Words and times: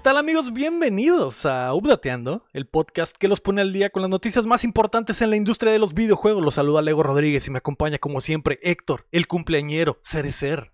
¿Qué 0.00 0.04
tal 0.04 0.16
amigos? 0.16 0.54
Bienvenidos 0.54 1.44
a 1.44 1.74
Updateando, 1.74 2.46
el 2.54 2.66
podcast 2.66 3.14
que 3.14 3.28
los 3.28 3.42
pone 3.42 3.60
al 3.60 3.70
día 3.70 3.90
con 3.90 4.00
las 4.00 4.10
noticias 4.10 4.46
más 4.46 4.64
importantes 4.64 5.20
en 5.20 5.28
la 5.28 5.36
industria 5.36 5.72
de 5.72 5.78
los 5.78 5.92
videojuegos. 5.92 6.42
Los 6.42 6.54
saluda 6.54 6.80
Lego 6.80 7.02
Rodríguez 7.02 7.46
y 7.46 7.50
me 7.50 7.58
acompaña 7.58 7.98
como 7.98 8.22
siempre 8.22 8.58
Héctor, 8.62 9.06
el 9.12 9.26
cumpleañero, 9.26 9.98
Cerecer. 10.02 10.72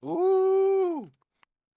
Uh, 0.00 1.08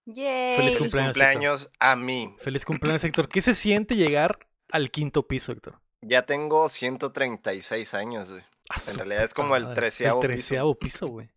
Yay. 0.05 0.55
Feliz 0.55 0.73
feliz 0.73 0.77
cumpleaños, 0.80 1.13
cumpleaños 1.13 1.71
a 1.77 1.95
mí. 1.95 2.35
Feliz 2.39 2.66
cumpleaños 2.66 3.03
Héctor. 3.03 3.30
¿Qué 3.30 3.41
se 3.41 3.53
siente 3.53 3.95
llegar 3.95 4.39
al 4.71 4.89
quinto 4.89 5.27
piso, 5.27 5.52
Héctor? 5.52 5.80
Ya 6.02 6.25
tengo 6.25 6.69
136 6.69 7.94
años, 7.94 8.31
güey. 8.31 8.41
A 8.69 8.80
su 8.80 8.89
En 8.89 8.97
realidad 8.97 9.25
es 9.25 9.35
como 9.35 9.55
el 9.55 9.75
treceavo 9.75 10.23
El 10.23 10.27
piso. 10.27 10.38
treceavo 10.38 10.80
piso, 10.80 11.05
güey. 11.05 11.30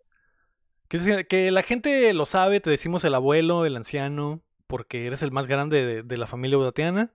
Que 0.88 1.50
la 1.50 1.62
gente 1.62 2.14
lo 2.14 2.24
sabe, 2.24 2.60
te 2.60 2.70
decimos 2.70 3.04
el 3.04 3.14
abuelo, 3.14 3.66
el 3.66 3.76
anciano, 3.76 4.40
porque 4.66 5.06
eres 5.06 5.22
el 5.22 5.30
más 5.30 5.46
grande 5.46 5.84
de, 5.84 6.02
de 6.02 6.16
la 6.16 6.26
familia 6.26 6.56
budateana, 6.56 7.12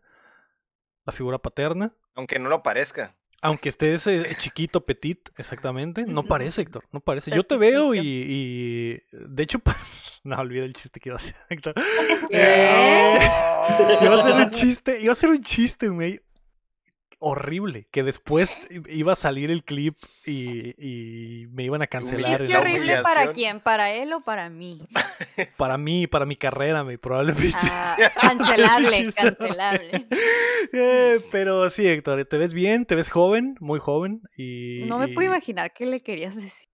la 1.05 1.13
figura 1.13 1.39
paterna. 1.39 1.93
Aunque 2.15 2.39
no 2.39 2.49
lo 2.49 2.63
parezca. 2.63 3.15
Aunque 3.43 3.69
estés 3.69 4.05
eh, 4.05 4.35
chiquito, 4.37 4.85
petit, 4.85 5.29
exactamente, 5.35 6.05
no 6.05 6.23
parece, 6.23 6.61
Héctor, 6.61 6.85
no 6.91 6.99
parece. 6.99 7.31
Yo 7.31 7.43
te 7.43 7.57
veo 7.57 7.95
y, 7.95 9.01
de 9.11 9.43
hecho, 9.43 9.59
no 10.23 10.37
olvidé 10.37 10.65
el 10.65 10.73
chiste 10.73 10.99
que 10.99 11.09
iba 11.09 11.15
a 11.15 11.17
hacer, 11.17 11.35
Héctor. 11.49 11.73
¿Qué? 12.29 13.17
Iba 14.01 14.15
a 14.15 14.23
ser 14.23 14.33
un 14.33 14.49
chiste, 14.51 15.01
iba 15.01 15.13
a 15.13 15.15
ser 15.15 15.29
un 15.29 15.41
chiste, 15.41 15.89
güey. 15.89 16.21
Horrible, 17.23 17.85
que 17.91 18.01
después 18.01 18.67
iba 18.89 19.13
a 19.13 19.15
salir 19.15 19.51
el 19.51 19.63
clip 19.63 19.95
y, 20.25 20.73
y 20.83 21.45
me 21.51 21.63
iban 21.63 21.83
a 21.83 21.87
cancelar. 21.87 22.41
Uy, 22.41 22.47
en 22.47 22.47
¿Qué 22.47 22.53
la- 22.53 22.59
la 22.59 22.61
horrible 22.61 23.01
para 23.03 23.31
quién? 23.31 23.59
¿Para 23.59 23.91
él 23.93 24.11
o 24.13 24.21
para 24.21 24.49
mí? 24.49 24.87
Para 25.57 25.77
mí, 25.77 26.07
para 26.07 26.25
mi 26.25 26.35
carrera, 26.35 26.81
güey, 26.81 26.97
probablemente. 26.97 27.55
Ah, 27.61 27.95
cancelable, 28.21 29.13
cancelable. 29.13 30.07
Eh, 30.73 31.19
pero 31.31 31.69
sí, 31.69 31.87
Héctor, 31.87 32.25
te 32.25 32.37
ves 32.37 32.53
bien, 32.53 32.85
te 32.85 32.95
ves 32.95 33.09
joven, 33.11 33.55
muy 33.59 33.79
joven. 33.79 34.21
Y, 34.35 34.83
No 34.87 34.97
me 34.97 35.09
y- 35.09 35.13
puedo 35.13 35.27
imaginar 35.27 35.73
qué 35.73 35.85
le 35.85 36.01
querías 36.01 36.35
decir. 36.35 36.70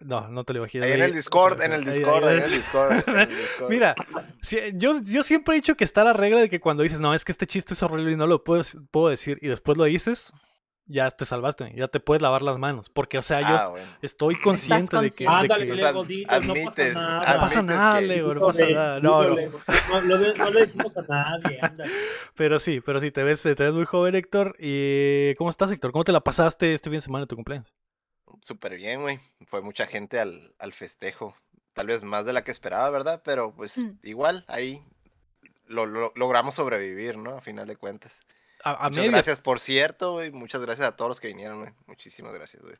No, 0.00 0.28
no 0.28 0.44
te 0.44 0.52
lo 0.52 0.60
imaginas. 0.60 0.86
Ahí 0.86 0.92
en 0.94 1.02
el 1.02 1.14
Discord, 1.14 1.60
en 1.62 1.72
el 1.72 1.84
Discord, 1.84 2.24
ahí- 2.24 2.30
ahí 2.30 2.38
en 2.38 2.44
el 2.44 2.50
Discord. 2.52 2.92
en 3.08 3.18
el 3.18 3.28
Discord. 3.36 3.68
Mira, 3.70 3.94
si- 4.42 4.60
yo, 4.74 4.92
yo 5.04 5.22
siempre 5.22 5.54
he 5.54 5.56
dicho 5.56 5.76
que 5.76 5.84
está 5.84 6.04
la 6.04 6.12
regla 6.12 6.40
de 6.40 6.48
que 6.48 6.60
cuando 6.60 6.82
dices, 6.82 7.00
no, 7.00 7.14
es 7.14 7.24
que 7.24 7.32
este 7.32 7.46
chiste 7.46 7.74
es 7.74 7.82
horrible 7.82 8.12
y 8.12 8.16
no 8.16 8.26
lo 8.26 8.44
puedo, 8.44 8.62
puedo 8.90 9.08
decir, 9.08 9.38
y 9.42 9.48
después 9.48 9.76
lo 9.76 9.84
dices, 9.84 10.32
ya 10.90 11.10
te 11.10 11.26
salvaste, 11.26 11.72
ya 11.76 11.88
te 11.88 12.00
puedes 12.00 12.22
lavar 12.22 12.40
las 12.42 12.58
manos. 12.58 12.88
Porque, 12.88 13.18
o 13.18 13.22
sea, 13.22 13.40
yo 13.42 13.46
Ah, 13.48 13.68
bueno. 13.68 13.86
estoy 14.00 14.40
consciente 14.40 14.96
de 14.98 15.10
que. 15.10 15.24
de 15.24 15.30
Ándale, 15.30 15.66
que- 15.66 15.74
Lego, 15.74 16.04
dilo, 16.04 16.22
no 16.32 16.38
pasa 16.38 16.52
admites, 16.52 16.94
nada. 16.94 17.12
no 17.18 17.40
pasa 17.40 17.58
admites 17.58 17.76
nada, 17.76 18.00
que- 18.00 18.06
Lego, 18.06 18.34
no 18.34 18.40
pasa 18.46 18.66
nada. 18.70 19.00
No, 19.00 19.24
le 20.50 20.60
decimos 20.60 20.96
a 20.96 21.02
nadie, 21.02 21.58
ándale. 21.60 21.92
Pero 22.36 22.60
sí, 22.60 22.80
pero 22.80 23.00
sí, 23.00 23.10
te 23.10 23.22
ves, 23.22 23.42
te 23.42 23.54
ves 23.54 23.72
muy 23.72 23.84
joven, 23.84 24.14
Héctor. 24.14 24.56
¿Y 24.58 25.34
cómo 25.34 25.50
estás, 25.50 25.70
Héctor? 25.72 25.92
¿Cómo 25.92 26.04
te 26.04 26.12
la 26.12 26.20
pasaste 26.20 26.72
este 26.74 26.88
fin 26.88 26.98
de 26.98 27.02
semana 27.02 27.24
de 27.24 27.28
tu 27.28 27.34
cumpleaños? 27.36 27.74
Súper 28.48 28.76
bien, 28.76 29.02
güey. 29.02 29.20
Fue 29.46 29.60
mucha 29.60 29.86
gente 29.86 30.18
al, 30.18 30.54
al 30.58 30.72
festejo. 30.72 31.34
Tal 31.74 31.86
vez 31.86 32.02
más 32.02 32.24
de 32.24 32.32
la 32.32 32.42
que 32.44 32.50
esperaba, 32.50 32.88
¿verdad? 32.88 33.20
Pero 33.22 33.52
pues 33.54 33.76
Mm. 33.76 33.98
igual 34.04 34.44
ahí 34.48 34.82
lo, 35.66 35.84
lo- 35.84 36.12
logramos 36.16 36.54
sobrevivir, 36.54 37.18
¿no? 37.18 37.36
A 37.36 37.40
final 37.42 37.66
de 37.66 37.76
cuentas. 37.76 38.20
A, 38.64 38.86
a 38.86 38.88
Muchas 38.88 39.04
gracias, 39.10 39.40
por 39.40 39.60
cierto, 39.60 40.12
güey. 40.14 40.32
Muchas 40.32 40.62
gracias 40.62 40.88
a 40.88 40.96
todos 40.96 41.10
los 41.10 41.20
que 41.20 41.28
vinieron, 41.28 41.60
güey. 41.60 41.72
Muchísimas 41.86 42.34
gracias, 42.34 42.62
güey. 42.62 42.76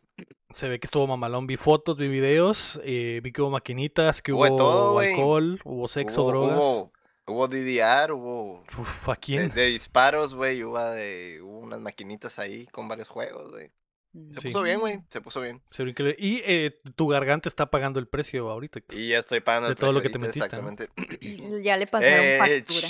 se 0.51 0.69
ve 0.71 0.81
que 0.81 0.87
estuvo 0.87 1.07
mamalón. 1.07 1.47
Vi 1.47 1.59
fotos, 1.59 1.99
vi 1.99 2.09
videos, 2.09 2.81
eh, 2.83 3.21
vi 3.23 3.31
que 3.31 3.43
hubo 3.43 3.51
maquinitas, 3.51 4.23
que 4.23 4.33
Hubo 4.33 4.47
hubo 4.47 4.57
todo, 4.57 4.99
alcohol, 5.01 5.61
hubo 5.65 5.87
sexo, 5.87 6.23
hubo, 6.23 6.31
drogas. 6.31 6.59
Hubo, 6.59 6.93
hubo 7.27 7.47
DDR, 7.49 8.13
hubo 8.13 8.65
Uf, 8.79 9.09
¿a 9.09 9.13
de, 9.13 9.19
quién? 9.21 9.51
de 9.51 9.67
disparos, 9.67 10.33
güey. 10.35 10.65
Hubo, 10.65 10.81
de, 10.81 11.41
hubo 11.43 11.59
unas 11.59 11.81
maquinitas 11.81 12.39
ahí 12.39 12.67
con 12.69 12.89
varios 12.89 13.09
juegos, 13.11 13.51
güey. 13.51 13.71
Se 14.33 14.41
Sí. 14.41 14.49
puso 14.49 14.63
bien, 14.63 14.81
güey. 14.81 15.01
Se 15.11 15.21
puso 15.21 15.41
bien. 15.41 15.61
Se 15.71 15.85
ve 15.85 15.91
increíble. 15.91 16.17
Y 16.19 16.41
eh, 16.45 16.77
tu 16.97 17.07
garganta 17.09 17.49
está 17.49 17.67
pagando 17.67 18.01
el 18.01 18.09
precio 18.09 18.51
ahorita. 18.51 18.81
Y 18.91 19.09
ya 19.11 19.19
estoy 19.19 19.41
pagando 19.41 19.69
De 19.69 19.73
el 19.75 19.79
todo 19.79 19.93
lo 19.93 20.01
precio 20.01 20.13
que 20.13 20.19
te 20.19 20.27
metiste. 20.27 20.47
Exactamente. 20.47 21.63
Ya 21.63 21.77
le 21.77 21.87
pasaron 21.87 22.25
Eh, 22.25 22.39
factura. 22.39 22.89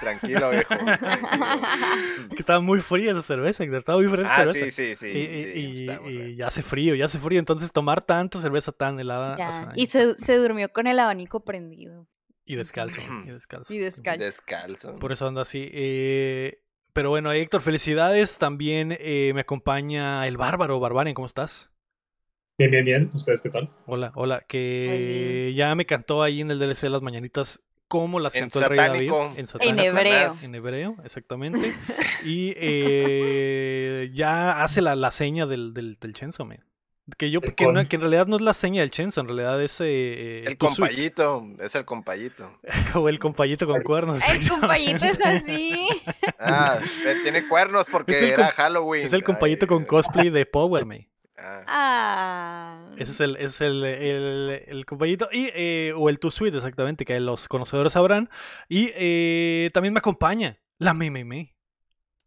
Tranquilo, 0.00 0.50
viejo. 0.50 0.68
tranquilo. 0.76 2.28
Que 2.30 2.36
estaba 2.40 2.60
muy 2.60 2.80
fría 2.80 3.12
esa 3.12 3.22
cerveza. 3.22 3.64
Estaba 3.64 3.98
muy 3.98 4.08
fría 4.08 4.24
esa 4.26 4.34
ah, 4.34 4.38
cerveza. 4.52 4.64
sí, 4.66 4.70
sí, 4.70 4.96
sí. 4.96 5.06
y, 5.06 5.12
sí, 5.52 5.60
y- 5.60 5.80
está 5.88 6.00
muy 6.02 6.12
y 6.12 6.16
bien. 6.18 6.36
ya 6.36 6.46
hace 6.48 6.62
frío, 6.62 6.94
ya 6.94 7.06
hace 7.06 7.18
frío. 7.18 7.38
Entonces 7.38 7.72
tomar 7.72 8.04
tanta 8.04 8.38
cerveza 8.40 8.70
tan 8.72 9.00
helada. 9.00 9.34
o 9.34 9.38
Ya, 9.38 9.52
sea, 9.52 9.72
Y 9.76 9.86
se, 9.86 10.18
se 10.18 10.36
durmió 10.36 10.68
con 10.72 10.86
el 10.86 10.98
abanico 10.98 11.40
prendido. 11.44 12.06
y 12.44 12.56
descalzo. 12.56 13.00
y 13.26 13.30
descalzo. 13.30 13.72
Y 13.72 13.78
descalzo. 13.78 14.24
Descalzo. 14.24 14.96
Por 14.98 15.12
eso 15.12 15.26
anda 15.26 15.42
así. 15.42 15.68
eh, 15.72 16.62
pero 16.92 17.10
bueno, 17.10 17.32
Héctor, 17.32 17.62
felicidades. 17.62 18.38
También 18.38 18.96
eh, 18.98 19.32
me 19.34 19.40
acompaña 19.42 20.26
el 20.26 20.36
bárbaro. 20.36 20.80
Barbarian, 20.80 21.14
¿cómo 21.14 21.26
estás? 21.26 21.70
Bien, 22.58 22.70
bien, 22.70 22.84
bien. 22.84 23.10
¿Ustedes 23.14 23.40
qué 23.42 23.50
tal? 23.50 23.70
Hola, 23.86 24.12
hola. 24.14 24.44
Que 24.46 25.52
ya 25.56 25.74
me 25.74 25.86
cantó 25.86 26.22
ahí 26.22 26.40
en 26.40 26.50
el 26.50 26.58
DLC 26.58 26.84
Las 26.84 27.02
Mañanitas 27.02 27.62
como 27.88 28.20
las 28.20 28.34
En 28.36 28.42
cantó 28.42 28.60
el 28.60 28.66
Rey 28.66 28.78
David. 28.78 29.10
satánico. 29.10 29.60
En 29.60 29.68
En 29.68 29.78
hebreo. 29.80 30.32
En 30.44 30.54
hebreo, 30.54 30.96
exactamente. 31.04 31.74
Y 32.24 32.52
eh, 32.56 34.10
ya 34.12 34.62
hace 34.62 34.82
la, 34.82 34.94
la 34.94 35.10
seña 35.10 35.46
del, 35.46 35.72
del, 35.72 35.96
del 35.98 36.12
Chainsaw 36.12 36.44
Man. 36.46 36.62
Que 37.16 37.30
yo, 37.30 37.40
El 37.42 37.54
que, 37.54 37.66
no- 37.66 37.74
con. 37.74 37.86
que 37.86 37.96
en 37.96 38.02
realidad 38.02 38.26
no 38.26 38.36
es 38.36 38.42
la 38.42 38.54
seña 38.54 38.80
del 38.82 38.90
Chainsaw, 38.90 39.22
en 39.22 39.28
realidad 39.28 39.62
es 39.62 39.80
eh, 39.80 40.44
El 40.46 40.56
tu 40.58 40.66
suite. 40.66 40.80
compayito, 40.80 41.46
es 41.60 41.74
el 41.74 41.84
compayito. 41.84 42.58
o 42.94 43.08
el 43.08 43.18
compayito 43.18 43.66
con 43.66 43.82
cuernos. 43.82 44.22
El 44.28 44.48
compañito 44.48 45.04
es 45.06 45.20
así. 45.24 45.86
Ah, 46.42 46.78
eh, 47.06 47.16
tiene 47.22 47.46
cuernos 47.46 47.86
porque 47.90 48.18
el 48.18 48.24
era 48.32 48.46
com- 48.46 48.54
Halloween. 48.56 49.04
Es 49.04 49.12
el 49.12 49.22
compayito 49.22 49.64
Ay, 49.64 49.68
con 49.68 49.84
cosplay 49.84 50.30
de 50.30 50.46
Power 50.46 50.86
Me. 50.86 51.08
ah. 51.38 51.64
Ah. 51.66 52.90
Ese 52.96 53.12
es 53.12 53.20
el, 53.20 53.36
es 53.36 53.60
el, 53.60 53.84
el, 53.84 54.64
el 54.66 54.86
compayito. 54.86 55.28
Y, 55.32 55.50
eh, 55.54 55.92
o 55.96 56.08
el 56.08 56.18
Tu 56.18 56.30
Suite, 56.30 56.56
exactamente, 56.56 57.04
que 57.04 57.18
los 57.20 57.46
conocedores 57.48 57.92
sabrán. 57.92 58.30
Y 58.68 58.90
eh, 58.94 59.70
también 59.74 59.92
me 59.94 59.98
acompaña 59.98 60.58
la 60.78 60.94
Meme 60.94 61.24
Me. 61.24 61.54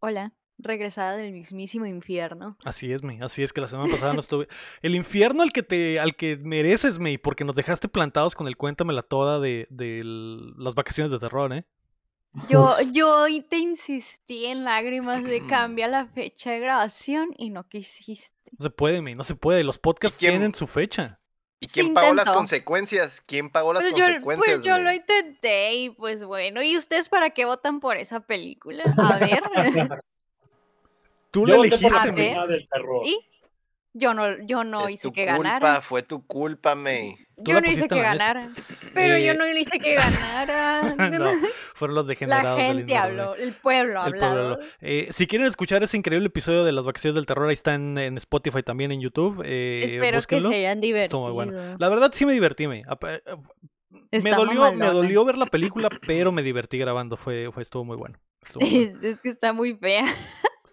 Hola, 0.00 0.32
regresada 0.58 1.16
del 1.16 1.32
mismísimo 1.32 1.86
infierno. 1.86 2.56
Así 2.64 2.92
es, 2.92 3.02
May. 3.02 3.18
Así 3.20 3.42
es 3.42 3.52
que 3.52 3.60
la 3.60 3.66
semana 3.68 3.90
pasada 3.90 4.12
no 4.14 4.20
estuve. 4.20 4.48
El 4.82 4.94
infierno 4.94 5.42
al 5.42 5.52
que 5.52 5.62
te, 5.62 5.98
al 6.00 6.16
que 6.16 6.36
mereces, 6.36 6.98
May, 6.98 7.18
porque 7.18 7.44
nos 7.44 7.56
dejaste 7.56 7.88
plantados 7.88 8.34
con 8.34 8.46
el 8.48 8.56
cuéntamela 8.56 9.02
toda 9.02 9.40
de, 9.40 9.66
de 9.70 10.02
las 10.04 10.74
vacaciones 10.74 11.10
de 11.12 11.18
terror, 11.18 11.52
¿eh? 11.52 11.64
Yo, 12.48 12.68
yo 12.92 13.10
hoy 13.22 13.42
te 13.42 13.58
insistí 13.58 14.46
en 14.46 14.64
lágrimas 14.64 15.22
de 15.22 15.46
cambia 15.46 15.86
la 15.88 16.06
fecha 16.06 16.50
de 16.50 16.60
grabación 16.60 17.30
y 17.36 17.50
no 17.50 17.68
quisiste. 17.68 18.50
No 18.58 18.64
se 18.64 18.70
puede, 18.70 19.00
May, 19.02 19.14
no 19.14 19.22
se 19.24 19.34
puede. 19.36 19.62
Los 19.64 19.78
podcasts 19.78 20.18
quién- 20.18 20.32
tienen 20.32 20.54
su 20.54 20.66
fecha. 20.66 21.20
¿Y 21.60 21.68
Se 21.68 21.80
quién 21.80 21.94
pagó 21.94 22.12
las 22.12 22.28
consecuencias? 22.30 23.22
¿Quién 23.24 23.48
pagó 23.50 23.72
las 23.72 23.84
Pues 23.84 23.94
yo, 23.94 24.04
consecuencias? 24.04 24.56
pues 24.56 24.64
yo 24.66 24.78
lo 24.78 24.92
intenté 24.92 25.74
y 25.74 25.90
pues 25.90 26.22
bueno, 26.24 26.62
¿y 26.62 26.76
ustedes 26.76 27.08
para 27.08 27.30
qué 27.30 27.44
votan 27.46 27.80
por 27.80 27.96
esa 27.96 28.20
película? 28.20 28.82
A 28.98 29.18
ver, 29.18 29.40
Tú 31.34 31.40
Yo 31.40 31.46
la 31.46 31.56
por 31.56 31.66
elegiste, 31.66 31.90
la 31.90 32.12
May. 32.12 32.48
del 32.48 32.68
terror. 32.68 33.02
¿y? 33.06 33.18
Yo 33.96 34.12
no, 34.12 34.24
yo 34.44 34.64
no 34.64 34.86
es 34.88 34.94
hice 34.94 35.02
tu 35.08 35.12
que 35.12 35.26
culpa, 35.26 35.42
ganara. 35.60 35.80
fue 35.80 36.02
tu 36.02 36.26
culpa, 36.26 36.74
May. 36.74 37.14
Tú 37.36 37.42
Yo 37.44 37.54
la 37.54 37.60
no 37.60 37.70
hice 37.70 37.86
que 37.88 37.94
la 37.94 38.02
ganara. 38.02 38.50
Pero 38.92 39.18
yo 39.18 39.32
Eh, 39.32 39.36
no 39.36 39.46
hice 39.56 39.78
que 39.78 39.94
ganara. 39.94 40.94
no, 41.10 41.30
fueron 41.74 41.94
los 41.94 42.04
La 42.04 42.08
degenerados 42.08 42.58
del 42.58 42.66
gente 42.78 42.96
habló, 42.96 43.34
el 43.36 43.52
pueblo 43.54 44.00
ha 44.00 44.04
habló. 44.06 44.58
Eh, 44.80 45.08
si 45.12 45.26
quieren 45.28 45.46
escuchar 45.46 45.82
ese 45.84 45.96
increíble 45.96 46.26
episodio 46.26 46.64
de 46.64 46.72
las 46.72 46.84
vacaciones 46.84 47.14
del 47.16 47.26
terror, 47.26 47.46
ahí 47.48 47.52
está 47.54 47.74
en, 47.74 47.98
en 47.98 48.16
Spotify 48.18 48.62
también 48.64 48.90
en 48.90 49.00
YouTube. 49.00 49.42
eh, 49.44 49.82
Espero 49.84 50.16
búsquenlo. 50.18 50.48
que 50.50 50.54
se 50.56 50.58
hayan 50.60 50.80
divertido. 50.80 51.04
Estuvo 51.04 51.22
muy 51.26 51.32
bueno. 51.32 51.76
La 51.78 51.88
verdad 51.88 52.10
sí 52.12 52.26
me 52.26 52.32
divertí, 52.32 52.64
eh, 52.64 52.82
Me 54.22 54.30
dolió, 54.32 54.72
me 54.72 54.86
dolió 54.86 55.24
ver 55.24 55.38
la 55.38 55.46
película, 55.46 55.88
pero 56.04 56.32
me 56.32 56.42
divertí 56.42 56.78
grabando. 56.78 57.16
Fue, 57.16 57.50
fue 57.52 57.62
estuvo 57.62 57.84
muy 57.84 57.96
bueno. 57.96 58.18
Estuvo 58.44 58.64
es 58.66 59.20
que 59.20 59.28
está 59.28 59.52
muy 59.52 59.74
fea. 59.74 60.04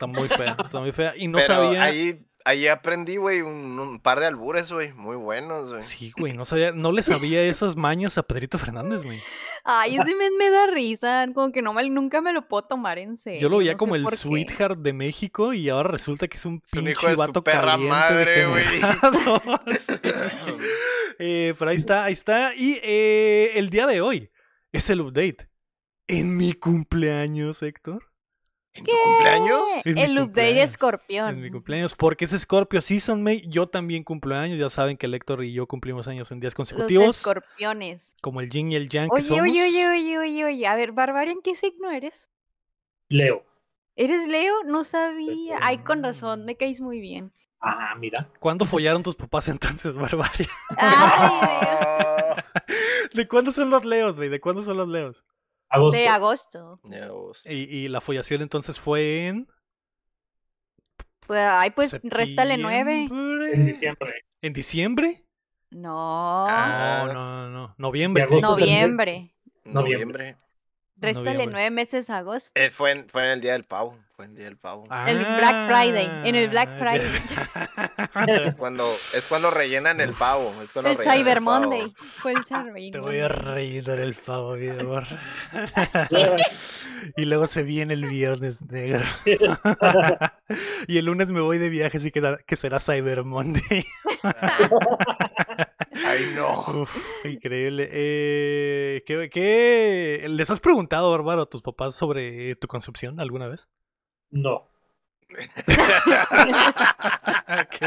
Está 0.01 0.07
muy 0.07 0.27
fea, 0.29 0.57
está 0.63 0.79
muy 0.79 0.91
fea. 0.91 1.13
Y 1.15 1.27
no 1.27 1.37
Pero 1.37 1.47
sabía. 1.47 1.83
ahí, 1.83 2.25
ahí 2.43 2.67
aprendí, 2.67 3.17
güey, 3.17 3.41
un, 3.41 3.77
un 3.79 3.99
par 3.99 4.19
de 4.19 4.25
albures, 4.25 4.71
güey, 4.71 4.93
muy 4.93 5.15
buenos, 5.15 5.69
güey. 5.69 5.83
Sí, 5.83 6.11
güey, 6.17 6.33
no 6.33 6.43
sabía, 6.43 6.71
no 6.71 6.91
le 6.91 7.03
sabía 7.03 7.43
esas 7.43 7.75
mañas 7.75 8.17
a 8.17 8.23
Pedrito 8.23 8.57
Fernández, 8.57 9.03
güey. 9.03 9.21
Ay, 9.63 9.97
ese 9.97 10.15
me, 10.15 10.31
me 10.31 10.49
da 10.49 10.65
risa. 10.65 11.27
Como 11.35 11.51
que 11.51 11.61
no 11.61 11.71
me, 11.73 11.87
nunca 11.87 12.19
me 12.19 12.33
lo 12.33 12.47
puedo 12.47 12.63
tomar 12.63 12.97
en 12.97 13.15
serio. 13.15 13.41
Yo 13.41 13.49
lo 13.49 13.59
veía 13.59 13.73
no 13.73 13.77
como 13.77 13.95
el 13.95 14.07
sweetheart 14.09 14.79
de 14.79 14.91
México 14.93 15.53
y 15.53 15.69
ahora 15.69 15.89
resulta 15.89 16.27
que 16.27 16.37
es 16.37 16.45
un 16.45 16.63
Es 16.65 16.73
un 16.73 16.79
pinche 16.79 16.91
hijo 16.93 17.07
de 17.07 17.13
su 17.13 17.19
vato 17.19 17.43
perra 17.43 17.77
madre, 17.77 18.47
güey. 18.47 18.63
Sí. 18.63 18.81
Eh, 21.19 21.53
pero 21.59 21.69
ahí 21.69 21.77
está, 21.77 22.05
ahí 22.05 22.13
está. 22.13 22.55
Y 22.55 22.79
eh, 22.81 23.51
el 23.53 23.69
día 23.69 23.85
de 23.85 24.01
hoy 24.01 24.31
es 24.71 24.89
el 24.89 25.01
update. 25.01 25.47
En 26.07 26.35
mi 26.35 26.53
cumpleaños, 26.53 27.61
Héctor. 27.61 28.10
¿En 28.73 28.85
tu 28.85 28.91
cumpleaños? 29.03 29.61
En 29.85 29.97
El 29.97 30.17
update 30.17 30.53
de 30.53 30.63
escorpión. 30.63 31.29
En 31.29 31.41
mi 31.41 31.51
cumpleaños, 31.51 31.93
porque 31.93 32.23
es 32.25 32.31
Scorpio 32.31 32.79
Season, 32.79 33.21
May. 33.21 33.43
Yo 33.49 33.67
también 33.67 34.03
cumplo 34.03 34.35
años. 34.35 34.57
Ya 34.59 34.69
saben 34.69 34.95
que 34.97 35.07
el 35.07 35.13
Héctor 35.13 35.43
y 35.43 35.51
yo 35.53 35.67
cumplimos 35.67 36.07
años 36.07 36.31
en 36.31 36.39
días 36.39 36.51
Los 36.51 36.55
consecutivos. 36.55 37.17
escorpiones. 37.17 38.13
Como 38.21 38.39
el 38.39 38.49
yin 38.49 38.71
y 38.71 38.75
el 38.75 38.87
yang 38.87 39.09
que 39.09 39.15
Oye, 39.15 39.23
somos. 39.23 39.43
oye, 39.43 39.63
oye, 39.65 39.89
oye, 39.89 40.17
oye, 40.19 40.45
oye. 40.45 40.67
A 40.67 40.75
ver, 40.75 40.93
Barbarian, 40.93 41.41
¿qué 41.43 41.55
signo 41.55 41.91
eres? 41.91 42.29
Leo. 43.09 43.43
¿Eres 43.97 44.25
Leo? 44.27 44.63
No 44.63 44.85
sabía. 44.85 45.59
Ay, 45.61 45.79
con 45.79 46.01
razón, 46.01 46.45
me 46.45 46.55
caes 46.55 46.79
muy 46.79 47.01
bien. 47.01 47.33
Ah, 47.59 47.93
mira. 47.99 48.29
¿Cuándo 48.39 48.63
follaron 48.65 49.03
tus 49.03 49.15
papás 49.15 49.49
entonces, 49.49 49.95
Barbaria? 49.95 50.47
Ay, 50.77 52.41
¿De 53.13 53.27
cuándo 53.27 53.51
son 53.51 53.69
los 53.69 53.83
leos, 53.85 54.15
güey? 54.15 54.29
¿De 54.29 54.39
cuándo 54.39 54.63
son 54.63 54.77
los 54.77 54.87
leos? 54.87 55.23
Agosto. 55.71 55.97
de 56.83 57.01
agosto. 57.01 57.49
Y, 57.49 57.55
y 57.55 57.87
la 57.87 58.01
follación 58.01 58.41
entonces 58.41 58.77
fue 58.77 59.27
en. 59.27 59.47
Pues, 61.25 61.39
ay, 61.39 61.71
pues 61.71 61.97
réstale 62.03 62.57
nueve. 62.57 63.07
En 63.09 63.65
diciembre. 63.65 64.25
¿En 64.41 64.53
diciembre? 64.53 65.23
No. 65.69 66.45
Ah. 66.49 67.05
No, 67.07 67.13
no, 67.13 67.49
no. 67.49 67.75
Noviembre. 67.77 68.23
Si 68.23 68.27
agosto 68.27 68.49
Noviembre. 68.49 69.33
Noviembre. 69.63 70.37
Réstale 71.01 71.25
noviembre. 71.33 71.51
nueve 71.53 71.71
meses 71.71 72.09
a 72.09 72.17
agosto. 72.17 72.51
Eh, 72.55 72.69
fue, 72.69 72.91
en, 72.91 73.09
fue 73.09 73.23
en 73.23 73.29
el 73.31 73.41
día 73.41 73.53
del 73.53 73.63
pavo. 73.63 73.97
Fue 74.15 74.25
en 74.25 74.31
el 74.31 74.37
día 74.37 74.45
del 74.45 74.57
pavo. 74.57 74.83
El 75.07 75.17
Black 75.17 75.67
Friday, 75.67 76.29
en 76.29 76.35
el 76.35 76.49
Black 76.49 76.69
Ah, 76.73 76.77
Friday. 76.79 78.45
Es 78.47 78.55
cuando, 78.55 78.87
es 79.13 79.25
cuando 79.27 79.49
rellenan 79.49 79.99
el 79.99 80.13
pavo. 80.19 80.53
Es 80.63 80.71
cuando 80.71 80.91
El 80.91 80.97
rellenan 80.97 81.17
Cyber 81.17 81.37
pavo. 81.43 81.59
Monday. 81.59 81.93
Fue 82.17 82.33
el 82.33 82.43
Cyber 82.45 82.91
Te 82.91 82.99
voy 82.99 83.19
a 83.19 83.27
Monday. 83.29 83.53
rellenar 83.55 83.99
el 83.99 84.13
pavo, 84.13 84.55
mi 84.55 84.69
amor. 84.79 85.03
y 87.17 87.25
luego 87.25 87.47
se 87.47 87.63
viene 87.63 87.93
el 87.95 88.05
viernes 88.05 88.61
negro. 88.61 89.05
y 90.87 90.97
el 90.99 91.05
lunes 91.05 91.29
me 91.31 91.41
voy 91.41 91.57
de 91.57 91.69
viaje, 91.69 91.97
así 91.97 92.11
que, 92.11 92.37
que 92.45 92.55
será 92.55 92.79
Cyber 92.79 93.23
Monday. 93.23 93.85
Ay, 96.05 96.31
no. 96.35 96.81
Uf, 96.81 97.25
increíble. 97.25 97.89
Eh, 97.91 99.03
¿qué, 99.05 99.29
qué- 99.29 100.25
les 100.29 100.49
has 100.49 100.59
preguntado, 100.59 101.11
Bárbaro, 101.11 101.43
a 101.43 101.49
tus 101.49 101.61
papás 101.61 101.95
sobre 101.95 102.55
tu 102.55 102.67
concepción 102.67 103.19
alguna 103.19 103.47
vez? 103.47 103.67
No. 104.29 104.67
Ok. 107.51 107.81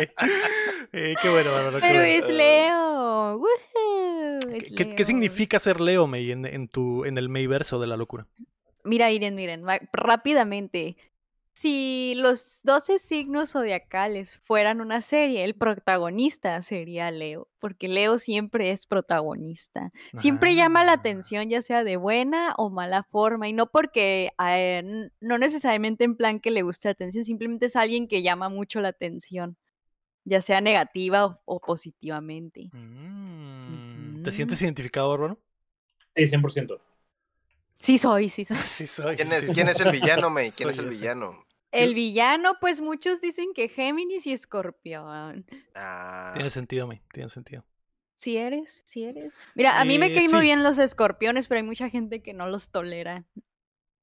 Eh, 0.93 1.15
qué 1.21 1.29
bueno, 1.31 1.51
Bárbaro. 1.53 1.77
qué 1.77 1.87
Pero 1.87 2.01
bueno. 2.01 2.27
es 2.27 2.29
Leo. 2.29 3.37
¡Woohoo! 3.39 4.39
Es 4.55 4.95
¿Qué, 4.97 5.05
significa 5.05 5.59
ser 5.59 5.81
Leo, 5.81 6.07
May, 6.07 6.31
en, 6.33 6.45
en 6.47 6.69
tu, 6.69 7.05
en 7.05 7.19
el 7.19 7.29
Mayverso 7.29 7.79
de 7.81 7.87
la 7.87 7.97
locura? 7.97 8.27
Mira, 8.85 9.09
miren, 9.09 9.35
miren, 9.35 9.65
rápidamente. 9.93 10.97
Si 11.65 12.13
los 12.17 12.61
12 12.63 12.99
signos 12.99 13.53
zodiacales 13.53 14.39
fueran 14.45 14.83
una 14.83 15.01
serie, 15.01 15.45
el 15.45 15.55
protagonista 15.55 16.61
sería 16.61 17.11
Leo, 17.11 17.49
porque 17.59 17.89
Leo 17.89 18.19
siempre 18.19 18.71
es 18.71 18.87
protagonista. 18.87 19.91
Siempre 20.15 20.55
llama 20.57 20.85
la 20.85 20.93
Ah. 20.93 20.97
atención, 20.97 21.49
ya 21.49 21.63
sea 21.63 21.83
de 21.83 21.97
buena 21.97 22.53
o 22.59 22.69
mala 22.69 23.03
forma, 23.05 23.49
y 23.49 23.55
no 23.55 23.71
porque 23.71 24.33
eh, 24.47 25.09
no 25.21 25.39
necesariamente 25.39 26.05
en 26.05 26.17
plan 26.19 26.39
que 26.39 26.51
le 26.51 26.61
guste 26.61 26.89
la 26.89 26.93
atención, 26.93 27.25
simplemente 27.25 27.65
es 27.65 27.77
alguien 27.77 28.09
que 28.09 28.23
llama 28.23 28.51
mucho 28.51 28.83
la 28.83 28.89
atención, 28.89 29.57
ya 30.27 30.43
sea 30.43 30.61
negativa 30.61 31.25
o, 31.25 31.41
o 31.47 31.61
positivamente. 31.61 32.69
Mm, 32.75 34.23
¿Te 34.23 34.31
sientes 34.33 34.61
identificado, 34.61 35.09
Bárbaro? 35.09 35.39
Sí, 36.15 36.27
100%. 36.27 36.79
Sí 37.79 37.97
soy, 37.97 38.29
sí 38.29 38.45
soy. 38.45 38.57
Sí, 38.69 38.87
soy. 38.87 39.17
¿Quién 39.17 39.33
es, 39.33 39.47
sí 39.47 39.55
quién 39.55 39.67
soy. 39.69 39.75
es 39.77 39.81
el 39.81 39.93
villano, 39.93 40.29
May? 40.29 40.51
¿Quién 40.53 40.69
Soy 40.69 40.73
es 40.75 40.79
el 40.79 40.91
villano? 40.91 41.43
El 41.75 41.95
villano, 41.95 42.55
pues 42.61 42.81
muchos 42.81 43.21
dicen 43.21 43.53
que 43.55 43.69
Géminis 43.69 44.27
y 44.27 44.33
Escorpión. 44.33 45.45
Ah, 45.75 46.33
Tiene 46.35 46.51
sentido, 46.51 46.87
May, 46.87 47.01
tiene 47.13 47.29
sentido. 47.31 47.65
Si 48.17 48.37
eres, 48.37 48.83
si 48.87 49.05
eres. 49.05 49.33
Mira, 49.55 49.79
a 49.81 49.85
mí 49.85 49.99
me 49.99 50.07
Eh, 50.07 50.15
caen 50.15 50.31
muy 50.31 50.43
bien 50.43 50.63
los 50.63 50.79
escorpiones, 50.79 51.47
pero 51.49 51.59
hay 51.59 51.67
mucha 51.67 51.91
gente 51.91 52.23
que 52.23 52.33
no 52.33 52.49
los 52.49 52.71
tolera. 52.71 53.25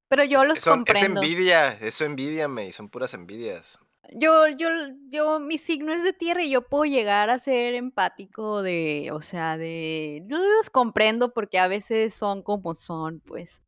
Pero 0.10 0.24
yo 0.26 0.44
los 0.44 0.60
son- 0.60 0.80
es 0.80 0.86
comprendo. 0.86 1.22
envidia, 1.22 1.72
eso 1.74 2.06
envidia, 2.06 2.48
May. 2.48 2.72
Son 2.72 2.90
puras 2.90 3.14
envidias. 3.14 3.80
Yo, 4.14 4.48
yo, 4.48 4.68
yo, 5.10 5.40
mi 5.40 5.58
signo 5.58 5.94
es 5.94 6.04
de 6.04 6.12
tierra 6.14 6.44
y 6.44 6.50
yo 6.52 6.68
puedo 6.68 6.84
llegar 6.86 7.30
a 7.30 7.40
ser 7.40 7.76
empático 7.76 8.62
de, 8.62 9.10
o 9.14 9.22
sea, 9.22 9.58
de, 9.58 10.24
yo 10.28 10.38
los 10.38 10.70
comprendo 10.70 11.34
porque 11.34 11.60
a 11.60 11.68
veces 11.68 12.14
son 12.14 12.44
como 12.44 12.76
son, 12.76 13.22
pues. 13.22 13.62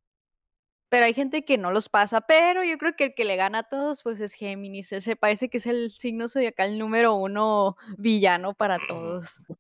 Pero 0.94 1.08
hay 1.08 1.16
gente 1.16 1.44
que 1.44 1.58
no 1.58 1.72
los 1.72 1.90
pasa, 1.90 2.22
pero 2.22 2.64
yo 2.64 2.78
creo 2.78 2.96
que 2.96 3.06
el 3.06 3.16
que 3.16 3.26
le 3.26 3.36
gana 3.36 3.58
a 3.60 3.64
todos, 3.64 4.04
pues 4.04 4.22
es 4.22 4.34
Géminis. 4.36 4.92
Ese 4.94 5.16
parece 5.16 5.50
que 5.50 5.58
es 5.58 5.66
el 5.66 5.90
signo 5.90 6.28
zodiacal 6.30 6.78
número 6.78 7.16
uno 7.16 7.78
villano 7.98 8.54
para 8.54 8.78
todos. 8.88 9.42
¿Tú 9.48 9.56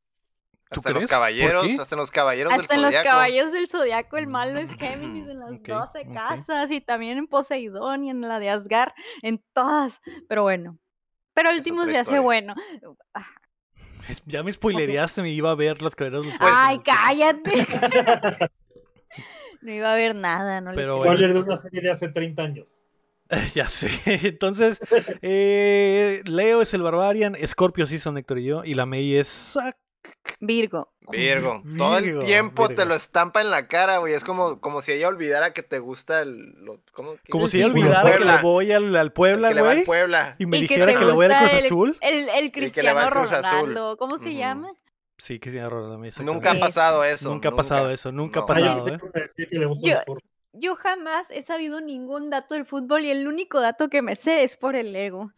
Hasta 0.79 0.89
en 0.89 0.93
los 0.93 1.03
¿Por 1.05 1.09
caballeros, 1.09 1.79
hasta 1.79 1.95
en 1.95 1.99
los 1.99 2.11
caballeros 2.11 2.53
Hasta 2.53 2.67
del 2.67 2.75
en 2.77 2.81
los 2.83 2.91
Zodiaco. 2.93 3.09
caballos 3.09 3.51
del 3.51 3.67
zodiaco, 3.67 4.17
el 4.17 4.27
malo 4.27 4.59
es 4.59 4.75
Géminis 4.75 5.27
en 5.27 5.39
las 5.39 5.51
Ok, 5.53 5.67
12 5.67 5.99
ok. 6.07 6.13
casas 6.13 6.69
y 6.69 6.81
también 6.81 7.17
en 7.17 7.25
Poseidón 7.27 8.03
y 8.03 8.11
en 8.11 8.21
la 8.21 8.37
de 8.39 8.51
Asgard, 8.51 8.91
en 9.23 9.43
todas. 9.53 10.01
Pero 10.29 10.43
bueno. 10.43 10.77
Pero 11.33 11.49
el 11.49 11.57
último 11.57 11.83
se 11.85 11.97
hace 11.97 12.19
bueno. 12.19 12.53
Ah, 13.15 13.25
Ya 14.27 14.43
me 14.43 14.53
spoilereaste, 14.53 15.23
me 15.23 15.29
iba 15.31 15.49
a 15.49 15.55
ver 15.55 15.81
las 15.81 15.95
caballeros 15.95 16.27
del 16.27 16.37
Pues- 16.37 16.51
Ay, 16.53 16.77
Zodiaco. 16.77 16.99
cállate. 17.43 18.49
no 19.63 19.71
iba 19.71 19.89
a 19.89 19.93
haber 19.93 20.15
nada, 20.15 20.61
no 20.61 20.71
le 20.71 20.75
Pero 20.77 20.97
bueno. 20.97 21.11
Spoiler 21.13 21.33
de 21.33 21.39
una 21.39 21.57
serie 21.57 21.81
de 21.81 21.91
hace 21.91 22.09
30 22.09 22.41
años. 22.43 22.83
Ya 23.55 23.67
sé. 23.67 23.89
Entonces, 24.05 24.79
eh, 25.21 26.21
Leo 26.25 26.61
es 26.61 26.73
el 26.73 26.83
Barbarian, 26.83 27.35
Scorpio 27.47 27.87
sí 27.87 27.97
son 27.97 28.17
Héctor 28.17 28.39
y 28.39 28.45
yo, 28.45 28.63
y 28.63 28.73
la 28.75 28.85
May 28.85 29.15
es 29.15 29.57
Virgo. 30.39 30.93
Virgo. 31.09 31.63
Todo 31.77 31.97
el 31.97 32.03
Virgo, 32.05 32.19
tiempo 32.25 32.67
Virgo. 32.67 32.75
te 32.81 32.85
lo 32.87 32.95
estampa 32.95 33.41
en 33.41 33.49
la 33.49 33.67
cara, 33.67 33.97
güey. 33.97 34.13
Es 34.13 34.23
como, 34.23 34.59
como 34.61 34.81
si 34.81 34.91
ella 34.91 35.07
olvidara 35.07 35.51
que 35.53 35.63
te 35.63 35.79
gusta 35.79 36.21
el. 36.21 36.53
lo- 36.63 36.79
¿cómo? 36.93 37.13
que- 37.23 37.31
Como 37.31 37.45
El 37.45 37.49
si 37.51 37.57
ella 37.61 37.71
Puebla. 37.71 38.01
olvidara 38.01 38.17
que 38.17 38.25
le 38.25 38.41
voy 38.41 38.71
al, 38.71 38.95
al 38.95 39.11
Puebla, 39.13 39.47
El 39.49 39.53
que 39.53 39.55
le 39.55 39.61
va 39.61 39.69
al 39.71 39.75
güey, 39.77 39.85
Puebla. 39.85 40.35
y 40.39 40.45
me 40.45 40.57
Y 40.57 40.61
que 40.61 40.73
dijera 40.75 40.85
te 40.85 40.93
que 40.99 41.05
le 41.05 41.13
voy 41.13 41.25
a 41.25 41.29
gusta 41.29 41.39
Cruz 41.49 41.53
el- 41.59 41.65
Azul. 41.65 41.97
El, 42.01 42.29
el 42.29 42.51
que 42.51 42.83
le 42.83 42.93
va 42.93 43.03
al 43.03 43.11
Cristiano 43.13 43.47
Azul. 43.47 43.59
Ronaldo. 43.69 43.97
¿Cómo 43.97 44.17
se 44.17 44.35
llama? 44.35 44.71
Sí, 45.23 45.39
Cristiano 45.39 45.69
Ronaldo. 45.69 46.21
Nunca 46.21 46.51
ha 46.51 46.59
pasado 46.59 47.01
eso. 47.05 47.29
Nunca 47.29 47.47
ha 47.47 47.55
pasado 47.55 47.89
eso, 47.89 48.11
nunca 48.11 48.41
ha 48.41 48.45
pasado. 48.45 48.85
Ayer 48.85 48.99
¿eh? 49.53 49.67
Yo-. 49.81 50.17
Yo 50.51 50.75
jamás 50.75 51.31
he 51.31 51.43
sabido 51.43 51.79
ningún 51.79 52.29
dato 52.29 52.55
del 52.55 52.65
fútbol 52.65 53.05
y 53.05 53.09
el 53.09 53.25
único 53.25 53.61
dato 53.61 53.87
que 53.87 54.01
me 54.01 54.17
sé 54.17 54.43
es 54.43 54.57
por 54.57 54.75
el 54.75 54.93
ego. 54.93 55.31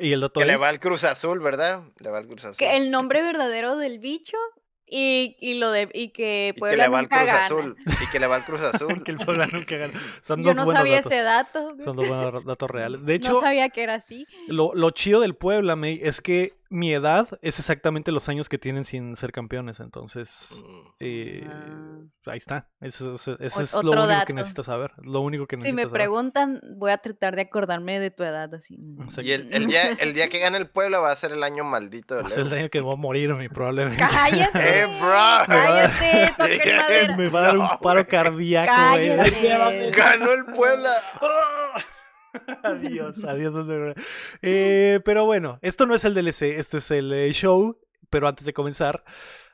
Y 0.00 0.10
el 0.10 0.20
dato 0.20 0.40
Que 0.40 0.46
le 0.46 0.56
va 0.56 0.68
al 0.68 0.80
Cruz 0.80 1.04
Azul, 1.04 1.38
¿verdad? 1.38 1.84
Le 2.00 2.10
va 2.10 2.18
al 2.18 2.26
Cruz 2.26 2.44
Azul. 2.44 2.56
Que 2.56 2.76
el 2.76 2.90
nombre 2.90 3.22
verdadero 3.22 3.76
del 3.76 4.00
bicho 4.00 4.36
y, 4.84 5.36
y 5.38 5.54
lo 5.54 5.70
de 5.70 5.88
y 5.94 6.08
que 6.08 6.48
y 6.48 6.54
que 6.54 6.54
Puebla 6.58 6.84
le 6.86 6.90
va 6.90 6.98
al 6.98 7.08
Cruz 7.08 7.20
gana. 7.22 7.44
Azul. 7.46 7.76
Y 7.86 8.10
que 8.10 8.18
le 8.18 8.26
va 8.26 8.34
al 8.34 8.44
Cruz 8.44 8.60
Azul. 8.74 9.04
que 9.04 9.12
el 9.12 9.18
Puebla 9.18 9.46
nunca 9.46 9.76
gana. 9.76 10.00
Son 10.22 10.42
Yo 10.42 10.48
dos 10.48 10.56
no 10.56 10.64
buenos 10.64 10.80
sabía 10.80 10.96
datos. 10.96 11.12
ese 11.12 11.22
dato. 11.22 11.76
Son 11.84 11.94
dos 11.96 12.08
buenos 12.08 12.44
datos 12.44 12.68
reales. 12.68 13.06
De 13.06 13.14
hecho, 13.14 13.30
no 13.34 13.40
sabía 13.42 13.68
que 13.68 13.84
era 13.84 13.94
así. 13.94 14.26
lo, 14.48 14.74
lo 14.74 14.90
chido 14.90 15.20
del 15.20 15.36
Puebla, 15.36 15.76
May, 15.76 16.00
es 16.02 16.20
que 16.20 16.59
mi 16.70 16.92
edad 16.94 17.28
es 17.42 17.58
exactamente 17.58 18.12
los 18.12 18.28
años 18.28 18.48
que 18.48 18.56
tienen 18.56 18.84
sin 18.84 19.16
ser 19.16 19.32
campeones. 19.32 19.80
Entonces, 19.80 20.62
eh, 21.00 21.44
Ah. 21.46 21.98
ahí 22.26 22.38
está. 22.38 22.68
Eso, 22.80 23.16
eso- 23.16 23.36
es 23.40 23.74
lo 23.74 23.90
único 23.92 24.24
que 24.26 24.32
necesitas 24.32 24.66
saber. 24.66 24.92
Lo 25.02 25.20
único 25.20 25.46
que 25.46 25.56
Si 25.56 25.62
necesitas 25.62 25.76
me 25.76 25.82
saber. 25.82 25.92
preguntan, 25.92 26.60
voy 26.76 26.92
a 26.92 26.98
tratar 26.98 27.34
de 27.36 27.42
acordarme 27.42 27.98
de 28.00 28.10
tu 28.10 28.22
edad 28.22 28.54
así. 28.54 28.78
mm. 28.78 29.08
Y 29.22 29.32
el, 29.32 29.52
el 29.52 29.66
día, 29.66 29.90
el 29.98 30.14
día 30.14 30.28
que 30.28 30.38
gane 30.38 30.58
el 30.58 30.68
Puebla 30.68 30.98
va 31.00 31.10
a 31.10 31.16
ser 31.16 31.32
el 31.32 31.42
año 31.42 31.64
maldito 31.64 32.14
de 32.14 32.22
Va 32.22 32.26
a 32.28 32.30
ser 32.30 32.46
el 32.46 32.52
año 32.54 32.68
que 32.70 32.80
voy 32.80 32.94
a 32.94 32.96
morir, 32.96 33.34
mi, 33.34 33.48
probablemente. 33.48 34.02
¡Cállate! 34.08 34.80
Eh, 34.82 34.86
bro. 35.00 35.46
¡Cállate! 35.46 36.32
madera. 36.38 37.16
Me 37.16 37.28
va 37.28 37.38
a 37.40 37.42
dar 37.42 37.58
un 37.58 37.68
paro 37.82 38.04
güey. 38.04 38.06
cardíaco, 38.06 38.72
güey. 38.92 39.16
¡Cállate! 39.16 39.90
Ganó 39.90 40.32
el 40.32 40.44
Puebla. 40.54 40.92
adiós, 42.62 43.24
adiós. 43.24 43.96
Eh, 44.42 45.00
pero 45.04 45.24
bueno, 45.24 45.58
esto 45.62 45.86
no 45.86 45.94
es 45.94 46.04
el 46.04 46.14
DLC, 46.14 46.58
este 46.58 46.78
es 46.78 46.90
el 46.90 47.12
eh, 47.12 47.32
show. 47.32 47.78
Pero 48.08 48.26
antes 48.26 48.44
de 48.44 48.52
comenzar, 48.52 49.04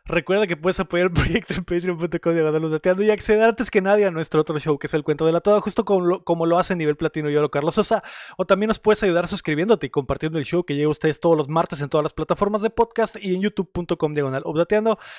recuerda 0.07 0.47
que 0.47 0.57
puedes 0.57 0.81
apoyar 0.81 1.09
el 1.09 1.13
proyecto 1.13 1.53
en 1.53 1.65
patreon.com 1.65 2.71
Dateando 2.71 3.03
y 3.03 3.11
acceder 3.11 3.51
antes 3.51 3.71
que 3.71 3.83
nadie 3.83 4.07
a 4.07 4.11
nuestro 4.11 4.41
otro 4.41 4.59
show 4.59 4.79
que 4.79 4.87
es 4.87 4.95
el 4.95 5.03
cuento 5.03 5.27
de 5.27 5.33
la 5.33 5.41
toda, 5.41 5.61
justo 5.61 5.85
como 5.85 6.07
lo, 6.07 6.25
como 6.25 6.47
lo 6.47 6.59
hace 6.59 6.75
nivel 6.75 6.97
platino 6.97 7.29
y 7.29 7.37
oro 7.37 7.51
Carlos 7.51 7.75
Sosa. 7.75 8.03
O 8.39 8.47
también 8.47 8.69
nos 8.69 8.79
puedes 8.79 9.03
ayudar 9.03 9.29
suscribiéndote 9.29 9.89
y 9.89 9.91
compartiendo 9.91 10.39
el 10.39 10.47
show 10.47 10.65
que 10.65 10.75
llega 10.75 10.87
a 10.87 10.91
ustedes 10.91 11.21
todos 11.21 11.37
los 11.37 11.49
martes 11.49 11.83
en 11.83 11.91
todas 11.91 12.03
las 12.03 12.15
plataformas 12.15 12.63
de 12.63 12.71
podcast 12.71 13.17
y 13.21 13.35
en 13.35 13.43
youtube.com 13.43 14.15
diagonal 14.15 14.43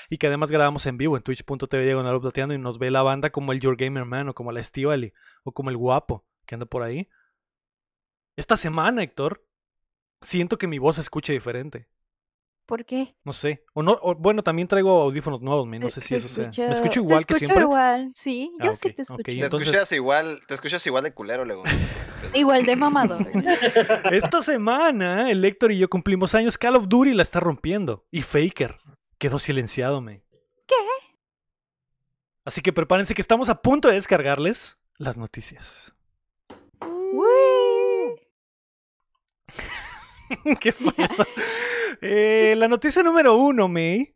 y 0.10 0.18
que 0.18 0.28
además 0.28 0.50
grabamos 0.50 0.88
en 0.88 0.98
vivo 0.98 1.16
en 1.16 1.22
twitch.tv 1.22 1.86
diagonal 1.86 2.20
y 2.52 2.58
nos 2.58 2.80
ve 2.80 2.90
la 2.90 3.04
banda 3.04 3.30
como 3.30 3.52
el 3.52 3.60
Your 3.60 3.78
Gamer 3.78 4.06
Man 4.06 4.30
o 4.30 4.34
como 4.34 4.52
la 4.52 4.62
Estivali 4.62 5.14
o 5.44 5.52
como 5.52 5.70
el 5.70 5.78
guapo 5.78 6.26
que 6.48 6.56
anda 6.56 6.66
por 6.66 6.82
ahí. 6.82 7.08
Esta 8.38 8.56
semana, 8.56 9.04
Héctor, 9.04 9.44
siento 10.22 10.58
que 10.58 10.68
mi 10.68 10.78
voz 10.80 10.96
se 10.96 11.02
escucha 11.02 11.34
diferente. 11.34 11.88
¿Por 12.68 12.84
qué? 12.86 13.16
No 13.24 13.32
sé. 13.32 13.64
O 13.74 13.82
no, 13.82 13.98
o- 14.02 14.14
bueno, 14.16 14.44
también 14.44 14.68
traigo 14.68 15.02
audífonos 15.02 15.42
nuevos, 15.42 15.66
me- 15.66 15.80
no 15.80 15.90
sé 15.90 16.02
Se- 16.02 16.02
si 16.02 16.08
se 16.08 16.16
eso 16.18 16.52
sea. 16.52 16.68
¿Me 16.68 16.74
escucho 16.74 17.00
te 17.00 17.00
igual 17.00 17.26
que 17.26 17.34
escucho 17.34 17.40
siempre? 17.40 17.62
igual, 17.62 18.12
sí. 18.14 18.52
Ah, 18.60 18.66
Yo 18.66 18.76
sí 18.76 18.92
te 18.92 19.02
escucho. 19.04 19.32
y 19.32 19.40
Te 19.40 19.46
escuchas 19.46 19.92
igual, 19.94 20.40
te 20.48 20.54
escuchas 20.54 20.86
igual 20.86 21.04
de 21.06 21.14
culero, 21.14 21.46
luego. 21.46 21.64
Igual 22.34 22.66
de 22.66 22.76
mamador. 22.76 23.26
Esta 24.12 24.42
semana, 24.42 25.32
el 25.32 25.44
Héctor 25.46 25.72
y 25.72 25.78
yo 25.80 25.90
cumplimos 25.90 26.36
años. 26.36 26.58
Call 26.58 26.76
of 26.76 26.88
Duty 26.90 27.14
la 27.14 27.24
está 27.24 27.40
rompiendo. 27.40 28.06
Y 28.12 28.22
Faker 28.22 28.78
quedó 29.18 29.40
silenciado, 29.40 30.02
me. 30.02 30.24
¿Qué? 30.68 30.76
Así 32.44 32.62
que 32.62 32.74
prepárense 32.74 33.14
que 33.14 33.22
estamos 33.22 33.48
a 33.50 33.62
punto 33.62 33.88
de 33.88 33.94
descargarles 33.96 34.78
las 34.98 35.16
noticias. 35.16 35.94
¿Qué 40.62 40.72
fue 40.72 40.94
eso? 40.98 41.26
Eh, 42.02 42.56
la 42.58 42.68
noticia 42.68 43.02
número 43.04 43.36
uno, 43.38 43.68
May, 43.68 44.14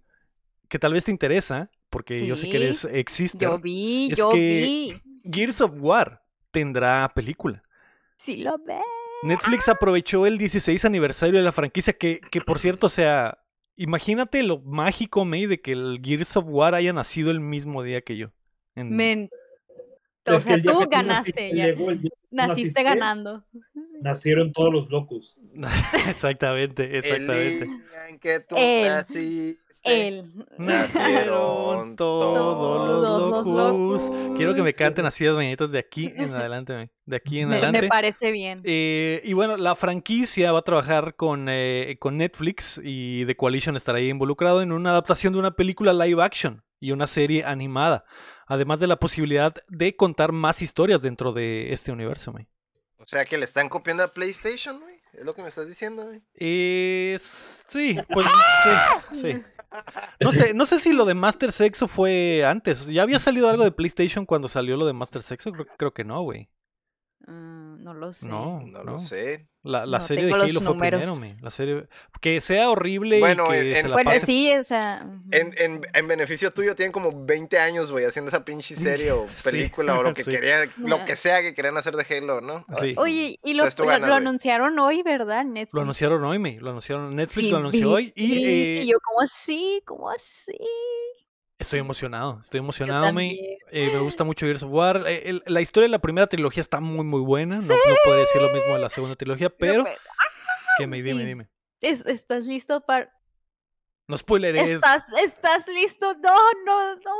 que 0.69 0.79
tal 0.79 0.93
vez 0.93 1.05
te 1.05 1.11
interesa, 1.11 1.69
porque 1.89 2.25
yo 2.25 2.35
sé 2.35 2.49
que 2.49 2.57
eres 2.57 2.85
exister. 2.85 3.49
Yo 3.49 3.59
vi, 3.59 4.09
Es 4.11 4.17
yo 4.17 4.29
que- 4.31 4.37
vi. 4.37 5.01
Gears 5.31 5.61
of 5.61 5.71
War 5.79 6.21
tendrá 6.51 7.09
película. 7.13 7.61
Sí 8.17 8.37
lo 8.37 8.57
ve. 8.59 8.79
Netflix 9.23 9.69
aprovechó 9.69 10.25
el 10.25 10.37
16 10.39 10.83
aniversario 10.85 11.37
de 11.37 11.43
la 11.43 11.51
franquicia, 11.51 11.93
que, 11.93 12.19
que 12.31 12.41
por 12.41 12.57
cierto, 12.59 12.87
o 12.87 12.89
sea, 12.89 13.37
imagínate 13.75 14.41
lo 14.41 14.59
mágico, 14.61 15.25
May, 15.25 15.45
de 15.45 15.61
que 15.61 15.73
el 15.73 16.01
Gears 16.03 16.37
of 16.37 16.45
War 16.47 16.73
haya 16.75 16.91
nacido 16.93 17.29
el 17.29 17.39
mismo 17.39 17.83
día 17.83 18.01
que 18.01 18.17
yo. 18.17 18.31
En- 18.75 18.95
Men. 18.95 19.29
O 20.25 20.39
sea, 20.39 20.61
tú 20.61 20.87
ganaste 20.89 21.03
naciste 21.03 21.55
ya. 21.55 21.65
Naciste 22.29 22.83
ganando. 22.83 23.43
Nacieron 24.01 24.51
todos 24.51 24.73
los 24.73 24.89
locos. 24.89 25.39
exactamente, 26.07 26.97
exactamente. 26.97 27.65
El 27.65 27.69
día 27.89 28.09
en 28.09 28.19
que 28.19 28.39
tú 28.39 28.55
Él. 28.57 28.87
naciste, 28.87 29.61
Él. 29.83 30.25
Nacieron 30.57 31.95
todos 31.95 32.33
los 32.33 33.45
todos 33.45 33.45
los 33.45 33.47
locos. 33.47 34.37
Quiero 34.37 34.53
que 34.53 34.63
me 34.63 34.73
canten 34.73 35.05
así 35.05 35.23
las 35.25 35.35
mañanitas 35.35 35.71
de 35.71 35.79
aquí 35.79 36.11
en 36.15 36.33
adelante, 36.33 36.89
de 37.05 37.15
aquí 37.15 37.39
en 37.39 37.49
Me, 37.49 37.59
me 37.59 37.61
adelante. 37.67 37.87
parece 37.89 38.31
bien. 38.31 38.61
Eh, 38.63 39.21
y 39.23 39.33
bueno, 39.33 39.57
la 39.57 39.75
franquicia 39.75 40.51
va 40.51 40.59
a 40.59 40.63
trabajar 40.63 41.15
con, 41.15 41.47
eh, 41.49 41.97
con 41.99 42.17
Netflix 42.17 42.79
y 42.83 43.25
The 43.25 43.35
Coalition 43.35 43.75
estará 43.75 43.99
ahí 43.99 44.09
involucrado 44.09 44.61
en 44.61 44.71
una 44.71 44.91
adaptación 44.91 45.33
de 45.33 45.39
una 45.39 45.51
película 45.51 45.93
live 45.93 46.21
action 46.23 46.63
y 46.79 46.91
una 46.91 47.05
serie 47.05 47.43
animada, 47.45 48.05
además 48.47 48.79
de 48.79 48.87
la 48.87 48.95
posibilidad 48.97 49.53
de 49.67 49.95
contar 49.95 50.31
más 50.31 50.61
historias 50.63 51.01
dentro 51.01 51.31
de 51.33 51.71
este 51.73 51.91
universo. 51.91 52.33
May. 52.33 52.47
O 53.01 53.07
sea 53.07 53.25
que 53.25 53.37
le 53.37 53.45
están 53.45 53.69
copiando 53.69 54.03
a 54.03 54.07
PlayStation, 54.07 54.79
güey. 54.79 54.99
Es 55.13 55.25
lo 55.25 55.33
que 55.33 55.41
me 55.41 55.47
estás 55.49 55.67
diciendo, 55.67 56.03
güey. 56.03 56.21
Eh, 56.35 57.17
sí, 57.19 57.97
pues 58.13 58.27
sí, 59.11 59.21
sí. 59.21 59.43
No 60.19 60.31
sé, 60.31 60.53
no 60.53 60.65
sé 60.65 60.79
si 60.79 60.93
lo 60.93 61.05
de 61.05 61.13
Master 61.13 61.51
Sexo 61.51 61.87
fue 61.87 62.45
antes. 62.45 62.87
¿Ya 62.87 63.03
había 63.03 63.19
salido 63.19 63.49
algo 63.49 63.63
de 63.63 63.71
PlayStation 63.71 64.25
cuando 64.25 64.47
salió 64.47 64.77
lo 64.77 64.85
de 64.85 64.93
Master 64.93 65.23
Sexo? 65.23 65.51
Creo, 65.51 65.65
creo 65.77 65.93
que 65.93 66.03
no, 66.03 66.21
güey. 66.23 66.49
Mm, 67.27 67.83
no 67.83 67.93
lo 67.93 68.11
sé. 68.13 68.25
No, 68.27 68.61
No, 68.61 68.83
no. 68.83 68.91
lo 68.93 68.99
sé. 68.99 69.47
La, 69.63 69.85
la 69.85 69.99
No 69.99 70.03
serie 70.03 70.25
de 70.25 70.33
Halo 70.33 70.47
fue 70.49 70.61
números. 70.63 71.01
primero, 71.01 71.15
me. 71.19 71.39
La 71.41 71.51
serie... 71.51 71.87
Que 72.19 72.41
sea 72.41 72.71
horrible 72.71 73.19
Bueno, 73.19 73.45
y 73.45 73.49
que 73.49 73.57
en- 73.59 73.73
se 73.73 73.79
en- 73.81 73.89
la 73.89 73.95
Bueno, 73.95 74.09
pase 74.11 74.25
sí, 74.25 74.51
o 74.55 74.63
sea. 74.63 75.05
En, 75.31 75.53
en, 75.57 75.81
en 75.93 76.07
beneficio 76.07 76.51
tuyo 76.51 76.75
tienen 76.75 76.91
como 76.91 77.25
20 77.25 77.59
años, 77.59 77.91
güey, 77.91 78.05
haciendo 78.05 78.29
esa 78.29 78.43
pinche 78.43 78.75
serie 78.75 79.11
o 79.11 79.27
Sí, 79.37 79.43
película 79.51 79.99
o 79.99 80.03
lo 80.03 80.13
que 80.15 80.23
sí. 80.23 80.31
querían, 80.31 80.71
lo 80.77 80.95
Ah. 80.97 81.05
que 81.05 81.15
sea 81.15 81.41
que 81.41 81.53
querían 81.53 81.77
hacer 81.77 81.95
de 81.95 82.05
Halo, 82.17 82.41
¿no? 82.41 82.65
Sí. 82.79 82.95
Oye, 82.97 83.39
y 83.43 83.53
lo, 83.53 83.63
ganas, 83.85 84.09
anunciaron 84.09 84.77
hoy, 84.79 85.03
¿verdad? 85.03 85.45
Netflix. 85.45 85.73
Lo 85.75 85.81
anunciaron 85.81 86.23
hoy, 86.23 86.39
me. 86.39 86.59
Lo 86.59 86.71
anunciaron. 86.71 87.15
Netflix 87.15 87.45
Sí, 87.45 87.51
lo 87.51 87.57
anunció 87.57 87.87
vi, 87.89 87.93
hoy. 87.93 88.13
Y 88.15 88.27
vi, 88.27 88.43
eh, 88.45 88.81
y 88.83 88.87
yo, 88.91 88.97
¿cómo 89.03 89.21
así? 89.21 89.81
¿Cómo 89.85 90.09
así? 90.09 90.53
Estoy 91.61 91.79
emocionado. 91.79 92.39
Estoy 92.41 92.59
emocionado, 92.59 93.11
me. 93.13 93.31
Eh, 93.71 93.89
me 93.93 93.99
gusta 93.99 94.23
mucho 94.23 94.45
Gears 94.45 94.63
of 94.63 94.71
War. 94.71 95.03
Eh, 95.07 95.29
el- 95.29 95.43
la 95.45 95.61
historia 95.61 95.85
de 95.85 95.91
la 95.91 95.99
primera 95.99 96.27
trilogía 96.27 96.61
está 96.61 96.79
muy, 96.79 97.05
muy 97.05 97.21
buena. 97.21 97.55
No, 97.57 97.61
no 97.75 97.95
puedo 98.03 98.17
decir 98.17 98.41
lo 98.41 98.49
mismo 98.51 98.73
de 98.73 98.79
la 98.79 98.89
segunda 98.89 99.15
trilogía, 99.15 99.47
No, 99.49 99.55
pero. 99.57 99.83
pero- 99.83 99.95
Que 100.77 100.87
me 100.87 101.01
dime, 101.01 101.21
sí. 101.21 101.27
dime. 101.27 101.47
es- 101.81 102.05
¿Estás 102.05 102.43
listo 102.45 102.81
para.? 102.81 103.11
No 104.07 104.17
spoileres. 104.17 104.67
¿Estás, 104.69 105.09
¿Estás 105.23 105.67
listo? 105.69 106.13
No, 106.15 106.35
no, 106.65 106.95
no. 106.97 107.11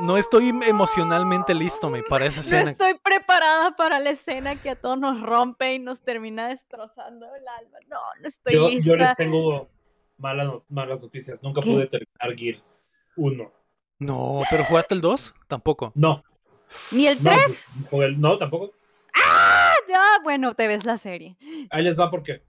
No 0.00 0.16
estoy 0.16 0.48
emocionalmente 0.48 1.54
listo, 1.54 1.90
me, 1.90 2.02
para 2.02 2.26
esa 2.26 2.36
No 2.36 2.42
escena. 2.42 2.70
estoy 2.70 2.94
preparada 2.98 3.76
para 3.76 4.00
la 4.00 4.10
escena 4.10 4.60
que 4.60 4.70
a 4.70 4.76
todos 4.76 4.98
nos 4.98 5.20
rompe 5.22 5.74
y 5.74 5.78
nos 5.78 6.02
termina 6.02 6.48
destrozando 6.48 7.26
el 7.36 7.46
alma. 7.46 7.78
No, 7.88 7.98
no 8.20 8.26
estoy 8.26 8.54
Yo, 8.54 8.68
lista. 8.68 8.88
yo 8.88 8.96
les 8.96 9.14
tengo 9.16 9.70
malas, 10.16 10.46
no- 10.46 10.64
malas 10.68 11.00
noticias. 11.02 11.40
Nunca 11.42 11.60
¿Qué? 11.60 11.70
pude 11.70 11.86
terminar 11.86 12.36
Gears 12.36 12.98
1. 13.16 13.52
No, 14.00 14.42
pero 14.50 14.64
jugaste 14.64 14.94
el 14.94 15.00
2? 15.00 15.34
Tampoco. 15.46 15.92
No. 15.94 16.24
Ni 16.92 17.06
el 17.06 17.22
No, 17.22 17.30
3. 17.30 17.42
pues, 17.46 17.64
jugué 17.90 18.06
el- 18.06 18.20
no, 18.20 18.36
tampoco. 18.38 18.72
Ah, 19.14 20.18
bueno, 20.22 20.54
te 20.54 20.66
ves 20.66 20.84
la 20.84 20.96
serie. 20.96 21.36
Ahí 21.70 21.82
les 21.84 21.98
va 21.98 22.10
porque 22.10 22.42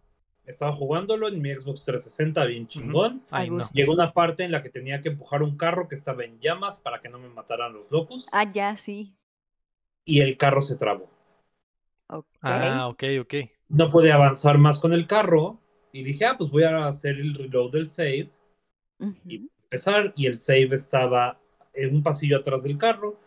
estaba 0.46 0.74
jugándolo 0.74 1.28
en 1.28 1.42
mi 1.42 1.54
Xbox 1.54 1.84
360 1.84 2.46
bien 2.46 2.68
chingón. 2.68 3.22
Ay, 3.30 3.50
no. 3.50 3.64
Llegó 3.74 3.94
una 3.94 4.14
parte 4.14 4.44
en 4.44 4.52
la 4.52 4.62
que 4.64 4.70
tenía 4.70 5.02
que 5.02 5.10
empujar 5.10 5.44
un 5.44 5.58
carro 5.58 5.88
que 5.88 5.96
estaba 5.96 6.24
en 6.24 6.40
llamas 6.40 6.78
para 6.80 7.02
que 7.02 7.10
no 7.10 7.20
me 7.20 7.30
mataran 7.30 7.74
los 7.74 7.90
locos. 7.92 8.28
Ah, 8.32 8.44
ya, 8.44 8.78
sí. 8.78 9.16
Y 10.06 10.22
el 10.22 10.38
carro 10.38 10.62
se 10.62 10.76
trabó. 10.76 11.10
Ah, 12.42 12.88
ok, 12.88 13.04
ok. 13.22 13.34
No 13.70 13.90
pude 13.90 14.12
avanzar 14.12 14.58
más 14.58 14.80
con 14.80 14.94
el 14.94 15.08
carro. 15.08 15.60
Y 15.94 16.04
dije, 16.04 16.26
ah, 16.26 16.36
pues 16.38 16.50
voy 16.50 16.64
a 16.64 16.88
hacer 16.88 17.16
el 17.18 17.34
reload 17.36 17.72
del 17.72 17.88
save. 17.88 18.30
Y 19.26 19.50
empezar. 19.72 20.12
Y 20.16 20.28
el 20.28 20.38
save 20.38 20.70
estaba 20.74 21.40
en 21.74 21.96
un 21.96 22.04
pasillo 22.04 22.38
atrás 22.38 22.64
del 22.64 22.78
carro. 22.78 23.20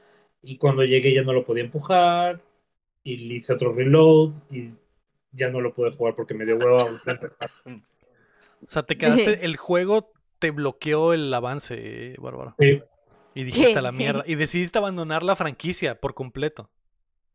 Y 0.43 0.59
cuando 0.59 0.85
llegué 0.85 1.15
ya 1.15 1.23
no 1.23 1.33
lo 1.33 1.45
podía 1.45 1.65
empujar. 1.65 2.41
Y 3.03 3.17
le 3.17 3.35
hice 3.35 3.55
otro 3.55 3.73
reload. 3.73 4.33
Y 4.51 4.71
ya 5.33 5.49
no 5.49 5.61
lo 5.61 5.73
pude 5.75 5.91
jugar 5.91 6.15
porque 6.15 6.35
me 6.35 6.45
dio 6.45 6.57
hueva 6.57 6.85
a 6.85 7.11
empezar. 7.11 7.51
O 7.67 8.69
sea, 8.69 8.83
te 8.83 8.97
quedaste. 8.97 9.45
El 9.45 9.57
juego 9.57 10.13
te 10.39 10.51
bloqueó 10.51 11.15
el 11.15 11.33
avance, 11.33 12.15
Bárbaro. 12.19 12.55
Sí. 12.59 12.83
Y 13.35 13.45
dijiste 13.45 13.79
a 13.79 13.83
la 13.83 13.93
mierda. 13.93 14.23
Y 14.27 14.37
decidiste 14.37 14.79
abandonar 14.79 15.23
la 15.23 15.35
franquicia 15.35 15.99
por 15.99 16.15
completo. 16.15 16.71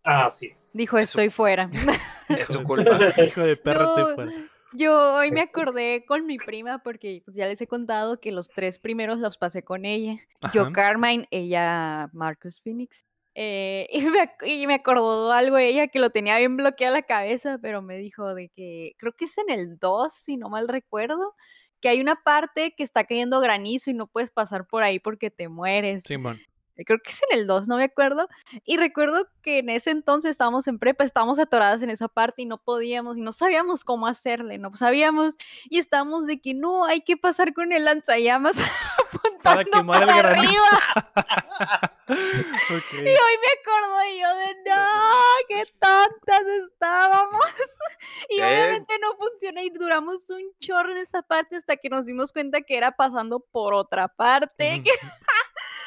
Así 0.04 0.54
es. 0.56 0.72
Dijo, 0.74 0.98
estoy 0.98 1.30
fuera. 1.30 1.70
Es 2.30 2.48
su 2.48 2.62
culpa. 2.64 2.98
Hijo 3.26 3.42
de 3.42 3.58
perra, 3.58 3.84
No, 3.84 3.98
estoy 3.98 4.16
fuera. 4.16 4.50
Yo 4.74 5.16
hoy 5.16 5.32
me 5.32 5.42
acordé 5.42 6.06
con 6.06 6.26
mi 6.26 6.38
prima 6.38 6.80
porque 6.84 7.22
pues, 7.26 7.36
ya 7.36 7.48
les 7.48 7.60
he 7.62 7.68
contado 7.68 8.20
que 8.20 8.32
los 8.32 8.50
tres 8.50 8.80
primeros 8.80 9.20
los 9.20 9.38
pasé 9.38 9.64
con 9.64 9.86
ella. 9.86 10.20
Yo. 10.54 10.72
Carmine, 10.72 11.28
ella 11.32 12.10
Marcus 12.14 12.62
Phoenix. 12.62 13.04
Eh, 13.36 13.88
y, 13.92 14.02
me, 14.02 14.32
y 14.46 14.68
me 14.68 14.76
acordó 14.76 15.32
algo 15.32 15.58
ella 15.58 15.88
que 15.88 16.00
lo 16.00 16.10
tenía 16.10 16.38
bien 16.38 16.58
bloqueada 16.58 16.94
la 16.94 17.02
cabeza, 17.04 17.58
pero 17.62 17.82
me 17.82 17.98
dijo 17.98 18.34
de 18.36 18.50
que 18.50 18.94
creo 18.98 19.14
que 19.14 19.26
es 19.26 19.38
en 19.38 19.50
el 19.50 19.80
2, 19.80 20.14
si 20.14 20.38
no 20.38 20.50
mal 20.50 20.68
recuerdo, 20.68 21.36
que 21.82 21.90
hay 21.90 22.02
una 22.02 22.22
parte 22.24 22.74
que 22.76 22.84
está 22.84 23.06
cayendo 23.06 23.40
granizo 23.40 23.90
y 23.90 23.94
no 23.94 24.08
puedes 24.08 24.32
pasar 24.32 24.68
por 24.68 24.84
ahí 24.84 25.00
porque 25.00 25.32
te 25.32 25.48
mueres. 25.48 26.04
Simón. 26.06 26.40
Eh, 26.80 26.86
creo 26.86 27.00
que 27.00 27.12
es 27.12 27.22
en 27.30 27.38
el 27.38 27.48
2, 27.48 27.68
no 27.68 27.76
me 27.76 27.84
acuerdo. 27.84 28.30
Y 28.66 28.78
recuerdo 28.78 29.28
que 29.44 29.60
en 29.60 29.70
ese 29.70 29.92
entonces 29.92 30.32
estábamos 30.32 30.68
en 30.68 30.80
prepa, 30.80 31.04
estábamos 31.04 31.38
atoradas 31.38 31.82
en 31.82 31.90
esa 31.90 32.08
parte 32.08 32.42
y 32.42 32.46
no 32.46 32.58
podíamos 32.58 33.18
y 33.18 33.22
no 33.22 33.34
sabíamos 33.34 33.84
cómo 33.84 34.08
hacerle, 34.08 34.58
no 34.58 34.74
sabíamos 34.76 35.36
y 35.70 35.80
estábamos 35.80 36.26
de 36.26 36.40
que 36.40 36.54
no, 36.54 36.86
hay 36.86 37.02
que 37.02 37.18
pasar 37.18 37.54
con 37.54 37.74
el 37.74 37.84
lanzallamas 37.84 38.56
apuntando 38.98 39.44
Para 39.44 39.66
quemar 39.66 40.02
el 40.04 40.08
para 40.08 40.22
granizo. 40.22 40.64
Ok. 42.10 42.94
Y 42.94 42.98
hoy 42.98 43.06
me 43.06 43.52
acuerdo 43.60 44.00
yo 44.20 44.36
de 44.36 44.70
no, 44.70 45.12
qué 45.48 45.64
tontas 45.80 46.48
estábamos. 46.66 47.46
Y 48.30 48.42
obviamente 48.42 48.96
no 49.00 49.16
funciona 49.16 49.62
y 49.64 49.70
duramos 49.70 50.30
un 50.30 50.42
chorro 50.60 50.92
en 50.92 50.98
esa 50.98 51.22
parte 51.22 51.56
hasta 51.56 51.78
que 51.78 51.90
nos 51.90 52.06
dimos 52.06 52.32
cuenta 52.32 52.62
que 52.62 52.78
era 52.78 52.92
pasando 52.92 53.40
por 53.40 53.74
otra 53.74 54.08
parte. 54.08 54.84
Que 54.84 54.92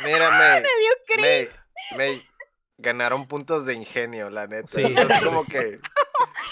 Mira, 0.04 0.30
May, 0.30 0.62
me 0.62 0.68
dio 0.68 0.92
cringe. 1.06 1.20
May, 1.20 1.48
May, 1.96 2.28
ganaron 2.78 3.26
puntos 3.28 3.66
de 3.66 3.74
ingenio, 3.74 4.30
la 4.30 4.46
neta. 4.46 4.68
Sí. 4.68 4.82
Entonces, 4.82 5.22
como 5.22 5.44
que 5.44 5.78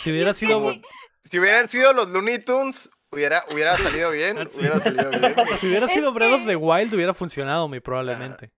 Si 0.01 0.11
hubiera 0.11 0.35
sido. 0.35 0.59
hubieran 0.59 1.69
sido 1.69 1.93
los 1.93 2.09
Looney 2.09 2.39
Tunes, 2.41 2.89
hubiera, 3.11 3.45
hubiera 3.53 3.77
salido 3.79 4.11
bien. 4.11 4.39
Ah, 4.39 4.47
sí. 4.51 4.59
Hubiera 4.61 4.79
salido 4.81 5.11
bien. 5.11 5.35
güey. 5.35 5.57
Si 5.59 5.67
hubiera 5.67 5.87
Es 5.87 5.93
sido 5.93 6.13
Breath 6.13 6.33
of 6.41 6.47
the 6.47 6.57
Wild, 6.57 6.95
hubiera 6.95 7.15
funcionado, 7.15 7.69
muy 7.69 7.81
probablemente. 7.81 8.51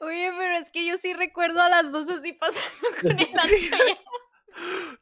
Oye, 0.00 0.30
pero 0.36 0.56
es 0.58 0.70
que 0.70 0.84
yo 0.86 0.96
sí 0.98 1.14
recuerdo 1.14 1.60
a 1.62 1.70
las 1.70 1.90
dos 1.90 2.08
así 2.10 2.34
pasando 2.34 2.60
con 3.00 3.10
el 3.18 3.30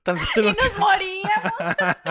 Tal 0.02 0.16
vez 0.16 0.28
te 0.34 0.42
lo 0.42 0.50
y 0.50 0.52
nos 0.52 0.78
moríamos. 0.78 1.52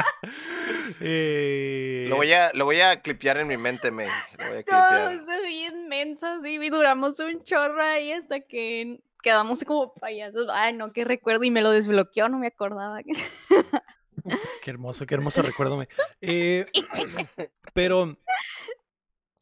Eh, 0.99 2.05
Lo 2.09 2.15
voy 2.17 2.31
a, 2.33 2.51
lo 2.53 2.65
voy 2.65 2.81
a 2.81 3.01
clipear 3.01 3.37
en 3.37 3.47
mi 3.47 3.57
mente, 3.57 3.91
May. 3.91 4.07
Lo 4.37 4.45
voy 4.49 4.53
a 4.53 4.57
No, 4.57 4.63
clipear. 4.63 5.13
es 5.13 5.25
bien 5.47 5.87
mensa, 5.87 6.39
sí, 6.41 6.55
y 6.61 6.69
duramos 6.69 7.19
un 7.19 7.43
chorro 7.43 7.83
ahí 7.83 8.11
hasta 8.11 8.39
que 8.41 8.99
quedamos 9.21 9.63
como 9.63 9.93
payasos. 9.95 10.47
Ay, 10.53 10.73
no, 10.73 10.91
qué 10.93 11.03
recuerdo, 11.05 11.43
y 11.43 11.51
me 11.51 11.61
lo 11.61 11.71
desbloqueó, 11.71 12.29
no 12.29 12.37
me 12.39 12.47
acordaba. 12.47 12.99
Qué 14.61 14.69
hermoso, 14.71 15.05
qué 15.05 15.15
hermoso 15.15 15.41
recuerdo. 15.41 15.77
me- 15.77 15.87
Eh, 16.21 16.65
pero 17.73 18.17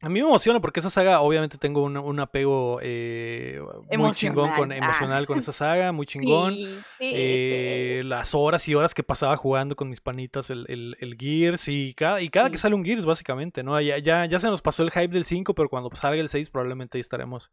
A 0.02 0.08
mí 0.08 0.20
me 0.20 0.26
emociona 0.26 0.60
porque 0.60 0.80
esa 0.80 0.90
saga, 0.90 1.20
obviamente 1.20 1.58
tengo 1.58 1.84
un, 1.84 1.96
un 1.96 2.18
apego 2.18 2.80
eh, 2.82 3.62
muy 3.96 4.10
chingón 4.10 4.50
con, 4.50 4.72
Emocional, 4.72 4.82
ah. 4.82 4.84
emocional 4.84 5.26
con 5.26 5.38
esa 5.38 5.52
saga, 5.52 5.92
muy 5.92 6.06
chingón. 6.08 6.54
Sí, 6.54 6.64
sí, 6.98 7.10
Eh, 7.14 7.98
sí. 8.02 8.08
las 8.08 8.34
horas 8.34 8.66
y 8.66 8.74
horas 8.74 8.94
que 8.94 9.04
pasaba 9.04 9.36
jugando 9.36 9.76
con 9.76 9.88
mis 9.88 10.00
panitas 10.00 10.50
el, 10.50 10.66
el, 10.68 10.96
el 10.98 11.16
Gears 11.16 11.68
y 11.68 11.94
cada, 11.94 12.20
y 12.20 12.30
cada 12.30 12.50
que 12.50 12.58
sale 12.58 12.74
un 12.74 12.84
Gears 12.84 13.06
básicamente, 13.06 13.62
¿no? 13.62 13.80
Ya, 13.80 13.98
ya, 13.98 14.26
ya 14.26 14.40
se 14.40 14.48
nos 14.48 14.60
pasó 14.60 14.82
el 14.82 14.90
hype 14.90 15.08
del 15.08 15.24
5, 15.24 15.54
pero 15.54 15.68
cuando 15.68 15.88
salga 15.94 16.20
el 16.20 16.28
6 16.28 16.50
probablemente 16.50 16.98
ahí 16.98 17.00
estaremos 17.00 17.52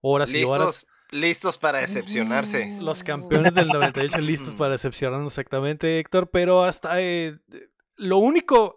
horas 0.00 0.32
y 0.32 0.44
horas. 0.44 0.66
Listos, 0.66 0.86
listos 1.10 1.58
para 1.58 1.80
decepcionarse. 1.80 2.78
Los 2.80 3.02
campeones 3.02 3.54
del 3.54 3.66
98 3.66 4.18
listos 4.20 4.54
para 4.58 4.70
decepcionarnos 4.70 5.32
exactamente, 5.32 5.98
Héctor, 5.98 6.30
pero 6.30 6.62
hasta 6.62 7.00
eh, 7.00 7.38
lo 7.96 8.18
único... 8.18 8.76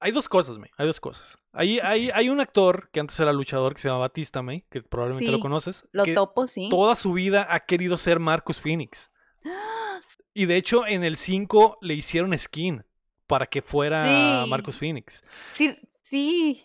Hay 0.00 0.12
dos 0.12 0.28
cosas, 0.28 0.58
me. 0.58 0.70
Hay 0.78 0.86
dos 0.86 0.98
cosas. 0.98 1.38
Hay, 1.52 1.78
hay, 1.78 2.10
hay 2.12 2.30
un 2.30 2.40
actor 2.40 2.88
que 2.90 3.00
antes 3.00 3.20
era 3.20 3.32
luchador 3.32 3.74
que 3.74 3.82
se 3.82 3.88
llama 3.88 4.00
Batista, 4.00 4.42
me, 4.42 4.64
que 4.70 4.82
probablemente 4.82 5.30
lo 5.30 5.40
conoces. 5.40 5.86
Lo 5.92 6.04
que 6.04 6.14
topo, 6.14 6.46
sí. 6.46 6.68
toda 6.70 6.94
su 6.94 7.12
vida 7.12 7.46
ha 7.50 7.60
querido 7.60 7.96
ser 7.96 8.18
Marcus 8.18 8.58
Phoenix. 8.58 9.10
Y 10.32 10.46
de 10.46 10.56
hecho, 10.56 10.86
en 10.86 11.02
el 11.02 11.16
5 11.16 11.78
le 11.80 11.94
hicieron 11.94 12.38
skin 12.38 12.84
para 13.26 13.46
que 13.46 13.62
fuera 13.62 14.06
Sí. 14.44 14.48
Marcus 14.48 14.78
Phoenix. 14.78 15.24
Sí, 15.52 15.76
sí. 16.02 16.62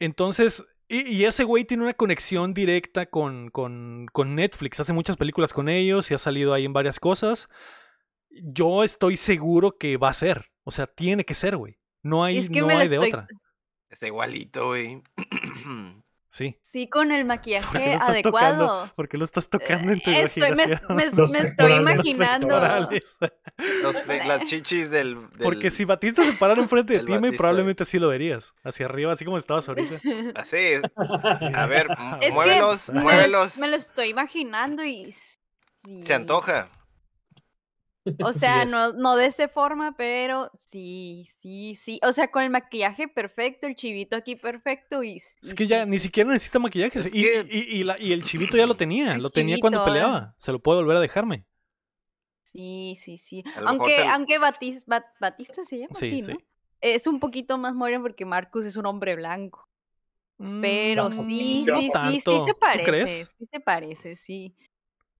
Entonces, 0.00 0.64
y, 0.88 1.06
y 1.06 1.24
ese 1.26 1.44
güey 1.44 1.64
tiene 1.64 1.82
una 1.82 1.92
conexión 1.92 2.54
directa 2.54 3.04
con, 3.04 3.50
con, 3.50 4.06
con 4.10 4.34
Netflix. 4.34 4.80
Hace 4.80 4.94
muchas 4.94 5.18
películas 5.18 5.52
con 5.52 5.68
ellos 5.68 6.10
y 6.10 6.14
ha 6.14 6.18
salido 6.18 6.54
ahí 6.54 6.64
en 6.64 6.72
varias 6.72 6.98
cosas. 6.98 7.50
Yo 8.30 8.82
estoy 8.82 9.18
seguro 9.18 9.76
que 9.76 9.98
va 9.98 10.08
a 10.08 10.14
ser. 10.14 10.46
O 10.64 10.70
sea, 10.70 10.86
tiene 10.86 11.24
que 11.24 11.34
ser, 11.34 11.58
güey. 11.58 11.78
No 12.08 12.24
hay, 12.24 12.38
Es 12.38 12.50
que 12.50 12.60
no 12.60 12.68
hay 12.68 12.88
de 12.88 12.96
estoy- 12.96 13.08
otra. 13.08 13.28
Está 13.90 14.06
igualito, 14.06 14.66
güey. 14.68 15.02
Sí. 16.30 16.56
Sí, 16.60 16.88
con 16.88 17.10
el 17.10 17.22
¿Por 17.26 17.40
qué 17.40 17.58
maquillaje 17.58 17.94
adecuado. 17.94 18.66
tocando? 18.66 18.92
¿Por 18.94 19.08
qué 19.08 19.16
lo 19.18 19.24
estás 19.24 19.48
tocando 19.48 19.92
en 19.92 20.00
tu 20.00 20.10
Eh, 20.10 20.20
Estoy, 20.24 20.42
me, 20.42 20.48
imaginación? 20.64 20.96
me- 20.96 21.10
Los 21.16 21.30
me 21.30 21.38
estoy 21.38 21.72
imaginando. 21.72 22.60
Los 23.82 23.96
pe- 24.02 24.24
las 24.26 24.42
chichis 24.44 24.90
del. 24.90 25.14
del- 25.30 25.38
Porque 25.42 25.70
si 25.70 25.84
Batista 25.86 26.22
se 26.22 26.34
parara 26.34 26.60
enfrente 26.60 26.92
de 26.92 27.00
ti, 27.00 27.10
Batista. 27.12 27.36
probablemente 27.38 27.82
así 27.82 27.98
lo 27.98 28.08
verías. 28.08 28.52
Hacia 28.62 28.86
arriba, 28.86 29.14
así 29.14 29.24
como 29.24 29.38
estabas 29.38 29.68
ahorita. 29.68 30.00
Así. 30.36 30.74
A 31.54 31.66
ver, 31.66 31.88
Es 32.20 32.28
que 32.28 32.32
muévelos, 32.34 32.88
me 32.90 32.94
lo- 32.96 33.00
muévelos. 33.02 33.58
Me 33.58 33.68
lo 33.68 33.76
estoy 33.76 34.10
imaginando 34.10 34.84
y. 34.84 35.10
sí. 35.10 36.02
Se 36.02 36.12
antoja. 36.14 36.68
O 38.24 38.32
sea, 38.32 38.64
no, 38.64 38.92
no 38.92 39.16
de 39.16 39.26
esa 39.26 39.48
forma, 39.48 39.96
pero 39.96 40.50
sí, 40.58 41.28
sí, 41.40 41.74
sí. 41.74 42.00
O 42.02 42.12
sea, 42.12 42.30
con 42.30 42.42
el 42.42 42.50
maquillaje 42.50 43.08
perfecto, 43.08 43.66
el 43.66 43.74
chivito 43.76 44.16
aquí 44.16 44.36
perfecto 44.36 45.02
y. 45.02 45.16
Es 45.16 45.38
y 45.42 45.54
que 45.54 45.64
sí, 45.64 45.68
ya 45.68 45.84
ni 45.84 45.98
sí. 45.98 46.04
siquiera 46.04 46.30
necesita 46.30 46.58
maquillaje. 46.58 47.00
Y, 47.12 47.22
que- 47.22 47.46
y- 47.50 47.78
y 47.80 47.84
la- 47.84 47.98
y 48.00 48.12
el 48.12 48.22
chivito 48.22 48.56
ya 48.56 48.66
lo 48.66 48.76
tenía. 48.76 49.12
El 49.12 49.22
Lo 49.22 49.28
tenía 49.28 49.56
cuando 49.60 49.78
chivito, 49.78 49.90
eh. 49.90 49.94
peleaba. 49.94 50.34
Se 50.38 50.52
lo 50.52 50.58
puede 50.60 50.80
volver 50.80 50.96
a 50.96 51.00
dejarme. 51.00 51.44
Sí, 52.42 52.96
sí, 53.00 53.18
sí. 53.18 53.42
A 53.54 53.60
lo 53.60 53.72
mejor 53.72 53.90
Aunque, 53.90 53.94
se 53.96 54.04
aunque 54.06 54.40
Batis- 54.40 54.84
Bat- 54.86 55.12
Batista 55.20 55.64
se 55.64 55.78
llama 55.78 55.94
Sí, 55.94 56.06
así, 56.06 56.22
sí. 56.22 56.32
¿no? 56.32 56.38
Es 56.80 57.06
un 57.06 57.20
poquito 57.20 57.58
más 57.58 57.74
moreno 57.74 58.02
porque 58.02 58.24
Marcus 58.24 58.64
es 58.64 58.76
un 58.76 58.86
hombre 58.86 59.16
blanco. 59.16 59.68
Pero 60.60 61.08
Mm, 61.08 61.12
sí, 61.12 61.64
no 61.66 61.74
sí, 61.80 61.80
sí, 61.82 61.86
sí 61.86 61.90
tanto. 61.92 62.46
se 62.46 62.52
¿Tú 62.52 62.58
parece. 62.58 62.84
crees? 62.90 63.30
Sí 63.38 63.46
se 63.46 63.60
parece, 63.60 64.16
sí. 64.16 64.54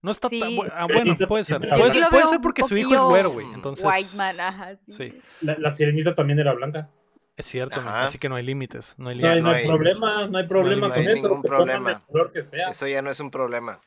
No 0.01 0.11
está 0.11 0.29
tan 0.29 0.39
Sí. 0.39 0.57
bu- 0.57 0.71
ah, 0.73 0.87
bueno, 0.91 1.17
puede 1.27 1.43
ser. 1.43 1.59
Puede 1.59 1.91
sí 1.91 1.99
ser, 1.99 2.07
puede 2.09 2.39
porque 2.39 2.63
su 2.63 2.77
hijo 2.77 2.93
es 2.93 3.01
güero, 3.01 3.31
güey. 3.31 3.47
Entonces. 3.53 3.85
White 3.85 4.15
man, 4.15 4.39
ajá, 4.39 4.75
sí. 4.85 4.93
Sí, 4.93 5.21
La, 5.41 5.57
la 5.57 5.71
sirenita 5.71 6.15
también 6.15 6.39
era 6.39 6.53
blanca. 6.53 6.89
es 7.35 7.45
cierto. 7.45 7.79
Ajá. 7.79 8.03
Así 8.03 8.17
que 8.17 8.29
no 8.29 8.35
hay 8.35 8.43
límites. 8.45 8.95
No 8.97 9.09
hay 9.09 9.17
No, 9.19 9.27
hay- 9.27 9.35
límites. 9.35 9.43
no 9.43 9.49
no 9.49 9.55
hay 9.55 9.61
hay- 9.61 9.67
problema, 9.67 10.27
no 10.27 10.37
hay 10.37 10.47
problema 10.47 10.87
no 10.87 10.93
con 10.93 11.05
hay 11.07 11.13
eso. 11.13 11.27
ningún 11.27 11.41
que 11.41 11.47
pongan 11.49 11.65
problema. 11.65 11.91
el 11.91 12.01
color 12.11 12.31
que 12.31 12.43
sea. 12.43 12.69
Eso 12.69 12.87
ya 12.87 13.01
no 13.01 13.09
es 13.11 13.19
un 13.19 13.29
problema. 13.31 13.79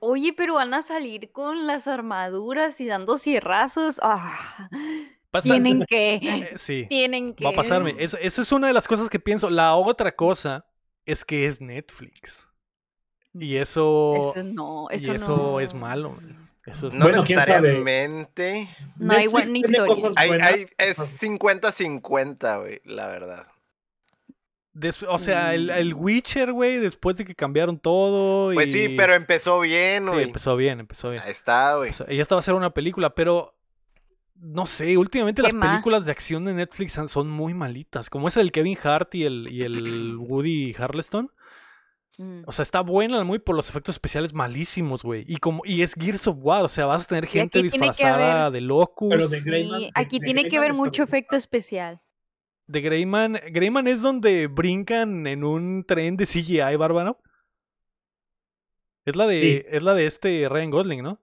Oye, 0.00 0.32
pero 0.32 0.54
van 0.54 0.74
a 0.74 0.82
salir 0.82 1.30
con 1.30 1.66
las 1.68 1.86
armaduras 1.86 2.80
y 2.80 2.86
dando 2.86 3.18
cierrazos. 3.18 4.00
Ah, 4.02 4.68
tienen 5.42 5.84
que. 5.88 6.18
Sí. 6.58 6.86
Tienen 6.88 7.34
que. 7.34 7.44
Va 7.44 7.50
a 7.50 7.54
pasarme. 7.54 7.94
Es- 7.98 8.16
Esa 8.20 8.42
es 8.42 8.50
una 8.52 8.66
de 8.66 8.72
las 8.72 8.88
cosas 8.88 9.08
que 9.08 9.20
pienso. 9.20 9.48
La 9.50 9.74
otra 9.76 10.14
cosa 10.16 10.66
es 11.06 11.24
que 11.24 11.46
es 11.46 11.60
Netflix. 11.60 12.48
Y 13.34 13.56
eso. 13.56 14.32
Eso 14.34 14.44
no, 14.44 14.88
y 14.90 14.96
eso, 14.96 15.14
eso 15.14 15.36
no. 15.36 15.60
es 15.60 15.74
malo. 15.74 16.18
Eso 16.66 16.88
es 16.88 16.94
No 16.94 17.04
Bueno, 17.06 17.24
quién 17.24 17.40
sabe. 17.40 17.52
necesariamente. 17.62 18.68
No 18.96 19.14
hay 19.14 19.26
buena 19.26 19.58
historia. 19.58 20.10
Hay, 20.16 20.30
hay, 20.30 20.66
es 20.78 20.98
50-50, 20.98 22.60
güey, 22.60 22.80
la 22.84 23.08
verdad. 23.08 23.46
Des- 24.74 25.02
o 25.02 25.18
sea, 25.18 25.54
el, 25.54 25.68
el 25.70 25.94
Mm. 25.94 26.00
Witcher, 26.00 26.52
güey, 26.52 26.78
después 26.78 27.16
de 27.16 27.24
que 27.24 27.34
cambiaron 27.34 27.78
todo. 27.78 28.54
Pues 28.54 28.72
sí, 28.72 28.84
y- 28.84 28.96
pero 28.96 29.12
empezó 29.14 29.60
bien, 29.60 30.04
Sí, 30.06 30.10
güey. 30.12 30.24
empezó 30.24 30.56
bien, 30.56 30.80
empezó 30.80 31.10
bien. 31.10 31.22
Ahí 31.24 31.30
está, 31.30 31.76
güey. 31.76 31.92
Sea, 31.92 32.06
ella 32.08 32.22
estaba 32.22 32.38
a 32.38 32.40
hacer 32.40 32.54
una 32.54 32.70
película, 32.70 33.14
pero. 33.14 33.54
No 34.44 34.66
sé, 34.66 34.96
últimamente 34.96 35.40
¿Qué 35.40 35.48
las 35.48 35.54
más? 35.54 35.68
películas 35.70 36.04
de 36.04 36.10
acción 36.10 36.44
de 36.44 36.52
Netflix 36.54 36.98
son 37.06 37.30
muy 37.30 37.54
malitas. 37.54 38.10
Como 38.10 38.26
esa 38.26 38.40
del 38.40 38.50
Kevin 38.50 38.76
Hart 38.82 39.14
y 39.14 39.24
el, 39.24 39.46
y 39.48 39.62
el 39.62 40.16
Woody 40.18 40.74
Harleston. 40.76 41.30
Mm. 42.18 42.42
O 42.46 42.52
sea, 42.52 42.62
está 42.62 42.80
buena 42.82 43.24
muy 43.24 43.38
por 43.38 43.56
los 43.56 43.68
efectos 43.70 43.94
especiales 43.94 44.34
malísimos, 44.34 45.02
güey. 45.02 45.24
Y 45.26 45.38
como 45.38 45.62
y 45.64 45.82
es 45.82 45.94
Gears 45.94 46.26
of 46.28 46.36
War, 46.40 46.62
o 46.64 46.68
sea, 46.68 46.84
vas 46.86 47.04
a 47.04 47.08
tener 47.08 47.26
gente 47.26 47.62
disfrazada 47.62 48.46
haber- 48.46 48.52
de 48.52 48.60
Locus. 48.60 49.08
Pero 49.10 49.28
de 49.28 49.40
Sí, 49.40 49.48
Greyman- 49.48 49.78
de- 49.80 49.90
aquí 49.94 50.18
de 50.18 50.24
tiene 50.26 50.48
que 50.48 50.60
ver 50.60 50.74
mucho 50.74 51.02
efecto 51.02 51.36
especial. 51.36 52.00
De 52.66 52.80
Greyman. 52.80 53.40
Greyman 53.50 53.86
es 53.86 54.02
donde 54.02 54.46
brincan 54.46 55.26
en 55.26 55.42
un 55.42 55.84
tren 55.86 56.16
de 56.16 56.26
CGI, 56.26 56.76
bárbaro. 56.76 57.18
Es 59.04 59.16
la 59.16 59.26
de, 59.26 59.40
Sí. 59.40 59.62
es 59.68 59.82
la 59.82 59.94
de 59.94 60.06
este 60.06 60.48
Ryan 60.48 60.70
Gosling, 60.70 61.02
¿no? 61.02 61.18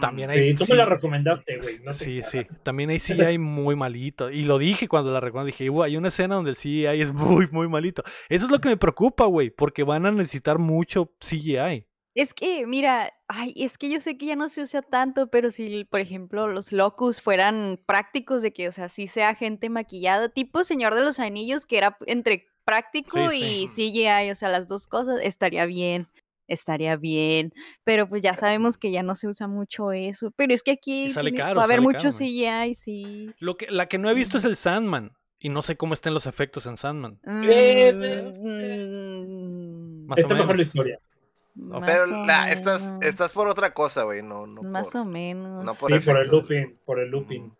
También 0.00 0.30
hay. 0.30 0.50
Sí, 0.50 0.56
tú 0.56 0.64
sí, 0.64 0.72
me 0.72 0.78
la 0.78 0.86
recomendaste, 0.86 1.58
güey. 1.58 1.80
No 1.84 1.92
sí, 1.92 2.22
sí. 2.22 2.42
También 2.62 2.90
hay 2.90 2.98
CGI 2.98 3.38
muy 3.38 3.76
malito. 3.76 4.30
Y 4.30 4.42
lo 4.42 4.58
dije 4.58 4.88
cuando 4.88 5.12
la 5.12 5.20
recomendé. 5.20 5.52
Dije, 5.52 5.70
"Uh, 5.70 5.82
hay 5.82 5.96
una 5.96 6.08
escena 6.08 6.36
donde 6.36 6.50
el 6.50 6.56
CGI 6.56 7.02
es 7.02 7.12
muy, 7.12 7.48
muy 7.50 7.68
malito. 7.68 8.02
Eso 8.28 8.46
es 8.46 8.50
lo 8.50 8.60
que 8.60 8.68
me 8.68 8.76
preocupa, 8.76 9.26
güey. 9.26 9.50
Porque 9.50 9.82
van 9.82 10.06
a 10.06 10.12
necesitar 10.12 10.58
mucho 10.58 11.12
CGI. 11.20 11.86
Es 12.14 12.32
que, 12.32 12.66
mira, 12.66 13.12
ay, 13.28 13.52
es 13.56 13.76
que 13.76 13.90
yo 13.90 14.00
sé 14.00 14.16
que 14.16 14.24
ya 14.24 14.36
no 14.36 14.48
se 14.48 14.62
usa 14.62 14.80
tanto, 14.80 15.26
pero 15.26 15.50
si, 15.50 15.84
por 15.84 16.00
ejemplo, 16.00 16.48
los 16.48 16.72
locus 16.72 17.20
fueran 17.20 17.78
prácticos 17.84 18.40
de 18.40 18.54
que, 18.54 18.68
o 18.68 18.72
sea, 18.72 18.88
sí 18.88 19.06
sea 19.06 19.34
gente 19.34 19.68
maquillada, 19.68 20.30
tipo 20.30 20.64
Señor 20.64 20.94
de 20.94 21.02
los 21.02 21.20
Anillos, 21.20 21.66
que 21.66 21.76
era 21.76 21.98
entre 22.06 22.46
práctico 22.64 23.30
Sí, 23.30 23.68
y 23.68 23.68
CGI, 23.68 24.30
o 24.30 24.34
sea, 24.34 24.48
las 24.48 24.66
dos 24.66 24.86
cosas, 24.86 25.20
estaría 25.22 25.66
bien, 25.66 26.08
estaría 26.48 26.96
bien, 26.96 27.52
pero 27.84 28.08
pues 28.08 28.22
ya 28.22 28.34
sabemos 28.36 28.76
que 28.78 28.90
ya 28.90 29.02
no 29.02 29.14
se 29.14 29.28
usa 29.28 29.46
mucho 29.48 29.92
eso, 29.92 30.30
pero 30.36 30.54
es 30.54 30.62
que 30.62 30.72
aquí 30.72 31.10
sale 31.10 31.30
tiene- 31.30 31.44
caro, 31.44 31.56
va 31.56 31.62
a 31.62 31.64
haber 31.66 31.80
mucho. 31.80 32.10
CGI, 32.10 32.74
sí. 32.74 33.30
Lo 33.38 33.56
que, 33.56 33.66
la 33.70 33.86
que 33.86 33.98
no 33.98 34.08
he 34.10 34.14
visto 34.14 34.38
es 34.38 34.44
el 34.44 34.56
Sandman. 34.56 35.12
Y 35.38 35.50
no 35.50 35.60
sé 35.60 35.76
cómo 35.76 35.92
estén 35.92 36.14
los 36.14 36.26
efectos 36.26 36.64
en 36.66 36.76
Sandman. 36.78 37.18
Eh, 37.26 37.92
Mm, 38.42 40.06
Más 40.06 40.18
o 40.18 40.20
Está 40.20 40.34
mejor 40.34 40.56
la 40.56 40.62
historia. 40.62 40.98
Pero 41.84 42.06
la- 42.26 42.50
estás, 42.52 43.32
por 43.34 43.48
otra 43.48 43.72
cosa, 43.72 44.02
güey. 44.04 44.22
No, 44.22 44.46
no 44.46 44.62
Más 44.62 44.90
por- 44.92 45.02
o 45.02 45.04
menos. 45.04 45.64
no 45.64 45.74
por 45.74 45.90
Sí, 45.92 46.06
por 46.06 46.18
el 46.18 46.28
looping, 46.28 46.76
por 46.84 47.00
el 47.00 47.10
looping. 47.10 47.52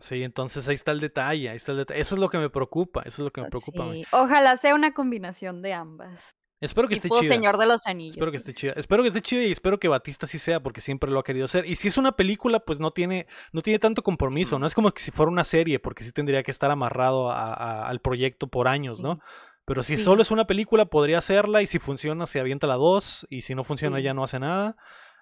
Sí, 0.00 0.22
entonces 0.22 0.68
ahí 0.68 0.74
está 0.74 0.92
el 0.92 1.00
detalle, 1.00 1.48
ahí 1.48 1.56
está 1.56 1.72
el 1.72 1.78
detalle. 1.78 2.00
Eso 2.00 2.14
es 2.16 2.20
lo 2.20 2.28
que 2.28 2.38
me 2.38 2.50
preocupa, 2.50 3.00
eso 3.02 3.22
es 3.22 3.24
lo 3.24 3.30
que 3.30 3.40
me 3.40 3.48
preocupa. 3.48 3.92
Sí, 3.92 4.04
Ojalá 4.12 4.56
sea 4.56 4.74
una 4.74 4.92
combinación 4.94 5.62
de 5.62 5.72
ambas. 5.74 6.34
Espero 6.60 6.88
que 6.88 6.94
esté 6.94 7.10
chida. 7.10 7.28
Señor 7.28 7.58
de 7.58 7.66
los 7.66 7.86
Anillos. 7.86 8.16
Espero 8.16 8.30
que 8.30 8.38
esté 8.38 8.54
chida. 8.54 8.72
Espero 8.76 9.02
que 9.02 9.08
esté 9.08 9.20
chida 9.20 9.42
y 9.44 9.52
espero 9.52 9.78
que 9.78 9.88
Batista 9.88 10.26
sí 10.26 10.38
sea, 10.38 10.60
porque 10.60 10.80
siempre 10.80 11.10
lo 11.10 11.18
ha 11.20 11.24
querido 11.24 11.44
hacer. 11.44 11.66
Y 11.66 11.76
si 11.76 11.88
es 11.88 11.98
una 11.98 12.12
película, 12.12 12.60
pues 12.60 12.80
no 12.80 12.92
tiene, 12.92 13.26
no 13.52 13.60
tiene 13.60 13.78
tanto 13.78 14.02
compromiso. 14.02 14.58
No 14.58 14.66
es 14.66 14.74
como 14.74 14.90
que 14.92 15.02
si 15.02 15.10
fuera 15.10 15.30
una 15.30 15.44
serie, 15.44 15.78
porque 15.78 16.02
sí 16.02 16.12
tendría 16.12 16.42
que 16.42 16.50
estar 16.50 16.70
amarrado 16.70 17.30
a- 17.30 17.52
a- 17.52 17.88
al 17.88 18.00
proyecto 18.00 18.46
por 18.48 18.68
años, 18.68 19.02
¿no? 19.02 19.20
Pero 19.66 19.82
si 19.82 19.96
Sí. 19.96 20.04
solo 20.04 20.22
es 20.22 20.30
una 20.30 20.46
película, 20.46 20.86
podría 20.86 21.18
hacerla. 21.18 21.60
Y 21.60 21.66
si 21.66 21.78
funciona, 21.78 22.26
se 22.26 22.40
avienta 22.40 22.66
la 22.66 22.76
2. 22.76 23.26
Y 23.28 23.42
si 23.42 23.54
no 23.54 23.62
funciona, 23.64 23.98
Sí. 23.98 24.04
ya 24.04 24.14
no 24.14 24.22
hace 24.24 24.38
nada. 24.38 24.76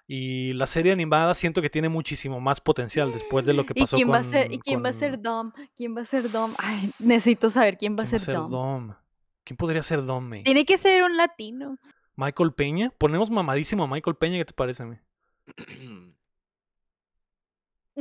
Y 0.07 0.53
la 0.53 0.67
serie 0.67 0.91
animada 0.93 1.33
siento 1.33 1.61
que 1.63 1.69
tiene 1.71 1.89
muchísimo 1.89 2.39
más 2.39 2.61
potencial 2.61 3.11
después 3.11 3.45
de 3.47 3.53
lo 3.55 3.65
que 3.65 3.73
¿Y 3.75 3.81
pasó 3.81 3.95
quién 3.97 4.07
con. 4.07 4.13
va 4.15 4.19
a 4.19 4.23
ser, 4.23 4.53
y 4.53 4.59
quién 4.59 4.83
va 4.85 4.89
a 4.89 4.93
ser 4.93 5.19
Dom? 5.19 5.51
¿Quién 5.75 5.97
va 5.97 6.01
a 6.01 6.05
ser 6.05 6.29
Dom? 6.31 6.53
Ay, 6.59 6.91
necesito 6.99 7.49
saber 7.49 7.75
quién 7.77 7.97
va 7.97 8.03
a 8.03 8.05
¿quién 8.05 8.19
ser 8.19 8.35
Dom. 8.35 8.51
Dom? 8.51 8.93
¿Quién 9.45 9.55
podría 9.57 9.81
ser 9.83 10.03
Dom, 10.03 10.25
May? 10.27 10.43
Tiene 10.43 10.65
que 10.65 10.77
ser 10.77 11.03
un 11.03 11.15
latino. 11.15 11.77
Michael 12.17 12.53
Peña. 12.53 12.91
Ponemos 12.97 13.29
mamadísimo 13.29 13.83
a 13.83 13.87
Michael 13.87 14.15
Peña, 14.17 14.37
¿qué 14.39 14.45
te 14.45 14.53
parece, 14.53 14.83
May? 14.85 14.97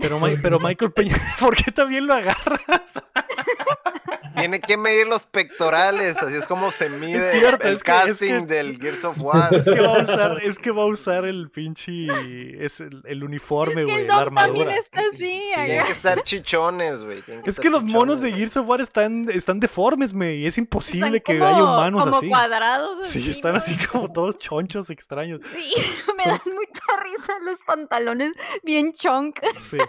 Pero, 0.01 0.19
Mi- 0.19 0.37
pero 0.39 0.59
Michael 0.59 0.91
Peña, 0.93 1.15
¿por 1.39 1.55
qué 1.55 1.71
también 1.71 2.09
lo 2.09 2.15
agarras? 2.15 3.01
Tiene 4.37 4.61
que 4.61 4.77
medir 4.77 5.07
los 5.07 5.27
pectorales, 5.27 6.17
así 6.17 6.35
es 6.35 6.47
como 6.47 6.73
se 6.73 6.89
mide 6.89 7.31
cierto, 7.33 7.67
el 7.67 7.75
es 7.77 7.83
que- 7.83 7.91
es 7.93 8.09
casting 8.09 8.41
que- 8.47 8.55
del 8.55 8.79
Gears 8.81 9.05
of 9.05 9.17
War. 9.21 9.55
Es 9.55 9.65
que 9.65 9.81
va 9.81 9.97
a 9.99 10.03
usar, 10.03 10.41
es 10.43 10.59
que 10.59 10.71
va 10.71 10.83
a 10.83 10.87
usar 10.87 11.25
el 11.25 11.51
pinche. 11.51 12.65
Es 12.65 12.81
el, 12.81 13.03
el 13.05 13.23
uniforme, 13.25 13.73
es 13.75 13.79
que 13.79 13.85
güey, 13.85 14.01
el 14.03 14.07
la 14.09 14.17
armadura. 14.19 14.75
está 14.77 15.01
así. 15.01 15.19
Tienen 15.55 15.87
que 15.87 15.93
estar 15.93 16.23
chichones, 16.23 17.03
güey. 17.03 17.23
Es 17.45 17.59
que 17.61 17.71
los 17.71 17.85
monos 17.85 18.21
de 18.21 18.33
Gears 18.33 18.57
of 18.57 18.69
War 18.69 18.81
están, 18.81 19.29
están 19.31 19.61
deformes, 19.61 20.13
güey. 20.13 20.47
Es 20.47 20.59
imposible 20.59 21.19
Están 21.19 21.35
que 21.35 21.39
como- 21.39 21.47
haya 21.51 21.65
humanos 21.65 22.03
como 22.05 22.17
así. 22.19 22.29
cuadrados 22.29 22.99
así. 23.05 23.23
Sí, 23.23 23.31
están 23.31 23.53
¿no? 23.53 23.59
así 23.59 23.77
como 23.87 24.13
todos 24.13 24.39
chonchos 24.39 24.91
extraños. 24.91 25.41
Sí, 25.53 25.73
me 26.17 26.25
dan 26.25 26.41
mucha 26.45 27.03
risa 27.03 27.33
los 27.45 27.61
pantalones 27.63 28.33
bien 28.63 28.93
chonk. 28.95 29.39
Sí. 29.63 29.79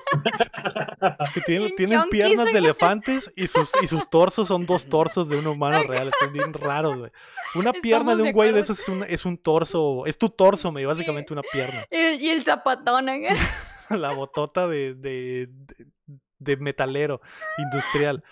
Que 1.33 1.41
tienen, 1.41 1.75
tienen 1.75 2.09
piernas 2.09 2.45
de 2.45 2.57
elefantes 2.57 3.31
y 3.35 3.47
sus, 3.47 3.71
y 3.81 3.87
sus 3.87 4.09
torsos 4.09 4.34
son 4.43 4.65
dos 4.65 4.87
torsos 4.87 5.29
de 5.29 5.37
un 5.37 5.47
humano 5.47 5.83
real. 5.83 6.09
Están 6.09 6.33
bien 6.33 6.53
raros, 6.53 6.97
güey. 6.97 7.11
Una 7.53 7.71
pierna 7.71 8.11
Estamos 8.11 8.17
de 8.17 8.23
de 8.23 8.29
un 8.29 8.33
güey 8.33 8.51
de 8.51 8.59
esos 8.59 8.79
es 8.79 8.89
un, 8.89 9.03
es 9.03 9.25
un 9.25 9.37
torso. 9.37 10.05
Es 10.05 10.17
tu 10.17 10.29
torso, 10.29 10.71
me 10.71 10.85
básicamente 10.85 11.31
una 11.31 11.43
pierna. 11.43 11.85
Y 11.89 12.29
el 12.29 12.43
zapatón 12.43 13.07
acá. 13.07 13.35
La 13.89 14.13
botota 14.13 14.67
de, 14.67 14.95
de, 14.95 15.47
de, 15.49 15.85
de 16.39 16.57
metalero 16.57 17.21
industrial. 17.57 18.23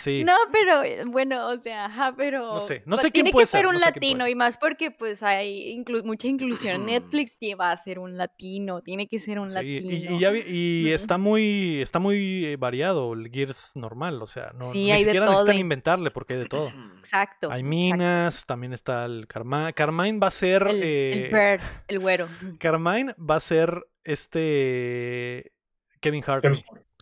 Sí. 0.00 0.22
No, 0.24 0.34
pero 0.52 0.82
eh, 0.82 1.04
bueno, 1.06 1.48
o 1.48 1.58
sea, 1.58 1.86
ajá, 1.86 2.14
pero. 2.16 2.54
No 2.54 2.60
sé, 2.60 2.82
no 2.86 2.96
pues, 2.96 3.02
sé 3.02 3.10
quién 3.10 3.24
tiene 3.24 3.32
puede 3.32 3.44
que 3.44 3.50
ser 3.50 3.60
ser, 3.60 3.66
un 3.66 3.74
no 3.74 3.78
sé 3.80 3.84
latino 3.86 4.24
ser. 4.24 4.30
y 4.30 4.34
más 4.34 4.56
porque 4.56 4.90
pues 4.90 5.22
hay 5.22 5.76
inclu- 5.76 6.04
mucha 6.04 6.28
inclusión. 6.28 6.86
Netflix 6.86 7.36
lleva 7.38 7.70
a 7.72 7.76
ser 7.76 7.98
un 7.98 8.16
latino, 8.16 8.80
tiene 8.82 9.08
que 9.08 9.18
ser 9.18 9.38
un 9.40 9.50
Sí, 9.50 9.54
latino. 9.54 9.90
y, 9.90 10.14
y 10.16 10.18
ya 10.20 10.30
vi- 10.30 10.44
y 10.46 10.92
está 10.92 11.18
muy 11.18 11.80
está 11.82 11.98
muy 11.98 12.46
eh, 12.46 12.56
variado 12.56 13.12
el 13.14 13.30
Gears 13.30 13.72
normal, 13.74 14.22
o 14.22 14.26
sea, 14.26 14.52
no, 14.54 14.66
Sí, 14.66 14.84
ni 14.84 14.92
hay 14.92 14.98
de 15.00 15.04
siquiera 15.04 15.26
todo 15.26 15.34
necesitan 15.34 15.56
y- 15.56 15.60
inventarle 15.60 16.10
porque 16.10 16.34
hay 16.34 16.38
de 16.40 16.46
todo. 16.46 16.68
Exacto. 16.98 17.50
Hay 17.50 17.60
exacto. 17.60 17.68
minas, 17.68 18.46
también 18.46 18.72
está 18.72 19.04
el 19.04 19.26
Carmine. 19.26 19.72
Carmine 19.74 20.18
va 20.18 20.28
a 20.28 20.30
ser 20.30 20.66
El, 20.66 20.82
eh, 20.82 21.12
el 21.12 21.32
bird, 21.32 21.60
el 21.88 21.98
güero. 21.98 22.28
Carmine 22.60 23.14
va 23.18 23.36
a 23.36 23.40
ser 23.40 23.84
este 24.04 25.52
Kevin 26.00 26.22
Hart. 26.26 26.44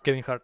Kevin 0.03 0.25
Hart. 0.27 0.43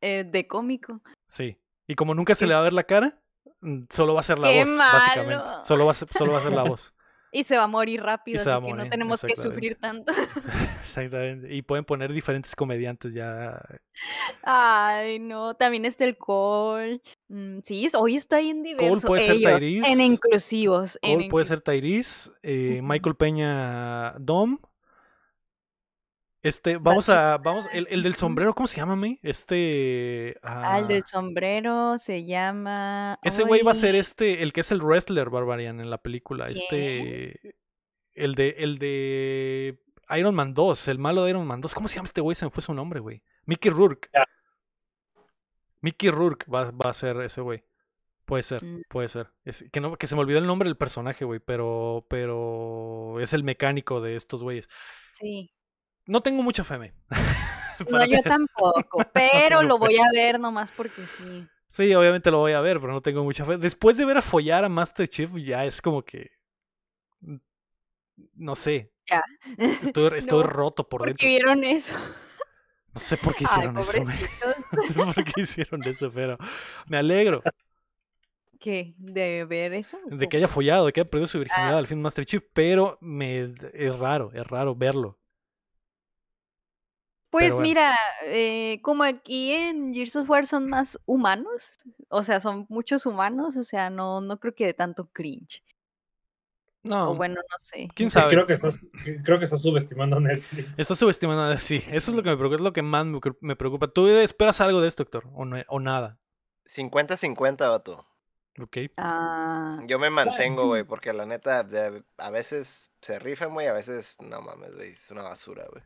eh, 0.00 0.24
de 0.26 0.46
cómico. 0.46 1.00
Sí. 1.30 1.56
Y 1.86 1.94
como 1.94 2.14
nunca 2.14 2.34
se 2.34 2.46
le 2.46 2.54
va 2.54 2.60
a 2.60 2.64
ver 2.64 2.72
la 2.72 2.84
cara, 2.84 3.18
mm, 3.60 3.84
solo 3.90 4.14
va 4.14 4.20
a 4.20 4.24
ser 4.24 4.38
la 4.38 4.48
¡Qué 4.48 4.64
voz, 4.64 4.78
básicamente. 4.78 5.36
malo! 5.36 5.64
Solo 5.64 5.84
va 5.86 5.90
a 5.90 5.94
ser, 5.94 6.08
solo 6.16 6.32
va 6.32 6.38
a 6.38 6.42
ser 6.42 6.52
la 6.52 6.62
voz. 6.64 6.92
Y 7.32 7.44
se 7.44 7.56
va 7.56 7.62
a 7.62 7.68
morir 7.68 8.02
rápido, 8.02 8.40
así 8.40 8.48
a 8.50 8.56
que 8.56 8.60
no 8.62 8.68
morir, 8.76 8.90
tenemos 8.90 9.20
que 9.22 9.36
sufrir 9.36 9.76
tanto. 9.76 10.12
Exactamente. 10.82 11.54
Y 11.54 11.62
pueden 11.62 11.84
poner 11.84 12.12
diferentes 12.12 12.56
comediantes 12.56 13.14
ya. 13.14 13.62
Ay, 14.42 15.20
no, 15.20 15.54
también 15.54 15.84
está 15.84 16.04
el 16.06 16.16
Cole. 16.18 17.00
Mm, 17.28 17.60
sí, 17.62 17.86
hoy 17.96 18.16
está 18.16 18.36
ahí 18.38 18.50
en 18.50 18.64
diversos. 18.64 19.04
puede 19.04 19.22
ser 19.22 19.36
Tyrese, 19.36 19.92
En 19.92 20.00
inclusivos. 20.00 20.98
en 21.02 21.18
Cole 21.18 21.28
puede 21.30 21.44
ser 21.46 21.60
Tyrese, 21.60 22.32
eh. 22.42 22.80
Michael 22.82 23.14
Peña 23.14 24.14
Dom. 24.18 24.58
Este, 26.42 26.78
vamos 26.78 27.08
a, 27.10 27.36
vamos, 27.36 27.66
el, 27.72 27.86
el 27.90 28.02
del 28.02 28.14
sombrero, 28.14 28.54
¿cómo 28.54 28.66
se 28.66 28.78
llama, 28.78 28.96
me? 28.96 29.18
Este, 29.22 30.38
Ah, 30.42 30.78
el 30.78 30.88
del 30.88 31.02
ah, 31.04 31.06
sombrero 31.06 31.98
se 31.98 32.24
llama. 32.24 33.18
ese 33.22 33.42
güey 33.42 33.62
va 33.62 33.72
a 33.72 33.74
ser 33.74 33.94
este, 33.94 34.42
el 34.42 34.52
que 34.54 34.60
es 34.62 34.72
el 34.72 34.80
wrestler 34.82 35.28
Barbarian 35.28 35.80
en 35.80 35.90
la 35.90 35.98
película, 35.98 36.46
¿Quién? 36.46 36.56
este, 36.56 37.56
el 38.14 38.34
de, 38.34 38.54
el 38.58 38.78
de 38.78 39.82
Iron 40.16 40.34
Man 40.34 40.54
2, 40.54 40.88
el 40.88 40.98
malo 40.98 41.24
de 41.24 41.30
Iron 41.30 41.46
Man 41.46 41.60
2, 41.60 41.74
¿cómo 41.74 41.88
se 41.88 41.96
llama 41.96 42.06
este 42.06 42.22
güey? 42.22 42.34
Se 42.34 42.46
me 42.46 42.50
fue 42.50 42.62
su 42.62 42.72
nombre, 42.72 43.00
güey. 43.00 43.22
Mickey 43.44 43.70
Rourke. 43.70 44.08
Mickey 45.82 46.10
Rourke 46.10 46.46
va, 46.50 46.70
va 46.70 46.90
a 46.90 46.94
ser 46.94 47.18
ese 47.20 47.40
güey. 47.42 47.64
Puede 48.24 48.42
ser, 48.44 48.62
Mm. 48.64 48.82
puede 48.88 49.08
ser. 49.08 49.28
Es- 49.44 49.64
que, 49.72 49.80
no, 49.80 49.96
que 49.96 50.06
se 50.06 50.14
me 50.14 50.20
olvidó 50.22 50.38
el 50.38 50.46
nombre 50.46 50.68
del 50.68 50.76
personaje, 50.76 51.24
güey, 51.24 51.40
pero, 51.40 52.06
pero 52.08 53.18
es 53.20 53.32
el 53.32 53.42
mecánico 53.44 54.00
de 54.00 54.14
estos 54.16 54.42
güeyes. 54.42 54.68
Sí. 55.14 55.52
No 56.10 56.20
tengo 56.22 56.42
mucha 56.42 56.64
fe. 56.64 56.92
No, 57.88 58.04
yo 58.04 58.18
tampoco, 58.24 59.02
pero 59.10 59.62
lo 59.62 59.78
voy 59.78 59.96
a 59.96 60.10
ver 60.12 60.38
nomás 60.38 60.70
porque 60.70 61.06
sí. 61.06 61.46
Sí, 61.70 61.94
obviamente 61.94 62.30
lo 62.30 62.36
voy 62.38 62.52
a 62.52 62.60
ver, 62.60 62.78
pero 62.78 62.92
no 62.92 63.00
tengo 63.00 63.24
mucha 63.24 63.46
fe. 63.46 63.56
Después 63.56 63.96
de 63.96 64.04
ver 64.04 64.18
a 64.18 64.22
follar 64.22 64.64
a 64.66 64.68
Master 64.68 65.08
Chief, 65.08 65.30
ya 65.36 65.64
es 65.64 65.80
como 65.80 66.02
que. 66.02 66.30
mm, 67.20 67.36
No 68.34 68.54
sé. 68.54 68.92
Ya. 69.08 69.22
Estoy, 69.56 70.10
estoy 70.18 70.40
No, 70.40 70.46
roto 70.46 70.86
por 70.88 71.06
dentro. 71.06 71.26
vieron 71.26 71.64
eso. 71.64 71.94
No 72.92 73.00
sé 73.00 73.16
por 73.16 73.34
qué 73.34 73.46
Ay, 73.48 73.54
hicieron 73.54 73.78
eso, 73.78 73.92
me. 73.92 74.00
pobrecitos. 74.00 74.56
No 74.72 74.82
sé 75.06 75.14
por 75.14 75.24
qué 75.24 75.40
hicieron 75.40 75.84
eso, 75.84 76.12
pero 76.12 76.36
me 76.86 76.98
alegro 76.98 77.42
¿Qué? 78.58 78.94
¿De 78.98 79.46
ver 79.46 79.72
eso? 79.72 79.96
de 80.06 80.28
que 80.28 80.36
haya 80.36 80.48
follado, 80.48 80.84
de 80.86 80.92
que 80.92 81.00
haya 81.00 81.08
perdido 81.08 81.28
su 81.28 81.38
virginidad 81.38 81.76
Ah. 81.76 81.78
al 81.78 81.86
fin 81.86 82.02
Master 82.02 82.26
Chief, 82.26 82.42
pero 82.52 82.98
me 83.00 83.54
es 83.72 83.98
raro, 83.98 84.32
es 84.34 84.46
raro 84.46 84.74
verlo. 84.74 85.16
Pues 87.30 87.50
bueno. 87.52 87.62
mira, 87.62 87.96
eh, 88.24 88.80
como 88.82 89.04
aquí 89.04 89.52
en 89.52 89.94
Gears 89.94 90.16
of 90.16 90.28
War 90.28 90.46
son 90.46 90.68
más 90.68 90.98
humanos, 91.06 91.78
o 92.08 92.24
sea, 92.24 92.40
son 92.40 92.66
muchos 92.68 93.06
humanos, 93.06 93.56
o 93.56 93.62
sea, 93.64 93.88
no, 93.88 94.20
no 94.20 94.38
creo 94.40 94.54
que 94.54 94.66
de 94.66 94.74
tanto 94.74 95.08
cringe. 95.12 95.62
No, 96.82 97.10
O 97.10 97.14
bueno, 97.14 97.34
no 97.36 97.56
sé. 97.60 97.88
quién 97.94 98.08
sabe. 98.10 98.30
Creo 98.30 98.46
que 98.46 98.54
estás, 98.54 98.84
creo 99.22 99.38
que 99.38 99.44
estás 99.44 99.60
subestimando 99.60 100.16
a 100.16 100.20
Netflix. 100.20 100.78
Está 100.78 100.96
subestimando, 100.96 101.56
sí, 101.58 101.82
eso 101.88 102.10
es 102.10 102.16
lo 102.16 102.22
que 102.22 102.30
me 102.30 102.36
preocupa, 102.36 102.56
es 102.56 102.62
lo 102.62 102.72
que 102.72 102.82
más 102.82 103.04
me, 103.06 103.20
me 103.42 103.54
preocupa. 103.54 103.88
¿Tú 103.88 104.08
esperas 104.08 104.60
algo 104.62 104.80
de 104.80 104.88
esto, 104.88 105.02
Héctor? 105.02 105.28
¿O, 105.34 105.44
no- 105.44 105.62
o 105.68 105.78
nada? 105.78 106.18
50-50, 106.66 107.68
vato. 107.68 108.06
Ok. 108.60 108.78
Ah, 108.96 109.80
Yo 109.86 109.98
me 109.98 110.10
mantengo, 110.10 110.66
güey, 110.66 110.84
porque 110.84 111.12
la 111.12 111.26
neta, 111.26 111.62
de- 111.64 112.02
a 112.18 112.30
veces 112.30 112.90
se 113.02 113.18
rifan, 113.18 113.52
güey, 113.52 113.66
a 113.66 113.72
veces, 113.72 114.16
no 114.18 114.40
mames, 114.40 114.74
güey, 114.74 114.90
es 114.92 115.10
una 115.10 115.22
basura, 115.22 115.66
güey. 115.70 115.84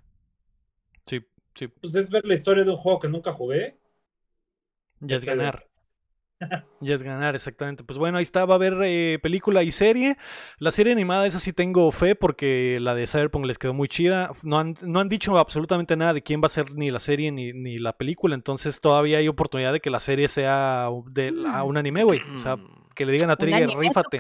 Sí, 1.55 1.69
Pues 1.69 1.95
es 1.95 2.11
ver 2.11 2.25
la 2.25 2.35
historia 2.35 2.65
de 2.65 2.71
un 2.71 2.77
juego 2.77 2.99
que 2.99 3.09
nunca 3.09 3.33
jugué. 3.33 3.79
ya 5.01 5.17
es 5.17 5.25
ganar. 5.25 5.63
Ya 6.81 6.95
es 6.95 7.03
ganar, 7.03 7.35
exactamente. 7.35 7.85
Pues 7.85 7.99
bueno, 7.99 8.19
ahí 8.19 8.23
está, 8.23 8.45
va 8.45 8.55
a 8.55 8.57
haber 8.57 8.75
eh, 8.83 9.19
película 9.23 9.63
y 9.63 9.71
serie. 9.71 10.19
La 10.59 10.73
serie 10.73 10.93
animada, 10.93 11.27
esa 11.27 11.39
sí 11.39 11.53
tengo 11.53 11.91
fe 11.93 12.15
porque 12.15 12.79
la 12.81 12.95
de 12.95 13.07
Cyberpunk 13.07 13.47
les 13.47 13.59
quedó 13.59 13.73
muy 13.73 13.89
chida. 13.89 14.31
No 14.43 14.59
han, 14.59 14.75
no 14.83 15.01
han 15.01 15.09
dicho 15.09 15.39
absolutamente 15.39 15.97
nada 15.97 16.13
de 16.13 16.23
quién 16.23 16.43
va 16.43 16.47
a 16.47 16.51
ser 16.51 16.73
ni 16.75 16.91
la 16.91 16.99
serie 16.99 17.33
ni, 17.33 17.53
ni 17.53 17.79
la 17.79 17.95
película, 17.95 18.35
entonces 18.35 18.81
todavía 18.81 19.19
hay 19.19 19.29
oportunidad 19.29 19.73
de 19.73 19.81
que 19.81 19.91
la 19.91 20.01
serie 20.01 20.29
sea 20.29 20.89
de, 21.07 21.33
a 21.47 21.63
un 21.63 21.77
anime, 21.77 22.05
güey. 22.05 22.21
O 22.35 22.39
sea, 22.39 22.59
que 22.95 23.07
le 23.07 23.13
digan 23.13 23.31
a 23.31 23.35
¿un 23.35 23.39
Trigger, 23.39 23.63
anime, 23.63 23.73
tú 23.73 23.81
rífate, 23.81 24.19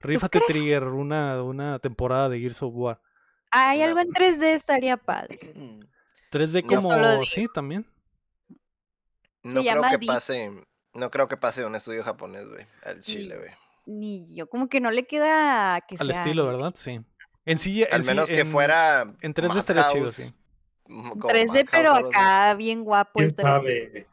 rífate? 0.00 0.40
Trigger, 0.46 0.84
una, 0.84 1.42
una 1.42 1.78
temporada 1.80 2.28
de 2.28 2.38
Gears 2.38 2.62
of 2.62 2.72
War. 2.74 3.00
Hay 3.50 3.82
algo 3.82 3.98
en 3.98 4.08
3D 4.12 4.54
estaría 4.54 4.96
padre. 4.96 5.38
3D 6.30 6.62
Yo 6.62 6.76
como, 6.82 7.24
sí, 7.24 7.46
también. 7.52 7.86
No 9.42 9.62
creo 9.62 9.82
que 9.98 10.06
pase, 10.06 10.50
no 10.94 11.10
creo 11.10 11.28
que 11.28 11.36
pase 11.36 11.64
un 11.64 11.74
estudio 11.74 12.02
japonés, 12.04 12.48
güey, 12.48 12.66
al 12.84 13.00
Chile, 13.02 13.36
güey. 13.38 13.50
Ni 13.86 14.34
yo, 14.34 14.48
como 14.48 14.68
que 14.68 14.80
no 14.80 14.90
le 14.90 15.06
queda 15.06 15.80
que 15.88 15.96
Al 15.98 16.08
sea 16.10 16.18
estilo. 16.18 16.46
¿verdad? 16.46 16.74
Sí. 16.76 17.00
En 17.46 17.58
sí, 17.58 17.82
Al 17.84 17.88
en 18.00 18.02
sí- 18.04 18.08
menos 18.10 18.28
que 18.28 18.40
en- 18.40 18.48
fuera 18.52 19.14
En 19.22 19.32
3D 19.32 19.58
estaría 19.60 19.84
chido, 19.88 20.00
Madhouse, 20.04 20.14
sí. 20.16 20.34
mm, 20.86 21.08
como 21.12 21.28
3D, 21.28 21.46
Madhouse 21.48 21.68
pero 21.70 21.94
acá 21.94 22.54
bien 22.54 22.84
guapo. 22.84 23.12
¿Quién 23.14 23.28
el 23.30 23.34
3D. 23.34 23.42
sabe? 23.42 24.06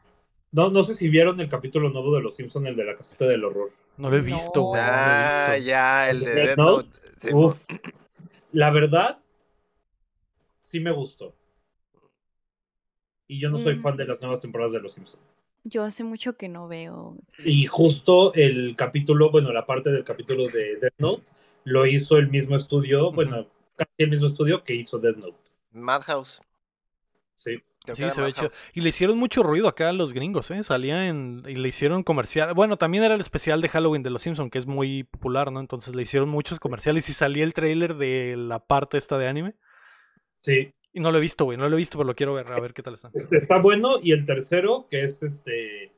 No, 0.52 0.70
no 0.70 0.84
sé 0.84 0.94
si 0.94 1.10
vieron 1.10 1.38
el 1.40 1.48
capítulo 1.50 1.90
nuevo 1.90 2.14
de 2.16 2.22
Los 2.22 2.36
Simpsons, 2.36 2.66
el 2.66 2.76
de 2.76 2.84
la 2.84 2.96
caseta 2.96 3.26
del 3.26 3.44
horror. 3.44 3.72
No 3.98 4.08
lo 4.08 4.16
he 4.16 4.20
visto, 4.22 4.62
güey. 4.62 4.80
no 4.80 4.86
he 4.86 4.90
Ah, 4.90 5.48
visto. 5.56 5.66
ya, 5.66 6.08
el 6.08 6.20
de 6.20 6.26
Death 6.34 6.46
Death 6.46 6.56
Note? 6.58 6.86
Note. 6.86 6.98
sí, 7.20 7.28
Uf. 7.34 7.66
La 8.52 8.70
verdad, 8.70 9.18
sí 10.60 10.80
me 10.80 10.92
gustó. 10.92 11.34
Y 13.28 13.40
yo 13.40 13.50
no 13.50 13.58
soy 13.58 13.74
Mm. 13.76 13.78
fan 13.82 13.96
de 13.96 14.06
las 14.06 14.20
nuevas 14.20 14.40
temporadas 14.40 14.72
de 14.72 14.80
Los 14.80 14.92
Simpsons. 14.92 15.22
Yo 15.64 15.82
hace 15.82 16.04
mucho 16.04 16.36
que 16.36 16.48
no 16.48 16.68
veo. 16.68 17.16
Y 17.44 17.66
justo 17.66 18.32
el 18.34 18.76
capítulo, 18.76 19.30
bueno, 19.30 19.52
la 19.52 19.66
parte 19.66 19.90
del 19.90 20.04
capítulo 20.04 20.46
de 20.48 20.76
Death 20.76 20.94
Note 20.98 21.22
lo 21.64 21.86
hizo 21.86 22.18
el 22.18 22.28
mismo 22.28 22.54
estudio, 22.54 23.10
bueno, 23.10 23.48
casi 23.74 23.90
el 23.98 24.10
mismo 24.10 24.28
estudio 24.28 24.62
que 24.62 24.74
hizo 24.74 24.98
Death 24.98 25.16
Note. 25.16 25.36
Madhouse. 25.72 26.40
Sí. 27.34 27.56
Sí, 27.92 27.94
se 28.10 28.20
ve. 28.20 28.32
Madhouse. 28.32 28.60
Y 28.74 28.80
le 28.80 28.88
hicieron 28.90 29.18
mucho 29.18 29.42
ruido 29.42 29.66
acá 29.68 29.88
a 29.88 29.92
los 29.92 30.12
gringos, 30.12 30.50
¿eh? 30.52 30.62
Salía 30.62 31.08
en... 31.08 31.42
Y 31.48 31.56
le 31.56 31.68
hicieron 31.68 32.02
comercial. 32.04 32.54
Bueno, 32.54 32.76
también 32.78 33.02
era 33.04 33.14
el 33.14 33.20
especial 33.20 33.60
de 33.60 33.68
Halloween 33.68 34.02
de 34.04 34.10
Los 34.10 34.22
Simpsons, 34.22 34.50
que 34.50 34.58
es 34.58 34.66
muy 34.66 35.02
popular, 35.04 35.50
¿no? 35.50 35.58
Entonces 35.60 35.94
le 35.96 36.02
hicieron 36.02 36.28
muchos 36.28 36.58
comerciales 36.60 37.08
y 37.08 37.12
salía 37.12 37.42
el 37.44 37.54
trailer 37.54 37.96
de 37.96 38.36
la 38.36 38.60
parte 38.60 38.98
esta 38.98 39.18
de 39.18 39.28
anime. 39.28 39.54
Sí. 40.42 40.72
Y 40.96 41.00
no 41.00 41.12
lo 41.12 41.18
he 41.18 41.20
visto, 41.20 41.44
güey. 41.44 41.58
No 41.58 41.68
lo 41.68 41.76
he 41.76 41.78
visto, 41.78 41.98
pero 41.98 42.06
lo 42.06 42.14
quiero 42.14 42.32
ver. 42.32 42.50
A 42.50 42.58
ver 42.58 42.72
qué 42.72 42.82
tal 42.82 42.94
está. 42.94 43.10
Este, 43.12 43.36
está 43.36 43.58
bueno. 43.58 43.98
Y 44.02 44.12
el 44.12 44.24
tercero, 44.24 44.86
que 44.88 45.04
es 45.04 45.22
este 45.22 45.92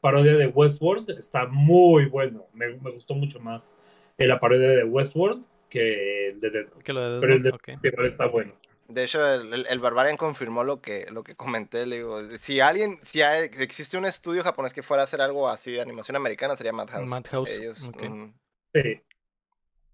parodia 0.00 0.36
de 0.36 0.46
Westworld, 0.46 1.10
está 1.18 1.46
muy 1.46 2.06
bueno. 2.06 2.46
Me, 2.52 2.68
me 2.68 2.92
gustó 2.92 3.14
mucho 3.14 3.40
más 3.40 3.76
eh, 4.16 4.28
la 4.28 4.38
parodia 4.38 4.68
de 4.68 4.84
Westworld 4.84 5.44
que 5.68 6.28
el 6.28 6.40
de 6.40 6.50
Death 6.50 6.68
Note. 6.68 6.84
Que 6.84 6.92
lo 6.92 7.14
de 7.14 7.20
Pero 7.20 7.34
el 7.34 7.42
de 7.42 7.50
ok. 7.50 7.68
igual 7.82 8.06
está 8.06 8.26
bueno. 8.26 8.52
De 8.86 9.02
hecho, 9.02 9.18
el, 9.34 9.52
el- 9.52 9.66
el 9.66 9.78
Barbarian 9.80 10.16
confirmó 10.16 10.62
lo 10.62 10.80
que, 10.80 11.06
lo 11.10 11.24
que 11.24 11.34
comenté. 11.34 11.84
Le 11.84 11.96
digo, 11.96 12.20
si 12.38 12.60
alguien, 12.60 12.98
si 13.02 13.22
hay- 13.22 13.48
si 13.52 13.60
existe 13.64 13.96
un 13.98 14.04
estudio 14.04 14.44
japonés 14.44 14.72
que 14.72 14.84
fuera 14.84 15.02
a 15.02 15.04
hacer 15.04 15.20
algo 15.20 15.48
así 15.48 15.72
de 15.72 15.80
animación 15.80 16.14
americana, 16.14 16.54
sería 16.54 16.72
Madhouse. 16.72 17.10
Madhouse, 17.10 17.50
Ellos, 17.50 17.80
ujú. 17.82 18.32
Sí. 18.72 19.00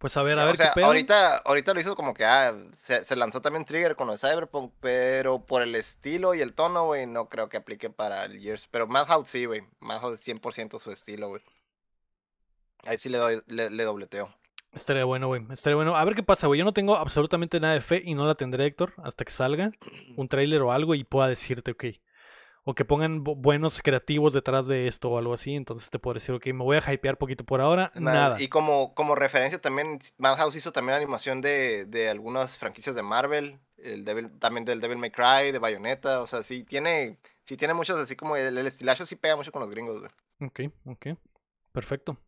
Pues 0.00 0.16
a 0.16 0.22
ver, 0.24 0.40
a 0.40 0.46
O 0.46 0.46
ver 0.46 0.56
sea, 0.56 0.66
qué 0.70 0.70
pedo. 0.70 0.86
ahorita, 0.86 1.36
ahorita 1.38 1.74
lo 1.74 1.80
hizo 1.80 1.94
como 1.94 2.14
que 2.14 2.24
ah, 2.24 2.56
se, 2.76 3.04
se 3.04 3.16
lanzó 3.16 3.42
también 3.42 3.64
Trigger 3.66 3.96
con 3.96 4.06
lo 4.08 4.14
de 4.14 4.18
Cyberpunk, 4.18 4.72
pero 4.80 5.44
por 5.46 5.62
el 5.62 5.74
estilo 5.76 6.34
y 6.34 6.40
el 6.40 6.54
tono, 6.54 6.86
güey, 6.86 7.06
no 7.06 7.28
creo 7.28 7.48
que 7.50 7.58
aplique 7.58 7.90
para 7.90 8.24
el 8.24 8.40
Gears. 8.40 8.66
Pero 8.68 8.86
Madhouse 8.88 9.28
sí, 9.28 9.44
güey. 9.44 9.62
Madhouse 9.80 10.14
es 10.14 10.20
100% 10.26 10.78
su 10.80 10.90
estilo, 10.90 11.28
güey. 11.28 11.42
Ahí 12.84 12.98
sí 12.98 13.08
le 13.08 13.18
doy, 13.18 13.42
le, 13.46 13.70
le 13.70 13.84
dobleteo. 13.84 14.34
Estaría 14.72 15.04
bueno, 15.04 15.26
güey. 15.28 15.44
Estaría 15.50 15.76
bueno. 15.76 15.96
A 15.96 16.04
ver 16.04 16.14
qué 16.14 16.22
pasa, 16.22 16.46
güey. 16.46 16.58
Yo 16.58 16.64
no 16.64 16.72
tengo 16.72 16.96
absolutamente 16.96 17.58
nada 17.60 17.74
de 17.74 17.80
fe 17.80 18.02
y 18.04 18.14
no 18.14 18.26
la 18.26 18.36
tendré, 18.36 18.66
Héctor, 18.66 18.94
hasta 19.02 19.24
que 19.24 19.32
salga 19.32 19.72
un 20.16 20.28
tráiler 20.28 20.62
o 20.62 20.72
algo 20.72 20.94
y 20.94 21.04
pueda 21.04 21.28
decirte, 21.28 21.72
ok. 21.72 21.84
O 22.64 22.75
que 22.75 22.85
pongan 22.85 23.25
bu- 23.25 23.37
buenos 23.37 23.81
creativos 23.83 24.33
detrás 24.33 24.66
de 24.66 24.87
esto 24.87 25.09
o 25.11 25.18
algo 25.18 25.33
así. 25.33 25.55
Entonces 25.55 25.88
te 25.90 25.99
puedo 25.99 26.14
decir, 26.14 26.35
ok, 26.35 26.46
me 26.49 26.62
voy 26.64 26.77
a 26.77 26.92
hypear 26.92 27.16
poquito 27.16 27.44
por 27.44 27.61
ahora. 27.61 27.90
Nada. 27.94 28.40
Y 28.40 28.49
como, 28.49 28.94
como 28.94 29.14
referencia 29.14 29.61
también, 29.61 29.99
Madhouse 30.18 30.57
hizo 30.57 30.70
también 30.73 30.96
animación 30.96 31.40
de, 31.40 31.87
de 31.87 32.09
algunas 32.11 32.59
franquicias 32.59 32.94
de 32.94 33.03
Marvel, 33.03 33.59
el 33.79 34.05
Devil, 34.05 34.31
también 34.38 34.64
del 34.66 34.81
Devil 34.81 34.99
May 34.99 35.11
Cry, 35.11 35.53
de 35.53 35.59
Bayonetta, 35.59 36.20
o 36.20 36.27
sea, 36.27 36.42
sí 36.42 36.64
tiene, 36.64 37.16
sí 37.44 37.57
tiene 37.57 37.73
muchos 37.73 37.99
así 37.99 38.14
como 38.14 38.37
el, 38.37 38.57
el 38.59 38.66
estilacho 38.66 39.07
sí 39.07 39.16
pega 39.16 39.37
mucho 39.37 39.53
con 39.53 39.62
los 39.62 39.70
gringos, 39.70 39.99
güey. 39.99 40.11
Ok, 40.40 40.61
ok. 40.87 41.07
Perfecto. 41.73 42.18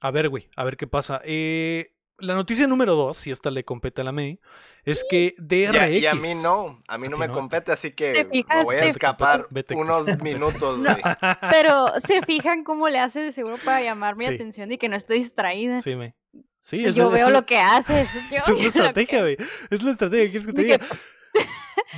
A 0.00 0.10
ver, 0.10 0.28
güey, 0.30 0.48
a 0.56 0.64
ver 0.64 0.76
qué 0.76 0.86
pasa. 0.86 1.20
Eh, 1.24 1.92
la 2.22 2.34
noticia 2.34 2.66
número 2.66 2.94
dos, 2.94 3.18
si 3.18 3.30
esta 3.30 3.50
le 3.50 3.64
compete 3.64 4.00
a 4.00 4.04
la 4.04 4.12
May, 4.12 4.38
es 4.84 5.04
que 5.08 5.34
Y 5.38 5.64
a, 5.66 5.72
DRX. 5.72 5.90
y 6.02 6.06
a 6.06 6.14
mí 6.14 6.34
no, 6.42 6.82
a 6.88 6.98
mí 6.98 7.08
no 7.08 7.16
me 7.16 7.28
no. 7.28 7.34
compete, 7.34 7.70
así 7.72 7.90
que 7.92 8.12
¿Te 8.12 8.24
me 8.24 8.44
voy 8.64 8.76
a 8.76 8.84
escapar 8.86 9.46
Vete. 9.50 9.74
unos 9.74 10.06
minutos, 10.22 10.78
No. 10.78 10.90
güey. 10.90 11.02
Pero 11.50 11.92
se 11.98 12.22
fijan 12.22 12.64
cómo 12.64 12.88
le 12.88 12.98
hace 12.98 13.20
de 13.20 13.32
seguro 13.32 13.56
para 13.64 13.80
llamar 13.82 14.16
mi 14.16 14.24
Sí. 14.26 14.34
atención 14.34 14.72
y 14.72 14.78
que 14.78 14.88
no 14.88 14.96
estoy 14.96 15.18
distraída. 15.18 15.80
Sí, 15.82 15.94
me. 15.96 16.14
Sí, 16.62 16.76
Y 16.78 16.84
es, 16.86 16.94
yo 16.94 17.08
es- 17.08 17.12
veo 17.14 17.26
es- 17.28 17.32
lo 17.32 17.44
que 17.44 17.58
haces. 17.58 18.08
Yo 18.30 18.38
es 18.38 18.48
la 18.48 18.54
que- 18.56 18.66
estrategia, 18.68 19.20
güey. 19.20 19.36
Es 19.70 19.82
la 19.82 19.90
estrategia 19.92 20.24
que 20.24 20.30
quieres 20.30 20.46
que 20.46 20.52
te 20.52 20.64
que, 20.64 20.78
diga. 20.78 20.86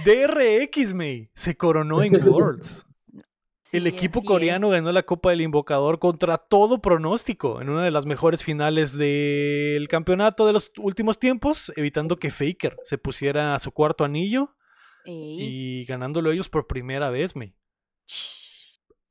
DRX, 0.05 0.95
May, 0.95 1.31
se 1.35 1.57
coronó 1.57 2.03
en 2.03 2.15
Worlds. 2.29 2.84
El 3.77 3.87
equipo 3.87 4.23
coreano 4.23 4.69
es. 4.69 4.73
ganó 4.75 4.93
la 4.93 5.03
Copa 5.03 5.31
del 5.31 5.41
Invocador 5.41 5.99
contra 5.99 6.39
todo 6.39 6.81
pronóstico 6.81 7.61
en 7.61 7.69
una 7.71 7.83
de 7.85 7.91
las 7.91 8.07
mejores 8.07 8.43
finales 8.45 8.97
del 8.97 9.89
campeonato 9.89 10.47
de 10.47 10.53
los 10.53 10.73
últimos 10.79 11.19
tiempos, 11.19 11.73
evitando 11.77 12.17
que 12.17 12.31
Faker 12.31 12.77
se 12.85 12.99
pusiera 12.99 13.55
a 13.55 13.59
su 13.59 13.73
cuarto 13.73 14.05
anillo 14.05 14.55
Ey. 15.05 15.37
y 15.41 15.85
ganándolo 15.87 16.31
ellos 16.31 16.49
por 16.49 16.67
primera 16.67 17.11
vez, 17.11 17.35
May. 17.37 17.55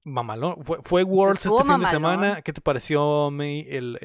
Mamalón. 0.04 0.64
Fue, 0.64 0.80
fue 0.84 1.04
Worlds 1.04 1.46
estuvo 1.46 1.60
este 1.62 1.72
fin 1.72 1.82
de 1.82 1.88
semana. 1.88 2.42
¿Qué 2.42 2.54
te 2.54 2.62
pareció, 2.62 3.32
May, 3.32 3.66
el, 3.70 3.98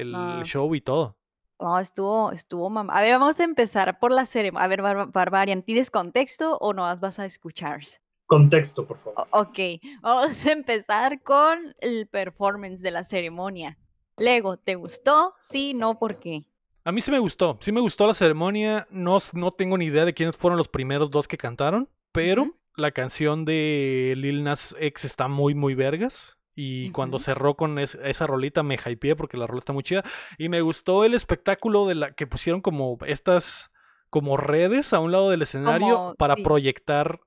show 0.45 0.73
y 0.75 0.81
todo? 0.81 1.17
No, 1.59 1.77
estuvo, 1.77 2.31
estuvo 2.31 2.69
mamá. 2.69 2.93
A 2.93 3.01
ver, 3.01 3.19
vamos 3.19 3.39
a 3.39 3.43
empezar 3.43 3.99
por 3.99 4.13
la 4.13 4.25
ceremonia. 4.25 4.63
A 4.63 4.67
ver, 4.67 4.81
Bar- 4.81 5.11
Barbarian, 5.11 5.61
¿tienes 5.63 5.91
contexto 5.91 6.57
o 6.57 6.73
no 6.73 6.83
vas 6.83 7.19
a 7.19 7.25
escuchar? 7.25 7.81
Contexto, 8.29 8.85
por 8.85 8.99
favor. 8.99 9.27
Ok, 9.31 9.57
vamos 10.01 10.45
a 10.45 10.51
empezar 10.51 11.23
con 11.23 11.73
el 11.79 12.05
performance 12.07 12.79
de 12.81 12.91
la 12.91 13.03
ceremonia. 13.03 13.79
Lego, 14.17 14.57
¿te 14.57 14.75
gustó? 14.75 15.33
Sí, 15.41 15.73
no, 15.73 15.97
¿por 15.97 16.19
qué? 16.19 16.43
A 16.85 16.91
mí 16.91 17.01
sí 17.01 17.09
me 17.09 17.17
gustó, 17.17 17.57
sí 17.59 17.71
me 17.71 17.81
gustó 17.81 18.05
la 18.05 18.13
ceremonia, 18.13 18.87
no, 18.91 19.17
no 19.33 19.51
tengo 19.51 19.79
ni 19.79 19.85
idea 19.85 20.05
de 20.05 20.13
quiénes 20.13 20.37
fueron 20.37 20.57
los 20.57 20.67
primeros 20.67 21.09
dos 21.09 21.27
que 21.27 21.39
cantaron, 21.39 21.89
pero 22.11 22.55
la 22.75 22.91
canción 22.91 23.45
de 23.45 24.13
Lil 24.15 24.43
Nas 24.43 24.75
X 24.79 25.05
está 25.05 25.27
muy, 25.27 25.55
muy 25.55 25.73
vergas. 25.73 26.37
Y 26.55 26.91
cuando 26.91 27.17
cerró 27.17 27.55
con 27.55 27.79
es- 27.79 27.97
esa 28.03 28.27
rolita 28.27 28.61
me 28.61 28.75
hypeé 28.85 29.15
porque 29.15 29.37
la 29.37 29.47
rola 29.47 29.57
está 29.59 29.73
muy 29.73 29.81
chida. 29.81 30.03
Y 30.37 30.49
me 30.49 30.61
gustó 30.61 31.03
el 31.03 31.15
espectáculo 31.15 31.87
de 31.87 31.95
la 31.95 32.11
que 32.13 32.27
pusieron 32.27 32.61
como 32.61 32.97
estas 33.07 33.71
como 34.11 34.37
redes 34.37 34.91
a 34.93 34.99
un 34.99 35.11
lado 35.11 35.29
del 35.31 35.41
escenario 35.41 35.95
Como- 35.95 36.15
para 36.15 36.35
sí. 36.35 36.43
proyectar 36.43 37.21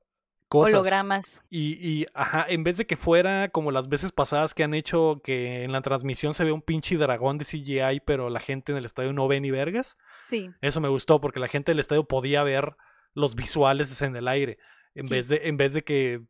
cosas. 0.52 0.74
Hologramas. 0.74 1.42
Y, 1.48 1.72
y, 1.80 2.06
ajá, 2.12 2.44
en 2.46 2.62
vez 2.62 2.76
de 2.76 2.86
que 2.86 2.96
fuera 2.98 3.48
como 3.48 3.70
las 3.70 3.88
veces 3.88 4.12
pasadas 4.12 4.52
que 4.52 4.62
han 4.64 4.74
hecho 4.74 5.20
que 5.24 5.64
en 5.64 5.72
la 5.72 5.80
transmisión 5.80 6.34
se 6.34 6.44
ve 6.44 6.52
un 6.52 6.60
pinche 6.60 6.96
dragón 6.98 7.38
de 7.38 7.46
CGI, 7.46 8.00
pero 8.04 8.28
la 8.28 8.40
gente 8.40 8.72
en 8.72 8.78
el 8.78 8.84
estadio 8.84 9.12
no 9.14 9.26
ve 9.28 9.40
ni 9.40 9.50
vergas. 9.50 9.96
Sí, 10.22 10.50
Eso 10.60 10.80
me 10.82 10.88
gustó 10.90 11.20
porque 11.22 11.40
la 11.40 11.48
gente 11.48 11.72
del 11.72 11.80
estadio 11.80 12.04
podía 12.04 12.42
ver 12.42 12.76
los 13.14 13.34
visuales 13.34 14.00
en 14.02 14.14
el 14.14 14.28
aire. 14.28 14.58
En, 14.94 15.06
Sí. 15.06 15.14
vez, 15.14 15.28
de, 15.28 15.40
en 15.44 15.56
vez 15.56 15.72
de 15.72 15.84
que, 15.84 16.20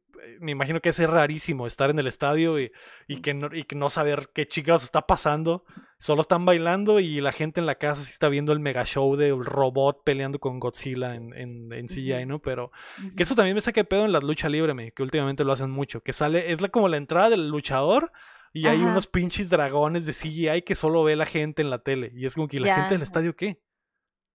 me 0.40 0.52
imagino 0.52 0.80
que 0.80 0.90
es 0.90 0.98
rarísimo 0.98 1.66
estar 1.66 1.90
en 1.90 1.98
el 1.98 2.06
estadio 2.06 2.58
y, 2.58 2.72
y 3.08 3.20
que, 3.22 3.34
no, 3.34 3.48
y 3.54 3.64
que 3.64 3.76
no 3.76 3.90
saber 3.90 4.30
qué 4.34 4.46
chicas 4.46 4.82
está 4.82 5.02
pasando. 5.06 5.64
Solo 5.98 6.20
están 6.20 6.44
bailando 6.44 7.00
y 7.00 7.20
la 7.20 7.32
gente 7.32 7.60
en 7.60 7.66
la 7.66 7.76
casa 7.76 8.02
sí 8.02 8.10
está 8.10 8.28
viendo 8.28 8.52
el 8.52 8.60
mega 8.60 8.84
show 8.84 9.16
del 9.16 9.44
robot 9.44 10.02
peleando 10.04 10.38
con 10.38 10.58
Godzilla 10.60 11.14
en, 11.14 11.32
en, 11.34 11.72
en 11.72 11.86
CGI. 11.86 12.26
¿no? 12.26 12.40
Pero 12.40 12.72
que 13.16 13.22
eso 13.22 13.34
también 13.34 13.54
me 13.54 13.60
saca 13.60 13.80
de 13.80 13.84
pedo 13.84 14.04
en 14.04 14.12
la 14.12 14.20
lucha 14.20 14.48
libre, 14.48 14.74
me, 14.74 14.92
que 14.92 15.02
últimamente 15.02 15.44
lo 15.44 15.52
hacen 15.52 15.70
mucho. 15.70 16.02
Que 16.02 16.12
sale, 16.12 16.52
es 16.52 16.60
la, 16.60 16.68
como 16.68 16.88
la 16.88 16.96
entrada 16.96 17.30
del 17.30 17.48
luchador 17.48 18.12
y 18.52 18.66
hay 18.66 18.82
unos 18.82 19.06
pinches 19.06 19.48
dragones 19.48 20.04
de 20.04 20.12
CGI 20.12 20.62
que 20.62 20.74
solo 20.74 21.02
ve 21.04 21.16
la 21.16 21.26
gente 21.26 21.62
en 21.62 21.70
la 21.70 21.78
tele. 21.78 22.12
Y 22.14 22.26
es 22.26 22.34
como 22.34 22.48
que 22.48 22.58
¿y 22.58 22.60
la 22.60 22.74
gente 22.74 22.90
del 22.90 23.00
Ya. 23.00 23.04
estadio 23.04 23.34
qué? 23.34 23.60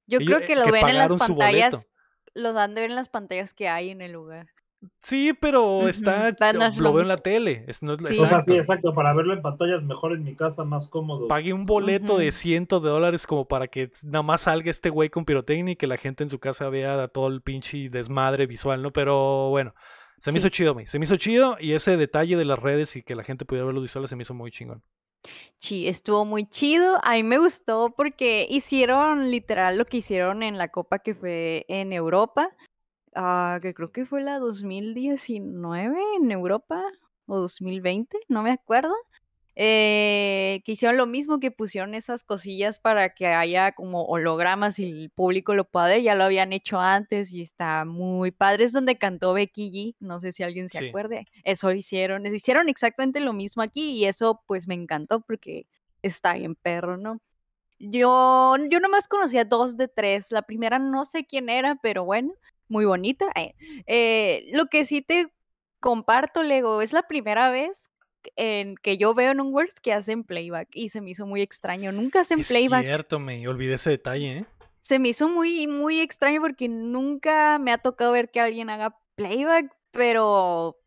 Yo 0.07 0.19
ellos, 0.19 0.35
creo 0.35 0.47
que 0.47 0.53
eh, 0.53 0.55
lo 0.55 0.65
que 0.65 0.71
ven 0.71 0.87
en 0.89 0.97
las 0.97 1.13
pantallas, 1.13 1.89
los 2.33 2.55
dan 2.55 2.73
de 2.75 2.81
ver 2.81 2.89
en 2.89 2.95
las 2.95 3.09
pantallas 3.09 3.53
que 3.53 3.67
hay 3.67 3.89
en 3.89 4.01
el 4.01 4.13
lugar. 4.13 4.47
Sí, 5.01 5.33
pero 5.39 5.87
está, 5.87 6.29
es 6.29 6.35
lo 6.77 6.83
lo 6.83 6.93
veo 6.93 7.01
en 7.01 7.07
la 7.07 7.17
tele. 7.17 7.65
Es, 7.67 7.81
no 7.81 7.93
es, 7.93 7.99
Sí. 8.05 8.19
O 8.19 8.27
sea, 8.27 8.41
sí, 8.41 8.55
exacto. 8.55 8.93
Para 8.93 9.13
verlo 9.13 9.33
en 9.33 9.41
pantallas 9.41 9.83
mejor 9.83 10.13
en 10.13 10.23
mi 10.23 10.35
casa, 10.35 10.63
más 10.65 10.87
cómodo. 10.89 11.27
Pagué 11.27 11.53
un 11.53 11.65
boleto 11.65 12.17
de 12.17 12.31
cientos 12.31 12.83
de 12.83 12.89
dólares 12.89 13.25
como 13.25 13.47
para 13.47 13.67
que 13.67 13.91
nada 14.03 14.21
más 14.23 14.41
salga 14.41 14.69
este 14.69 14.89
güey 14.89 15.09
con 15.09 15.25
pirotecnia 15.25 15.73
y 15.73 15.75
que 15.77 15.87
la 15.87 15.97
gente 15.97 16.23
en 16.23 16.29
su 16.29 16.39
casa 16.39 16.69
vea 16.69 17.07
todo 17.07 17.27
el 17.27 17.41
pinche 17.41 17.89
desmadre 17.89 18.45
visual, 18.45 18.81
¿no? 18.83 18.91
Pero 18.91 19.49
bueno, 19.49 19.73
se 20.19 20.31
me 20.31 20.39
Sí. 20.39 20.45
hizo 20.45 20.49
chido, 20.55 20.73
güey. 20.73 20.85
Se 20.85 20.99
me 20.99 21.05
hizo 21.05 21.17
chido 21.17 21.57
y 21.59 21.73
ese 21.73 21.97
detalle 21.97 22.35
de 22.37 22.45
las 22.45 22.59
redes 22.59 22.95
y 22.95 23.03
que 23.03 23.15
la 23.15 23.23
gente 23.23 23.45
pudiera 23.45 23.65
ver 23.65 23.73
los 23.73 23.83
visuales 23.83 24.09
se 24.09 24.15
me 24.15 24.23
hizo 24.23 24.33
muy 24.35 24.51
chingón. 24.51 24.83
Sí, 25.59 25.87
estuvo 25.87 26.23
muy 26.25 26.47
chido. 26.47 26.99
A 27.03 27.13
mí 27.13 27.23
me 27.23 27.39
gustó 27.39 27.93
porque 27.97 28.45
hicieron 28.49 29.31
literal 29.31 29.77
lo 29.77 29.85
que 29.85 29.97
hicieron 29.97 30.43
en 30.43 30.57
la 30.59 30.67
copa 30.69 30.99
que 30.99 31.15
fue 31.15 31.65
en 31.67 31.91
Europa, 31.93 32.49
ah, 33.17 33.59
que 33.61 33.73
creo 33.73 33.91
que 33.91 34.05
fue 34.05 34.21
la 34.23 34.39
2019 34.39 35.97
en 36.21 36.31
Europa 36.31 36.83
o 37.25 37.37
2020, 37.39 38.17
no 38.29 38.43
me 38.43 38.51
acuerdo. 38.51 38.93
eh, 39.59 40.61
que 40.65 40.73
hicieron 40.73 40.97
lo 40.97 41.07
mismo, 41.07 41.39
que 41.39 41.49
pusieron 41.51 41.95
esas 41.95 42.23
cosillas 42.23 42.79
para 42.79 43.15
que 43.15 43.25
haya 43.27 43.71
como 43.71 44.05
hologramas 44.05 44.77
y 44.79 44.85
el 45.05 45.09
público 45.09 45.55
lo 45.55 45.65
pueda 45.65 45.87
ver. 45.87 46.03
Ya 46.03 46.13
lo 46.15 46.25
habían 46.25 46.53
hecho 46.53 46.79
antes 46.79 47.33
y 47.33 47.41
está 47.41 47.83
muy 47.85 48.29
padre. 48.31 48.65
Es 48.65 48.71
donde 48.73 48.99
cantó 48.99 49.33
Becky 49.33 49.71
G. 49.71 49.95
No 49.99 50.19
sé 50.19 50.31
si 50.31 50.43
alguien 50.43 50.69
se 50.69 50.77
Sí. 50.79 50.87
acuerde. 50.89 51.25
Eso 51.43 51.71
hicieron. 51.71 52.25
Hicieron 52.27 52.69
exactamente 52.69 53.19
lo 53.19 53.33
mismo 53.33 53.63
aquí 53.63 53.91
y 53.93 54.05
eso 54.05 54.43
pues 54.47 54.67
me 54.67 54.75
encantó 54.75 55.21
porque 55.21 55.65
está 56.03 56.33
bien 56.35 56.53
perro, 56.55 56.97
¿no? 56.97 57.19
Yo, 57.79 58.55
yo 58.69 58.79
nomás 58.79 59.07
conocía 59.07 59.45
dos 59.45 59.75
de 59.77 59.87
tres. 59.87 60.31
La 60.31 60.43
primera 60.43 60.79
no 60.79 61.05
sé 61.05 61.25
quién 61.25 61.49
era, 61.49 61.75
pero 61.81 62.05
bueno, 62.05 62.33
muy 62.69 62.85
bonita. 62.85 63.25
Eh, 63.35 63.53
eh, 63.85 64.45
lo 64.51 64.65
que 64.67 64.85
sí 64.85 65.01
te 65.01 65.27
comparto, 65.79 66.43
Lego, 66.43 66.81
es 66.81 66.93
la 66.93 67.03
primera 67.03 67.49
vez 67.49 67.91
en 68.35 68.75
que 68.75 68.97
yo 68.97 69.13
veo 69.13 69.31
en 69.31 69.39
un 69.39 69.53
Words 69.53 69.79
que 69.81 69.93
hacen 69.93 70.23
playback 70.23 70.67
y 70.73 70.89
se 70.89 71.01
me 71.01 71.11
hizo 71.11 71.25
muy 71.25 71.41
extraño. 71.41 71.91
Nunca 71.91 72.21
hacen 72.21 72.39
Es 72.39 72.47
playback. 72.49 72.83
cierto, 72.83 73.19
me 73.19 73.47
olvidé 73.47 73.75
ese 73.75 73.91
detalle, 73.91 74.39
¿eh? 74.39 74.45
Se 74.81 74.99
me 74.99 75.09
hizo 75.09 75.27
muy, 75.27 75.67
muy 75.67 75.99
extraño 75.99 76.41
porque 76.41 76.67
nunca 76.67 77.59
me 77.59 77.71
ha 77.71 77.77
tocado 77.77 78.11
ver 78.11 78.29
que 78.29 78.39
alguien 78.39 78.69
haga 78.69 78.97
playback, 79.15 79.73
pero 79.91 80.77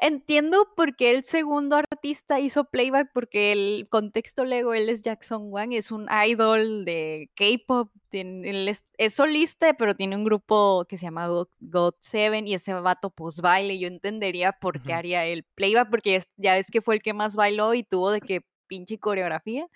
entiendo 0.00 0.68
por 0.76 0.96
qué 0.96 1.10
el 1.10 1.24
segundo 1.24 1.76
artista 2.04 2.38
hizo 2.38 2.64
playback, 2.64 3.10
porque 3.14 3.50
el 3.52 3.88
contexto 3.90 4.44
Lego, 4.44 4.74
él 4.74 4.90
es 4.90 5.00
Jackson 5.00 5.44
Wang, 5.50 5.72
es 5.72 5.90
un 5.90 6.06
idol 6.28 6.84
de 6.84 7.30
K-pop, 7.34 7.90
él 8.12 8.68
es, 8.68 8.84
es 8.98 9.14
solista, 9.14 9.72
pero 9.72 9.96
tiene 9.96 10.14
un 10.14 10.24
grupo 10.24 10.84
que 10.86 10.98
se 10.98 11.04
llama 11.06 11.28
God, 11.28 11.48
God 11.60 11.94
Seven 12.00 12.46
y 12.46 12.52
ese 12.54 12.74
vato 12.74 13.08
pues 13.08 13.40
baile. 13.40 13.78
Yo 13.78 13.88
entendería 13.88 14.52
por 14.52 14.82
qué 14.82 14.90
Ujú. 14.90 14.98
haría 14.98 15.24
el 15.24 15.44
playback, 15.54 15.88
porque 15.88 16.16
es- 16.16 16.28
ya 16.36 16.52
ves 16.52 16.70
que 16.70 16.82
fue 16.82 16.96
el 16.96 17.02
que 17.02 17.14
más 17.14 17.36
bailó 17.36 17.72
y 17.72 17.82
tuvo 17.84 18.10
de 18.10 18.20
que 18.20 18.42
pinche 18.66 18.98
coreografía. 18.98 19.66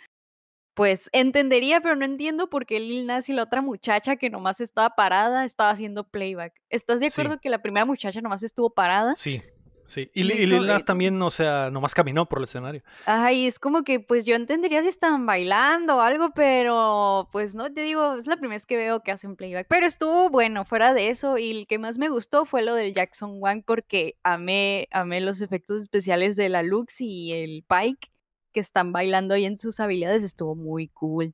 Pues 0.74 1.08
entendería, 1.12 1.80
pero 1.80 1.96
no 1.96 2.04
entiendo 2.04 2.50
por 2.50 2.66
qué 2.66 2.78
Lil 2.78 3.06
Nas 3.06 3.28
y 3.30 3.32
la 3.32 3.44
otra 3.44 3.62
muchacha 3.62 4.16
que 4.16 4.28
nomás 4.30 4.60
estaba 4.60 4.90
parada 4.90 5.44
estaba 5.46 5.70
haciendo 5.70 6.04
playback. 6.04 6.52
¿Estás 6.68 7.00
de 7.00 7.08
Sí. 7.10 7.20
acuerdo 7.22 7.40
que 7.40 7.48
la 7.48 7.62
primera 7.62 7.86
muchacha 7.86 8.20
nomás 8.20 8.42
estuvo 8.44 8.70
parada? 8.70 9.16
Sí, 9.16 9.40
Sí, 9.88 10.10
y, 10.12 10.20
y 10.20 10.46
Lil 10.46 10.66
Nas 10.66 10.84
también, 10.84 11.20
o 11.22 11.30
sea, 11.30 11.70
nomás 11.70 11.94
caminó 11.94 12.28
por 12.28 12.38
el 12.40 12.44
escenario. 12.44 12.82
Ay, 13.06 13.46
es 13.46 13.58
como 13.58 13.84
que 13.84 14.00
pues 14.00 14.26
yo 14.26 14.36
entendería 14.36 14.82
si 14.82 14.88
estaban 14.88 15.24
bailando 15.24 15.96
o 15.96 16.00
algo, 16.00 16.30
pero 16.34 17.30
pues 17.32 17.54
no 17.54 17.72
te 17.72 17.80
digo, 17.80 18.16
es 18.16 18.26
la 18.26 18.36
primera 18.36 18.56
vez 18.56 18.66
que 18.66 18.76
veo 18.76 19.00
que 19.00 19.12
hacen 19.12 19.34
playback. 19.34 19.66
Pero 19.70 19.86
estuvo 19.86 20.28
bueno, 20.28 20.66
fuera 20.66 20.92
de 20.92 21.08
eso, 21.08 21.38
y 21.38 21.50
el 21.50 21.66
que 21.66 21.78
más 21.78 21.96
me 21.96 22.10
gustó 22.10 22.44
fue 22.44 22.60
lo 22.60 22.74
del 22.74 22.92
Jackson 22.92 23.36
Wang 23.38 23.62
porque 23.64 24.16
amé, 24.22 24.88
amé 24.90 25.22
los 25.22 25.40
efectos 25.40 25.80
especiales 25.80 26.36
de 26.36 26.50
la 26.50 26.62
Lux 26.62 27.00
y 27.00 27.32
el 27.32 27.64
Pike 27.66 28.10
que 28.52 28.60
están 28.60 28.92
bailando 28.92 29.34
ahí 29.34 29.46
en 29.46 29.56
sus 29.56 29.80
habilidades, 29.80 30.22
estuvo 30.22 30.54
muy 30.54 30.88
cool. 30.88 31.32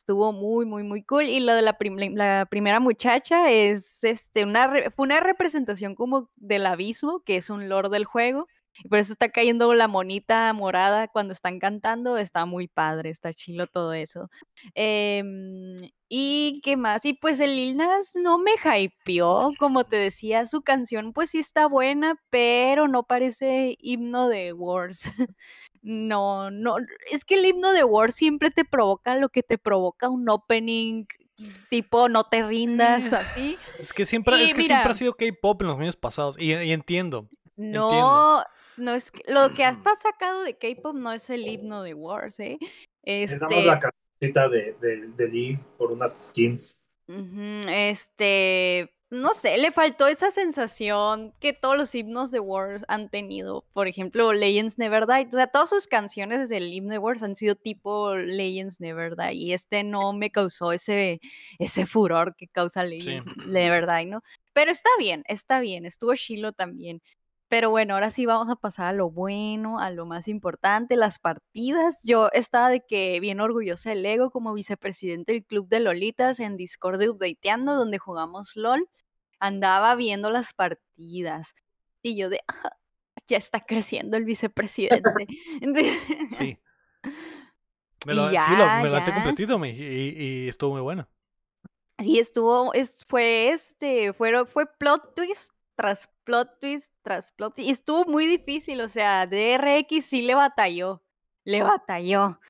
Estuvo 0.00 0.32
muy, 0.32 0.64
muy, 0.66 0.82
muy 0.82 1.02
cool. 1.04 1.24
Y 1.24 1.40
lo 1.40 1.54
de 1.54 1.60
la, 1.62 1.76
prim- 1.78 1.98
la 2.16 2.46
primera 2.50 2.80
muchacha 2.80 3.50
es 3.50 4.02
este, 4.02 4.44
una, 4.44 4.90
fue 4.96 5.04
una 5.04 5.20
representación 5.20 5.94
como 5.94 6.30
del 6.36 6.64
abismo, 6.66 7.20
que 7.24 7.36
es 7.36 7.50
un 7.50 7.68
lord 7.68 7.90
del 7.90 8.06
juego. 8.06 8.46
Por 8.88 8.98
eso 8.98 9.12
está 9.12 9.28
cayendo 9.30 9.74
la 9.74 9.88
monita 9.88 10.50
morada 10.54 11.08
cuando 11.08 11.32
están 11.34 11.58
cantando. 11.58 12.16
Está 12.16 12.46
muy 12.46 12.66
padre, 12.66 13.10
está 13.10 13.34
chilo 13.34 13.66
todo 13.66 13.92
eso. 13.92 14.30
Em, 14.74 15.76
¿y 16.08 16.60
qué 16.64 16.76
más? 16.76 17.04
Y 17.04 17.12
pues 17.14 17.40
el 17.40 17.54
Lil 17.56 17.76
Nas 17.76 18.12
no 18.16 18.38
me 18.38 18.52
hypeó, 18.54 19.52
como 19.58 19.84
te 19.84 19.96
decía, 19.96 20.46
su 20.46 20.62
canción 20.62 21.12
pues 21.12 21.30
sí 21.30 21.38
está 21.38 21.66
buena, 21.66 22.16
pero 22.30 22.88
no 22.88 23.02
parece 23.04 23.76
himno 23.80 24.28
de 24.28 24.52
Wars. 24.54 25.02
No, 25.82 26.50
no, 26.50 26.76
es 27.10 27.24
que 27.24 27.36
el 27.36 27.46
himno 27.46 27.72
de 27.72 27.84
War 27.84 28.12
siempre 28.12 28.50
te 28.50 28.64
provoca 28.64 29.16
lo 29.16 29.30
que 29.30 29.42
te 29.42 29.56
provoca 29.58 30.08
un 30.08 30.28
opening 30.28 31.06
tipo 31.70 32.10
no 32.10 32.24
te 32.24 32.42
rindas, 32.42 33.14
así. 33.14 33.56
Es 33.78 33.94
que 33.94 34.04
siempre, 34.04 34.36
Y 34.38 34.42
es 34.42 34.54
que 34.54 34.60
siempre 34.62 34.90
ha 34.90 34.94
sido 34.94 35.14
K-pop 35.14 35.62
en 35.62 35.68
los 35.68 35.78
años 35.78 35.96
pasados. 35.96 36.36
Y, 36.38 36.52
y 36.52 36.72
entiendo. 36.72 37.28
No, 37.56 38.44
no 38.76 38.94
es 38.94 39.10
que 39.10 39.22
lo 39.26 39.54
que 39.54 39.64
has 39.64 39.78
pas- 39.78 39.96
sacado 40.02 40.42
de 40.42 40.58
K-pop 40.58 40.94
no 40.94 41.12
es 41.12 41.30
el 41.30 41.46
himno 41.46 41.82
de 41.82 41.94
Wars, 41.94 42.38
¿eh? 42.40 42.58
Este, 43.02 43.64
la 43.64 43.78
camiseta 43.78 44.48
de, 44.50 44.76
de, 44.82 45.08
de 45.16 45.28
League 45.28 45.60
por 45.78 45.92
unas 45.92 46.28
skins. 46.28 46.82
este, 47.68 48.92
no 49.10 49.34
sé, 49.34 49.58
le 49.58 49.72
faltó 49.72 50.06
esa 50.06 50.30
sensación 50.30 51.34
que 51.40 51.52
todos 51.52 51.76
los 51.76 51.92
himnos 51.96 52.30
de 52.30 52.38
Wars 52.38 52.84
han 52.86 53.08
tenido. 53.08 53.64
Por 53.72 53.88
ejemplo, 53.88 54.32
Legends 54.32 54.78
Never 54.78 55.06
Die. 55.06 55.26
O 55.26 55.32
sea, 55.32 55.48
todas 55.48 55.68
sus 55.70 55.88
canciones 55.88 56.48
del 56.48 56.72
himno 56.72 56.92
de 56.92 56.98
Wars 56.98 57.22
han 57.24 57.34
sido 57.34 57.56
tipo 57.56 58.14
Legends 58.14 58.80
Never 58.80 59.16
Die. 59.16 59.34
Y 59.34 59.52
este 59.52 59.82
no 59.82 60.12
me 60.12 60.30
causó 60.30 60.70
ese, 60.70 61.20
ese 61.58 61.86
furor 61.86 62.36
que 62.36 62.46
causa 62.46 62.84
Legends 62.84 63.26
Never 63.46 63.88
Die, 63.88 64.06
¿no? 64.06 64.22
Pero 64.52 64.70
está 64.70 64.90
bien, 64.96 65.24
está 65.26 65.58
bien. 65.58 65.86
Estuvo 65.86 66.14
chilo 66.14 66.52
también. 66.52 67.02
Pero 67.48 67.68
bueno, 67.70 67.94
ahora 67.94 68.12
sí 68.12 68.26
vamos 68.26 68.48
a 68.48 68.54
pasar 68.54 68.86
a 68.86 68.92
lo 68.92 69.10
bueno, 69.10 69.80
a 69.80 69.90
lo 69.90 70.06
más 70.06 70.28
importante, 70.28 70.94
las 70.94 71.18
partidas. 71.18 72.00
Yo 72.04 72.30
estaba 72.32 72.68
de 72.68 72.86
que 72.86 73.18
bien 73.18 73.40
orgullosa 73.40 73.90
del 73.90 74.06
Ego 74.06 74.30
como 74.30 74.54
vicepresidente 74.54 75.32
del 75.32 75.44
Club 75.44 75.68
de 75.68 75.80
Lolitas 75.80 76.38
en 76.38 76.56
Discord 76.56 77.00
de 77.00 77.10
Updateando, 77.10 77.74
donde 77.74 77.98
jugamos 77.98 78.54
LOL. 78.54 78.88
Andaba 79.40 79.94
viendo 79.96 80.30
las 80.30 80.52
partidas. 80.52 81.54
Y 82.02 82.16
yo 82.16 82.28
de, 82.30 82.40
"Ah, 82.48 82.76
ya 83.26 83.36
está 83.38 83.60
creciendo 83.60 84.16
el 84.16 84.24
vicepresidente. 84.24 85.26
Sí. 86.38 86.58
Me 88.06 88.14
lo, 88.14 88.28
sí, 88.28 88.34
ya, 88.34 88.48
lo, 88.48 88.82
me 88.82 88.88
lo 88.88 89.04
completito 89.04 89.58
me- 89.58 89.70
y, 89.76 90.44
y 90.44 90.48
estuvo 90.48 90.72
muy 90.72 90.80
bueno. 90.80 91.06
Sí, 91.98 92.18
estuvo, 92.18 92.72
es, 92.72 93.04
fue 93.06 93.50
este, 93.50 94.14
fueron, 94.14 94.46
fue 94.46 94.64
plot 94.78 95.14
twist 95.14 95.52
tras 95.76 96.08
plot 96.24 96.58
twist 96.60 96.90
tras 97.02 97.30
plot 97.32 97.56
twist. 97.56 97.68
Y 97.68 97.72
estuvo 97.72 98.06
muy 98.06 98.26
difícil, 98.26 98.80
o 98.80 98.88
sea, 98.88 99.26
DRX 99.26 100.02
sí 100.06 100.22
le 100.22 100.34
batalló, 100.34 101.02
le 101.44 101.62
batalló. 101.62 102.40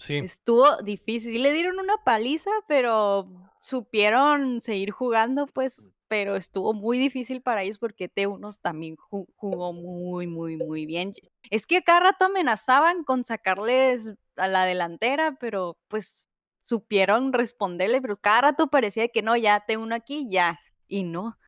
Sí. 0.00 0.16
Estuvo 0.16 0.76
difícil. 0.82 1.32
Sí 1.34 1.38
le 1.38 1.52
dieron 1.52 1.78
una 1.78 1.98
paliza, 2.04 2.50
pero 2.66 3.28
supieron 3.60 4.60
seguir 4.60 4.90
jugando, 4.90 5.46
pues, 5.46 5.84
pero 6.08 6.36
estuvo 6.36 6.72
muy 6.74 6.98
difícil 6.98 7.42
para 7.42 7.62
ellos 7.62 7.78
porque 7.78 8.08
T1 8.08 8.58
también 8.60 8.96
ju- 8.96 9.26
jugó 9.36 9.72
muy, 9.72 10.26
muy, 10.26 10.56
muy 10.56 10.86
bien. 10.86 11.14
Es 11.50 11.66
que 11.66 11.82
cada 11.82 12.00
rato 12.00 12.26
amenazaban 12.26 13.04
con 13.04 13.24
sacarles 13.24 14.14
a 14.36 14.48
la 14.48 14.64
delantera, 14.64 15.36
pero 15.40 15.78
pues 15.88 16.28
supieron 16.62 17.32
responderle, 17.32 18.00
pero 18.02 18.16
cada 18.16 18.42
rato 18.42 18.68
parecía 18.68 19.08
que 19.08 19.22
no, 19.22 19.36
ya 19.36 19.64
T1 19.66 19.94
aquí, 19.94 20.26
ya, 20.30 20.60
y 20.88 21.04
no. 21.04 21.38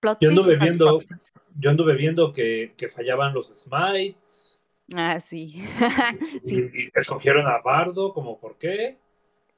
Plot 0.00 0.18
Yo 0.20 0.28
anduve 0.30 0.56
viendo-. 0.56 1.00
Yo 1.56 1.70
anduve 1.70 1.94
viendo 1.94 2.32
que, 2.32 2.74
que 2.76 2.88
fallaban 2.88 3.32
los 3.34 3.48
smites. 3.54 4.62
Ah, 4.94 5.18
sí. 5.20 5.54
Y, 6.10 6.18
sí, 6.48 6.70
y 6.74 6.88
escogieron 6.94 7.46
a 7.46 7.58
Bardo, 7.58 8.12
como 8.12 8.38
por 8.38 8.58
qué. 8.58 8.98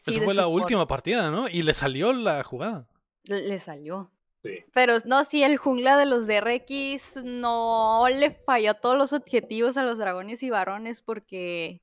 sí, 0.05 0.13
Esa 0.13 0.23
fue 0.23 0.35
la 0.35 0.43
support. 0.43 0.63
última 0.63 0.87
partida, 0.87 1.31
¿no? 1.31 1.49
Y 1.49 1.63
le 1.63 1.75
salió 1.75 2.13
la 2.13 2.43
jugada. 2.45 2.87
Le 3.29 3.59
salió. 3.61 4.11
Sí. 4.47 4.65
Pero 4.73 4.97
no, 5.05 5.25
sí, 5.25 5.43
el 5.43 5.57
jungla 5.57 5.97
de 5.97 6.07
los 6.07 6.27
DRX 6.27 7.23
no 7.25 8.07
le 8.11 8.31
falló 8.33 8.75
todos 8.75 8.97
los 8.97 9.13
objetivos 9.13 9.77
a 9.77 9.83
los 9.83 9.99
dragones 9.99 10.43
y 10.43 10.51
varones 10.51 11.03
porque 11.03 11.83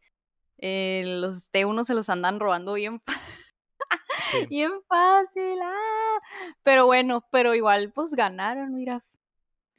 eh, 0.58 1.04
los 1.06 1.52
T1 1.52 1.84
se 1.84 1.94
los 1.94 2.10
andan 2.10 2.40
robando 2.40 2.74
bien, 2.74 3.02
Sí. 4.32 4.46
bien 4.50 4.72
fácil. 4.88 5.60
ah. 5.64 6.20
Pero 6.64 6.86
bueno, 6.86 7.26
pero 7.32 7.56
igual 7.56 7.92
pues 7.94 8.14
ganaron, 8.14 8.74
mira. 8.76 9.04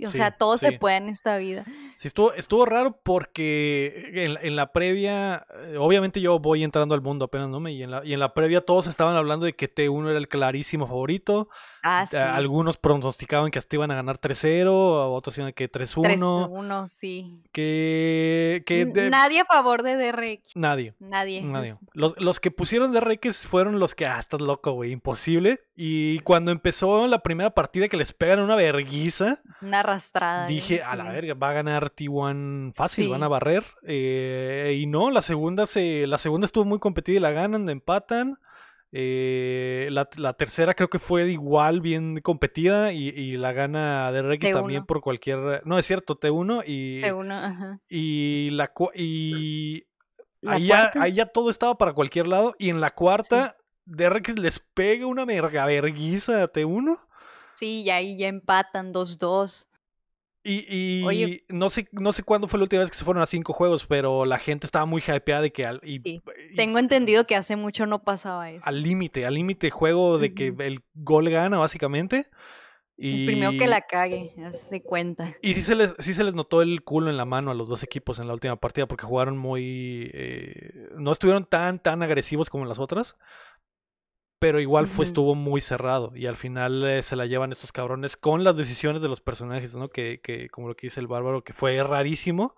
O 0.02 0.08
Sí, 0.08 0.16
sea, 0.16 0.32
todo 0.32 0.58
se 0.58 0.72
puede 0.72 0.96
en 0.96 1.08
esta 1.08 1.36
vida. 1.36 1.64
Sí, 1.98 2.08
estuvo, 2.08 2.32
estuvo 2.32 2.64
raro 2.66 2.98
porque 3.02 4.10
en, 4.12 4.36
en 4.44 4.56
la 4.56 4.72
previa, 4.72 5.46
eh, 5.68 5.76
obviamente 5.78 6.20
yo 6.20 6.38
voy 6.40 6.64
entrando 6.64 6.94
al 6.96 7.00
mundo 7.00 7.26
apenas, 7.26 7.48
¿no? 7.48 7.66
Y 7.68 7.82
en, 7.82 7.90
la, 7.92 8.04
y 8.04 8.12
en 8.12 8.18
la 8.20 8.34
previa 8.34 8.60
todos 8.60 8.88
estaban 8.88 9.14
hablando 9.16 9.46
de 9.46 9.52
que 9.54 9.72
T1 9.72 10.08
era 10.10 10.18
el 10.18 10.26
clarísimo 10.28 10.86
favorito. 10.88 11.48
Ah, 11.84 12.04
sí. 12.06 12.16
A- 12.16 12.20
Eh, 12.20 12.30
Algunos 12.34 12.76
pronosticaban 12.76 13.50
que 13.52 13.58
hasta 13.60 13.76
iban 13.76 13.90
a 13.92 13.94
ganar 13.94 14.18
3-0, 14.18 14.66
otros 15.14 15.38
iban 15.38 15.52
que 15.52 15.70
3-1. 15.70 16.02
3-1, 16.48 16.88
sí. 16.88 17.42
Que, 17.52 18.62
que 18.66 18.86
de- 18.86 19.10
Nadie 19.10 19.40
a 19.40 19.44
favor 19.44 19.82
de 19.82 19.94
DRX. 19.96 20.56
nadie. 20.56 20.94
Nadie. 20.98 21.76
Los, 21.92 22.18
los 22.18 22.40
que 22.40 22.50
pusieron 22.50 22.92
Reques 22.94 23.46
fueron 23.46 23.78
los 23.78 23.94
que, 23.94 24.06
ah, 24.06 24.18
estás 24.18 24.40
loco, 24.40 24.72
güey, 24.72 24.90
imposible. 24.92 25.60
Y 25.76 26.20
cuando 26.20 26.50
empezó 26.52 27.06
la 27.06 27.18
primera 27.20 27.50
partida 27.50 27.88
que 27.88 27.96
les 27.96 28.12
pegan 28.12 28.40
una 28.40 28.54
verguiza, 28.56 29.40
Una 29.60 29.82
arrastrada. 29.84 30.46
dije, 30.46 30.82
a 30.82 30.96
la 30.96 31.04
sí. 31.04 31.10
verga, 31.12 31.34
va 31.34 31.50
a 31.50 31.52
ganar 31.54 31.90
T1 31.90 32.72
fácil, 32.74 33.08
van 33.08 33.20
Sí. 33.20 33.24
a 33.24 33.28
barrer. 33.28 33.64
Eh, 33.86 34.76
y 34.80 34.86
no, 34.86 35.10
la 35.10 35.22
segunda 35.22 35.66
se, 35.66 36.06
la 36.06 36.18
segunda 36.18 36.46
estuvo 36.46 36.64
muy 36.64 36.78
competida 36.78 37.16
y 37.16 37.20
la 37.20 37.30
ganan, 37.30 37.68
empatan. 37.68 38.38
Eh, 38.96 39.88
la, 39.90 40.08
la 40.16 40.34
tercera 40.34 40.74
creo 40.74 40.88
que 40.88 41.00
fue 41.00 41.28
igual, 41.28 41.80
bien 41.80 42.20
competida 42.20 42.92
y, 42.92 43.08
y 43.08 43.36
la 43.36 43.52
gana 43.52 44.12
de 44.12 44.22
Rex 44.22 44.52
también 44.52 44.82
T1. 44.84 44.86
por 44.86 45.00
cualquier... 45.00 45.62
No, 45.66 45.78
es 45.78 45.86
cierto, 45.86 46.18
T1 46.20 46.62
y, 46.66 47.00
T1, 47.00 47.32
ajá. 47.32 47.80
y 47.88 48.50
la... 48.50 48.70
ahí 50.46 50.66
ya, 50.66 50.92
ahí 51.00 51.12
ya 51.14 51.26
todo 51.26 51.50
estaba 51.50 51.76
para 51.76 51.92
cualquier 51.92 52.28
lado. 52.28 52.54
Y 52.58 52.70
en 52.70 52.80
la 52.80 52.92
cuarta, 52.92 53.56
DRX 53.86 54.38
les 54.38 54.60
pega 54.60 55.06
una 55.06 55.24
verga 55.24 55.66
verguiza 55.66 56.42
a 56.44 56.52
T1. 56.52 56.98
Sí, 57.54 57.82
y 57.82 57.90
ahí 57.90 58.16
ya 58.16 58.28
empatan 58.28 58.92
2-2. 58.92 59.66
Y, 60.46 60.66
y 60.68 61.02
Oye. 61.04 61.44
no 61.48 61.70
sé, 61.70 61.88
no 61.92 62.12
sé 62.12 62.22
cuándo 62.22 62.48
fue 62.48 62.58
la 62.58 62.64
última 62.64 62.80
vez 62.80 62.90
que 62.90 62.96
se 62.98 63.04
fueron 63.04 63.22
a 63.22 63.26
cinco 63.26 63.54
juegos, 63.54 63.86
pero 63.86 64.26
la 64.26 64.38
gente 64.38 64.66
estaba 64.66 64.84
muy 64.84 65.00
hypeada 65.02 65.40
de 65.40 65.52
que 65.52 65.64
al, 65.64 65.80
y- 65.82 66.00
Sí, 66.00 66.20
y 66.50 66.54
Tengo 66.54 66.78
entendido 66.78 67.26
que 67.26 67.34
hace 67.34 67.56
mucho 67.56 67.86
no 67.86 68.02
pasaba 68.04 68.50
eso. 68.50 68.62
al 68.68 68.82
límite, 68.82 69.24
al 69.24 69.34
límite 69.34 69.70
juego 69.70 70.18
de 70.18 70.34
que 70.34 70.54
el 70.58 70.82
gol 70.92 71.30
gana, 71.30 71.56
básicamente. 71.56 72.26
Y, 72.96 73.20
El 73.20 73.26
primero 73.26 73.52
que 73.58 73.66
la 73.66 73.80
cague, 73.80 74.32
hace 74.44 74.82
cuenta. 74.82 75.34
Y 75.42 75.54
sí 75.54 75.62
se, 75.62 75.74
les, 75.74 75.94
sí 75.98 76.12
se 76.14 76.22
les 76.22 76.34
notó 76.34 76.60
el 76.62 76.82
culo 76.84 77.08
en 77.10 77.16
la 77.16 77.24
mano 77.24 77.50
a 77.50 77.54
los 77.54 77.66
dos 77.68 77.82
equipos 77.82 78.18
en 78.18 78.28
la 78.28 78.34
última 78.34 78.54
partida 78.56 78.86
porque 78.86 79.06
jugaron 79.06 79.36
muy... 79.38 80.10
eh, 80.12 80.90
no 80.96 81.10
estuvieron 81.10 81.46
tan, 81.46 81.78
tan 81.80 82.02
agresivos 82.02 82.50
como 82.50 82.64
en 82.64 82.68
las 82.68 82.78
otras. 82.78 83.16
Pero 84.38 84.60
igual 84.60 84.86
fue, 84.86 85.04
estuvo 85.04 85.34
muy 85.34 85.60
cerrado. 85.60 86.12
Y 86.14 86.26
al 86.26 86.36
final 86.36 86.84
eh, 86.84 87.02
se 87.02 87.16
la 87.16 87.24
llevan 87.26 87.52
estos 87.52 87.72
cabrones 87.72 88.16
con 88.16 88.44
las 88.44 88.56
decisiones 88.56 89.00
de 89.00 89.08
los 89.08 89.20
personajes, 89.20 89.74
¿no? 89.74 89.88
Que, 89.88 90.20
que 90.22 90.48
como 90.50 90.68
lo 90.68 90.74
que 90.76 90.88
dice 90.88 91.00
el 91.00 91.06
bárbaro, 91.06 91.42
que 91.44 91.52
fue 91.54 91.82
rarísimo. 91.82 92.54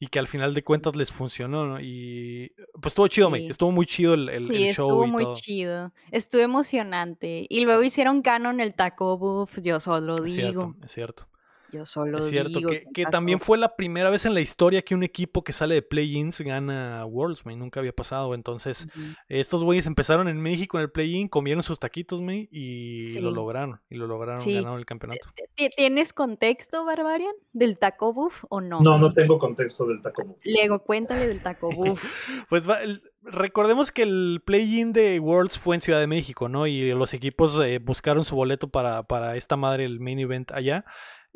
Y 0.00 0.06
que 0.06 0.20
al 0.20 0.28
final 0.28 0.54
de 0.54 0.62
cuentas 0.62 0.94
les 0.94 1.10
funcionó, 1.10 1.66
¿no? 1.66 1.80
Y 1.80 2.52
pues 2.74 2.92
estuvo 2.92 3.08
chido, 3.08 3.30
Sí. 3.34 3.46
Estuvo 3.48 3.72
muy 3.72 3.84
chido 3.84 4.14
el, 4.14 4.28
el- 4.28 4.44
Sí, 4.44 4.68
el 4.68 4.74
show 4.74 4.88
estuvo 4.90 5.04
y 5.04 5.10
muy 5.10 5.24
todo. 5.24 5.34
chido. 5.34 5.92
Estuvo 6.12 6.40
emocionante. 6.42 7.46
Y 7.48 7.60
luego 7.64 7.82
hicieron 7.82 8.22
canon 8.22 8.60
el 8.60 8.74
taco 8.74 9.18
buff, 9.18 9.58
yo 9.60 9.80
solo 9.80 10.24
Es 10.24 10.36
digo. 10.36 10.62
cierto, 10.62 10.74
es 10.86 10.92
cierto. 10.92 11.26
Yo 11.72 11.84
solo 11.84 12.18
Es 12.18 12.28
cierto, 12.28 12.58
digo 12.58 12.70
que, 12.70 12.80
que 12.84 12.92
que 12.92 13.02
pasó. 13.04 13.10
también 13.12 13.40
fue 13.40 13.58
la 13.58 13.76
primera 13.76 14.08
vez 14.10 14.24
en 14.26 14.34
la 14.34 14.40
historia 14.40 14.82
que 14.82 14.94
un 14.94 15.02
equipo 15.02 15.44
que 15.44 15.52
sale 15.52 15.74
de 15.74 15.82
play-ins 15.82 16.40
gana 16.40 17.04
Worlds, 17.04 17.44
man. 17.44 17.58
Nunca 17.58 17.80
había 17.80 17.92
pasado. 17.92 18.34
Entonces, 18.34 18.86
estos 19.28 19.62
güeyes 19.64 19.86
empezaron 19.86 20.28
en 20.28 20.40
México 20.40 20.78
en 20.78 20.84
el 20.84 20.90
play-in, 20.90 21.28
comieron 21.28 21.62
sus 21.62 21.78
taquitos, 21.78 22.20
man, 22.22 22.48
y 22.50 23.08
Sí. 23.08 23.20
lo 23.20 23.30
lograron. 23.30 23.80
Y 23.90 23.96
lo 23.96 24.06
lograron, 24.06 24.38
Sí. 24.42 24.54
ganaron 24.54 24.78
el 24.78 24.86
campeonato. 24.86 25.28
¿Ti- 25.56 25.70
¿Tienes 25.76 26.12
contexto, 26.12 26.84
Barbarian, 26.84 27.34
del 27.52 27.78
Taco 27.78 28.12
Buff 28.14 28.44
o 28.48 28.60
no? 28.60 28.80
No, 28.80 28.98
no 28.98 29.12
tengo 29.12 29.38
contexto 29.38 29.86
del 29.86 30.00
Taco 30.00 30.24
Buff. 30.24 30.38
Lego, 30.44 30.78
cuéntale 30.84 31.26
del 31.26 31.42
Taco 31.42 31.70
Buff. 31.98 32.02
Pues 32.48 32.68
va- 32.68 32.82
el- 32.82 33.02
recordemos 33.22 33.92
que 33.92 34.02
el 34.02 34.40
play-in 34.44 34.92
de 34.92 35.18
Worlds 35.20 35.58
fue 35.58 35.74
en 35.74 35.80
Ciudad 35.82 36.00
de 36.00 36.06
México, 36.06 36.48
¿no? 36.48 36.66
Y 36.66 36.90
los 36.92 37.12
equipos 37.12 37.58
eh, 37.62 37.78
buscaron 37.78 38.24
su 38.24 38.36
boleto 38.36 38.68
para, 38.68 39.02
para 39.02 39.36
esta 39.36 39.56
madre, 39.56 39.84
el 39.84 40.00
main 40.00 40.18
event 40.18 40.50
allá. 40.52 40.84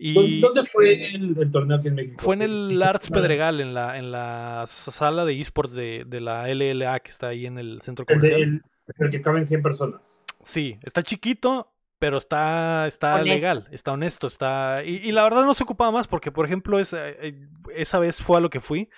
Y 0.05 0.41
¿Dónde 0.41 0.65
fue 0.65 1.15
el, 1.15 1.37
el 1.39 1.51
torneo 1.51 1.77
aquí 1.77 1.89
en 1.89 1.95
México? 1.95 2.17
fue 2.19 2.35
en 2.35 2.43
el 2.43 2.69
sí, 2.71 2.83
Arts 2.83 3.09
Pedregal, 3.11 3.61
en 3.61 3.73
la, 3.75 3.99
en 3.99 4.11
la 4.11 4.65
sala 4.67 5.25
de 5.25 5.41
esports 5.41 5.73
de, 5.73 6.05
de 6.07 6.21
la 6.21 6.49
LLA 6.49 6.99
que 7.01 7.11
está 7.11 7.29
ahí 7.29 7.47
en 7.47 7.59
el 7.59 7.81
centro 7.83 8.05
El, 8.09 8.21
de- 8.21 8.29
comercial. 8.31 8.43
el- 8.43 8.63
el 8.99 9.11
que 9.11 9.23
caben 9.23 9.47
100 9.47 9.63
personas. 9.63 10.23
Sí, 10.43 10.77
está 10.83 11.03
chiquito, 11.05 11.73
pero 12.01 12.17
está, 12.19 12.87
está 12.89 13.15
Honesto. 13.15 13.33
legal, 13.35 13.69
está 13.71 13.93
honesto, 13.93 14.27
está. 14.27 14.83
Y, 14.85 14.97
y 14.97 15.13
la 15.13 15.23
verdad 15.23 15.45
no 15.45 15.55
se 15.55 15.63
ocupaba 15.63 15.93
más, 15.93 16.09
porque, 16.09 16.33
por 16.33 16.45
ejemplo, 16.47 16.81
esa, 16.81 17.09
eh, 17.09 17.39
esa 17.77 18.01
vez 18.01 18.21
fue 18.21 18.39
a 18.39 18.41
lo 18.41 18.51
que 18.51 18.61
fui. 18.61 18.89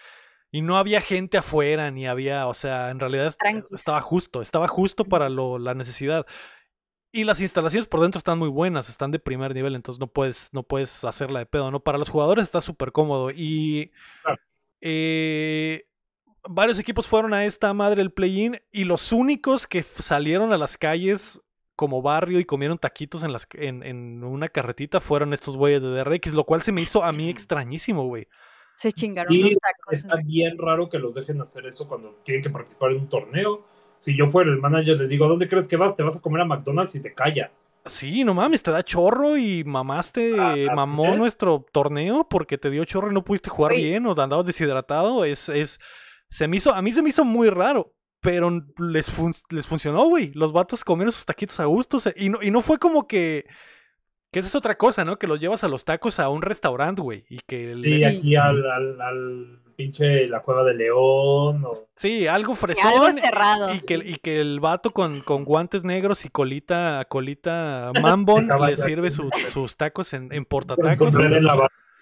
Y 0.50 0.62
no 0.62 0.78
había 0.78 1.00
gente 1.00 1.36
afuera, 1.36 1.90
ni 1.90 2.06
había, 2.06 2.46
o 2.46 2.54
sea, 2.54 2.90
en 2.90 3.00
realidad 3.00 3.34
estaba 3.72 4.00
justo, 4.00 4.40
estaba 4.40 4.68
justo 4.68 5.04
para 5.04 5.28
lo, 5.28 5.58
la 5.58 5.74
necesidad. 5.74 6.24
Y 7.16 7.22
las 7.22 7.40
instalaciones 7.40 7.86
por 7.86 8.00
dentro 8.00 8.18
están 8.18 8.40
muy 8.40 8.48
buenas, 8.48 8.88
están 8.88 9.12
de 9.12 9.20
primer 9.20 9.54
nivel, 9.54 9.76
entonces 9.76 10.00
no 10.00 10.08
puedes, 10.08 10.48
no 10.52 10.64
puedes 10.64 11.04
hacerla 11.04 11.38
de 11.38 11.46
pedo, 11.46 11.70
¿no? 11.70 11.78
Para 11.78 11.96
los 11.96 12.08
jugadores 12.08 12.42
está 12.42 12.60
súper 12.60 12.90
cómodo. 12.90 13.30
Y 13.30 13.92
Claro. 14.22 14.40
eh, 14.80 15.86
varios 16.48 16.78
equipos 16.80 17.06
fueron 17.06 17.32
a 17.32 17.44
esta 17.44 17.72
madre 17.72 18.02
el 18.02 18.10
play-in 18.12 18.60
y 18.72 18.82
los 18.84 19.12
únicos 19.12 19.66
que 19.68 19.84
salieron 19.84 20.52
a 20.52 20.58
las 20.58 20.76
calles 20.76 21.40
como 21.76 22.02
barrio 22.02 22.40
y 22.40 22.44
comieron 22.44 22.78
taquitos 22.78 23.22
en, 23.22 23.32
las, 23.32 23.46
en, 23.52 23.84
en 23.84 24.24
una 24.24 24.48
carretita 24.48 25.00
fueron 25.00 25.32
estos 25.32 25.56
güeyes 25.56 25.82
de 25.82 25.88
DRX, 25.88 26.34
lo 26.34 26.44
cual 26.44 26.62
se 26.62 26.72
me 26.72 26.82
hizo 26.82 27.04
a 27.04 27.12
mí 27.12 27.30
extrañísimo, 27.30 28.06
güey. 28.06 28.26
Se 28.76 28.92
chingaron 28.92 29.32
Sí, 29.32 29.40
los 29.40 29.58
tacos. 29.58 29.92
Está 29.92 30.16
bien 30.24 30.58
raro 30.58 30.88
que 30.88 30.98
los 30.98 31.14
dejen 31.14 31.40
hacer 31.40 31.66
eso 31.66 31.86
cuando 31.88 32.20
tienen 32.24 32.42
que 32.42 32.50
participar 32.50 32.90
en 32.90 33.02
un 33.02 33.08
torneo. 33.08 33.66
Si 34.04 34.14
yo 34.16 34.26
fuera 34.26 34.50
el 34.50 34.58
manager, 34.58 34.98
les 34.98 35.08
digo, 35.08 35.24
¿a 35.24 35.28
dónde 35.28 35.48
crees 35.48 35.66
que 35.66 35.76
vas? 35.76 35.96
Te 35.96 36.02
vas 36.02 36.14
a 36.16 36.20
comer 36.20 36.42
a 36.42 36.44
McDonald's 36.44 36.94
y 36.94 37.00
te 37.00 37.14
callas. 37.14 37.74
Sí, 37.86 38.22
no 38.22 38.34
mames, 38.34 38.62
te 38.62 38.70
da 38.70 38.82
chorro 38.82 39.38
y 39.38 39.64
mamaste, 39.64 40.34
Ah, 40.38 40.54
mamó 40.74 41.12
es. 41.12 41.18
nuestro 41.18 41.64
torneo 41.72 42.28
porque 42.28 42.58
te 42.58 42.68
dio 42.70 42.84
chorro 42.84 43.10
y 43.10 43.14
no 43.14 43.24
pudiste 43.24 43.48
jugar 43.48 43.72
bien 43.74 44.04
o 44.06 44.10
andabas 44.20 44.44
deshidratado. 44.46 45.24
Es, 45.24 45.48
es, 45.48 45.80
se 46.28 46.46
me 46.48 46.58
hizo, 46.58 46.74
a 46.74 46.82
mí 46.82 46.92
se 46.92 47.00
me 47.02 47.08
hizo 47.08 47.24
muy 47.24 47.48
raro, 47.48 47.94
pero 48.20 48.50
les, 48.78 49.10
fun- 49.10 49.34
les 49.48 49.66
funcionó, 49.66 50.04
güey. 50.06 50.32
Los 50.34 50.52
vatos 50.52 50.84
comieron 50.84 51.10
sus 51.12 51.24
taquitos 51.24 51.58
a 51.60 51.64
gusto 51.64 51.98
se- 51.98 52.14
y 52.16 52.28
no, 52.28 52.40
y 52.42 52.50
no 52.50 52.60
fue 52.60 52.78
como 52.78 53.06
que, 53.08 53.46
que 54.32 54.40
esa 54.40 54.48
es 54.48 54.54
otra 54.54 54.76
cosa, 54.76 55.04
¿no? 55.06 55.18
Que 55.18 55.26
los 55.26 55.40
llevas 55.40 55.64
a 55.64 55.68
los 55.68 55.84
tacos 55.86 56.20
a 56.20 56.28
un 56.28 56.42
restaurante, 56.42 57.00
güey, 57.00 57.24
y 57.30 57.38
que 57.46 57.72
el- 57.72 57.82
Sí, 57.84 57.96
Sí. 57.96 58.04
aquí 58.04 58.36
al, 58.36 58.70
al, 58.70 59.00
al 59.00 59.60
pinche 59.74 60.26
La 60.28 60.40
Cueva 60.40 60.64
de 60.64 60.74
León. 60.74 61.64
O... 61.64 61.86
Sí, 61.96 62.26
algo 62.26 62.54
fresón. 62.54 62.86
algo 62.92 63.08
y- 63.08 63.12
cerrado, 63.20 63.74
Y, 63.74 63.80
que, 63.80 63.94
y 63.94 64.16
que 64.16 64.40
el 64.40 64.60
vato 64.60 64.92
con, 64.92 65.20
con 65.20 65.44
guantes 65.44 65.84
negros 65.84 66.24
y 66.24 66.28
colita, 66.30 67.04
colita 67.08 67.92
mambón 68.02 68.46
caballo 68.48 68.76
le 68.76 68.82
sirve 68.82 69.10
su- 69.10 69.30
sus 69.48 69.76
tacos 69.76 70.12
en, 70.12 70.32
en 70.32 70.44
portatacos. 70.44 71.12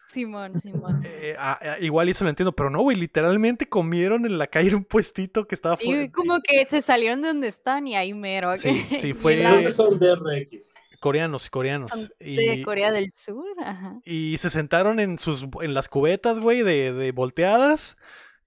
Simón, 0.06 0.60
Simón. 0.60 1.00
Eh, 1.06 1.34
ah, 1.38 1.58
igual 1.80 2.08
eso 2.10 2.24
lo 2.24 2.30
entiendo, 2.30 2.52
pero 2.52 2.68
no, 2.68 2.82
güey, 2.82 2.98
literalmente 2.98 3.66
comieron 3.66 4.26
en 4.26 4.36
la 4.36 4.46
calle 4.46 4.74
un 4.74 4.84
puestito 4.84 5.48
que 5.48 5.54
estaba 5.54 5.78
fuera. 5.78 6.10
como 6.12 6.38
que 6.42 6.66
se 6.66 6.82
salieron 6.82 7.22
de 7.22 7.28
donde 7.28 7.48
están 7.48 7.86
y 7.86 7.96
ahí 7.96 8.12
mero. 8.12 8.54
Sí, 8.58 8.84
sí, 8.98 9.08
y 9.08 9.12
fue- 9.14 9.72
son 9.72 9.98
DRX. 9.98 10.74
Coreanos, 11.02 11.50
coreanos. 11.50 11.90
son 11.90 12.08
Y, 12.20 12.36
de 12.36 12.62
Corea 12.62 12.90
del 12.92 13.12
Sur, 13.14 13.44
ajá. 13.62 14.00
y 14.04 14.38
se 14.38 14.48
sentaron 14.48 15.00
en 15.00 15.18
sus 15.18 15.44
en 15.60 15.74
las 15.74 15.88
cubetas, 15.90 16.38
güey, 16.38 16.62
de, 16.62 16.92
de 16.94 17.12
volteadas. 17.12 17.96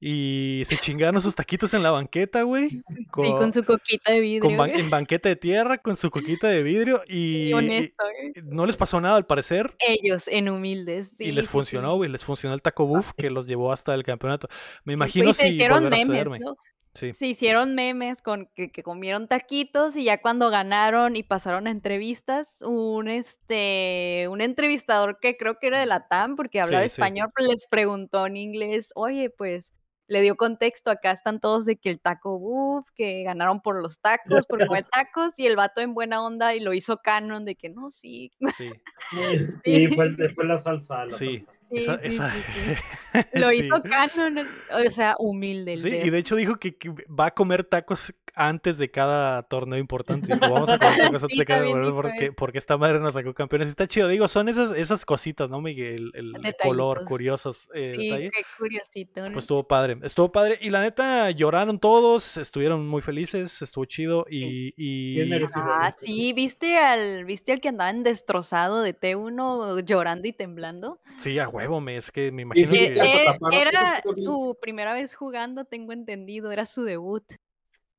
Y 0.07 0.63
se 0.67 0.77
chingaron 0.77 1.19
sus 1.21 1.35
taquitos 1.35 1.73
en 1.73 1.81
la 1.81 1.89
banqueta, 1.89 2.43
güey. 2.43 2.69
Sí, 2.89 3.31
con 3.31 3.51
su 3.51 3.63
coquita 3.63 4.11
de 4.11 4.19
vidrio. 4.19 4.41
con 4.41 4.57
ban- 4.57 4.77
en 4.77 4.89
banqueta 4.89 5.29
de 5.29 5.35
tierra, 5.37 5.77
con 5.77 5.95
su 5.95 6.11
coquita 6.11 6.47
de 6.49 6.63
vidrio. 6.63 7.01
Y, 7.07 7.47
Sí, 7.47 7.53
honesto, 7.53 8.03
¿eh? 8.21 8.33
y 8.35 8.41
no 8.43 8.65
les 8.65 8.75
pasó 8.75 8.99
nada 9.01 9.15
al 9.15 9.25
parecer. 9.25 9.73
Ellos 9.79 10.27
en 10.27 10.49
humildes. 10.49 11.13
y 11.17 11.25
sí, 11.25 11.31
les 11.31 11.45
sí, 11.45 11.51
funcionó, 11.51 11.91
sí. 11.93 11.97
güey. 11.97 12.09
Les 12.11 12.23
funcionó 12.23 12.53
el 12.55 12.61
taco 12.61 12.85
buff 12.85 13.11
que 13.17 13.29
los 13.29 13.47
llevó 13.47 13.71
hasta 13.71 13.93
el 13.95 14.03
campeonato. 14.03 14.47
Me 14.83 14.93
imagino 14.93 15.29
y 15.29 15.33
si 15.33 15.47
hicieron 15.47 15.85
a 15.85 15.89
memes, 15.89 16.05
sucederme. 16.07 16.39
¿no? 16.39 16.57
Sí. 16.95 17.15
Se 17.15 17.27
hicieron 17.27 17.75
memes 17.75 18.21
con 18.21 18.47
que, 18.55 18.71
que 18.71 18.83
comieron 18.83 19.27
taquitos 19.29 19.95
y 19.95 20.03
ya 20.05 20.21
cuando 20.21 20.49
ganaron 20.49 21.15
y 21.15 21.23
pasaron 21.23 21.67
a 21.67 21.71
entrevistas, 21.71 22.61
un 22.61 23.07
este 23.07 24.27
un 24.29 24.41
entrevistador 24.41 25.19
que 25.21 25.37
creo 25.37 25.57
que 25.59 25.67
era 25.67 25.79
de 25.79 25.85
la 25.85 26.07
TAM 26.09 26.35
porque 26.35 26.59
hablaba 26.59 26.83
Sí, 26.85 26.85
español, 26.85 27.29
pues 27.35 27.47
les 27.49 27.67
preguntó 27.67 28.25
en 28.25 28.35
inglés, 28.37 28.91
oye, 28.95 29.29
pues 29.29 29.71
le 30.07 30.21
dio 30.21 30.35
contexto, 30.35 30.91
acá 30.91 31.11
están 31.11 31.39
todos 31.39 31.65
de 31.65 31.77
que 31.77 31.89
el 31.89 31.99
taco 31.99 32.37
buff, 32.37 32.87
que 32.95 33.23
ganaron 33.23 33.61
por 33.61 33.81
los 33.81 33.99
tacos, 33.99 34.45
por 34.45 34.65
comer 34.67 34.85
tacos, 34.91 35.33
y 35.37 35.47
el 35.47 35.55
vato 35.55 35.81
en 35.81 35.93
buena 35.93 36.23
onda 36.23 36.53
y 36.55 36.59
lo 36.59 36.73
hizo 36.73 36.97
canon 36.97 37.43
de 37.45 37.55
que 37.55 37.69
no, 37.69 37.89
sí, 37.91 38.31
Sí. 38.57 38.71
Sí, 39.63 39.87
fue, 39.89 40.05
el- 40.05 40.29
fue 40.31 40.45
la 40.45 40.57
salsa. 40.57 41.05
La 41.05 41.17
Sí. 41.17 41.39
salsa. 41.39 41.59
sí, 41.69 41.77
Esa- 41.77 41.99
sí, 41.99 42.07
esa- 42.07 42.31
sí, 42.31 42.39
sí. 42.41 43.21
Lo 43.33 43.49
Sí. 43.49 43.55
hizo 43.59 43.81
canon, 43.83 44.47
o 44.71 44.91
sea, 44.91 45.15
humilde 45.19 45.73
el 45.73 45.81
Sí, 45.81 45.89
y 45.89 46.09
de 46.09 46.17
hecho 46.19 46.35
dijo 46.35 46.57
que, 46.57 46.77
que 46.77 46.89
va 47.07 47.27
a 47.27 47.31
comer 47.31 47.63
tacos 47.63 48.13
antes 48.35 48.77
de 48.77 48.91
cada 48.91 49.43
torneo 49.43 49.79
importante. 49.79 50.35
Vamos 50.35 50.69
a 50.69 50.73
antes 50.73 51.21
Sí, 51.29 51.37
de 51.37 51.45
cada 51.45 51.63
torneo 51.63 51.95
porque, 51.95 52.31
porque 52.33 52.57
esta 52.57 52.77
madre 52.77 52.99
nos 52.99 53.13
sacó 53.13 53.33
campeones. 53.33 53.67
Y 53.67 53.69
está 53.71 53.87
chido, 53.87 54.07
digo, 54.07 54.27
son 54.27 54.49
esas, 54.49 54.71
esas 54.71 55.05
cositas, 55.05 55.49
¿no, 55.49 55.61
Miguel? 55.61 56.11
El, 56.13 56.33
el 56.43 56.55
color, 56.61 57.05
curiosos 57.05 57.69
eh, 57.73 57.93
Sí, 57.95 58.03
detalle. 58.09 58.29
qué 58.31 58.41
curiosito. 58.57 59.21
¿no? 59.21 59.31
Pues 59.31 59.43
estuvo 59.43 59.67
padre, 59.67 59.97
estuvo 60.03 60.31
padre. 60.31 60.57
Y 60.61 60.69
la 60.69 60.81
neta, 60.81 61.31
lloraron 61.31 61.79
todos, 61.79 62.37
estuvieron 62.37 62.85
muy 62.87 63.01
felices, 63.01 63.61
estuvo 63.61 63.85
chido. 63.85 64.25
Y, 64.29 64.73
y- 64.75 65.15
Bien 65.15 65.29
merecido. 65.29 65.63
Ah, 65.65 65.91
sí, 65.91 66.33
¿viste 66.33 66.77
al, 66.77 67.25
¿viste 67.25 67.53
al 67.53 67.61
que 67.61 67.69
andaba 67.69 67.89
en 67.89 68.03
destrozado 68.03 68.81
de 68.81 68.93
T1 68.99 69.83
llorando 69.85 70.27
y 70.27 70.33
temblando? 70.33 70.99
sí, 71.17 71.39
a 71.39 71.47
huevo, 71.47 71.79
me, 71.79 71.95
es 71.95 72.11
que 72.11 72.31
me 72.31 72.41
imagino 72.41 72.67
sí, 72.71 72.77
que... 72.77 73.31
era 73.53 74.01
su 74.13 74.57
primera 74.61 74.93
vez 74.93 75.15
jugando, 75.15 75.63
tengo 75.65 75.93
entendido, 75.93 76.51
era 76.51 76.65
su 76.65 76.83
debut. 76.83 77.23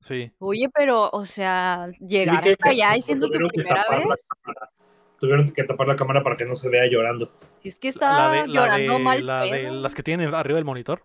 Sí, 0.07 0.31
Oye, 0.39 0.69
pero, 0.73 1.09
o 1.11 1.25
sea, 1.25 1.87
llegar 1.99 2.41
que- 2.41 2.51
hasta 2.51 2.69
allá 2.69 2.95
y 2.95 3.01
siendo 3.01 3.27
tu 3.27 3.33
tuvieron 3.33 3.49
que 3.49 3.61
primera 3.61 3.81
tapar 3.83 3.99
la 3.99 4.07
vez, 4.07 4.23
cámara. 4.43 4.69
Tuvieron 5.19 5.51
que 5.51 5.63
tapar 5.65 5.87
la 5.87 5.95
cámara 5.97 6.23
para 6.23 6.37
que 6.37 6.45
no 6.45 6.55
se 6.55 6.69
vea 6.69 6.87
llorando. 6.89 7.29
si 7.61 7.69
es 7.69 7.77
que 7.79 7.87
la 7.87 7.91
estaba 7.91 8.31
de, 8.33 8.47
la 8.47 8.53
llorando 8.61 8.93
de- 8.93 8.99
mal 8.99 9.25
la 9.25 9.43
de 9.45 9.71
las 9.71 9.93
que 9.95 10.03
tienen 10.03 10.33
arriba 10.33 10.55
del 10.55 10.65
monitor. 10.65 11.03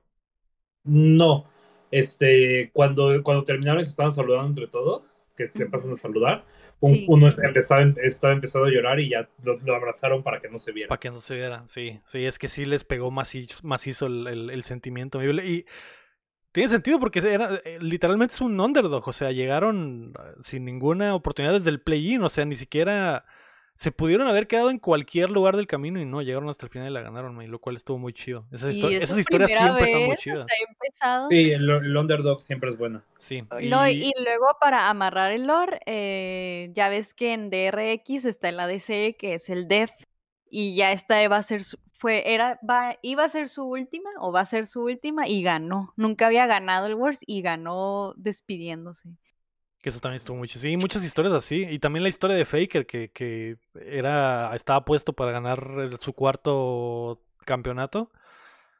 No. 0.84 1.46
Este, 1.90 2.70
cuando, 2.72 3.22
cuando 3.22 3.44
terminaron 3.44 3.80
y 3.80 3.84
se 3.84 3.90
estaban 3.90 4.12
saludando 4.12 4.48
entre 4.48 4.66
todos, 4.68 5.28
que 5.36 5.46
se 5.46 5.66
pasan 5.66 5.92
a 5.92 5.94
saludar, 5.94 6.44
un- 6.80 6.94
Sí. 6.94 7.06
uno 7.08 7.28
empezaba, 7.42 7.82
estaba 8.02 8.32
empezando 8.32 8.68
a 8.68 8.70
llorar 8.70 8.98
y 9.00 9.08
ya 9.10 9.28
lo, 9.42 9.58
lo 9.58 9.74
abrazaron 9.74 10.22
para 10.22 10.40
que 10.40 10.48
no 10.48 10.58
se 10.58 10.72
viera. 10.72 10.88
Para 10.88 11.00
que 11.00 11.10
no 11.10 11.18
se 11.18 11.34
viera, 11.34 11.64
sí. 11.68 12.00
Sí, 12.06 12.24
es 12.24 12.38
que 12.38 12.48
sí 12.48 12.64
les 12.64 12.84
pegó 12.84 13.10
macizo, 13.10 13.58
macizo 13.62 14.06
el, 14.06 14.26
el- 14.26 14.50
el 14.50 14.62
sentimiento. 14.62 15.20
Y 15.22 15.66
tiene 16.52 16.68
sentido 16.68 17.00
porque 17.00 17.18
era, 17.20 17.60
eh, 17.64 17.78
literalmente 17.80 18.34
es 18.34 18.40
un 18.40 18.58
underdog. 18.60 19.08
O 19.08 19.12
sea, 19.12 19.32
llegaron 19.32 20.12
eh, 20.18 20.32
sin 20.42 20.64
ninguna 20.64 21.14
oportunidad 21.14 21.54
desde 21.54 21.70
el 21.70 21.80
play-in. 21.80 22.22
O 22.22 22.28
sea, 22.28 22.44
ni 22.44 22.56
siquiera 22.56 23.24
se 23.74 23.90
pudieron 23.90 24.28
haber 24.28 24.46
quedado 24.46 24.70
en 24.70 24.78
cualquier 24.78 25.30
lugar 25.30 25.56
del 25.56 25.66
camino 25.66 26.00
y 26.00 26.04
no, 26.04 26.22
llegaron 26.22 26.48
hasta 26.48 26.66
el 26.66 26.70
final 26.70 26.90
y 26.90 26.92
la 26.92 27.00
ganaron, 27.00 27.34
man, 27.34 27.50
lo 27.50 27.58
cual 27.58 27.76
estuvo 27.76 27.98
muy 27.98 28.12
chido. 28.12 28.46
Esas, 28.52 28.74
historias 28.74 29.08
siempre 29.50 29.84
están 29.84 30.06
muy 30.06 30.16
chidas. 30.16 30.46
Sí, 31.30 31.50
el, 31.50 31.68
el 31.68 31.96
underdog 31.96 32.42
siempre 32.42 32.70
es 32.70 32.76
buena. 32.76 33.02
Sí. 33.18 33.42
No, 33.68 33.88
y- 33.88 34.04
y 34.04 34.12
luego 34.22 34.56
para 34.60 34.88
amarrar 34.88 35.32
el 35.32 35.46
lore, 35.46 35.80
eh, 35.86 36.70
ya 36.74 36.90
ves 36.90 37.14
que 37.14 37.32
en 37.32 37.50
DRX 37.50 38.26
está 38.26 38.50
el 38.50 38.60
ADC, 38.60 39.16
que 39.16 39.34
es 39.34 39.48
el 39.48 39.66
DEF, 39.66 39.90
y 40.48 40.76
ya 40.76 40.92
esta 40.92 41.26
va 41.28 41.38
a 41.38 41.42
ser 41.42 41.64
su, 41.64 41.78
fue, 42.02 42.34
era, 42.34 42.58
va, 42.68 42.98
iba 43.00 43.22
a 43.24 43.28
ser 43.28 43.48
su 43.48 43.62
última, 43.64 44.10
o 44.20 44.32
va 44.32 44.40
a 44.40 44.46
ser 44.46 44.66
su 44.66 44.82
última, 44.82 45.26
y 45.28 45.42
ganó. 45.42 45.94
Nunca 45.96 46.26
había 46.26 46.46
ganado 46.46 46.86
el 46.88 46.94
Worlds 46.96 47.22
y 47.26 47.40
ganó 47.42 48.12
despidiéndose. 48.16 49.08
Que 49.80 49.88
eso 49.88 50.00
también 50.00 50.16
estuvo 50.16 50.36
mucho. 50.36 50.58
Sí, 50.58 50.76
muchas 50.76 51.04
historias 51.04 51.32
así. 51.34 51.64
Y 51.68 51.78
también 51.78 52.02
la 52.02 52.08
historia 52.08 52.36
de 52.36 52.44
Faker, 52.44 52.86
que, 52.86 53.10
que 53.12 53.56
era, 53.74 54.54
estaba 54.54 54.84
puesto 54.84 55.12
para 55.12 55.30
ganar 55.32 55.90
su 56.00 56.12
cuarto 56.12 57.22
campeonato. 57.44 58.10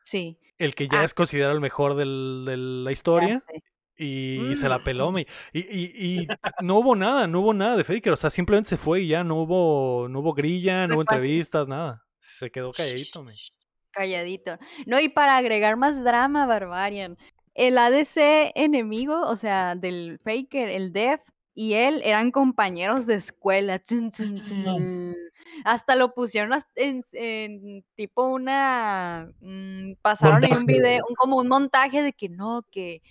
Sí. 0.04 0.36
El 0.58 0.74
que 0.74 0.88
ya 0.88 1.00
Ah. 1.00 1.04
es 1.04 1.14
considerado 1.14 1.54
el 1.54 1.60
mejor 1.60 1.94
de 1.94 2.04
la 2.06 2.92
historia. 2.92 3.40
sé. 3.40 3.62
Y 3.96 4.56
se 4.56 4.68
la 4.68 4.78
Mm. 4.78 4.84
peló. 4.84 5.12
me- 5.12 5.26
Y, 5.52 5.60
y, 5.60 5.92
y 6.22 6.26
no 6.62 6.78
hubo 6.78 6.96
nada, 6.96 7.26
no 7.28 7.40
hubo 7.40 7.54
nada 7.54 7.76
de 7.76 7.84
Faker. 7.84 8.12
O 8.12 8.16
sea, 8.16 8.30
simplemente 8.30 8.70
se 8.70 8.76
fue 8.76 9.02
y 9.02 9.08
ya 9.08 9.22
no 9.22 9.36
hubo, 9.42 10.08
no 10.08 10.20
hubo 10.20 10.32
grilla, 10.34 10.86
no 10.88 10.94
hubo 10.94 11.02
entrevistas, 11.02 11.68
nada. 11.68 12.02
Se 12.22 12.50
quedó 12.50 12.72
calladito, 12.72 13.22
me. 13.22 13.34
Calladito. 13.90 14.58
No, 14.86 15.00
y 15.00 15.08
para 15.08 15.36
agregar 15.36 15.76
más 15.76 16.02
drama, 16.02 16.46
Barbarian, 16.46 17.18
el 17.54 17.76
ADC 17.76 18.52
enemigo, 18.54 19.20
o 19.28 19.36
sea, 19.36 19.74
del 19.74 20.18
Faker, 20.24 20.68
el 20.68 20.92
Def, 20.92 21.20
y 21.54 21.74
él 21.74 22.00
eran 22.02 22.30
compañeros 22.30 23.06
de 23.06 23.16
escuela. 23.16 23.82
Chun, 23.82 24.10
chun, 24.10 24.42
chun. 24.42 25.14
Hasta 25.64 25.94
lo 25.96 26.14
pusieron 26.14 26.52
en, 26.76 27.02
en 27.12 27.84
tipo 27.94 28.26
una. 28.26 29.30
mm, 29.40 29.94
pasaron 30.00 30.42
ahí 30.46 30.52
un 30.52 30.64
video, 30.64 31.04
un- 31.08 31.14
como 31.14 31.36
un 31.36 31.48
montaje 31.48 32.02
de 32.02 32.14
que 32.14 32.30
no, 32.30 32.64
que, 32.70 33.02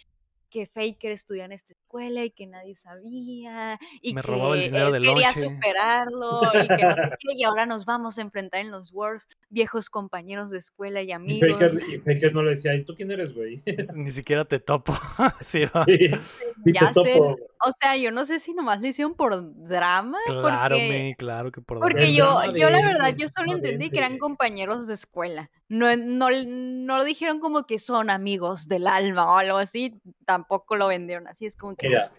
que 0.50 0.66
Faker 0.66 1.12
estudia 1.12 1.46
en 1.46 1.52
esta 1.52 1.74
escuela 1.92 2.24
y 2.24 2.32
que 2.32 2.48
nadie 2.48 2.76
sabía. 2.76 3.78
Y 4.02 4.14
Me 4.14 4.22
que 4.22 4.28
robaba 4.28 4.56
el 4.56 4.62
dinero 4.62 4.88
él 4.88 4.94
del 4.94 5.04
quería 5.04 5.28
lonche. 5.34 5.42
superarlo 5.42 6.42
y 6.64 6.68
que 6.68 6.84
no 6.84 6.96
sé 6.96 7.02
qué, 7.20 7.34
y 7.36 7.44
ahora 7.44 7.66
nos 7.66 7.86
vamos 7.86 8.18
a 8.18 8.22
enfrentar 8.22 8.62
en 8.62 8.72
los 8.72 8.92
Wars, 8.94 9.28
viejos 9.50 9.90
compañeros 9.90 10.50
de 10.52 10.60
escuela 10.60 11.02
y 11.02 11.10
Y 11.10 11.12
amigos. 11.12 11.50
Faker, 11.52 11.82
y 11.90 11.98
Faker 12.00 12.34
no 12.34 12.44
le 12.44 12.52
decía, 12.52 12.74
¿y 12.76 12.86
tú 12.86 12.96
quién 12.96 13.12
eres, 13.12 13.34
güey? 13.34 13.62
Ni 13.94 14.12
siquiera 14.12 14.46
te 14.46 14.60
topo. 14.60 14.94
sí. 15.42 15.66
Sí, 15.86 16.10
Ya 16.66 16.92
te 16.92 16.94
sé, 17.04 17.14
topo. 17.14 17.38
O 17.64 17.72
sea, 17.80 17.96
yo 17.98 18.12
no 18.12 18.26
sé 18.26 18.40
si 18.40 18.54
nomás 18.54 18.82
lo 18.82 18.88
hicieron 18.88 19.14
por 19.16 19.54
drama, 19.66 20.18
Claro, 20.26 20.76
porque, 20.76 20.90
me, 20.90 21.16
claro 21.16 21.52
que 21.52 21.62
por 21.62 21.80
porque 21.80 22.06
El 22.06 22.16
yo, 22.16 22.26
drama 22.26 22.48
yo 22.58 22.70
la 22.70 22.82
verdad, 22.82 23.16
yo 23.18 23.28
solo 23.28 23.52
drama 23.52 23.58
entendí 23.58 23.90
que 23.92 23.98
eran 23.98 24.18
compañeros 24.18 24.88
de 24.88 24.94
escuela. 24.94 25.52
No, 25.68 25.96
no, 25.96 26.30
no 26.32 26.98
lo 26.98 27.04
dijeron 27.04 27.40
como 27.40 27.66
que 27.66 27.80
son 27.80 28.10
amigos 28.10 28.68
del 28.68 28.88
alma 28.88 29.32
o 29.32 29.38
algo 29.38 29.58
así, 29.58 29.94
tampoco 30.26 30.76
lo 30.76 30.88
vendieron 30.88 31.28
así, 31.28 31.46
es 31.46 31.56
como 31.56 31.76
que... 31.76 31.81
Mira, 31.82 32.12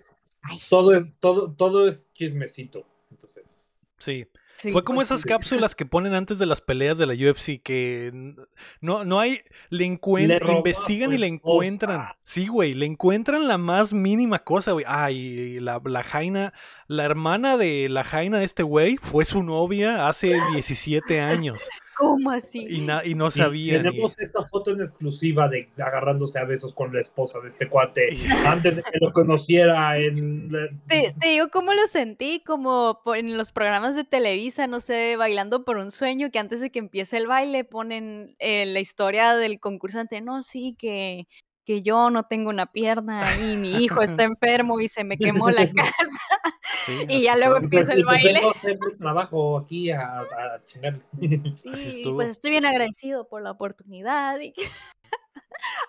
todo 0.68 0.94
es, 0.94 1.08
todo, 1.20 1.52
todo 1.52 1.88
es 1.88 2.12
chismecito. 2.14 2.86
Entonces, 3.10 3.70
Sí. 3.98 4.26
sí, 4.56 4.72
Fue 4.72 4.82
como 4.82 4.96
pues 4.96 5.08
esas 5.08 5.20
sí. 5.22 5.28
cápsulas 5.28 5.74
que 5.76 5.86
ponen 5.86 6.14
antes 6.14 6.38
de 6.38 6.46
las 6.46 6.60
peleas 6.60 6.98
de 6.98 7.06
la 7.06 7.14
UFC 7.14 7.62
que 7.62 8.10
no, 8.80 9.04
no 9.04 9.20
hay, 9.20 9.42
le 9.70 9.84
encuentran, 9.84 10.56
investigan 10.56 11.12
y 11.12 11.18
le 11.18 11.28
encuentran. 11.28 12.08
Sí, 12.24 12.48
güey, 12.48 12.74
le 12.74 12.86
encuentran 12.86 13.46
la 13.46 13.58
más 13.58 13.92
mínima 13.92 14.40
cosa, 14.40 14.72
güey. 14.72 14.84
Ay, 14.88 15.60
la, 15.60 15.80
la 15.84 16.02
Jaina, 16.02 16.52
la 16.88 17.04
hermana 17.04 17.56
de 17.56 17.88
la 17.88 18.02
Jaina 18.02 18.38
de 18.38 18.44
este 18.44 18.62
güey 18.64 18.96
fue 18.96 19.24
su 19.24 19.42
novia 19.42 20.08
hace 20.08 20.34
17 20.52 21.20
años 21.20 21.62
¿Cómo 21.96 22.30
así? 22.30 22.66
y, 22.68 22.80
na- 22.80 23.04
y 23.04 23.14
no 23.14 23.28
y- 23.28 23.70
tenemos 23.70 24.18
esta 24.18 24.42
foto 24.42 24.70
en 24.70 24.80
exclusiva 24.80 25.48
de 25.48 25.68
agarrándose 25.78 26.38
a 26.38 26.44
besos 26.44 26.74
con 26.74 26.92
la 26.92 27.00
esposa 27.00 27.40
de 27.40 27.48
este 27.48 27.68
cuate 27.68 28.16
antes 28.46 28.76
de 28.76 28.82
que 28.82 28.98
lo 29.00 29.12
conociera 29.12 29.98
en 29.98 30.50
Te, 30.86 31.14
te 31.18 31.28
digo 31.28 31.48
cómo 31.50 31.72
lo 31.74 31.86
sentí, 31.86 32.42
como 32.44 33.00
en 33.14 33.36
los 33.36 33.52
programas 33.52 33.96
de 33.96 34.04
Televisa, 34.04 34.66
no 34.66 34.80
sé, 34.80 35.16
bailando 35.16 35.64
por 35.64 35.76
un 35.76 35.90
sueño, 35.90 36.30
que 36.30 36.38
antes 36.38 36.60
de 36.60 36.70
que 36.70 36.78
empiece 36.78 37.16
el 37.16 37.26
baile 37.26 37.64
ponen 37.64 38.36
eh, 38.38 38.66
la 38.66 38.80
historia 38.80 39.34
del 39.36 39.60
concursante, 39.60 40.20
no, 40.20 40.42
sí, 40.42 40.76
que, 40.78 41.26
que 41.64 41.82
yo 41.82 42.10
no 42.10 42.24
tengo 42.24 42.50
una 42.50 42.66
pierna 42.66 43.36
y 43.38 43.56
mi 43.56 43.82
hijo 43.84 44.02
está 44.02 44.22
enfermo 44.24 44.80
y 44.80 44.88
se 44.88 45.04
me 45.04 45.16
quemó 45.18 45.50
la 45.50 45.66
casa. 45.72 46.18
sí, 46.86 47.04
y 47.08 47.22
ya 47.22 47.36
luego 47.36 47.56
empieza 47.56 47.92
el 47.92 48.04
Pues, 48.04 48.22
baile. 48.22 48.40
a 48.40 48.98
trabajo 48.98 49.58
aquí 49.58 49.90
a, 49.90 50.20
a 50.20 50.64
chingar. 50.66 50.98
Sí, 51.56 52.02
pues 52.14 52.28
estoy 52.30 52.50
bien 52.52 52.66
agradecido 52.66 53.28
por 53.28 53.42
la 53.42 53.50
oportunidad. 53.52 54.38
y 54.40 54.52
que- 54.52 54.68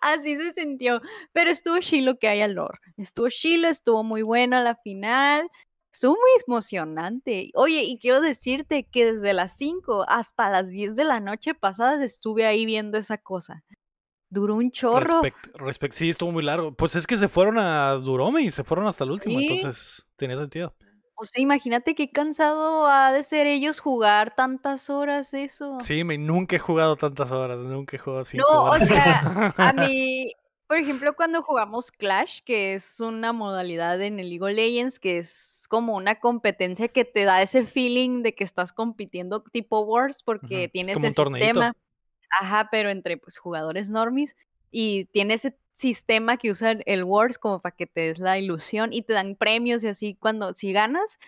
Así 0.01 0.35
se 0.37 0.51
sintió. 0.51 1.01
Pero 1.31 1.49
estuvo 1.49 1.79
chilo 1.79 2.17
que 2.19 2.27
haya 2.27 2.47
lore. 2.47 2.77
Estuvo 2.97 3.29
chilo, 3.29 3.67
estuvo 3.67 4.03
muy 4.03 4.21
buena 4.21 4.61
la 4.61 4.75
final. 4.75 5.49
Estuvo 5.91 6.13
muy 6.13 6.29
emocionante. 6.47 7.51
Oye, 7.55 7.83
y 7.83 7.97
quiero 7.99 8.19
decirte 8.21 8.83
que 8.91 9.13
desde 9.13 9.33
las 9.33 9.55
5 9.57 10.05
hasta 10.07 10.49
las 10.49 10.69
10 10.69 10.95
de 10.95 11.03
la 11.03 11.19
noche 11.19 11.53
pasadas 11.53 12.01
estuve 12.01 12.45
ahí 12.45 12.65
viendo 12.65 12.97
esa 12.97 13.17
cosa. 13.17 13.63
Duró 14.33 14.55
un 14.55 14.71
chorro. 14.71 15.21
Respect, 15.21 15.55
respect- 15.57 15.91
sí, 15.93 16.09
estuvo 16.09 16.31
muy 16.31 16.43
largo. 16.43 16.73
Pues 16.73 16.95
es 16.95 17.05
que 17.05 17.17
se 17.17 17.27
fueron 17.27 17.57
a 17.59 17.91
Durome 17.93 18.41
y 18.41 18.51
se 18.51 18.63
fueron 18.63 18.87
hasta 18.87 19.03
el 19.03 19.11
último, 19.11 19.37
Sí. 19.39 19.47
entonces 19.47 20.05
tenía 20.15 20.37
sentido. 20.37 20.73
O 21.15 21.25
sea, 21.25 21.41
imagínate 21.41 21.93
qué 21.93 22.09
cansado 22.09 22.87
ha 22.87 23.11
de 23.13 23.21
ser 23.23 23.45
ellos 23.45 23.79
jugar 23.79 24.33
tantas 24.35 24.89
horas 24.89 25.33
eso. 25.35 25.77
Sí, 25.81 26.03
me, 26.03 26.17
nunca 26.17 26.55
he 26.55 26.59
jugado 26.59 26.95
tantas 26.95 27.29
horas, 27.31 27.59
nunca 27.59 27.95
he 27.95 27.99
jugado 27.99 28.25
cinco 28.25 28.45
No, 28.51 28.63
o 28.71 28.79
sea, 28.79 29.53
A 29.57 29.73
mí, 29.73 30.33
por 30.67 30.77
ejemplo, 30.77 31.13
cuando 31.15 31.43
jugamos 31.43 31.91
Clash, 31.91 32.39
que 32.43 32.73
es 32.73 32.99
una 32.99 33.31
modalidad 33.31 34.01
en 34.01 34.19
el 34.19 34.29
League 34.29 34.43
of 34.43 34.55
Legends, 34.55 34.99
que 34.99 35.19
es 35.19 35.67
como 35.69 35.95
una 35.95 36.15
competencia 36.19 36.87
que 36.87 37.05
te 37.05 37.25
da 37.25 37.41
ese 37.43 37.65
feeling 37.67 38.23
de 38.23 38.33
que 38.33 38.43
estás 38.43 38.73
compitiendo 38.73 39.43
tipo 39.43 39.81
Wars, 39.81 40.23
porque 40.23 40.55
Ujú, 40.55 40.63
es 40.65 40.71
tienes 40.71 40.93
como 40.95 41.05
un 41.05 41.09
el 41.09 41.15
torneito. 41.15 41.45
sistema. 41.45 41.73
Ajá, 42.41 42.67
pero 42.71 42.89
entre 42.89 43.17
pues 43.17 43.37
jugadores 43.37 43.89
normis. 43.89 44.35
Y 44.71 45.05
tiene 45.05 45.35
ese 45.35 45.57
sistema 45.73 46.37
que 46.37 46.51
usa 46.51 46.71
el- 46.85 47.03
Wars 47.03 47.37
como 47.37 47.61
para 47.61 47.75
que 47.75 47.87
te 47.87 48.01
des 48.01 48.19
la 48.19 48.37
ilusión 48.39 48.93
y 48.93 49.01
te 49.03 49.13
dan 49.13 49.35
premios 49.35 49.83
y 49.83 49.87
así 49.87 50.15
cuando, 50.15 50.53
si 50.53 50.71
ganas, 50.73 51.19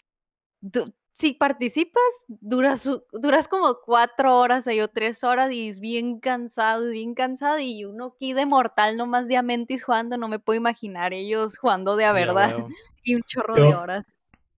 du- 0.61 0.93
si 1.13 1.33
participas, 1.33 2.03
duras, 2.27 2.89
duras 3.13 3.47
como 3.47 3.77
cuatro 3.85 4.37
horas 4.37 4.67
ahí 4.67 4.81
o 4.81 4.87
tres 4.89 5.23
horas 5.23 5.51
y 5.51 5.69
es 5.69 5.79
bien 5.79 6.19
cansado, 6.19 6.89
bien 6.89 7.13
cansado 7.15 7.57
y 7.59 7.85
uno 7.85 8.13
aquí 8.15 8.33
de 8.33 8.45
mortal 8.45 8.97
nomás 8.97 9.27
de 9.29 9.37
Amentis 9.37 9.83
jugando, 9.83 10.17
no 10.17 10.27
me 10.27 10.39
puedo 10.39 10.57
imaginar 10.57 11.13
ellos 11.13 11.57
jugando 11.57 11.95
de 11.95 12.05
a 12.05 12.09
Sí, 12.09 12.15
verdad 12.15 12.57
y 13.03 13.15
un 13.15 13.21
chorro 13.23 13.55
de 13.55 13.71
Yo- 13.71 13.79
horas. 13.79 14.05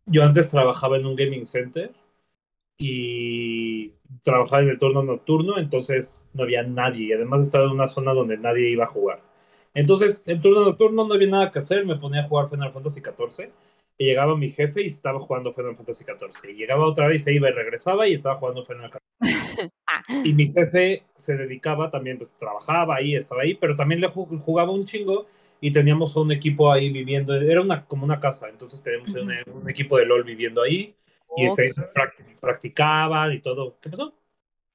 Yo 0.07 0.23
antes 0.23 0.49
trabajaba 0.49 0.97
en 0.97 1.05
un 1.05 1.15
gaming 1.15 1.45
center 1.45 1.93
y 2.77 3.91
trabajaba 4.23 4.63
en 4.63 4.69
el 4.69 4.77
turno 4.77 5.03
nocturno, 5.03 5.57
entonces 5.57 6.25
no 6.33 6.43
había 6.43 6.63
nadie. 6.63 7.07
Y 7.07 7.13
además 7.13 7.41
estaba 7.41 7.65
en 7.65 7.71
una 7.71 7.87
zona 7.87 8.13
donde 8.13 8.37
nadie 8.37 8.69
iba 8.69 8.85
a 8.85 8.87
jugar. 8.87 9.21
Entonces, 9.73 10.27
en 10.27 10.41
turno 10.41 10.65
nocturno 10.65 11.05
no 11.07 11.13
había 11.13 11.27
nada 11.29 11.51
que 11.51 11.59
hacer, 11.59 11.85
me 11.85 11.95
ponía 11.97 12.21
a 12.21 12.27
jugar 12.27 12.49
Final 12.49 12.71
Fantasy 12.71 13.01
XIV. 13.01 13.51
Y 13.97 14.05
llegaba 14.05 14.37
mi 14.37 14.49
jefe 14.51 14.83
y 14.83 14.87
estaba 14.87 15.19
jugando 15.19 15.53
Final 15.53 15.75
Fantasy 15.75 16.03
XIV. 16.05 16.51
Y 16.51 16.53
llegaba 16.55 16.85
otra 16.85 17.07
vez, 17.07 17.23
se 17.23 17.33
iba 17.33 17.49
y 17.49 17.53
regresaba 17.53 18.07
y 18.07 18.13
estaba 18.13 18.35
jugando 18.37 18.63
Final 18.65 18.89
XIV. 18.91 19.01
Ah, 19.89 20.03
Y 20.23 20.33
mi 20.33 20.47
jefe 20.47 21.03
se 21.13 21.37
dedicaba 21.37 21.89
también, 21.89 22.17
pues 22.17 22.35
trabajaba 22.35 22.95
ahí, 22.97 23.15
estaba 23.15 23.43
ahí, 23.43 23.55
pero 23.55 23.75
también 23.75 24.01
le 24.01 24.09
ju- 24.09 24.39
jugaba 24.39 24.71
un 24.71 24.85
chingo 24.85 25.27
y 25.61 25.71
teníamos 25.71 26.15
un 26.15 26.31
equipo 26.31 26.71
ahí 26.71 26.91
viviendo, 26.91 27.33
era 27.35 27.61
una, 27.61 27.85
como 27.85 28.03
una 28.05 28.19
casa, 28.19 28.49
entonces 28.49 28.81
teníamos 28.83 29.13
un, 29.15 29.31
un 29.53 29.69
equipo 29.69 29.97
de 29.97 30.05
LOL 30.05 30.23
viviendo 30.23 30.61
ahí 30.61 30.95
y 31.35 31.49
se 31.49 31.65
ok. 31.65 31.77
prac- 31.93 32.39
practicaban 32.39 33.33
y 33.33 33.39
todo. 33.41 33.79
¿Qué 33.81 33.89
pasó? 33.89 34.13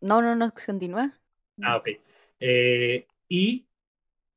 No, 0.03 0.21
no, 0.21 0.35
no, 0.37 0.51
pues 0.53 0.67
continúa. 0.67 1.19
Ah, 1.61 1.77
ok. 1.77 1.89
Eh, 2.41 3.07
y 3.29 3.67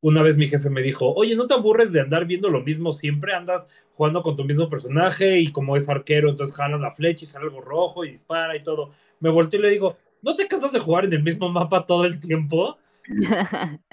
una 0.02 0.22
vez 0.24 0.38
mi 0.38 0.48
jefe 0.50 0.70
me 0.70 0.82
dijo, 0.84 1.14
oye, 1.16 1.36
¿no 1.36 1.48
te 1.48 1.54
aburres 1.56 1.92
de 1.94 2.02
andar 2.02 2.26
viendo 2.26 2.50
lo 2.50 2.62
mismo 2.64 2.94
siempre? 2.94 3.34
Andas 3.36 3.68
jugando 3.96 4.24
con 4.24 4.36
tu 4.38 4.46
mismo 4.46 4.70
personaje 4.70 5.40
y 5.40 5.52
como 5.52 5.78
es 5.78 5.90
arquero, 5.90 6.30
entonces 6.30 6.56
jalas 6.56 6.82
la 6.82 6.92
flecha 6.94 7.26
y 7.26 7.28
sale 7.28 7.46
algo 7.46 7.62
rojo 7.62 8.06
y 8.06 8.12
dispara 8.12 8.56
y 8.58 8.64
todo. 8.64 8.94
Me 9.22 9.30
volteé 9.32 9.60
y 9.60 9.64
le 9.64 9.70
digo, 9.72 9.98
¿no 10.22 10.36
te 10.36 10.48
cansas 10.48 10.72
de 10.74 10.80
jugar 10.80 11.06
en 11.06 11.14
el 11.14 11.24
mismo 11.24 11.50
mapa 11.50 11.86
todo 11.86 12.06
el 12.06 12.20
tiempo? 12.20 12.78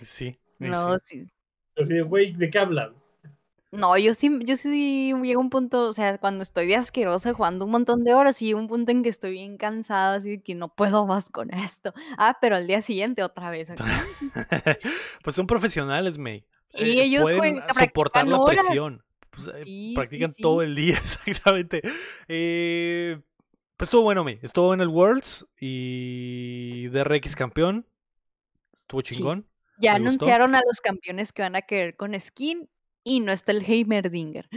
Sí. 0.00 0.38
sí, 0.58 0.74
no, 0.74 0.96
sí. 0.96 1.02
sí. 1.04 1.30
Así 1.76 1.94
de, 1.94 2.02
güey, 2.02 2.32
¿de 2.32 2.50
qué 2.50 2.58
hablas? 2.58 3.09
No, 3.72 3.96
yo 3.96 4.14
sí, 4.14 4.28
yo 4.44 4.56
sí 4.56 5.12
llego 5.22 5.40
a 5.40 5.44
un 5.44 5.50
punto, 5.50 5.82
o 5.86 5.92
sea, 5.92 6.18
cuando 6.18 6.42
estoy 6.42 6.66
de 6.66 6.74
asquerosa 6.74 7.32
jugando 7.34 7.64
un 7.66 7.70
montón 7.70 8.02
de 8.02 8.14
horas 8.14 8.42
y 8.42 8.46
llega 8.46 8.58
un 8.58 8.66
punto 8.66 8.90
en 8.90 9.04
que 9.04 9.08
estoy 9.08 9.30
bien 9.32 9.58
cansada, 9.58 10.16
así 10.16 10.40
que 10.40 10.56
no 10.56 10.74
puedo 10.74 11.06
más 11.06 11.30
con 11.30 11.54
esto. 11.54 11.94
Ah, 12.18 12.38
pero 12.40 12.56
al 12.56 12.66
día 12.66 12.82
siguiente 12.82 13.22
otra 13.22 13.48
vez. 13.50 13.70
pues 15.24 15.36
son 15.36 15.46
profesionales, 15.46 16.18
May. 16.18 16.44
Y 16.72 16.98
Eh, 16.98 17.04
ellos 17.04 17.22
pueden 17.22 17.38
juegan- 17.60 17.74
soportar 17.74 18.26
la 18.26 18.38
horas. 18.40 18.64
presión. 18.66 19.04
Pues, 19.30 19.46
eh, 19.46 19.62
Sí, 19.64 19.92
practican 19.94 20.32
sí. 20.32 20.42
todo 20.42 20.62
el 20.62 20.74
día, 20.74 20.98
exactamente. 21.04 21.80
Eh, 22.26 23.20
pues 23.76 23.86
estuvo 23.86 24.02
bueno, 24.02 24.24
May. 24.24 24.40
Estuvo 24.42 24.74
en 24.74 24.80
el 24.80 24.88
Worlds 24.88 25.46
y 25.60 26.88
DRX 26.88 27.36
campeón. 27.36 27.86
Estuvo 28.74 29.02
chingón. 29.02 29.46
Ya 29.78 29.94
anunciaron 29.94 30.54
a 30.56 30.60
los 30.66 30.80
campeones 30.82 31.32
que 31.32 31.42
van 31.42 31.54
a 31.56 31.62
querer 31.62 31.96
con 31.96 32.18
skin 32.20 32.68
y 33.04 33.20
no 33.20 33.32
está 33.32 33.52
el 33.52 33.64
Heimerdinger. 33.66 34.48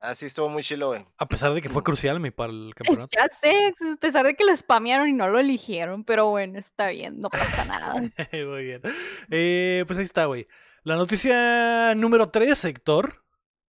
Así 0.00 0.26
estuvo 0.26 0.48
muy 0.48 0.64
chilo, 0.64 0.88
güey. 0.88 1.06
A 1.16 1.26
pesar 1.26 1.54
de 1.54 1.62
que 1.62 1.68
fue 1.68 1.84
crucial, 1.84 2.18
May, 2.18 2.32
para 2.32 2.52
el 2.52 2.72
campeonato. 2.74 3.08
Ya 3.16 3.28
sé, 3.28 3.72
a 3.92 3.96
pesar 4.00 4.26
de 4.26 4.34
que 4.34 4.44
lo 4.44 4.56
spamearon 4.56 5.08
y 5.08 5.12
no 5.12 5.28
lo 5.28 5.38
eligieron, 5.38 6.02
pero 6.02 6.28
bueno, 6.28 6.58
está 6.58 6.88
bien, 6.88 7.20
no 7.20 7.30
pasa 7.30 7.64
nada. 7.64 7.94
Muy 8.32 8.64
bien. 8.64 8.82
Eh, 9.30 9.84
pues 9.86 9.98
ahí 10.00 10.04
está, 10.04 10.24
güey. 10.24 10.48
La 10.82 10.96
noticia 10.96 11.94
número 11.94 12.30
3, 12.30 12.64
Héctor. 12.64 13.24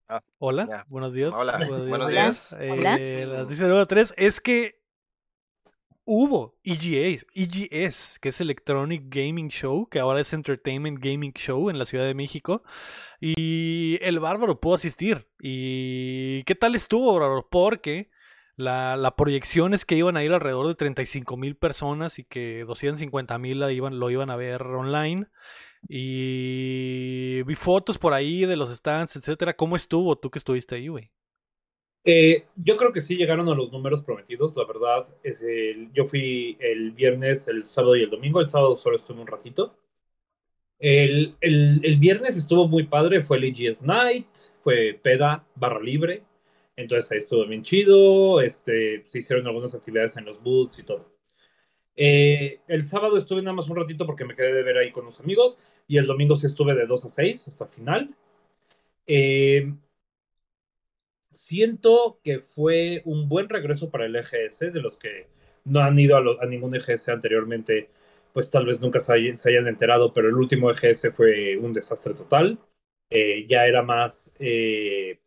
Ah, 0.08 0.20
Hola, 0.38 0.66
ya. 0.68 0.84
buenos 0.88 1.12
días. 1.14 1.32
Hola, 1.32 1.56
buenos 1.68 1.88
Hola. 1.92 2.08
días. 2.08 2.56
Eh, 2.58 2.70
Hola. 2.72 2.98
La 2.98 3.38
noticia 3.42 3.66
número 3.68 3.86
3 3.86 4.14
es 4.16 4.40
que 4.40 4.82
hubo 6.04 6.56
E 6.64 6.72
EGA, 6.74 7.24
EGS, 7.34 8.18
que 8.20 8.28
es 8.30 8.40
Electronic 8.40 9.04
Gaming 9.08 9.48
Show, 9.48 9.88
que 9.88 10.00
ahora 10.00 10.20
es 10.20 10.32
Entertainment 10.32 10.98
Gaming 11.00 11.32
Show 11.34 11.70
en 11.70 11.78
la 11.78 11.84
Ciudad 11.86 12.04
de 12.04 12.14
México. 12.14 12.62
Y 13.20 13.98
el 14.02 14.20
bárbaro 14.20 14.60
pudo 14.60 14.74
asistir. 14.74 15.26
¿Y 15.40 16.42
qué 16.44 16.54
tal 16.54 16.74
estuvo, 16.74 17.12
bárbaro? 17.18 17.48
Porque 17.50 18.10
La, 18.56 18.96
la 18.96 19.16
proyección 19.16 19.74
es 19.74 19.84
que 19.84 19.96
iban 19.96 20.16
a 20.16 20.24
ir 20.24 20.32
alrededor 20.32 20.68
de 20.68 20.76
35 20.76 21.36
mil 21.36 21.56
personas 21.56 22.18
y 22.20 22.24
que 22.24 22.64
250 22.66 23.38
mil 23.38 23.58
lo 23.60 24.10
iban 24.10 24.30
a 24.30 24.36
ver 24.36 24.62
online. 24.62 25.26
Y 25.88 27.42
vi 27.44 27.54
fotos 27.56 27.98
por 27.98 28.14
ahí 28.14 28.46
de 28.46 28.56
los 28.56 28.70
stands, 28.74 29.16
etcétera. 29.16 29.54
¿Cómo 29.56 29.76
estuvo 29.76 30.16
tú 30.18 30.30
que 30.30 30.38
estuviste 30.38 30.76
ahí, 30.76 30.88
güey? 30.88 31.10
Eh, 32.04 32.44
yo 32.56 32.76
creo 32.76 32.92
que 32.92 33.00
sí 33.00 33.16
llegaron 33.16 33.48
a 33.48 33.54
los 33.54 33.72
números 33.72 34.02
prometidos, 34.02 34.56
la 34.56 34.64
verdad. 34.64 35.08
Es 35.22 35.42
el, 35.42 35.92
yo 35.92 36.04
fui 36.04 36.56
el 36.60 36.92
viernes, 36.92 37.48
el 37.48 37.64
sábado 37.64 37.96
y 37.96 38.02
el 38.02 38.10
domingo. 38.10 38.40
El 38.40 38.48
sábado 38.48 38.76
solo 38.76 38.96
estuve 38.96 39.20
un 39.20 39.26
ratito. 39.26 39.76
El, 40.78 41.36
el, 41.40 41.80
el 41.82 41.96
viernes 41.96 42.36
estuvo 42.36 42.68
muy 42.68 42.84
padre, 42.84 43.22
fue 43.22 43.38
el 43.38 43.44
EGS 43.44 43.82
Night, 43.82 44.26
fue 44.60 44.98
peda, 45.02 45.46
barra 45.54 45.80
libre. 45.80 46.22
Entonces 46.76 47.10
ahí 47.12 47.18
estuvo 47.18 47.46
bien 47.46 47.62
chido. 47.62 48.40
Este, 48.40 49.02
se 49.06 49.18
hicieron 49.18 49.46
algunas 49.46 49.74
actividades 49.74 50.16
en 50.16 50.26
los 50.26 50.42
booths 50.42 50.80
y 50.80 50.82
todo. 50.82 51.14
Eh, 51.96 52.60
el 52.66 52.84
sábado 52.84 53.16
estuve 53.16 53.40
nada 53.40 53.54
más 53.54 53.68
un 53.68 53.76
ratito 53.76 54.04
porque 54.04 54.24
me 54.24 54.34
quedé 54.34 54.52
de 54.52 54.62
ver 54.62 54.78
ahí 54.78 54.90
con 54.90 55.04
los 55.04 55.20
amigos. 55.20 55.58
Y 55.86 55.98
el 55.98 56.06
domingo 56.06 56.36
sí 56.36 56.46
estuve 56.46 56.74
de 56.74 56.86
2 56.86 57.04
a 57.04 57.08
6 57.08 57.48
hasta 57.48 57.64
el 57.64 57.70
final. 57.70 58.16
Eh, 59.06 59.72
siento 61.34 62.20
que 62.22 62.40
fue 62.40 63.02
un 63.04 63.28
buen 63.28 63.48
regreso 63.48 63.90
para 63.90 64.06
el 64.06 64.16
EGS, 64.16 64.72
de 64.72 64.80
los 64.80 64.98
que 64.98 65.28
no 65.64 65.80
han 65.80 65.98
ido 65.98 66.16
a, 66.16 66.46
ningún 66.46 66.74
EGS 66.74 67.08
anteriormente, 67.08 67.90
pues 68.32 68.50
tal 68.50 68.66
vez 68.66 68.80
nunca 68.80 69.00
se, 69.00 69.12
hayan 69.12 69.68
enterado, 69.68 70.12
pero 70.12 70.28
el 70.28 70.34
último 70.34 70.70
EGS 70.70 71.10
fue 71.12 71.56
un 71.56 71.72
desastre 71.72 72.14
total. 72.14 72.58
Eh, 73.10 73.46
ya 73.48 73.66
era 73.66 73.82
más 73.82 74.34
eh, 74.38 75.20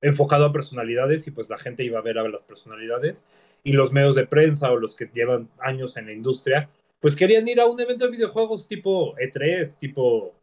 enfocado 0.00 0.46
a 0.46 0.52
personalidades 0.52 1.26
y 1.26 1.30
pues 1.30 1.48
la 1.50 1.58
gente 1.58 1.84
iba 1.84 1.98
a 1.98 2.02
ver 2.02 2.18
a 2.18 2.28
las 2.28 2.42
personalidades 2.42 3.26
y 3.62 3.72
los 3.72 3.92
medios 3.92 4.16
de 4.16 4.26
prensa 4.26 4.70
o 4.72 4.78
los 4.78 4.94
que 4.94 5.10
llevan 5.12 5.50
años 5.58 5.96
en 5.96 6.06
la 6.06 6.12
industria, 6.12 6.70
pues 7.00 7.16
querían 7.16 7.48
ir 7.48 7.60
a 7.60 7.66
un 7.66 7.80
evento 7.80 8.06
de 8.06 8.12
videojuegos 8.12 8.68
tipo 8.68 9.14
E3, 9.16 9.78
tipo 9.78 10.34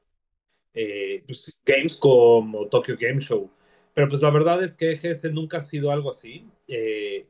eh, 0.74 1.24
pues, 1.26 1.60
Gamescom 1.66 2.56
o 2.56 2.68
Tokyo 2.68 2.96
Game 3.00 3.22
Show. 3.22 3.50
Pero 3.98 4.10
pues 4.10 4.22
la 4.22 4.30
verdad 4.30 4.64
es 4.64 4.76
que 4.76 4.92
EGS 4.92 5.24
nunca 5.34 5.58
ha 5.58 5.64
sido 5.64 5.92
algo 5.92 6.12
así. 6.12 6.48
Eh, 6.68 7.26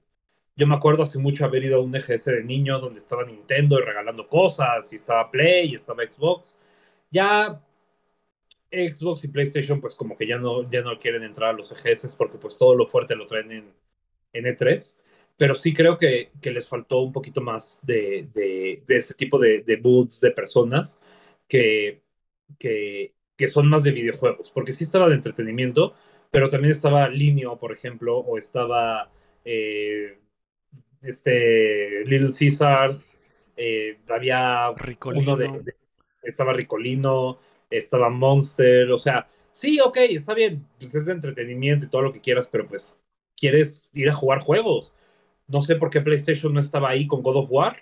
yo 0.58 0.68
me 0.68 0.76
acuerdo 0.76 1.02
hace 1.02 1.18
mucho 1.18 1.46
haber 1.46 1.64
ido 1.64 1.78
a 1.78 1.82
un 1.82 1.96
EGS 1.96 2.26
de 2.26 2.44
niño 2.44 2.78
donde 2.82 2.98
estaba 2.98 3.24
Nintendo 3.24 3.80
y 3.80 3.84
regalando 3.84 4.28
cosas, 4.28 4.92
y 4.92 4.98
estaba 4.98 5.32
Play, 5.32 5.72
y 5.72 5.76
estaba 5.76 6.04
Xbox. 6.04 6.60
Ya 7.10 7.62
Xbox 8.70 9.24
y 9.24 9.30
PlayStation 9.30 9.80
pues 9.80 9.96
como 9.96 10.18
que 10.18 10.28
ya 10.28 10.40
no, 10.40 10.70
ya 10.70 10.82
no 10.82 11.00
quieren 11.00 11.24
entrar 11.24 11.52
a 11.52 11.54
los 11.54 11.72
EGS 11.72 12.16
porque 12.16 12.38
pues 12.38 12.58
todo 12.58 12.76
lo 12.76 12.86
fuerte 12.86 13.16
lo 13.16 13.28
traen 13.28 13.50
en, 13.50 13.74
en 14.34 14.46
E3. 14.46 15.00
Pero 15.38 15.56
sí 15.56 15.74
creo 15.74 15.98
que, 15.98 16.32
que, 16.42 16.52
les 16.52 16.68
faltó 16.68 17.00
un 17.00 17.14
poquito 17.14 17.40
más 17.40 17.80
de, 17.86 18.28
de, 18.34 18.84
ese 18.90 19.14
tipo 19.14 19.40
de, 19.40 19.62
de 19.62 19.78
booths 19.78 20.20
de 20.20 20.32
personas 20.32 21.00
que, 21.48 22.02
que, 22.60 23.14
que 23.38 23.48
son 23.48 23.70
más 23.70 23.84
de 23.84 23.92
videojuegos. 23.92 24.52
Porque 24.52 24.74
sí 24.74 24.84
estaba 24.84 25.08
de 25.08 25.16
entretenimiento, 25.16 25.96
pero 26.32 26.50
también 26.50 26.72
estaba 26.72 27.10
Linio, 27.10 27.58
por 27.58 27.72
ejemplo, 27.72 28.18
o 28.18 28.38
estaba 28.38 29.12
eh, 29.46 30.18
este 31.02 32.04
Little 32.06 32.30
Caesars, 32.38 33.10
eh, 33.56 33.98
había 34.10 34.72
Ricolino. 34.76 35.34
uno 35.34 35.38
de, 35.38 35.48
de, 35.64 35.76
estaba 36.24 36.54
Ricolino, 36.54 37.40
estaba 37.70 38.10
Monster, 38.10 38.92
o 38.92 38.98
sea, 38.98 39.28
sí, 39.52 39.80
ok, 39.80 39.98
está 40.10 40.34
bien, 40.34 40.66
pues 40.80 40.96
es 40.96 41.06
de 41.06 41.14
entretenimiento 41.14 41.86
y 41.86 41.90
todo 41.90 42.02
lo 42.02 42.14
que 42.14 42.22
quieras, 42.22 42.48
pero 42.48 42.68
pues 42.68 42.96
quieres 43.36 43.90
ir 43.94 44.10
a 44.10 44.14
jugar 44.14 44.40
juegos. 44.40 44.98
No 45.48 45.62
sé 45.62 45.76
por 45.76 45.90
qué 45.90 46.02
PlayStation 46.02 46.54
no 46.54 46.60
estaba 46.60 46.90
ahí 46.90 47.08
con 47.08 47.22
God 47.22 47.38
of 47.38 47.52
War. 47.52 47.78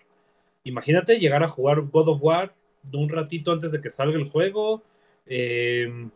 Imagínate 0.63 1.19
llegar 1.19 1.43
a 1.43 1.47
jugar 1.47 1.81
God 1.81 2.09
of 2.09 2.23
War 2.23 2.53
un 2.93 3.09
ratito 3.09 3.51
antes 3.51 3.71
de 3.71 3.81
que 3.81 3.89
salga 3.89 4.17
el 4.17 4.29
juego. 4.29 4.83
Eh, 5.25 6.09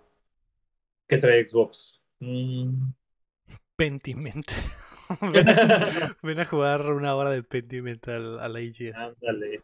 ¿Qué 1.08 1.18
trae 1.18 1.46
Xbox? 1.46 1.99
Mm. 2.20 2.92
Pentiment. 3.76 4.46
ven, 5.34 5.50
a, 5.50 6.18
ven, 6.22 6.40
a, 6.40 6.46
jugar 6.46 6.86
una 6.92 7.16
hora 7.16 7.32
de 7.32 7.44
Pentiment 7.44 8.08
a, 8.08 8.16
a 8.16 8.50
la 8.50 8.62
IGN. 8.62 8.96
Ándale, 8.96 9.64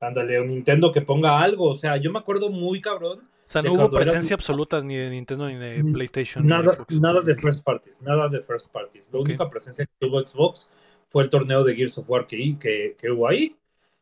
ándale, 0.00 0.40
un 0.40 0.48
Nintendo 0.48 0.92
que 0.92 1.02
ponga 1.02 1.40
algo. 1.40 1.70
O 1.70 1.76
sea, 1.76 1.96
yo 1.96 2.10
me 2.10 2.18
acuerdo 2.18 2.50
muy 2.50 2.80
cabrón. 2.80 3.20
O 3.20 3.50
sea, 3.52 3.62
no 3.62 3.74
hubo 3.74 3.90
presencia 3.90 4.34
era... 4.34 4.34
absoluta 4.34 4.80
ni 4.80 4.96
de 4.96 5.10
Nintendo 5.10 5.46
ni 5.46 5.56
de 5.56 5.84
PlayStation. 5.92 6.46
Nada, 6.46 6.76
de 6.88 7.00
nada 7.00 7.20
de 7.20 7.34
first 7.34 7.64
parties, 7.64 8.02
nada 8.02 8.28
de 8.28 8.40
first 8.40 8.72
parties. 8.72 9.10
La 9.12 9.20
okay. 9.20 9.34
única 9.34 9.48
presencia 9.50 9.84
que 9.84 9.92
tuvo 9.98 10.26
Xbox 10.26 10.70
fue 11.08 11.22
el 11.22 11.30
torneo 11.30 11.62
de 11.62 11.74
Gears 11.74 11.98
of 11.98 12.08
War 12.08 12.26
que, 12.26 12.56
que, 12.58 12.96
que 12.98 13.10
hubo 13.10 13.28
ahí 13.28 13.54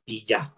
y 0.07 0.25
ya. 0.25 0.55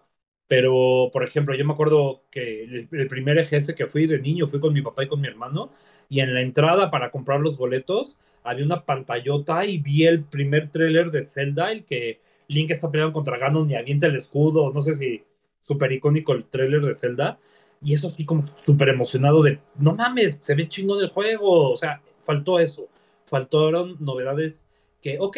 Pero, 0.47 1.09
por 1.11 1.23
ejemplo, 1.23 1.55
yo 1.55 1.65
me 1.65 1.73
acuerdo 1.73 2.23
que 2.29 2.63
el, 2.63 2.87
el, 2.91 3.07
primer 3.07 3.39
EGS 3.39 3.73
que 3.73 3.87
fui 3.87 4.05
de 4.05 4.19
niño 4.19 4.47
fui 4.47 4.59
con 4.59 4.73
mi 4.73 4.83
papá 4.83 5.03
y 5.03 5.07
con 5.07 5.19
mi 5.19 5.27
hermano 5.27 5.71
y 6.13 6.19
en 6.19 6.35
la 6.35 6.41
entrada 6.41 6.91
para 6.91 7.09
comprar 7.09 7.39
los 7.39 7.57
boletos 7.57 8.19
había 8.43 8.63
una 8.63 8.85
pantallota 8.85 9.65
y 9.65 9.79
vi 9.79 10.05
el 10.05 10.23
primer 10.23 10.69
tráiler 10.69 11.09
de 11.09 11.23
Zelda, 11.23 11.71
el 11.71 11.85
que 11.85 12.21
Link 12.47 12.69
está 12.69 12.91
peleando 12.91 13.13
contra 13.13 13.39
Ganon 13.39 13.71
y 13.71 13.73
avienta 13.73 14.05
el 14.05 14.15
escudo, 14.15 14.71
no 14.71 14.83
sé 14.83 14.93
si 14.93 15.23
súper 15.59 15.91
icónico 15.91 16.33
el 16.33 16.45
tráiler 16.45 16.81
de 16.81 16.93
Zelda, 16.93 17.39
y 17.81 17.95
eso 17.95 18.09
así 18.09 18.25
como 18.25 18.47
súper 18.59 18.89
emocionado 18.89 19.41
de, 19.41 19.57
no 19.79 19.95
mames, 19.95 20.39
se 20.43 20.53
ve 20.53 20.69
chingón 20.69 21.01
el 21.01 21.09
juego, 21.09 21.71
o 21.71 21.77
sea, 21.77 21.99
faltó 22.19 22.59
eso, 22.59 22.87
faltaron 23.25 23.97
novedades 23.99 24.67
que, 25.01 25.17
ok, 25.19 25.37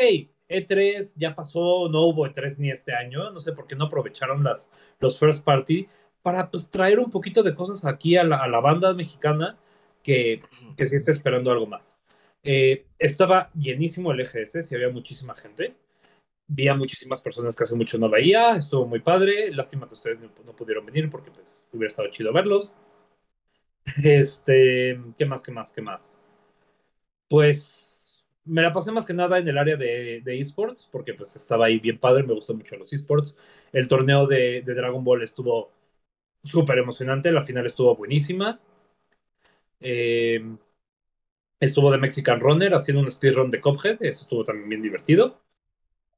E3 0.49 1.13
ya 1.15 1.35
pasó, 1.35 1.87
no 1.87 2.01
hubo 2.01 2.27
E3 2.27 2.57
ni 2.57 2.69
este 2.69 2.93
año, 2.93 3.31
no 3.31 3.39
sé 3.39 3.53
por 3.53 3.65
qué 3.65 3.77
no 3.77 3.85
aprovecharon 3.85 4.43
las, 4.43 4.69
los 4.99 5.17
first 5.17 5.45
party 5.45 5.87
para 6.21 6.51
pues, 6.51 6.69
traer 6.69 6.99
un 6.99 7.11
poquito 7.11 7.43
de 7.43 7.55
cosas 7.55 7.85
aquí 7.85 8.17
a 8.17 8.25
la, 8.25 8.43
a 8.43 8.49
la 8.49 8.59
banda 8.59 8.93
mexicana 8.93 9.57
que, 10.05 10.39
que 10.77 10.87
sí 10.87 10.95
está 10.95 11.11
esperando 11.11 11.51
algo 11.51 11.65
más. 11.65 11.99
Eh, 12.43 12.85
estaba 12.99 13.49
llenísimo 13.55 14.11
el 14.11 14.19
EGS, 14.21 14.67
sí 14.67 14.75
había 14.75 14.89
muchísima 14.89 15.35
gente. 15.35 15.75
Vi 16.47 16.67
a 16.67 16.75
muchísimas 16.75 17.21
personas 17.21 17.55
que 17.55 17.63
hace 17.63 17.75
mucho 17.75 17.97
no 17.97 18.07
veía, 18.07 18.55
estuvo 18.55 18.85
muy 18.85 18.99
padre. 18.99 19.51
Lástima 19.51 19.87
que 19.87 19.95
ustedes 19.95 20.21
no, 20.21 20.55
pudieron 20.55 20.85
venir 20.85 21.09
porque 21.09 21.31
pues 21.31 21.67
hubiera 21.73 21.87
estado 21.87 22.09
chido 22.11 22.31
verlos. 22.31 22.75
Este, 24.03 24.99
¿qué 25.17 25.25
más, 25.25 25.41
qué 25.43 25.51
más, 25.51 25.71
qué 25.71 25.81
más? 25.81 26.23
Pues 27.27 28.23
me 28.45 28.61
la 28.61 28.73
pasé 28.73 28.91
más 28.91 29.05
que 29.05 29.13
nada 29.13 29.39
en 29.39 29.47
el 29.47 29.57
área 29.57 29.75
de, 29.75 30.21
de 30.23 30.39
esports, 30.39 30.87
porque 30.91 31.15
pues 31.15 31.35
estaba 31.35 31.65
ahí 31.65 31.79
bien 31.79 31.99
padre, 31.99 32.23
me 32.23 32.33
gustó 32.33 32.53
mucho 32.53 32.75
los 32.75 32.93
esports. 32.93 33.37
El 33.71 33.87
torneo 33.87 34.27
de, 34.27 34.61
de 34.61 34.73
Dragon 34.75 35.03
Ball 35.03 35.23
estuvo 35.23 35.71
súper 36.43 36.77
emocionante, 36.77 37.31
la 37.31 37.43
final 37.43 37.65
estuvo 37.65 37.95
buenísima. 37.95 38.59
Eh, 39.79 40.43
estuvo 41.59 41.91
de 41.91 41.97
Mexican 41.97 42.39
Runner 42.39 42.73
haciendo 42.73 43.01
un 43.01 43.11
speedrun 43.11 43.51
de 43.51 43.61
Cophead, 43.61 43.97
eso 44.01 44.21
estuvo 44.21 44.43
también 44.43 44.69
bien 44.69 44.81
divertido. 44.81 45.41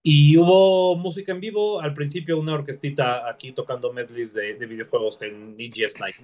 Y 0.03 0.37
hubo 0.37 0.95
música 0.95 1.31
en 1.31 1.39
vivo, 1.41 1.81
al 1.81 1.93
principio 1.93 2.39
una 2.39 2.53
orquestita 2.53 3.27
aquí 3.29 3.51
tocando 3.51 3.91
medleys 3.91 4.33
de, 4.33 4.53
de 4.55 4.65
videojuegos 4.65 5.21
en 5.21 5.55
EGS 5.59 5.99
Night. 5.99 6.15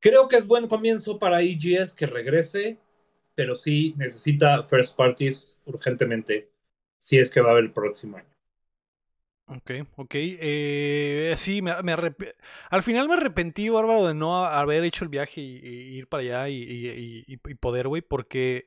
Creo 0.00 0.28
que 0.28 0.36
es 0.36 0.46
buen 0.46 0.66
comienzo 0.68 1.18
para 1.18 1.42
EGS 1.42 1.94
que 1.94 2.06
regrese, 2.06 2.78
pero 3.34 3.54
sí 3.54 3.94
necesita 3.96 4.64
first 4.64 4.96
parties 4.96 5.60
urgentemente, 5.64 6.50
si 6.98 7.18
es 7.18 7.30
que 7.30 7.40
va 7.40 7.50
a 7.50 7.52
haber 7.52 7.64
el 7.64 7.72
próximo 7.72 8.16
año. 8.16 8.31
Ok, 9.56 9.70
ok. 9.96 10.14
Eh, 10.14 11.34
sí, 11.36 11.62
me, 11.62 11.82
me 11.82 11.92
al 12.70 12.82
final 12.82 13.08
me 13.08 13.14
arrepentí, 13.14 13.68
Bárbaro, 13.68 14.06
de 14.06 14.14
no 14.14 14.44
haber 14.44 14.84
hecho 14.84 15.04
el 15.04 15.10
viaje 15.10 15.40
y, 15.40 15.96
ir 15.96 16.08
para 16.08 16.22
allá 16.22 16.48
y 16.48 17.36
poder, 17.60 17.88
güey, 17.88 18.02
porque 18.02 18.66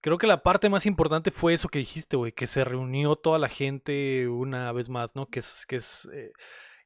creo 0.00 0.18
que 0.18 0.26
la 0.26 0.42
parte 0.42 0.68
más 0.68 0.86
importante 0.86 1.30
fue 1.30 1.54
eso 1.54 1.68
que 1.68 1.78
dijiste, 1.80 2.16
güey, 2.16 2.32
que 2.32 2.46
se 2.46 2.64
reunió 2.64 3.16
toda 3.16 3.38
la 3.38 3.48
gente 3.48 4.28
una 4.28 4.72
vez 4.72 4.88
más, 4.88 5.14
¿no? 5.14 5.26
Que 5.26 5.40
es, 5.40 5.66
que 5.66 5.76
es 5.76 6.08
eh, 6.12 6.32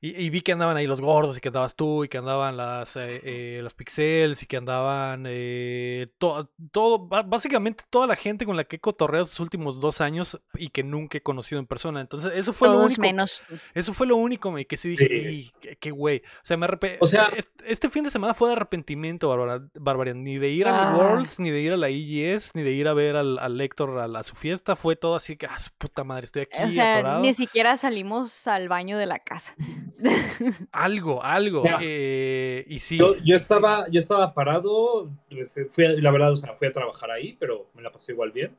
y, 0.05 0.20
y, 0.20 0.30
vi 0.30 0.42
que 0.42 0.50
andaban 0.50 0.76
ahí 0.76 0.88
los 0.88 1.00
gordos 1.00 1.38
y 1.38 1.40
que 1.40 1.50
andabas 1.50 1.76
tú 1.76 2.03
y 2.03 2.09
que 2.09 2.18
andaban 2.18 2.57
las, 2.57 2.96
eh, 2.96 3.20
eh, 3.22 3.61
los 3.62 3.72
pixels 3.72 4.42
y 4.42 4.46
que 4.46 4.57
andaban 4.57 5.26
eh, 5.28 6.09
to, 6.18 6.50
todo, 6.72 7.07
básicamente 7.07 7.84
toda 7.88 8.09
la 8.09 8.16
gente 8.16 8.44
con 8.44 8.57
la 8.57 8.64
que 8.64 8.76
he 8.76 8.78
cotorreado 8.80 9.22
estos 9.22 9.38
últimos 9.38 9.78
dos 9.78 10.00
años 10.00 10.40
y 10.55 10.70
que 10.70 10.82
nunca 10.82 11.18
he 11.18 11.20
conocido 11.20 11.61
en 11.61 11.68
persona. 11.68 12.00
Entonces, 12.00 12.32
eso 12.34 12.53
fue 12.53 12.66
Todos 12.66 12.80
lo 12.80 12.86
único. 12.86 13.00
menos. 13.00 13.44
Eso 13.74 13.94
fue 13.94 14.09
lo 14.09 14.16
único 14.16 14.50
me, 14.50 14.66
que 14.66 14.76
sí 14.76 14.88
dije, 14.88 15.07
sí. 15.07 15.53
qué 15.78 15.92
güey. 15.92 16.18
O 16.18 16.46
sea, 16.46 16.57
me 16.57 16.64
arrep 16.64 17.00
o 17.00 17.07
sea, 17.07 17.32
este 17.64 17.88
fin 17.88 18.03
de 18.03 18.11
semana 18.11 18.34
fue 18.34 18.48
de 18.48 18.57
arrepentimiento, 18.57 19.28
Bárbara, 19.28 19.64
Bárbara. 19.74 20.14
Ni 20.14 20.36
de 20.36 20.48
ir 20.48 20.66
a 20.66 20.90
ah. 20.90 20.96
Worlds, 20.96 21.38
ni 21.38 21.50
de 21.50 21.61
ir 21.61 21.74
a 21.74 21.76
la 21.76 21.90
EGS, 21.90 22.57
ni 22.57 22.62
de 22.62 22.72
ir 22.72 22.88
a 22.88 22.92
ver 22.92 23.14
al, 23.14 23.38
al 23.38 23.57
Lector 23.57 23.96
a, 24.00 24.09
la, 24.09 24.18
a, 24.18 24.22
su 24.24 24.34
fiesta. 24.34 24.74
Fue 24.74 24.96
todo 24.96 25.14
así 25.14 25.36
que, 25.36 25.46
ah, 25.46 25.61
su 25.61 25.70
puta 25.78 26.03
madre, 26.03 26.24
estoy 26.24 26.42
aquí. 26.42 26.57
O 26.61 26.72
sea, 26.72 26.98
atorado. 26.98 27.20
ni 27.20 27.34
siquiera 27.34 27.76
salimos 27.76 28.48
al 28.48 28.68
baño 28.68 28.98
de 28.98 29.07
la 29.07 29.20
casa. 29.20 29.55
algo, 30.72 31.22
algo. 31.22 31.64
Eh, 31.80 32.64
y 32.68 32.78
sí. 32.78 32.99
Yo, 32.99 33.16
yo, 33.24 33.36
estaba, 33.36 33.88
yo 33.90 33.99
estaba 33.99 34.34
parado, 34.34 35.11
pues, 35.30 35.61
fui, 35.70 36.01
la 36.01 36.11
verdad, 36.11 36.32
o 36.32 36.36
sea, 36.36 36.55
fui 36.55 36.68
a 36.68 36.72
trabajar 36.72 37.11
ahí, 37.11 37.36
pero 37.38 37.68
me 37.74 37.82
la 37.82 37.93
pasé 37.93 38.12
igual 38.12 38.32
bien. 38.32 38.57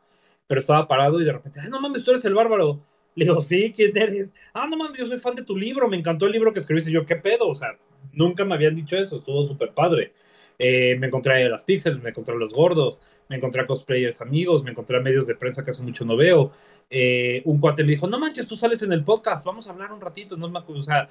pero 0.48 0.60
estaba 0.60 0.88
parado 0.88 1.22
y 1.22 1.26
de 1.26 1.32
repente, 1.34 1.60
ay, 1.62 1.70
no 1.70 1.80
mames, 1.82 2.04
tú 2.04 2.12
eres 2.12 2.26
el 2.26 2.34
bárbaro. 2.34 2.80
Le 3.16 3.26
digo, 3.26 3.42
sí, 3.42 3.72
¿quién 3.76 3.96
eres? 3.96 4.34
Ah, 4.54 4.68
no 4.68 4.78
mames, 4.78 4.98
yo 5.00 5.06
soy 5.06 5.18
fan 5.18 5.36
de 5.36 5.44
tu 5.44 5.56
libro, 5.56 5.88
me 5.88 5.98
encantó 5.98 6.26
el 6.26 6.32
libro 6.32 6.52
que 6.52 6.60
escribiste. 6.60 6.90
Y 6.90 6.94
yo, 6.94 7.06
¿qué 7.06 7.16
pedo? 7.16 7.48
O 7.48 7.56
sea, 7.56 7.78
nunca 8.12 8.44
me 8.46 8.56
habían 8.56 8.76
dicho 8.76 8.96
eso, 8.96 9.16
estuvo 9.16 9.46
súper 9.48 9.74
padre. 9.74 10.14
Eh, 10.60 10.96
me 11.00 11.08
encontré 11.08 11.44
a 11.44 11.50
las 11.50 11.64
Pixels, 11.64 12.02
me 12.02 12.10
encontré 12.10 12.36
a 12.36 12.38
los 12.38 12.54
gordos, 12.54 13.02
me 13.30 13.38
encontré 13.38 13.62
a 13.62 13.68
cosplayers 13.68 14.22
amigos, 14.22 14.64
me 14.64 14.72
encontré 14.72 14.98
a 14.98 15.00
medios 15.00 15.28
de 15.28 15.36
prensa 15.36 15.64
que 15.64 15.72
hace 15.72 15.84
mucho 15.84 16.06
no 16.06 16.16
veo. 16.16 16.52
Eh, 16.90 17.42
un 17.46 17.60
cuate 17.60 17.84
me 17.84 17.92
dijo, 17.92 18.08
no 18.08 18.20
manches, 18.20 18.48
tú 18.48 18.56
sales 18.56 18.82
en 18.82 18.94
el 18.94 19.04
podcast, 19.04 19.46
vamos 19.46 19.68
a 19.68 19.72
hablar 19.72 19.92
un 19.92 20.02
ratito. 20.02 20.38
No 20.38 20.50
me 20.50 20.60
acuerdo. 20.60 20.82
O 20.82 20.86
sea, 20.86 21.10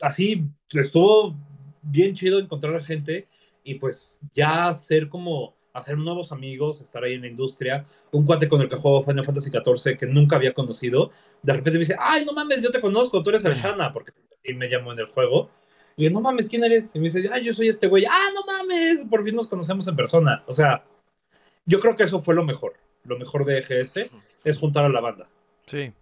así 0.00 0.44
estuvo 0.70 1.36
bien 1.82 2.14
chido 2.14 2.38
encontrar 2.38 2.74
a 2.76 2.80
gente 2.80 3.28
y 3.64 3.74
pues 3.74 4.20
ya 4.32 4.72
ser 4.72 5.08
como 5.08 5.54
hacer 5.72 5.96
nuevos 5.96 6.32
amigos, 6.32 6.80
estar 6.80 7.04
ahí 7.04 7.14
en 7.14 7.22
la 7.22 7.28
industria. 7.28 7.86
Un 8.12 8.24
cuate 8.24 8.48
con 8.48 8.60
el 8.60 8.68
que 8.68 8.76
juego 8.76 9.02
Final 9.02 9.24
Fantasy 9.24 9.50
XIV 9.50 9.98
que 9.98 10.06
nunca 10.06 10.36
había 10.36 10.54
conocido, 10.54 11.10
de 11.42 11.52
repente 11.52 11.78
me 11.78 11.80
dice, 11.80 11.96
ay, 11.98 12.24
no 12.24 12.32
mames, 12.32 12.62
yo 12.62 12.70
te 12.70 12.80
conozco, 12.80 13.22
tú 13.22 13.30
eres 13.30 13.44
el 13.44 13.54
Shana, 13.54 13.92
porque 13.92 14.12
así 14.32 14.54
me 14.54 14.68
llamo 14.68 14.92
en 14.92 15.00
el 15.00 15.06
juego. 15.06 15.50
Y 15.96 16.04
yo, 16.04 16.10
no 16.10 16.20
mames, 16.20 16.48
¿quién 16.48 16.64
eres? 16.64 16.94
Y 16.94 16.98
me 16.98 17.04
dice, 17.04 17.28
ay, 17.32 17.44
yo 17.44 17.52
soy 17.52 17.68
este 17.68 17.88
güey. 17.88 18.04
Ah, 18.04 18.28
no 18.34 18.44
mames, 18.44 19.04
por 19.04 19.24
fin 19.24 19.34
nos 19.34 19.48
conocemos 19.48 19.86
en 19.88 19.96
persona. 19.96 20.44
O 20.46 20.52
sea, 20.52 20.84
yo 21.66 21.80
creo 21.80 21.96
que 21.96 22.04
eso 22.04 22.20
fue 22.20 22.34
lo 22.34 22.44
mejor. 22.44 22.74
Lo 23.08 23.18
mejor 23.18 23.44
de 23.44 23.58
EGS 23.58 24.10
es 24.44 24.58
juntar 24.58 24.84
a 24.84 24.88
la 24.88 25.00
banda. 25.00 25.28
Sí, 25.66 25.92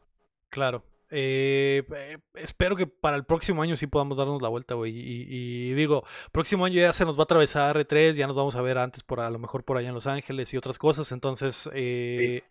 claro. 0.51 0.83
Eh, 1.11 1.85
eh, 1.95 2.19
espero 2.35 2.75
que 2.75 2.87
para 2.87 3.17
el 3.17 3.25
próximo 3.25 3.63
año 3.63 3.77
sí 3.77 3.87
podamos 3.87 4.19
darnos 4.19 4.43
la 4.43 4.49
vuelta, 4.49 4.75
güey. 4.75 4.93
Y, 4.97 5.73
digo, 5.75 6.05
próximo 6.33 6.65
año 6.65 6.77
ya 6.77 6.93
se 6.93 7.05
nos 7.05 7.17
va 7.17 7.23
a 7.23 7.25
atravesar 7.25 7.77
R3, 7.77 8.15
ya 8.15 8.27
nos 8.27 8.37
vamos 8.37 8.57
a 8.57 8.63
ver 8.63 8.79
antes 8.79 9.03
por 9.03 9.21
a 9.21 9.31
lo 9.31 9.39
mejor 9.39 9.65
por 9.65 9.77
allá 9.77 9.89
en 9.89 9.95
Los 9.95 10.07
Ángeles 10.07 10.53
y 10.53 10.57
otras 10.57 10.79
cosas. 10.79 11.13
Entonces, 11.13 11.71
eh, 11.75 12.43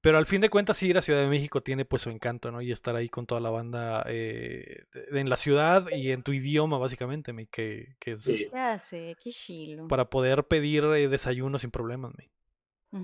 pero 0.00 0.18
al 0.18 0.26
fin 0.26 0.40
de 0.40 0.48
cuentas 0.48 0.78
sí 0.78 0.88
ir 0.88 0.98
a 0.98 1.02
Ciudad 1.02 1.20
de 1.20 1.28
México 1.28 1.60
tiene 1.60 1.84
pues 1.84 2.02
su 2.02 2.10
encanto, 2.10 2.50
¿no? 2.50 2.62
Y 2.62 2.72
estar 2.72 2.96
ahí 2.96 3.08
con 3.08 3.26
toda 3.26 3.40
la 3.40 3.50
banda 3.50 4.04
en 4.06 5.28
la 5.28 5.36
ciudad 5.36 5.86
y 5.92 6.10
en 6.10 6.22
tu 6.22 6.32
idioma, 6.32 6.78
básicamente, 6.78 7.32
me, 7.32 7.46
que, 7.46 7.94
que 8.00 8.12
es 8.12 8.26
para 9.88 10.06
poder 10.06 10.44
pedir 10.44 10.88
desayuno 11.08 11.58
sin 11.58 11.70
problemas. 11.70 12.12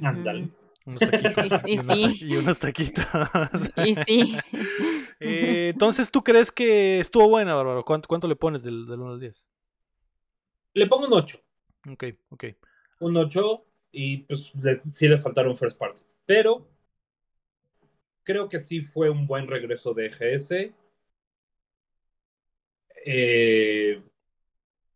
Ándale. 0.03 0.49
Unos 0.89 0.99
taquitos. 1.01 1.62
Y 1.66 1.74
y, 1.74 1.78
unos 1.78 1.97
sí. 1.97 2.18
y 2.20 2.36
unos 2.36 2.59
taquitos. 2.59 3.05
Y 3.86 3.95
sí. 3.95 4.36
Eh, 5.20 5.70
entonces, 5.72 6.12
¿tú 6.12 6.22
crees 6.22 6.53
que 6.53 7.01
estuvo 7.01 7.28
buena, 7.28 7.53
Bárbaro? 7.55 7.84
¿Cuánto, 7.84 8.07
cuánto 8.09 8.28
le 8.28 8.36
pones 8.36 8.62
del, 8.62 8.86
del 8.86 9.01
1 9.01 9.12
al 9.14 9.20
10? 9.20 9.45
Le 10.74 10.86
pongo 10.86 11.07
un 11.07 11.12
8. 11.12 11.41
Ok, 11.91 12.05
ok. 12.30 12.45
Un 13.01 13.16
8 13.16 13.64
y 13.91 14.18
pues 14.18 14.55
le- 14.55 14.76
sí 14.76 15.09
le 15.09 15.18
faltaron 15.18 15.57
first 15.57 15.76
parties. 15.76 16.16
Pero 16.24 16.68
creo 18.22 18.49
que 18.49 18.61
sí 18.61 18.80
fue 18.82 19.11
un 19.11 19.26
buen 19.26 19.49
regreso 19.49 19.93
de 19.93 20.07
EGS. 20.07 20.72
Eh, 23.05 24.01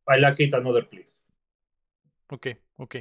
I 0.06 0.20
like 0.20 0.40
it 0.42 0.54
another 0.54 0.88
please. 0.88 1.24
Ok, 2.28 2.46
ok. 2.76 2.96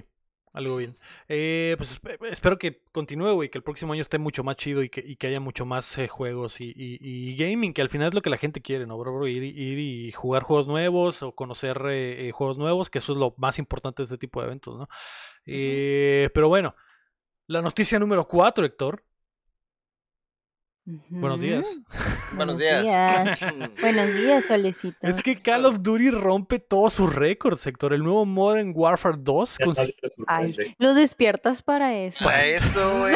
Algo 0.54 0.76
bien. 0.76 0.98
Eh, 1.30 1.76
pues 1.78 2.02
esp- 2.02 2.28
espero 2.30 2.58
que 2.60 2.82
continúe, 2.92 3.32
güey, 3.34 3.50
que 3.50 3.58
el 3.58 3.64
próximo 3.64 3.94
año 3.94 4.02
esté 4.02 4.18
mucho 4.18 4.44
más 4.44 4.58
chido 4.58 4.84
y 4.84 4.90
que, 4.90 5.00
y 5.06 5.16
que 5.16 5.28
haya 5.28 5.40
mucho 5.40 5.66
más 5.66 5.98
eh, 5.98 6.10
juegos 6.10 6.60
y, 6.60 6.74
y- 6.76 6.98
y 7.02 7.36
gaming, 7.38 7.74
que 7.74 7.82
al 7.82 7.90
final 7.90 8.10
es 8.10 8.14
lo 8.14 8.22
que 8.22 8.30
la 8.30 8.38
gente 8.38 8.62
quiere, 8.62 8.86
¿no, 8.86 8.98
bro? 8.98 9.16
bro? 9.16 9.28
Ir, 9.28 9.44
ir 9.44 9.80
y 9.80 10.12
jugar 10.12 10.44
juegos 10.44 10.68
nuevos 10.68 11.24
o 11.24 11.34
conocer 11.34 11.82
eh, 11.90 12.32
juegos 12.34 12.58
nuevos, 12.58 12.90
que 12.90 12.98
eso 12.98 13.14
es 13.14 13.18
lo 13.18 13.34
más 13.38 13.60
importante 13.60 14.02
de 14.02 14.06
este 14.06 14.18
tipo 14.18 14.42
de 14.42 14.48
eventos, 14.48 14.78
¿no? 14.78 14.90
Pero 15.46 16.48
bueno, 16.50 16.76
la 17.48 17.62
noticia 17.62 18.00
número 18.00 18.28
4, 18.28 18.66
Héctor. 18.66 19.04
Buenos 20.84 21.40
días. 21.40 21.78
Buenos 22.34 22.58
días. 22.58 22.84
Buenos 23.82 24.14
días, 24.16 24.46
Solecito. 24.46 24.98
Es 25.02 25.22
que 25.22 25.36
Call 25.40 25.66
of 25.66 25.82
Duty 25.82 26.10
rompe 26.10 26.58
todos 26.58 26.94
sus 26.94 27.14
récords, 27.14 27.66
Héctor. 27.68 27.94
El 27.94 28.04
nuevo 28.04 28.26
Modern 28.26 28.72
Warfare 28.76 29.18
2 29.20 29.58
Ya 29.60 29.66
con. 29.66 29.76
Ay, 30.28 30.56
lo 30.80 30.96
despiertas 30.96 31.62
para 31.62 31.94
eso. 31.96 32.24
Para 32.26 32.46
esto, 32.46 33.00
güey. 33.00 33.16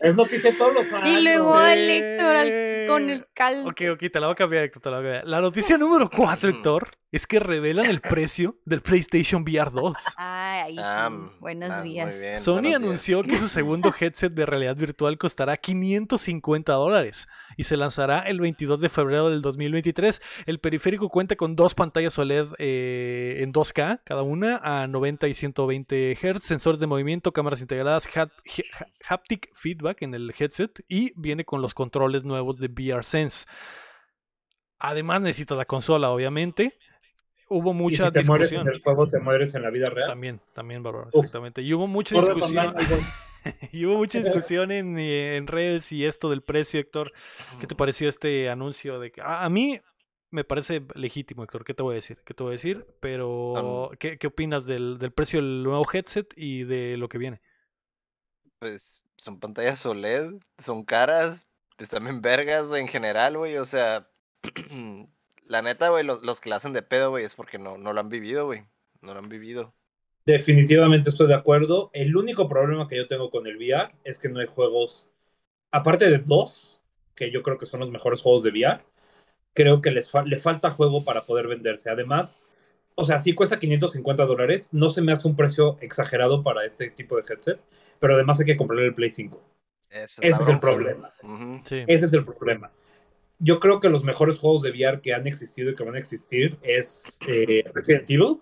Es 0.00 0.14
noticia 0.14 0.56
todos 0.56 0.74
los 0.74 0.92
años. 0.92 1.18
Y 1.18 1.24
luego 1.24 1.56
al 1.56 1.78
Héctor 1.90 2.36
al- 2.36 2.86
con 2.86 3.10
el 3.10 3.26
cal. 3.34 3.66
Ok, 3.66 3.82
ok, 3.92 3.98
te 4.12 4.20
la 4.20 4.28
voy 4.28 4.32
a 4.34 4.36
cambiar, 4.36 4.64
Héctor, 4.64 4.82
te 4.82 4.90
la 4.90 4.96
voy 4.98 5.06
a 5.06 5.10
cambiar. 5.10 5.28
La 5.28 5.40
noticia 5.40 5.76
número 5.76 6.08
4, 6.08 6.50
Héctor, 6.50 6.88
es 7.16 7.26
que 7.26 7.38
revelan 7.40 7.86
el 7.86 8.00
precio 8.00 8.56
del 8.64 8.80
PlayStation 8.82 9.42
VR 9.42 9.70
2. 9.70 9.94
Ah, 10.16 10.62
ahí 10.64 10.76
sí. 10.76 11.10
Mm, 11.10 11.40
Buenos 11.40 11.70
ah, 11.70 11.80
muy 11.80 11.88
días. 11.90 12.20
bien, 12.20 12.38
Sony 12.40 12.52
buenos 12.54 12.70
días. 12.70 12.82
anunció 12.82 13.22
que 13.22 13.36
su 13.36 13.48
segundo 13.48 13.92
headset 14.00 14.32
de 14.32 14.46
realidad 14.46 14.76
virtual 14.76 15.18
costará 15.18 15.56
550 15.56 16.72
dólares 16.72 17.26
y 17.56 17.64
se 17.64 17.76
lanzará 17.76 18.20
el 18.20 18.40
22 18.40 18.80
de 18.80 18.88
febrero 18.88 19.30
del 19.30 19.42
2023. 19.42 20.20
El 20.46 20.60
periférico 20.60 21.08
cuenta 21.08 21.36
con 21.36 21.56
dos 21.56 21.74
pantallas 21.74 22.18
OLED 22.18 22.48
eh, 22.58 23.38
en 23.42 23.52
2K, 23.52 24.00
cada 24.04 24.22
una 24.22 24.58
a 24.62 24.86
90 24.86 25.28
y 25.28 25.34
120 25.34 26.14
Hz, 26.14 26.44
sensores 26.44 26.80
de 26.80 26.86
movimiento, 26.86 27.32
cámaras 27.32 27.60
integradas, 27.60 28.06
hap- 28.14 28.30
ha- 28.30 28.86
haptic 29.14 29.50
feedback 29.54 30.02
en 30.02 30.14
el 30.14 30.34
headset 30.38 30.84
y 30.88 31.12
viene 31.18 31.44
con 31.44 31.62
los 31.62 31.74
controles 31.74 32.24
nuevos 32.24 32.58
de 32.58 32.66
VR 32.68 33.04
Sense. 33.04 33.46
Además 34.78 35.22
necesita 35.22 35.54
la 35.54 35.64
consola, 35.64 36.10
obviamente. 36.10 36.78
Hubo 37.48 37.70
Y 37.70 37.74
mucha 37.74 38.06
si 38.06 38.12
te 38.12 38.24
mueres 38.24 38.50
en 38.52 38.58
discusión. 38.64 38.68
el 38.74 38.82
juego, 38.82 39.08
te 39.08 39.18
mueres 39.20 39.54
en 39.54 39.62
la 39.62 39.70
vida 39.70 39.86
real. 39.86 40.08
También, 40.08 40.40
también, 40.52 40.82
Bárbara, 40.82 41.08
Uf. 41.12 41.24
exactamente. 41.24 41.62
Y 41.62 41.72
hubo 41.74 41.86
mucha 41.86 42.16
discusión. 42.16 42.74
Y 43.70 43.84
hubo 43.84 43.98
mucha 43.98 44.18
discusión 44.18 44.72
en, 44.72 44.98
en 44.98 45.46
redes 45.46 45.92
y 45.92 46.04
esto 46.04 46.30
del 46.30 46.42
precio, 46.42 46.80
Héctor. 46.80 47.12
¿Qué 47.60 47.68
te 47.68 47.76
pareció 47.76 48.08
este 48.08 48.50
anuncio? 48.50 48.98
de 48.98 49.12
que 49.12 49.20
A, 49.20 49.44
a 49.44 49.48
mí 49.48 49.80
me 50.32 50.42
parece 50.42 50.82
legítimo, 50.96 51.44
Héctor. 51.44 51.64
¿Qué 51.64 51.72
te 51.72 51.84
voy 51.84 51.92
a 51.92 51.94
decir? 51.94 52.18
¿Qué 52.24 52.34
te 52.34 52.42
voy 52.42 52.50
a 52.50 52.58
decir? 52.58 52.84
Pero, 52.98 53.92
¿qué, 54.00 54.18
qué 54.18 54.26
opinas 54.26 54.66
del, 54.66 54.98
del 54.98 55.12
precio 55.12 55.38
del 55.40 55.62
nuevo 55.62 55.86
headset 55.92 56.26
y 56.36 56.64
de 56.64 56.96
lo 56.96 57.08
que 57.08 57.18
viene? 57.18 57.40
Pues 58.58 59.00
son 59.16 59.38
pantallas 59.38 59.86
OLED, 59.86 60.32
son 60.58 60.84
caras, 60.84 61.46
están 61.78 62.02
bien 62.02 62.20
vergas 62.22 62.72
en 62.72 62.88
general, 62.88 63.36
güey. 63.38 63.58
O 63.58 63.64
sea, 63.64 64.08
la 65.46 65.62
neta, 65.62 65.88
güey, 65.90 66.04
los, 66.04 66.22
los 66.22 66.40
que 66.40 66.50
la 66.50 66.56
hacen 66.56 66.72
de 66.72 66.82
pedo, 66.82 67.10
güey, 67.10 67.24
es 67.24 67.34
porque 67.34 67.58
no, 67.58 67.78
no 67.78 67.92
lo 67.92 68.00
han 68.00 68.08
vivido, 68.08 68.46
güey. 68.46 68.64
No 69.00 69.12
lo 69.12 69.20
han 69.20 69.28
vivido. 69.28 69.74
Definitivamente 70.24 71.10
estoy 71.10 71.28
de 71.28 71.34
acuerdo. 71.34 71.90
El 71.92 72.16
único 72.16 72.48
problema 72.48 72.88
que 72.88 72.96
yo 72.96 73.06
tengo 73.06 73.30
con 73.30 73.46
el 73.46 73.56
VR 73.56 73.92
es 74.04 74.18
que 74.18 74.28
no 74.28 74.40
hay 74.40 74.46
juegos, 74.46 75.10
aparte 75.70 76.10
de 76.10 76.18
dos, 76.18 76.80
que 77.14 77.30
yo 77.30 77.42
creo 77.42 77.58
que 77.58 77.66
son 77.66 77.80
los 77.80 77.90
mejores 77.90 78.22
juegos 78.22 78.42
de 78.42 78.50
VR, 78.50 78.82
creo 79.54 79.80
que 79.80 79.90
les 79.90 80.10
fa- 80.10 80.24
le 80.24 80.38
falta 80.38 80.70
juego 80.70 81.04
para 81.04 81.26
poder 81.26 81.46
venderse. 81.46 81.90
Además, 81.90 82.40
o 82.96 83.04
sea, 83.04 83.18
sí 83.20 83.34
cuesta 83.34 83.58
550 83.58 84.26
dólares, 84.26 84.70
no 84.72 84.88
se 84.90 85.00
me 85.02 85.12
hace 85.12 85.28
un 85.28 85.36
precio 85.36 85.78
exagerado 85.80 86.42
para 86.42 86.64
este 86.64 86.90
tipo 86.90 87.16
de 87.16 87.22
headset, 87.28 87.60
pero 88.00 88.14
además 88.14 88.40
hay 88.40 88.46
que 88.46 88.56
comprarle 88.56 88.86
el 88.86 88.94
Play 88.94 89.10
5. 89.10 89.40
Ese 89.90 90.26
es 90.26 90.48
el 90.48 90.58
problema. 90.60 91.12
Sí. 91.64 91.84
Ese 91.86 92.06
es 92.06 92.12
el 92.12 92.24
problema. 92.24 92.72
Yo 93.38 93.60
creo 93.60 93.80
que 93.80 93.88
los 93.88 94.02
mejores 94.04 94.38
juegos 94.38 94.62
de 94.62 94.70
VR 94.70 95.00
que 95.00 95.12
han 95.14 95.26
existido 95.26 95.70
y 95.70 95.74
que 95.74 95.84
van 95.84 95.94
a 95.94 95.98
existir 95.98 96.56
es 96.62 97.18
eh, 97.28 97.64
Resident 97.74 98.10
Evil, 98.10 98.38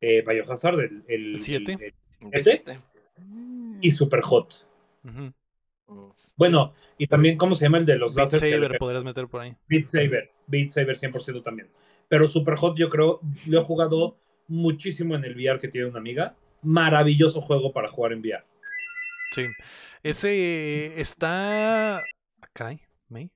eh, 0.00 0.22
Biohazard, 0.26 0.80
el, 0.80 1.04
el, 1.08 1.34
El 1.34 1.40
siete. 1.40 1.72
el- 1.72 1.94
Un 2.26 2.30
¿Este? 2.34 2.62
siete. 2.64 2.80
Mm. 3.18 3.78
y 3.82 3.90
Superhot. 3.90 4.66
Ujú. 5.04 5.32
Mm. 5.88 6.12
Bueno, 6.36 6.72
y 6.96 7.06
también, 7.06 7.36
¿cómo 7.36 7.54
se 7.54 7.64
llama 7.66 7.78
el 7.78 7.86
de 7.86 7.96
los 7.96 8.14
Beat 8.14 8.26
láseres? 8.32 8.42
que 8.44 8.54
Saber 8.56 8.72
pe- 8.72 8.78
podrías 8.78 9.04
meter 9.04 9.26
por 9.28 9.40
ahí. 9.42 9.54
Beat 9.68 9.86
Saber. 9.86 10.30
Beat 10.46 10.70
Saber 10.70 10.96
100% 10.96 11.42
también. 11.42 11.68
Pero 12.08 12.26
Superhot 12.26 12.76
yo 12.76 12.88
creo, 12.88 13.20
lo 13.46 13.60
he 13.60 13.64
jugado 13.64 14.18
muchísimo 14.48 15.14
en 15.14 15.24
el 15.24 15.34
VR 15.36 15.58
que 15.60 15.68
tiene 15.68 15.88
una 15.88 15.98
amiga. 15.98 16.34
Maravilloso 16.62 17.40
juego 17.40 17.72
para 17.72 17.88
jugar 17.88 18.12
en 18.12 18.20
VR. 18.20 18.44
Sí. 19.32 19.46
Ese 20.02 21.00
está. 21.00 21.98
Ah, 21.98 22.02
Caray, 22.52 22.80
May. 23.12 23.30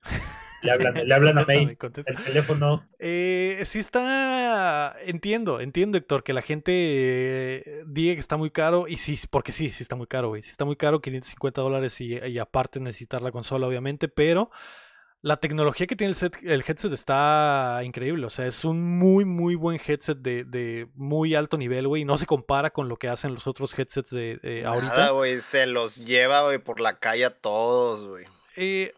Le 0.63 0.73
hablan, 0.73 0.95
le 1.07 1.15
hablan 1.15 1.39
a 1.39 1.45
May. 1.47 1.77
El 2.07 2.17
teléfono. 2.25 2.85
Eh, 2.99 3.63
sí 3.67 3.79
está, 3.79 4.97
entiendo, 5.05 5.61
entiendo 5.61 5.99
Héctor, 5.99 6.25
que 6.25 6.33
la 6.33 6.43
gente 6.43 6.73
eh, 6.73 7.83
diga 7.87 8.15
que 8.15 8.21
está 8.21 8.37
muy 8.37 8.51
caro 8.51 8.89
y 8.89 8.97
sí, 8.97 9.19
porque 9.31 9.53
sí, 9.53 9.71
sí 9.71 9.83
está 9.83 9.95
muy 9.97 10.07
caro, 10.07 10.29
güey, 10.29 10.43
sí 10.43 10.51
está 10.51 10.65
muy 10.65 10.77
caro, 10.77 11.01
550 11.01 11.61
dólares 11.61 12.01
y, 12.01 12.19
y 12.19 12.39
aparte 12.39 12.81
necesitar 12.81 13.23
la 13.23 13.31
consola 13.33 13.67
obviamente, 13.69 14.09
pero 14.09 14.51
la 15.23 15.39
tecnología 15.39 15.87
que 15.87 15.97
tiene 15.97 16.11
el, 16.11 16.15
set- 16.15 16.39
el 16.43 16.63
headset 16.67 16.93
está 16.93 17.81
increíble, 17.85 18.27
o 18.27 18.31
sea, 18.31 18.47
es 18.47 18.65
un 18.65 18.81
muy, 18.99 19.25
muy 19.25 19.57
buen 19.57 19.81
headset 19.85 20.19
de, 20.19 20.45
de 20.45 20.89
muy 20.95 21.35
alto 21.35 21.57
nivel, 21.59 21.89
güey, 21.89 22.05
no 22.05 22.17
se 22.17 22.27
compara 22.27 22.71
con 22.71 22.89
lo 22.89 22.97
que 22.97 23.09
hacen 23.09 23.33
los 23.35 23.47
otros 23.47 23.77
headsets 23.79 24.11
de, 24.11 24.39
de 24.43 24.65
ahorita. 24.65 24.95
Nada, 24.97 25.11
güey, 25.11 25.41
se 25.41 25.67
los 25.67 25.97
lleva, 25.97 26.43
güey, 26.45 26.59
por 26.59 26.81
la 26.81 26.99
calle 26.99 27.25
a 27.25 27.31
todos, 27.31 28.07
güey. 28.07 28.25
Eh, 28.57 28.95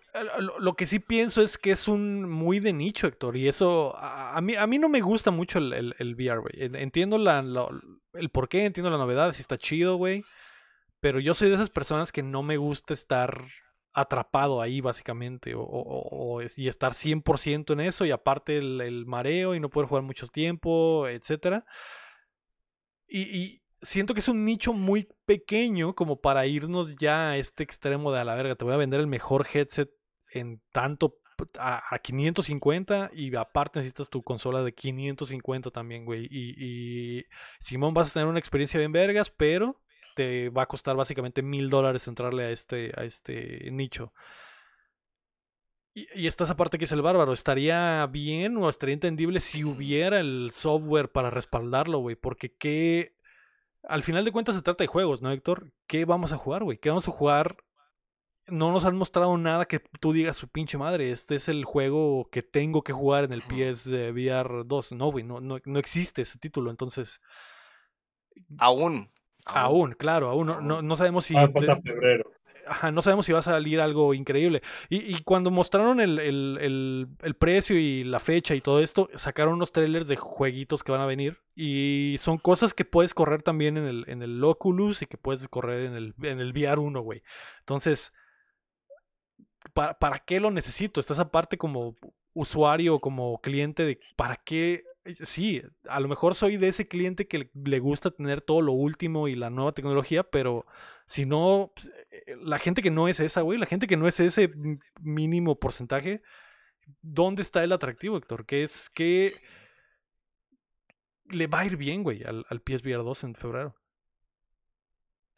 lo, 0.61 0.75
que 0.75 0.87
sí 0.87 1.01
pienso 1.01 1.43
es 1.43 1.59
que 1.59 1.73
es 1.73 1.89
un 1.89 2.29
muy 2.29 2.61
de 2.61 2.73
nicho, 2.73 3.09
Héctor, 3.09 3.37
y 3.37 3.49
eso 3.49 3.97
a, 3.97 4.41
mí, 4.41 4.55
a 4.55 4.67
mí 4.69 4.79
no 4.79 4.89
me 4.89 5.01
gusta 5.01 5.33
mucho 5.33 5.59
el, 5.59 5.95
el, 5.99 6.15
VR, 6.15 6.39
güey. 6.41 6.53
En- 6.65 6.77
Entiendo 6.77 7.19
la, 7.19 7.41
el 8.15 8.31
por 8.31 8.49
qué, 8.49 8.65
entiendo 8.65 8.91
la 8.91 8.99
novedad, 8.99 9.33
si 9.33 9.41
está 9.41 9.59
chido, 9.59 9.97
güey. 9.97 10.23
Pero 11.01 11.21
yo 11.21 11.35
soy 11.35 11.49
de 11.49 11.55
esas 11.57 11.71
personas 11.71 12.13
que 12.13 12.23
no 12.23 12.43
me 12.43 12.57
gusta 12.57 12.95
estar 12.95 13.47
atrapado 13.93 14.61
ahí 14.63 14.81
básicamente 14.81 15.55
o, 15.55 15.63
o- 15.63 16.37
o 16.39 16.43
y 16.57 16.69
estar 16.69 16.95
100% 16.95 17.73
en 17.73 17.81
eso 17.81 18.05
y 18.05 18.13
aparte 18.13 18.59
el, 18.59 18.81
el 18.81 19.07
mareo 19.07 19.55
y 19.55 19.61
no 19.61 19.71
poder 19.71 19.89
jugar 19.89 20.05
mucho 20.05 20.27
tiempo, 20.29 21.09
etcétera. 21.09 21.65
Y, 23.09 23.21
y 23.23 23.63
siento 23.83 24.15
que 24.15 24.21
es 24.21 24.29
un 24.29 24.45
nicho 24.45 24.73
muy 24.73 25.09
pequeño 25.25 25.95
como 25.95 26.21
para 26.21 26.47
irnos 26.47 26.97
ya 26.97 27.31
a 27.31 27.37
este 27.37 27.63
extremo 27.63 28.13
de 28.13 28.21
a 28.21 28.25
la 28.25 28.35
verga, 28.35 28.55
te 28.55 28.65
voy 28.65 28.75
a 28.75 28.79
vender 28.79 29.01
el 29.01 29.07
mejor 29.07 29.47
headset 29.53 29.91
en 30.33 30.61
tanto 30.73 31.19
a, 31.59 31.83
a 31.95 31.99
550 31.99 33.11
y 33.15 33.35
aparte 33.37 33.79
necesitas 33.79 34.11
tu 34.11 34.23
consola 34.23 34.63
de 34.63 34.73
550 34.73 35.71
también, 35.71 36.05
güey. 36.05 36.27
Y, 36.31 37.19
y 37.21 37.25
Simón 37.61 37.95
vas 37.95 38.11
a 38.11 38.15
tener 38.15 38.29
una 38.29 38.39
experiencia 38.39 38.79
bien 38.79 38.93
vergas, 38.93 39.31
pero 39.31 39.81
te 40.15 40.49
va 40.51 40.63
a 40.63 40.67
costar 40.67 40.97
básicamente 40.97 41.43
mil 41.43 41.71
dólares 41.71 42.09
entrarle 42.09 42.45
a 42.45 42.51
este, 42.51 42.93
a 42.97 43.05
este 43.05 43.71
nicho. 43.71 44.13
Y, 45.95 46.09
y 46.15 46.27
está 46.27 46.45
esa 46.45 46.57
parte 46.57 46.79
que 46.79 46.85
es 46.85 46.93
el 46.93 47.03
bárbaro. 47.03 47.33
¿Estaría 47.33 48.05
bien 48.07 48.57
o 48.57 48.69
estaría 48.69 48.95
entendible 48.95 49.41
si 49.41 49.65
hubiera 49.65 50.19
el 50.21 50.51
software 50.53 51.11
para 51.11 51.31
respaldarlo, 51.31 51.99
güey? 51.99 52.17
Porque 52.17 52.53
qué... 52.53 53.18
Al 53.85 54.03
final 54.03 54.25
de 54.25 54.33
cuentas 54.33 54.55
se 54.57 54.63
trata 54.63 54.85
de 54.85 54.89
juegos, 54.89 55.23
¿no, 55.23 55.31
Héctor? 55.31 55.73
¿Qué 55.87 56.05
vamos 56.05 56.33
a 56.33 56.37
jugar, 56.37 56.65
güey? 56.65 56.79
¿Qué 56.79 56.89
vamos 56.89 57.09
a 57.09 57.13
jugar? 57.13 57.57
No 58.47 58.73
nos 58.73 58.85
han 58.85 58.97
mostrado 58.97 59.37
nada 59.37 59.67
que 59.67 59.81
tú 60.01 60.13
digas 60.13 60.37
su 60.37 60.49
pinche 60.49 60.79
madre. 60.79 61.13
Este 61.13 61.35
es 61.35 61.49
el 61.49 61.65
juego 61.65 62.29
que 62.31 62.43
tengo 62.43 62.83
que 62.83 62.93
jugar 62.93 63.25
en 63.25 63.33
el 63.33 63.41
Ujú. 63.41 63.51
PS 63.51 63.87
VR 64.13 64.65
2. 64.65 64.93
No, 64.93 65.11
güey, 65.11 65.25
no, 65.25 65.41
no, 65.41 65.59
no 65.65 65.79
existe 65.79 66.23
ese 66.23 66.39
título. 66.39 66.71
Entonces, 66.71 67.21
Aún. 68.59 69.11
aún, 69.45 69.93
claro, 69.93 70.31
aún 70.31 70.47
no, 70.47 70.61
no, 70.61 70.83
no 70.83 70.97
sabemos 70.97 71.27
si... 71.27 71.37
Ah, 71.37 71.49
falta 71.49 71.77
febrero. 71.77 72.31
No 72.93 73.03
sabemos 73.03 73.27
si 73.27 73.33
va 73.33 73.41
a 73.41 73.43
salir 73.43 73.81
algo 73.81 74.15
increíble. 74.15 74.63
Y, 74.91 75.23
cuando 75.23 75.51
mostraron 75.51 76.01
el, 76.01 76.19
el- 76.19 77.09
el- 77.23 77.35
precio 77.37 77.79
y 77.79 78.05
la 78.05 78.21
fecha 78.21 78.55
y 78.55 78.61
todo 78.61 78.81
esto, 78.81 79.09
sacaron 79.15 79.55
unos 79.55 79.73
trailers 79.73 80.09
de 80.09 80.17
jueguitos 80.17 80.83
que 80.83 80.93
van 80.93 81.01
a 81.01 81.07
venir. 81.07 81.39
Y 81.55 82.17
son 82.19 82.39
cosas 82.39 82.75
que 82.75 82.85
puedes 82.85 83.15
correr 83.15 83.43
también 83.43 83.77
en 83.77 83.85
el, 83.87 84.05
en 84.09 84.23
el 84.23 84.43
Oculus 84.43 85.03
y 85.03 85.07
que 85.07 85.19
puedes 85.19 85.47
correr 85.49 85.87
en 85.87 85.95
el, 85.95 86.15
en 86.23 86.41
el 86.41 86.51
VR 86.53 86.81
1, 86.81 87.01
güey. 87.01 87.23
Entonces, 87.61 88.13
¿para, 89.73 89.99
¿para 89.99 90.19
qué 90.21 90.41
lo 90.41 90.51
necesito? 90.51 91.01
Estás 91.01 91.19
aparte 91.19 91.59
como 91.59 91.97
usuario, 92.35 93.01
como 93.01 93.41
cliente 93.41 93.85
de 93.85 94.01
¿para 94.17 94.37
qué? 94.37 94.85
Sí, 95.25 95.63
a 95.89 96.01
lo 96.01 96.09
mejor 96.09 96.35
soy 96.35 96.57
de 96.59 96.69
ese 96.69 96.87
cliente 96.87 97.27
que 97.27 97.51
le- 97.55 97.79
gusta 97.79 98.11
tener 98.11 98.43
todo 98.43 98.61
lo 98.61 98.73
último 98.73 99.27
y 99.29 99.35
la 99.37 99.49
nueva 99.49 99.73
tecnología, 99.73 100.23
pero 100.23 100.67
si 101.07 101.25
no, 101.25 101.73
pues, 101.75 101.91
eh, 102.11 102.37
la 102.43 102.59
gente 102.59 102.83
que 102.83 102.91
no 102.91 103.09
es 103.09 103.19
esa, 103.21 103.41
güey, 103.41 103.59
la 103.59 103.67
gente 103.67 103.87
que 103.87 103.97
no 103.97 104.07
es 104.07 104.21
ese 104.21 104.51
mínimo 105.01 105.59
porcentaje, 105.59 106.23
¿dónde 107.03 107.43
está 107.43 107.65
el 107.65 107.73
atractivo, 107.73 108.17
Héctor? 108.19 108.47
¿Qué 108.47 108.65
es 108.65 108.91
que 108.91 109.35
le 111.31 111.47
va 111.47 111.61
a 111.61 111.67
ir 111.67 111.77
bien, 111.77 112.03
güey, 112.03 112.23
al, 112.25 112.45
al 112.51 112.61
PSVR 112.61 113.03
2 113.03 113.25
en 113.25 113.35
febrero? 113.35 113.75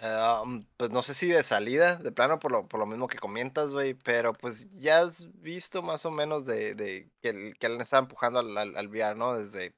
Mm, 0.03 0.61
pues 0.77 0.91
no 0.91 1.03
sé 1.03 1.13
si 1.15 1.29
de 1.29 1.43
salida, 1.43 1.97
de 1.97 2.11
plano, 2.13 2.39
por 2.39 2.53
lo, 2.53 2.67
por 2.69 2.81
lo 2.81 2.87
mismo 2.87 3.07
que 3.09 3.19
comentas, 3.19 3.73
güey, 3.73 3.95
pero 3.95 4.33
pues 4.33 4.67
ya 4.79 5.01
has 5.01 5.31
visto 5.43 5.83
más 5.83 6.07
o 6.07 6.11
menos 6.11 6.47
de, 6.47 6.75
de 6.75 7.11
que, 7.21 7.29
el- 7.31 7.59
que 7.59 7.69
le 7.69 7.83
estaba 7.83 8.03
empujando 8.03 8.39
al, 8.41 8.57
al, 8.57 8.77
al 8.77 8.89
VR, 8.89 9.15
¿no? 9.17 9.35
Desde 9.39 9.75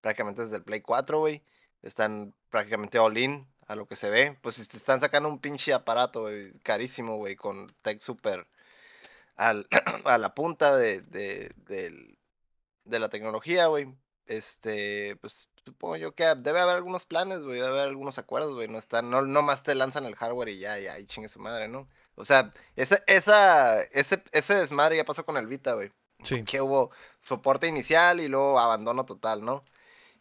prácticamente 0.00 0.42
desde 0.42 0.56
el 0.56 0.64
Play 0.64 0.80
4, 0.82 1.18
güey. 1.20 1.42
Están 1.82 2.34
prácticamente 2.50 2.98
all 2.98 3.18
in 3.18 3.46
a 3.66 3.74
lo 3.76 3.86
que 3.86 3.96
se 3.96 4.10
ve. 4.10 4.38
Pues 4.42 4.56
te 4.68 4.76
están 4.76 5.00
sacando 5.00 5.28
un 5.28 5.40
pinche 5.40 5.72
aparato, 5.74 6.22
güey, 6.22 6.52
carísimo, 6.60 7.16
güey, 7.16 7.34
con 7.36 7.74
tech 7.82 8.00
super 8.00 8.46
a 10.04 10.18
la 10.18 10.34
punta 10.34 10.76
de, 10.76 11.00
de, 11.02 11.52
de 12.84 12.98
la 12.98 13.08
tecnología, 13.08 13.66
güey. 13.66 13.94
Este, 14.26 15.16
pues 15.16 15.48
supongo 15.64 15.96
yo 15.96 16.14
que 16.14 16.24
debe 16.36 16.60
haber 16.60 16.76
algunos 16.76 17.04
planes, 17.04 17.40
güey, 17.40 17.56
debe 17.60 17.68
haber 17.68 17.88
algunos 17.88 18.18
acuerdos, 18.18 18.54
güey. 18.54 18.68
No 18.68 18.78
están, 18.78 19.10
no, 19.10 19.22
no 19.22 19.42
más 19.42 19.62
te 19.62 19.74
lanzan 19.74 20.04
el 20.06 20.14
hardware 20.16 20.48
y 20.50 20.58
ya, 20.58 20.78
ya, 20.78 20.98
y 20.98 21.06
chingue 21.06 21.28
su 21.28 21.40
madre, 21.40 21.68
¿no? 21.68 21.88
O 22.16 22.24
sea, 22.24 22.52
esa, 22.76 23.02
esa, 23.06 23.82
ese, 23.82 24.22
ese 24.32 24.54
desmadre 24.54 24.96
ya 24.96 25.04
pasó 25.04 25.24
con 25.24 25.36
el 25.36 25.46
Vita, 25.46 25.72
güey. 25.74 25.90
Sí. 26.22 26.44
Que 26.44 26.60
hubo 26.60 26.90
soporte 27.22 27.66
inicial 27.66 28.20
y 28.20 28.28
luego 28.28 28.58
abandono 28.58 29.04
total, 29.04 29.44
¿no? 29.44 29.64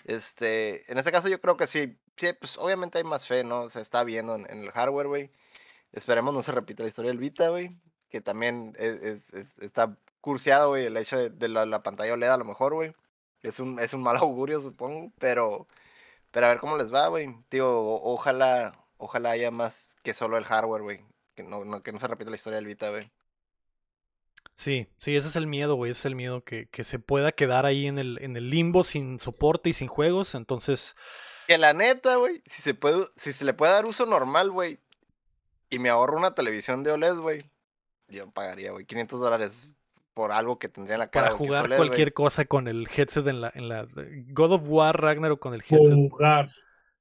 Este, 0.06 0.92
en 0.92 0.98
este 0.98 1.12
caso 1.12 1.30
yo 1.30 1.40
creo 1.40 1.56
que 1.58 1.68
sí, 1.68 1.98
sí, 2.18 2.34
pues 2.34 2.58
obviamente 2.58 2.98
hay 2.98 3.04
más 3.04 3.26
fe, 3.28 3.44
¿no? 3.44 3.70
Se 3.70 3.80
está 3.82 4.04
viendo 4.04 4.36
en, 4.36 4.50
en 4.50 4.60
el 4.64 4.72
hardware, 4.72 5.08
güey. 5.08 5.32
Esperemos 5.94 6.34
no 6.34 6.42
se 6.42 6.52
repita 6.52 6.84
la 6.84 6.90
historia 6.90 7.10
del 7.12 7.20
Vita, 7.20 7.50
güey. 7.50 7.78
Que 8.10 8.22
también 8.22 8.76
es, 8.80 9.02
es- 9.04 9.34
es- 9.34 9.60
está 9.60 9.96
curseado, 10.22 10.70
güey, 10.70 10.86
el 10.86 10.98
hecho 10.98 11.18
de, 11.18 11.30
de 11.30 11.48
la, 11.48 11.66
la 11.66 11.84
pantalla 11.84 12.14
OLED 12.14 12.30
a 12.30 12.38
lo 12.38 12.46
mejor, 12.46 12.74
güey. 12.74 12.94
Es 13.44 13.60
un, 13.60 13.80
es 13.80 13.94
un 13.94 14.02
mal 14.04 14.18
augurio, 14.18 14.62
supongo, 14.62 15.12
pero, 15.20 15.68
pero 16.32 16.48
a 16.48 16.50
ver 16.50 16.60
cómo 16.60 16.78
les 16.78 16.94
va, 16.94 17.08
güey. 17.10 17.30
Tío, 17.50 17.70
o- 17.72 18.14
ojalá, 18.14 18.74
ojalá 18.98 19.32
haya 19.32 19.52
más 19.52 19.96
que 20.04 20.14
solo 20.16 20.38
el 20.38 20.46
hardware, 20.46 20.84
güey. 20.84 21.06
Que 21.36 21.44
no, 21.44 21.66
no- 21.66 21.84
que 21.84 21.92
no 21.92 22.00
se 22.00 22.08
repita 22.08 22.30
la 22.32 22.36
historia 22.38 22.58
del 22.58 22.68
Vita, 22.68 22.90
güey. 22.92 23.12
Sí, 24.56 24.88
sí, 24.98 25.16
ese 25.16 25.28
es 25.30 25.36
el 25.36 25.48
miedo, 25.48 25.76
güey. 25.76 25.92
Ese 25.92 26.02
es 26.02 26.06
el 26.06 26.16
miedo 26.16 26.44
que, 26.44 26.68
que 26.70 26.84
se 26.84 27.00
pueda 27.00 27.32
quedar 27.32 27.66
ahí 27.66 27.88
en 27.88 27.98
el, 28.00 28.20
en 28.22 28.38
el 28.38 28.50
limbo 28.50 28.84
sin 28.84 29.20
soporte 29.20 29.70
y 29.70 29.74
sin 29.74 29.88
juegos. 29.88 30.36
Entonces, 30.36 30.96
Que 31.48 31.58
la 31.58 31.74
neta, 31.74 32.16
güey, 32.18 32.42
si 32.46 32.62
se 32.62 32.74
puede, 32.74 33.08
si 33.16 33.34
se 33.34 33.46
le 33.46 33.54
puede 33.54 33.74
dar 33.74 33.86
uso 33.86 34.06
normal, 34.06 34.52
güey, 34.52 34.80
y 35.70 35.80
me 35.80 35.90
ahorro 35.90 36.18
una 36.18 36.36
televisión 36.36 36.84
de 36.84 36.92
OLED, 36.92 37.16
güey, 37.18 37.50
yo 38.08 38.30
pagaría, 38.32 38.72
güey, 38.72 38.86
500 38.86 39.20
dólares 39.20 39.68
por 40.14 40.32
algo 40.32 40.60
que 40.60 40.70
tendría 40.70 40.96
en 40.96 41.00
la 41.00 41.10
cara. 41.10 41.28
para 41.28 41.38
jugar 41.38 41.76
cualquier 41.76 42.14
cosa 42.14 42.46
con 42.46 42.68
el 42.68 42.88
headset 42.96 43.26
en 43.28 43.42
la, 43.42 43.52
en 43.54 43.70
la 43.70 43.88
God 44.30 44.54
of 44.54 44.64
War 44.68 45.00
Ragnarok 45.00 45.40
con 45.40 45.54
el 45.54 45.62
headset. 45.62 45.94
Jugar. 46.10 46.50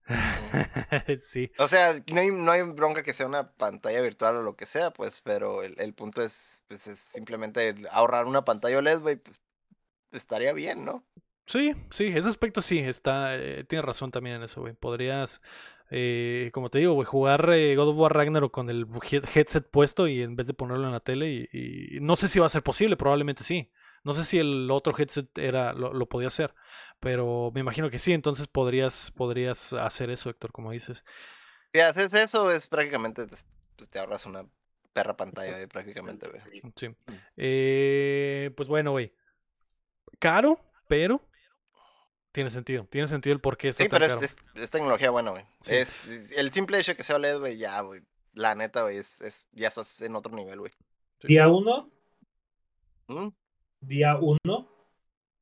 sí, 1.22 1.50
O 1.58 1.68
sea, 1.68 1.94
no 2.12 2.20
hay, 2.20 2.30
no 2.30 2.50
hay 2.50 2.62
bronca 2.62 3.02
que 3.02 3.12
sea 3.12 3.26
una 3.26 3.52
pantalla 3.52 4.00
virtual 4.00 4.36
o 4.36 4.42
lo 4.42 4.56
que 4.56 4.66
sea, 4.66 4.90
pues, 4.90 5.20
pero 5.22 5.62
el, 5.62 5.78
el 5.78 5.94
punto 5.94 6.22
es, 6.22 6.64
pues, 6.68 6.86
es 6.86 6.98
simplemente 6.98 7.74
ahorrar 7.90 8.26
una 8.26 8.44
pantalla 8.44 8.78
OLED, 8.78 9.00
güey, 9.00 9.16
pues, 9.16 9.40
estaría 10.12 10.52
bien, 10.52 10.84
¿no? 10.84 11.04
sí, 11.46 11.74
sí, 11.90 12.06
ese 12.06 12.28
aspecto 12.28 12.62
sí, 12.62 12.78
está, 12.78 13.36
eh, 13.36 13.64
tienes 13.64 13.84
razón 13.84 14.10
también 14.10 14.36
en 14.36 14.42
eso, 14.44 14.60
güey. 14.60 14.74
Podrías, 14.74 15.40
eh, 15.94 16.50
como 16.54 16.70
te 16.70 16.78
digo, 16.78 16.94
güey, 16.94 17.04
jugar 17.04 17.50
eh, 17.52 17.76
God 17.76 17.88
of 17.90 17.96
War 17.98 18.14
Ragnarok 18.14 18.50
con 18.50 18.70
el 18.70 18.86
head- 18.86 19.28
headset 19.34 19.68
puesto 19.70 20.08
y 20.08 20.22
en 20.22 20.36
vez 20.36 20.46
de 20.46 20.54
ponerlo 20.54 20.86
en 20.86 20.92
la 20.92 21.00
tele 21.00 21.30
y, 21.52 21.96
y 21.96 22.00
no 22.00 22.16
sé 22.16 22.28
si 22.28 22.38
va 22.40 22.46
a 22.46 22.48
ser 22.48 22.62
posible, 22.62 22.96
probablemente 22.96 23.44
sí. 23.44 23.70
No 24.04 24.14
sé 24.14 24.24
si 24.24 24.38
el 24.38 24.68
otro 24.70 24.94
headset 24.98 25.28
era, 25.38 25.74
lo, 25.74 25.92
lo 25.92 26.06
podía 26.08 26.28
hacer, 26.28 26.54
pero 26.98 27.52
me 27.54 27.60
imagino 27.60 27.90
que 27.90 27.98
sí, 28.00 28.12
entonces 28.12 28.48
podrías, 28.48 29.12
podrías 29.14 29.72
hacer 29.74 30.10
eso, 30.10 30.30
Héctor, 30.30 30.50
como 30.50 30.72
dices. 30.72 31.04
Si 31.72 31.80
haces 31.80 32.14
eso, 32.14 32.50
es 32.50 32.66
prácticamente, 32.66 33.26
te- 33.26 33.36
pues, 33.76 33.88
te 33.90 33.98
ahorras 33.98 34.24
una 34.26 34.44
perra 34.92 35.16
pantalla, 35.16 35.52
güey, 35.52 35.66
prácticamente, 35.66 36.26
güey. 36.28 36.62
Sí. 36.74 36.88
Eh, 37.36 38.50
pues 38.56 38.68
bueno, 38.68 38.90
güey. 38.92 39.12
Caro, 40.18 40.58
pero 40.88 41.20
tiene 42.32 42.50
sentido. 42.50 42.86
Tiene 42.90 43.08
sentido 43.08 43.34
el 43.34 43.40
por 43.40 43.56
qué 43.56 43.68
está 43.68 43.82
Sí, 43.84 43.88
tan 43.88 43.96
pero 44.00 44.06
es, 44.06 44.12
caro. 44.14 44.24
es, 44.24 44.62
es 44.64 44.70
tecnología 44.70 45.10
buena, 45.10 45.30
güey. 45.30 45.44
Sí. 45.60 45.74
Es, 45.76 46.06
es- 46.08 46.32
el 46.32 46.50
simple 46.52 46.78
hecho 46.78 46.92
de 46.92 46.96
que 46.96 47.02
sea 47.04 47.16
OLED, 47.16 47.38
güey, 47.38 47.56
ya, 47.58 47.80
güey. 47.82 48.02
La 48.34 48.54
neta, 48.54 48.82
güey, 48.82 48.96
es, 48.96 49.20
es, 49.20 49.46
ya 49.52 49.68
estás 49.68 50.00
en 50.00 50.16
otro 50.16 50.34
nivel, 50.34 50.58
güey. 50.60 50.72
Sí. 51.20 51.28
Día 51.28 51.48
uno, 51.48 51.90
¿Mm? 53.08 53.28
día 53.80 54.16
uno. 54.16 54.68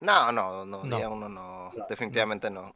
No, 0.01 0.33
no, 0.33 0.65
no, 0.67 0.85
No. 0.85 0.97
día 0.97 1.09
uno 1.09 1.29
no. 1.29 1.73
No, 1.73 1.87
Definitivamente 1.89 2.51
no. 2.51 2.75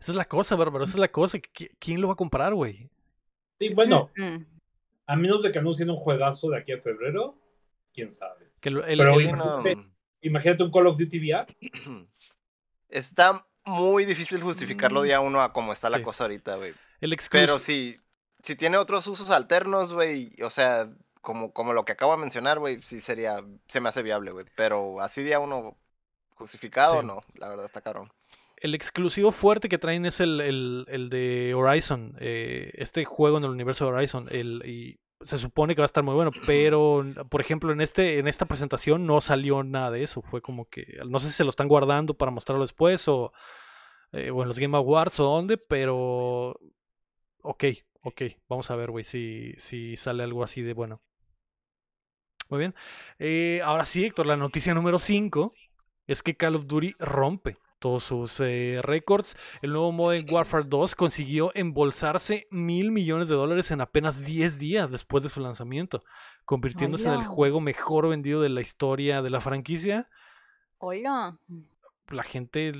Esa 0.00 0.12
es 0.12 0.16
la 0.16 0.26
cosa, 0.26 0.54
bárbaro. 0.54 0.84
Esa 0.84 0.92
es 0.94 0.98
la 1.00 1.10
cosa. 1.10 1.38
¿Qui- 1.38 1.70
¿Quién 1.80 2.00
lo 2.00 2.06
va 2.08 2.12
a 2.12 2.16
comprar, 2.16 2.54
güey? 2.54 2.88
Sí, 3.58 3.74
bueno, 3.74 4.10
Mm, 4.16 4.36
a 5.06 5.16
menos 5.16 5.42
de 5.42 5.50
que 5.50 5.58
anuncien 5.58 5.90
un 5.90 5.96
juegazo 5.96 6.50
de 6.50 6.58
aquí 6.58 6.72
a 6.72 6.80
febrero, 6.80 7.36
quién 7.92 8.08
sabe. 8.10 8.52
Que 8.60 8.68
el- 8.68 8.82
Pero 8.82 9.14
el- 9.18 9.22
imagínate- 9.26 9.76
no. 9.76 9.90
Imagínate 10.20 10.62
un 10.64 10.70
Call 10.70 10.86
of 10.86 10.98
Duty 10.98 11.18
VR. 11.18 11.46
Está 12.88 13.46
muy 13.64 14.04
difícil 14.04 14.42
justificarlo 14.42 15.00
Mm. 15.00 15.04
día 15.04 15.20
uno 15.20 15.42
a 15.42 15.52
cómo 15.52 15.72
está 15.72 15.90
la 15.90 16.02
cosa 16.02 16.24
ahorita, 16.24 16.56
güey. 16.56 16.74
el 17.00 17.16
Pero 17.30 17.58
si, 17.58 17.98
si 18.42 18.56
tiene 18.56 18.76
otros 18.78 19.06
usos 19.06 19.30
alternos, 19.30 19.92
güey, 19.92 20.32
o 20.42 20.50
sea, 20.50 20.88
como, 21.20 21.52
como 21.52 21.72
lo 21.74 21.84
que 21.84 21.92
acabo 21.92 22.12
de 22.12 22.18
mencionar, 22.18 22.58
güey, 22.58 22.80
sí 22.82 23.00
sería, 23.00 23.44
se 23.68 23.80
me 23.80 23.88
hace 23.90 24.02
viable, 24.02 24.30
güey. 24.32 24.46
Pero 24.56 25.00
así 25.00 25.22
día 25.22 25.38
uno 25.38 25.76
justificado, 26.34 27.00
Sí. 27.00 27.06
no, 27.06 27.22
la 27.34 27.48
verdad 27.48 27.66
está 27.66 27.80
cabrón. 27.80 28.10
el 28.60 28.74
exclusivo 28.74 29.30
fuerte 29.30 29.68
que 29.68 29.78
traen 29.78 30.04
es 30.04 30.18
el, 30.18 30.40
el- 30.40 30.84
el 30.88 31.10
de 31.10 31.54
Horizon. 31.54 32.16
eh, 32.18 32.72
este 32.74 33.04
juego 33.04 33.38
en 33.38 33.44
el 33.44 33.50
universo 33.50 33.84
de 33.84 33.92
Horizon. 33.92 34.26
El, 34.32 34.62
y 34.66 34.98
se 35.20 35.38
supone 35.38 35.74
que 35.74 35.80
va 35.80 35.84
a 35.84 35.86
estar 35.86 36.04
muy 36.04 36.14
bueno. 36.14 36.30
Pero, 36.46 37.04
por 37.30 37.40
ejemplo, 37.40 37.72
en, 37.72 37.80
este, 37.80 38.18
en 38.18 38.28
esta 38.28 38.46
presentación 38.46 39.06
no 39.06 39.20
salió 39.20 39.62
nada 39.62 39.90
de 39.90 40.02
eso. 40.02 40.22
Fue 40.22 40.40
como 40.42 40.68
que. 40.68 40.98
No 41.08 41.18
sé 41.18 41.28
si 41.28 41.34
se 41.34 41.44
lo 41.44 41.50
están 41.50 41.68
guardando 41.68 42.14
para 42.14 42.30
mostrarlo 42.30 42.64
después 42.64 43.08
o, 43.08 43.32
eh, 44.12 44.30
o 44.30 44.42
en 44.42 44.48
los 44.48 44.58
Game 44.58 44.76
Awards 44.76 45.20
o 45.20 45.24
dónde. 45.24 45.56
Pero. 45.58 46.58
Ok, 47.42 47.64
ok. 47.64 47.64
Ok, 48.02 48.22
vamos 48.48 48.70
a 48.70 48.76
ver, 48.76 48.90
güey, 48.90 49.04
si, 49.04 49.54
si 49.58 49.96
sale 49.96 50.22
algo 50.22 50.42
así 50.42 50.62
de 50.62 50.72
bueno. 50.72 51.02
Muy 52.48 52.60
bien. 52.60 52.74
Eh, 53.18 53.60
ahora 53.62 53.84
sí, 53.84 54.04
Héctor, 54.04 54.26
la 54.26 54.36
noticia 54.36 54.72
número 54.72 54.98
5 54.98 55.52
es 56.06 56.22
que 56.22 56.36
Call 56.36 56.56
of 56.56 56.66
Duty 56.66 56.94
rompe 56.98 57.58
todos 57.78 58.04
sus 58.04 58.40
eh, 58.40 58.80
récords. 58.82 59.36
El 59.62 59.72
nuevo 59.72 59.92
Modern 59.92 60.26
Warfare 60.30 60.64
2 60.66 60.94
consiguió 60.94 61.50
embolsarse 61.54 62.46
mil 62.50 62.90
millones 62.90 63.28
de 63.28 63.34
dólares 63.34 63.70
en 63.70 63.80
apenas 63.80 64.22
10 64.24 64.58
días 64.58 64.90
después 64.90 65.22
de 65.22 65.28
su 65.28 65.40
lanzamiento, 65.40 66.02
convirtiéndose 66.44 67.08
en 67.08 67.14
el 67.14 67.26
juego 67.26 67.60
mejor 67.60 68.08
vendido 68.08 68.42
de 68.42 68.48
la 68.48 68.60
historia 68.60 69.22
de 69.22 69.30
la 69.30 69.40
franquicia. 69.40 70.08
Hola. 70.78 71.38
La 72.08 72.22
gente 72.22 72.72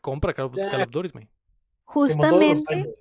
compra 0.00 0.34
Call 0.34 0.46
of, 0.46 0.54
Ya. 0.56 0.70
Call 0.70 0.82
of 0.82 0.90
Duty, 0.90 1.28
Justamente, 1.84 2.94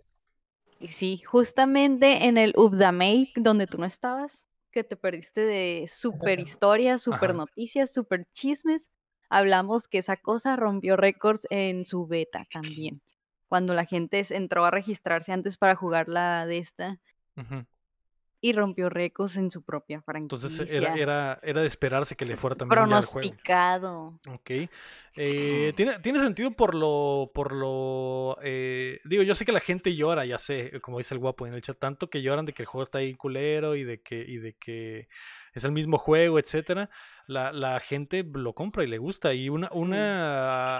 sí, 0.88 1.20
justamente 1.20 2.26
en 2.26 2.38
el 2.38 2.54
Updamate, 2.58 3.34
donde 3.36 3.68
tú 3.68 3.78
no 3.78 3.86
estabas, 3.86 4.48
que 4.72 4.84
te 4.84 4.96
perdiste 4.96 5.42
de 5.42 5.88
super 5.92 6.40
historias, 6.40 7.04
super 7.04 7.30
Ajá. 7.32 7.38
noticias, 7.38 7.94
super 7.94 8.26
chismes, 8.34 8.88
hablamos 9.30 9.88
que 9.88 10.00
esa 10.00 10.18
cosa 10.18 10.56
rompió 10.56 10.98
récords 10.98 11.48
en 11.50 11.86
su 11.86 12.08
beta 12.08 12.46
también. 12.52 13.02
Cuando 13.48 13.74
la 13.74 13.86
gente 13.86 14.24
entró 14.30 14.66
a 14.66 14.72
registrarse 14.72 15.32
antes 15.32 15.58
para 15.58 15.76
jugar 15.76 16.08
la 16.10 16.46
de 16.46 16.58
esta 16.60 17.00
y 18.42 18.54
rompió 18.54 18.90
récords 18.90 19.36
en 19.36 19.52
su 19.52 19.64
propia 19.64 20.02
franquicia. 20.02 20.48
Entonces 20.48 20.72
era, 20.72 20.94
era, 20.94 21.40
era 21.42 21.62
de 21.62 21.68
esperarse 21.68 22.16
que 22.16 22.26
le 22.26 22.38
fuera 22.38 22.56
también 22.56 22.80
al 22.80 22.88
juego. 22.88 23.12
pronosticado. 23.12 24.20
Ok. 24.30 24.70
Eh, 25.16 25.74
tiene, 25.76 26.00
tiene 26.00 26.20
sentido 26.22 26.52
por 26.52 26.76
lo. 26.76 27.32
por 27.34 27.52
lo. 27.52 28.38
eh, 28.42 29.02
digo, 29.04 29.24
yo 29.24 29.36
sé 29.36 29.46
que 29.46 29.52
la 29.52 29.60
gente 29.60 29.96
llora, 29.96 30.26
ya 30.26 30.40
sé, 30.40 30.80
como 30.82 31.00
dice 31.00 31.14
el 31.14 31.20
guapo 31.20 31.46
en 31.48 31.54
el 31.54 31.62
chat, 31.62 31.78
tanto 31.78 32.10
que 32.10 32.22
lloran 32.22 32.46
de 32.46 32.54
que 32.54 32.64
el 32.64 32.68
juego 32.68 32.84
está 32.84 33.00
ahí 33.00 33.16
culero 33.16 33.76
y 33.76 33.84
de 33.84 34.02
que, 34.02 34.20
y 34.20 34.38
de 34.38 34.54
que 34.54 35.10
es 35.54 35.64
el 35.64 35.72
mismo 35.72 35.98
juego, 35.98 36.40
etcétera. 36.40 36.90
La, 37.28 37.52
la 37.52 37.80
gente 37.80 38.24
lo 38.24 38.54
compra 38.54 38.84
y 38.84 38.88
le 38.88 38.98
gusta. 38.98 39.34
Y 39.34 39.50
una, 39.50 39.70
una 39.72 40.80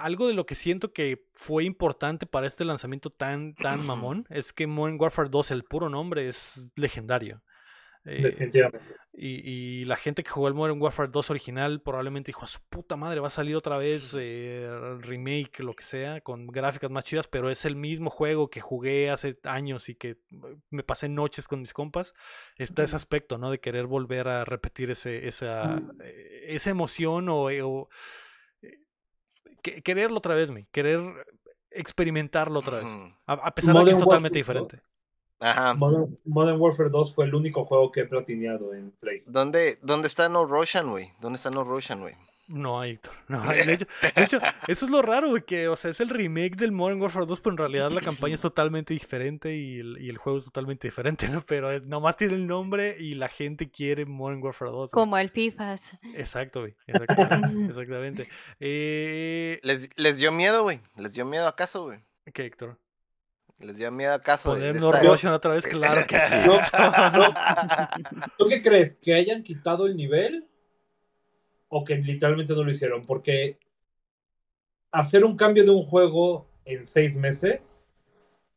algo 0.00 0.26
de 0.26 0.34
lo 0.34 0.46
que 0.46 0.54
siento 0.54 0.92
que 0.92 1.26
fue 1.32 1.64
importante 1.64 2.26
para 2.26 2.46
este 2.46 2.64
lanzamiento 2.64 3.10
tan, 3.10 3.54
tan 3.54 3.84
mamón 3.84 4.26
es 4.28 4.52
que 4.52 4.66
Modern 4.66 5.00
Warfare 5.00 5.28
2, 5.30 5.50
el 5.50 5.64
puro 5.64 5.88
nombre, 5.88 6.28
es 6.28 6.70
legendario. 6.76 7.42
Eh, 8.08 8.22
Definitivamente. 8.22 8.80
y, 9.12 9.80
y 9.82 9.84
la 9.84 9.96
gente 9.96 10.22
que 10.22 10.30
jugó 10.30 10.48
el 10.48 10.54
Modern 10.54 10.80
Warfare 10.80 11.10
2 11.10 11.30
original 11.30 11.80
probablemente 11.82 12.28
dijo, 12.30 12.44
a 12.44 12.46
su 12.48 12.58
puta 12.68 12.96
madre, 12.96 13.20
va 13.20 13.26
a 13.26 13.30
salir 13.30 13.54
otra 13.56 13.76
vez 13.76 14.16
eh, 14.18 14.68
remake, 15.00 15.60
lo 15.60 15.74
que 15.74 15.84
sea, 15.84 16.20
con 16.20 16.46
gráficas 16.46 16.90
más 16.90 17.04
chidas, 17.04 17.26
pero 17.26 17.50
es 17.50 17.64
el 17.64 17.76
mismo 17.76 18.10
juego 18.10 18.48
que 18.48 18.60
jugué 18.60 19.10
hace 19.10 19.38
años 19.44 19.88
y 19.88 19.94
que 19.96 20.10
eh, 20.10 20.16
me 20.70 20.82
pasé 20.82 21.08
noches 21.08 21.46
con 21.48 21.60
mis 21.60 21.72
compas. 21.74 22.14
Está 22.56 22.82
ese 22.82 22.96
aspecto, 22.96 23.36
¿no? 23.38 23.50
De 23.50 23.60
querer 23.60 23.86
volver 23.86 24.28
a 24.28 24.44
repetir 24.44 24.90
ese, 24.90 25.28
esa, 25.28 25.76
Mm. 25.76 26.00
eh, 26.02 26.44
esa 26.48 26.70
emoción 26.70 27.28
o, 27.28 27.48
o, 27.64 27.88
que- 29.62 29.82
quererlo 29.82 30.18
otra 30.18 30.34
vez, 30.34 30.50
me, 30.50 30.66
querer 30.72 31.00
experimentarlo 31.70 32.60
otra 32.60 32.78
vez. 32.78 32.86
A, 33.26 33.32
a 33.34 33.54
pesar 33.54 33.74
de 33.76 33.84
que 33.84 33.90
es 33.90 33.98
totalmente 33.98 34.38
Warfare 34.38 34.60
diferente. 34.60 34.76
Ajá. 35.40 35.74
Modern, 35.74 36.18
Modern 36.24 36.60
Warfare 36.60 36.90
2 36.90 37.14
fue 37.14 37.24
el 37.26 37.34
único 37.34 37.64
juego 37.64 37.92
que 37.92 38.00
he 38.00 38.04
platineado 38.06 38.74
en 38.74 38.90
Play. 38.92 39.22
¿Dónde, 39.26 39.78
¿Dónde 39.82 40.08
está 40.08 40.28
No 40.28 40.44
Roshan, 40.46 40.90
güey? 40.90 41.12
¿Dónde 41.20 41.36
está 41.36 41.50
No 41.50 41.62
Roshan, 41.64 42.00
güey? 42.00 42.14
No 42.48 42.80
hay, 42.80 42.92
Héctor. 42.92 43.12
No 43.28 43.42
hay. 43.48 43.64
De 43.66 43.74
hecho, 43.74 43.86
de 44.16 44.22
hecho, 44.24 44.40
eso 44.68 44.84
es 44.86 44.90
lo 44.90 45.02
raro, 45.02 45.28
güey, 45.28 45.42
que, 45.44 45.68
o 45.68 45.76
sea, 45.76 45.90
es 45.90 46.00
el 46.00 46.08
remake 46.08 46.56
del 46.56 46.72
Modern 46.72 46.98
Warfare 47.00 47.26
2, 47.26 47.40
pero 47.42 47.52
en 47.52 47.58
realidad 47.58 47.90
la 47.92 48.00
campaña 48.00 48.34
es 48.36 48.40
totalmente 48.40 48.94
diferente 48.94 49.54
y 49.54 49.80
el, 49.80 49.98
y 50.00 50.08
el 50.08 50.16
juego 50.16 50.38
es 50.38 50.46
totalmente 50.46 50.88
diferente, 50.88 51.28
¿no? 51.28 51.42
Pero 51.46 51.70
es- 51.70 51.82
nomás 51.84 52.16
tiene 52.16 52.34
el 52.34 52.46
nombre 52.46 52.96
y 52.98 53.14
la 53.16 53.28
gente 53.28 53.70
quiere 53.70 54.06
Modern 54.06 54.42
Warfare 54.42 54.70
2. 54.70 54.78
güey. 54.78 54.88
Como 54.90 55.18
el 55.18 55.28
FIFAs. 55.28 55.90
Exacto, 56.14 56.60
güey. 56.60 56.74
Exactamente. 56.86 57.66
exactamente. 57.66 58.28
Eh, 58.60 59.60
¿Les, 59.62 59.90
les 59.96 60.16
dio 60.16 60.32
miedo, 60.32 60.62
güey? 60.62 60.80
¿Les 60.96 61.12
dio 61.12 61.24
miedo 61.26 61.46
acaso, 61.46 61.84
güey? 61.84 62.00
¿Qué, 62.32 62.46
Héctor? 62.46 62.78
¿Les 63.60 63.76
dio 63.76 63.90
miedo 63.90 64.12
acaso 64.12 64.54
de, 64.54 64.72
¿Poner 64.72 64.80
de 64.80 65.08
Russian 65.08 65.32
otra 65.32 65.54
vez? 65.54 65.66
Claro 65.66 66.06
que 66.06 66.20
sí. 66.20 66.34
¿Tú 68.38 68.46
qué 68.48 68.62
crees? 68.62 68.96
¿Que 68.96 69.14
hayan 69.14 69.42
quitado 69.42 69.86
el 69.86 69.96
nivel? 69.96 70.46
¿O 71.68 71.84
que 71.84 71.96
literalmente 71.96 72.54
no 72.54 72.62
lo 72.62 72.70
hicieron? 72.70 73.04
Porque 73.04 73.58
hacer 74.92 75.24
un 75.24 75.36
cambio 75.36 75.64
de 75.64 75.70
un 75.70 75.82
juego 75.82 76.48
en 76.64 76.84
seis 76.84 77.16
meses, 77.16 77.90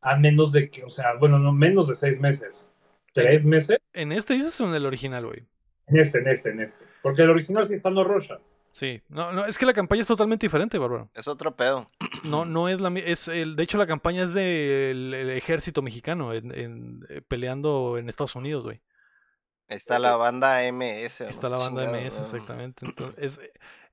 a 0.00 0.16
menos 0.16 0.52
de 0.52 0.70
que, 0.70 0.84
o 0.84 0.90
sea, 0.90 1.14
bueno, 1.18 1.38
no 1.38 1.52
menos 1.52 1.88
de 1.88 1.94
seis 1.94 2.20
meses, 2.20 2.70
tres 3.12 3.44
meses, 3.44 3.78
En 3.92 4.12
este 4.12 4.34
dices 4.34 4.60
o 4.60 4.68
en 4.68 4.74
el 4.74 4.86
original, 4.86 5.26
güey. 5.26 5.44
en 5.88 5.98
este, 5.98 6.18
en 6.18 6.28
este, 6.28 6.50
en 6.50 6.60
este. 6.60 6.84
Porque 7.02 7.22
el 7.22 7.30
original 7.30 7.66
sí 7.66 7.74
está 7.74 7.90
no 7.90 8.04
Roshan. 8.04 8.38
Sí. 8.72 9.02
No, 9.08 9.32
no, 9.32 9.44
es 9.44 9.58
que 9.58 9.66
la 9.66 9.74
campaña 9.74 10.00
es 10.02 10.08
totalmente 10.08 10.46
diferente, 10.46 10.78
Bárbaro. 10.78 11.10
Es 11.14 11.28
otro 11.28 11.54
pedo. 11.54 11.90
No, 12.24 12.44
no 12.44 12.68
es 12.68 12.80
la 12.80 12.88
es 13.00 13.26
el, 13.28 13.56
de 13.56 13.62
hecho 13.64 13.78
la 13.78 13.86
campaña 13.86 14.22
es 14.22 14.32
del 14.32 15.12
el 15.12 15.30
ejército 15.30 15.82
mexicano 15.82 16.32
en, 16.34 16.56
en- 16.56 17.00
eh, 17.08 17.20
peleando 17.26 17.98
en 17.98 18.08
Estados 18.08 18.36
Unidos, 18.36 18.64
güey. 18.64 18.80
Está 19.68 19.98
la 19.98 20.16
banda 20.16 20.62
MS. 20.70 21.22
Está 21.22 21.48
la 21.48 21.56
banda 21.56 21.82
MS, 21.90 22.20
exactamente. 22.20 22.86
Entonces, 22.86 23.38
es- 23.38 23.40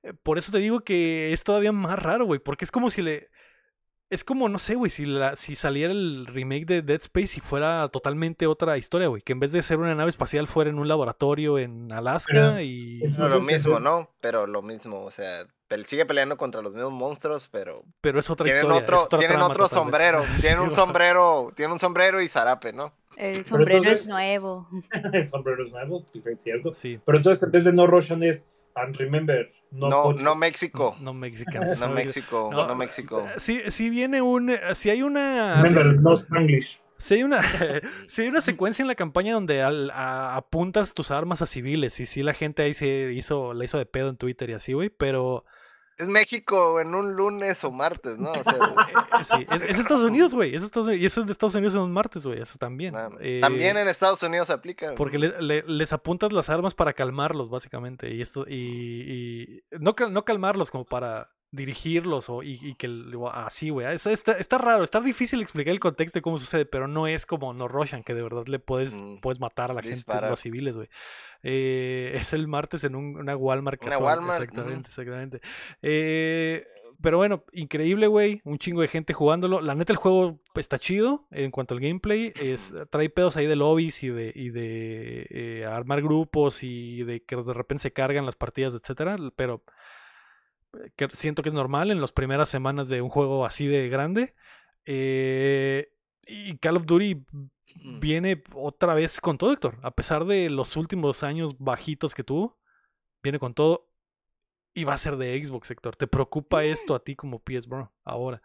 eh, 0.02 0.12
por 0.22 0.38
eso 0.38 0.52
te 0.52 0.58
digo 0.58 0.80
que 0.80 1.32
es 1.32 1.42
todavía 1.42 1.72
más 1.72 1.98
raro, 2.00 2.24
güey, 2.24 2.38
porque 2.40 2.64
es 2.64 2.70
como 2.70 2.88
si 2.90 3.02
le 3.02 3.30
es 4.10 4.24
como 4.24 4.48
no 4.48 4.58
sé, 4.58 4.74
güey, 4.74 4.90
si 4.90 5.06
la, 5.06 5.36
si 5.36 5.54
saliera 5.54 5.92
el 5.92 6.26
remake 6.26 6.66
de 6.66 6.82
Dead 6.82 7.00
Space 7.00 7.38
y 7.38 7.40
fuera 7.40 7.88
totalmente 7.88 8.48
otra 8.48 8.76
historia, 8.76 9.06
güey, 9.06 9.22
que 9.22 9.32
en 9.32 9.38
vez 9.40 9.52
de 9.52 9.62
ser 9.62 9.78
una 9.78 9.94
nave 9.94 10.10
espacial 10.10 10.48
fuera 10.48 10.68
en 10.68 10.78
un 10.80 10.88
laboratorio 10.88 11.58
en 11.58 11.92
Alaska 11.92 12.32
Pero- 12.32 12.60
y 12.60 13.02
No, 13.16 13.28
lo 13.28 13.40
mismo, 13.40 13.78
¿no? 13.78 14.10
Pero 14.20 14.48
lo 14.48 14.62
mismo, 14.62 15.04
o 15.04 15.10
sea, 15.12 15.46
sigue 15.86 16.06
peleando 16.06 16.36
contra 16.36 16.60
los 16.60 16.74
mismos 16.74 16.92
monstruos, 16.92 17.48
pero 17.52 17.84
pero 18.00 18.18
es 18.18 18.28
otra 18.28 18.44
tienen 18.44 18.62
historia, 18.64 18.82
otro, 18.82 18.96
es 18.96 19.02
otra 19.04 19.18
tienen 19.20 19.40
otro 19.40 19.68
sombrero, 19.68 20.24
Sí, 20.36 20.40
tienen 20.42 20.60
un 20.60 20.70
sombrero, 20.72 21.52
tienen 21.54 21.72
un 21.72 21.78
sombrero 21.78 22.20
y 22.20 22.28
zarape, 22.28 22.72
¿no? 22.72 22.92
El 23.16 23.46
sombrero 23.46 23.78
entonces- 23.78 24.00
es 24.02 24.06
nuevo. 24.08 24.68
el 25.12 25.28
sombrero 25.28 25.62
es 25.62 25.70
nuevo, 25.70 26.04
es 26.24 26.42
cierto. 26.42 26.74
Sí. 26.74 26.98
Pero 27.04 27.18
entonces 27.18 27.44
en 27.44 27.52
vez 27.52 27.64
de 27.64 27.72
no 27.72 27.86
Roshan 27.86 28.24
es, 28.24 28.48
and 28.76 28.96
remember, 28.96 29.50
no, 29.70 29.88
No, 29.88 30.02
Pocho. 30.04 30.24
no 30.24 30.34
México, 30.34 30.96
No 31.00 31.14
Mexicans. 31.14 31.78
no 31.80 31.88
México, 31.88 32.50
No, 32.52 32.66
no 32.66 32.74
México. 32.74 33.26
Sí, 33.38 33.60
sí 33.68 33.90
viene 33.90 34.22
un 34.22 34.52
si 34.74 34.90
hay 34.90 35.02
una 35.02 35.62
Remember, 35.62 36.00
no 36.00 36.14
Spanglish. 36.14 36.80
Si 36.98 37.14
hay 37.14 37.22
una, 37.22 37.40
sí 38.08 38.22
hay 38.22 38.28
una 38.28 38.40
secuencia 38.42 38.82
en 38.82 38.88
la 38.88 38.94
campaña 38.94 39.32
donde 39.34 39.62
al- 39.62 39.90
a- 39.92 40.36
apuntas 40.36 40.92
tus 40.94 41.10
armas 41.10 41.40
a 41.42 41.46
civiles 41.46 41.98
y 42.00 42.06
sí 42.06 42.22
la 42.22 42.34
gente 42.34 42.62
ahí 42.62 42.74
se 42.74 43.12
hizo, 43.14 43.54
la 43.54 43.64
hizo 43.64 43.78
de 43.78 43.86
pedo 43.86 44.08
en 44.10 44.16
Twitter 44.16 44.50
y 44.50 44.54
así, 44.54 44.72
güey, 44.74 44.90
pero 44.90 45.44
Es 46.00 46.08
México 46.08 46.80
en 46.80 46.94
un 46.94 47.12
lunes 47.14 47.62
o 47.62 47.70
martes, 47.70 48.16
¿no? 48.18 48.32
O 48.32 48.42
sea, 48.42 48.54
eh, 49.20 49.24
sí, 49.24 49.46
es, 49.50 49.62
es 49.62 49.78
Estados 49.78 50.04
Unidos, 50.04 50.34
güey, 50.34 50.54
es 50.54 50.62
Estados 50.62 50.86
Unidos, 50.88 51.02
y 51.02 51.06
eso 51.06 51.20
es 51.20 51.26
de 51.26 51.32
Estados 51.32 51.54
Unidos 51.54 51.74
en 51.74 51.80
un 51.82 51.92
martes, 51.92 52.24
güey, 52.24 52.40
eso 52.40 52.56
también. 52.58 52.94
Eh, 53.20 53.40
también 53.42 53.76
en 53.76 53.86
Estados 53.86 54.22
Unidos 54.22 54.46
se 54.46 54.54
aplica. 54.54 54.94
porque 54.96 55.18
le- 55.18 55.40
le- 55.42 55.62
les 55.66 55.92
apuntas 55.92 56.32
las 56.32 56.48
armas 56.48 56.74
para 56.74 56.94
calmarlos, 56.94 57.50
básicamente, 57.50 58.10
y 58.14 58.22
esto, 58.22 58.46
y, 58.48 58.54
y- 58.56 59.62
no, 59.78 59.94
no 60.10 60.24
calmarlos 60.24 60.70
como 60.70 60.84
para 60.86 61.28
dirigirlos 61.52 62.30
o 62.30 62.42
y, 62.42 62.58
y 62.62 62.74
que 62.74 62.88
así, 63.32 63.70
güey. 63.70 63.92
Está, 63.92 64.12
está, 64.12 64.32
está 64.32 64.58
raro, 64.58 64.84
está 64.84 65.00
difícil 65.00 65.40
explicar 65.40 65.72
el 65.72 65.80
contexto 65.80 66.18
de 66.18 66.22
cómo 66.22 66.38
sucede, 66.38 66.64
pero 66.64 66.86
no 66.88 67.06
es 67.06 67.26
como 67.26 67.52
No 67.52 67.66
Roshan, 67.68 68.02
que 68.04 68.14
de 68.14 68.22
verdad 68.22 68.46
le 68.46 68.58
puedes, 68.58 68.94
Mm, 69.00 69.18
puedes 69.20 69.40
matar 69.40 69.70
a 69.70 69.74
la 69.74 69.82
gente, 69.82 70.04
los 70.28 70.40
civiles, 70.40 70.74
güey. 70.76 70.88
Eh, 71.42 72.12
es 72.14 72.32
el 72.32 72.46
martes 72.48 72.84
en 72.84 72.94
un- 72.94 73.16
una 73.16 73.36
Walmart 73.36 73.80
Una 73.82 73.90
casual. 73.90 74.18
Walmart, 74.18 74.42
Exactamente, 74.42 74.88
exactamente. 74.88 75.40
Eh, 75.82 76.66
pero 77.02 77.16
bueno, 77.16 77.44
increíble, 77.52 78.08
güey. 78.08 78.42
Un 78.44 78.58
chingo 78.58 78.82
de 78.82 78.88
gente 78.88 79.14
jugándolo. 79.14 79.62
La 79.62 79.74
neta, 79.74 79.90
el 79.92 79.96
juego 79.96 80.38
está 80.54 80.78
chido 80.78 81.26
en 81.30 81.50
cuanto 81.50 81.72
al 81.74 81.80
gameplay. 81.80 82.30
Es, 82.38 82.74
trae 82.90 83.08
pedos 83.08 83.38
ahí 83.38 83.46
de 83.46 83.56
lobbies 83.56 84.02
y 84.04 84.10
de, 84.10 84.32
y 84.34 84.50
de 84.50 85.26
eh, 85.30 85.64
armar 85.64 86.02
grupos 86.02 86.62
y 86.62 87.02
de 87.04 87.22
que 87.22 87.36
de 87.36 87.54
repente 87.54 87.80
se 87.84 87.92
cargan 87.94 88.26
las 88.26 88.36
partidas, 88.36 88.74
etcétera. 88.74 89.16
Pero 89.34 89.62
que 90.96 91.08
siento 91.14 91.42
que 91.42 91.48
es 91.48 91.54
normal 91.54 91.90
en 91.90 92.00
las 92.00 92.12
primeras 92.12 92.48
semanas 92.48 92.88
de 92.88 93.02
un 93.02 93.08
juego 93.08 93.46
así 93.46 93.66
de 93.66 93.88
grande. 93.88 94.34
Eh, 94.84 95.92
y 96.26 96.56
Call 96.58 96.76
of 96.76 96.86
Duty 96.86 97.24
viene 98.00 98.42
otra 98.54 98.94
vez 98.94 99.20
con 99.20 99.38
todo, 99.38 99.52
Héctor. 99.52 99.78
A 99.82 99.90
pesar 99.90 100.24
de 100.24 100.50
los 100.50 100.76
últimos 100.76 101.22
años 101.22 101.56
bajitos 101.58 102.14
que 102.14 102.24
tuvo, 102.24 102.58
viene 103.22 103.38
con 103.38 103.54
todo. 103.54 103.88
Y 104.72 104.84
va 104.84 104.94
a 104.94 104.98
ser 104.98 105.16
de 105.16 105.44
Xbox, 105.44 105.70
Héctor. 105.70 105.96
¿Te 105.96 106.06
preocupa 106.06 106.62
esto 106.64 106.94
a 106.94 107.02
ti 107.02 107.16
como 107.16 107.40
PS 107.40 107.66
Bro 107.66 107.92
ahora? 108.04 108.40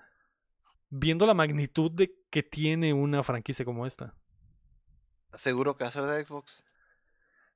Viendo 0.89 1.25
la 1.25 1.35
magnitud 1.35 1.91
de 1.91 2.15
que 2.31 2.41
tiene 2.41 2.93
una 2.93 3.23
franquicia 3.23 3.63
como 3.63 3.85
esta. 3.85 4.15
¿Seguro 5.35 5.75
que 5.77 5.83
va 5.83 5.89
a 5.89 5.91
ser 5.91 6.05
de 6.05 6.23
Xbox? 6.25 6.63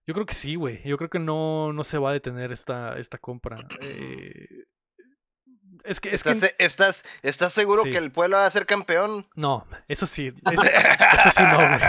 Yo 0.09 0.13
creo 0.15 0.25
que 0.25 0.33
sí, 0.33 0.55
güey. 0.55 0.81
Yo 0.83 0.97
creo 0.97 1.11
que 1.11 1.19
no, 1.19 1.71
no 1.71 1.83
se 1.83 1.99
va 1.99 2.09
a 2.09 2.13
detener 2.13 2.51
esta, 2.51 2.97
esta 2.97 3.19
compra. 3.19 3.57
Eh, 3.79 4.65
Es 5.83 6.01
que, 6.01 6.09
es 6.09 6.23
que 6.23 6.31
¿Estás, 6.31 6.55
estás, 6.57 7.03
¿Estás 7.21 7.53
seguro 7.53 7.83
Sí. 7.83 7.91
que 7.91 7.97
el 7.99 8.11
pueblo 8.11 8.37
va 8.37 8.47
a 8.47 8.49
ser 8.49 8.65
campeón? 8.65 9.27
no, 9.35 9.67
eso 9.87 10.07
sí, 10.07 10.27
es- 10.51 10.59
eso 10.59 11.29
sí 11.37 11.43
no, 11.43 11.57
güey. 11.57 11.79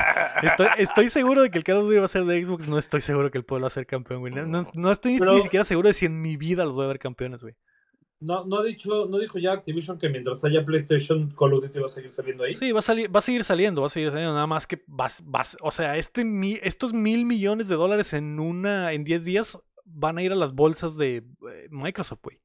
Estoy, 0.42 0.68
estoy 0.76 1.08
seguro 1.10 1.40
de 1.40 1.50
que 1.50 1.56
el 1.56 1.64
Call 1.64 1.78
of 1.78 1.84
Duty 1.84 1.96
va 1.96 2.04
a 2.04 2.08
ser 2.08 2.24
de 2.26 2.44
Xbox, 2.44 2.68
no 2.68 2.76
estoy 2.78 3.00
seguro 3.00 3.30
que 3.30 3.38
el 3.38 3.44
pueblo 3.46 3.64
va 3.64 3.68
a 3.68 3.70
ser 3.70 3.86
campeón, 3.86 4.20
güey. 4.20 4.34
No, 4.34 4.44
no- 4.44 4.66
no 4.74 4.92
estoy 4.92 5.18
Pero- 5.18 5.34
ni 5.34 5.40
siquiera 5.42 5.64
seguro 5.64 5.88
de 5.88 5.94
si 5.94 6.04
en 6.04 6.20
mi 6.20 6.36
vida 6.36 6.66
los 6.66 6.76
voy 6.76 6.84
a 6.84 6.88
ver 6.88 6.98
campeones, 6.98 7.40
güey. 7.42 7.54
No, 8.20 8.44
no, 8.44 8.58
ha 8.58 8.62
dicho, 8.64 9.06
no 9.06 9.18
dijo 9.18 9.38
ya 9.38 9.52
Activision 9.52 9.98
que 9.98 10.10
mientras 10.10 10.44
haya 10.44 10.64
PlayStation, 10.64 11.30
Call 11.30 11.54
of 11.54 11.62
Duty 11.64 11.78
va 11.78 11.86
a 11.86 11.88
seguir 11.88 12.12
saliendo 12.12 12.44
ahí. 12.44 12.54
Sí, 12.54 12.70
va 12.70 12.80
a, 12.80 12.82
salir, 12.82 13.14
va 13.14 13.18
a 13.20 13.22
seguir 13.22 13.44
saliendo, 13.44 13.80
va 13.80 13.86
a 13.86 13.90
seguir 13.90 14.10
saliendo, 14.10 14.34
nada 14.34 14.46
más 14.46 14.66
que 14.66 14.82
vas, 14.86 15.22
vas, 15.24 15.56
o 15.62 15.70
sea, 15.70 15.96
este 15.96 16.24
mi- 16.24 16.58
estos 16.62 16.92
mil 16.92 17.24
millones 17.24 17.66
de 17.66 17.76
dólares 17.76 18.12
en 18.12 18.38
una, 18.38 18.92
en 18.92 19.04
10 19.04 19.24
días 19.24 19.58
van 19.86 20.18
a 20.18 20.22
ir 20.22 20.32
a 20.32 20.36
las 20.36 20.52
bolsas 20.52 20.96
de 20.98 21.16
eh, 21.16 21.68
Microsoft, 21.70 22.22
güey. 22.22 22.40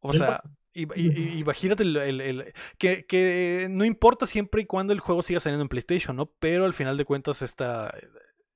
O 0.00 0.12
sea, 0.12 0.42
y, 0.72 0.82
y- 1.00 1.08
y- 1.36 1.38
imagínate 1.40 1.82
el, 1.82 1.96
el- 1.96 2.20
el- 2.20 2.54
que, 2.78 3.04
que 3.06 3.66
no 3.70 3.84
importa 3.84 4.26
siempre 4.26 4.62
y 4.62 4.66
cuando 4.66 4.92
el 4.92 5.00
juego 5.00 5.22
siga 5.22 5.40
saliendo 5.40 5.62
en 5.62 5.68
PlayStation, 5.68 6.16
¿no? 6.16 6.26
Pero 6.38 6.64
al 6.64 6.74
final 6.74 6.96
de 6.96 7.04
cuentas 7.04 7.42
está, 7.42 7.94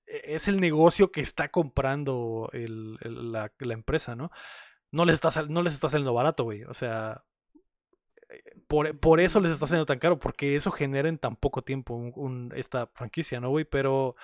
es 0.07 0.49
el 0.49 0.61
negocio 0.61 1.11
que 1.11 1.21
está 1.21 1.51
comprando 1.51 2.49
el- 2.53 2.99
el- 3.01 3.33
la, 3.33 3.53
la 3.59 3.75
empresa, 3.75 4.15
¿no? 4.17 4.31
No 4.95 5.05
les 5.05 5.15
está, 5.15 5.31
sal- 5.31 5.53
no 5.53 5.63
les 5.63 5.75
está 5.75 5.89
saliendo 5.89 6.15
barato, 6.15 6.45
güey. 6.45 6.65
O 6.65 6.75
sea, 6.75 7.25
por, 8.67 8.99
por 8.99 9.21
eso 9.21 9.41
les 9.41 9.53
está 9.53 9.67
saliendo 9.67 9.87
tan 9.87 9.99
caro, 9.99 10.19
porque 10.19 10.57
eso 10.57 10.71
genera 10.71 11.09
en 11.09 11.19
tan 11.19 11.37
poco 11.37 11.63
tiempo 11.63 11.95
un- 11.95 12.13
un- 12.17 12.53
esta 12.57 12.87
franquicia, 12.89 13.41
¿no, 13.41 13.51
güey? 13.51 13.65
Pero 13.65 14.17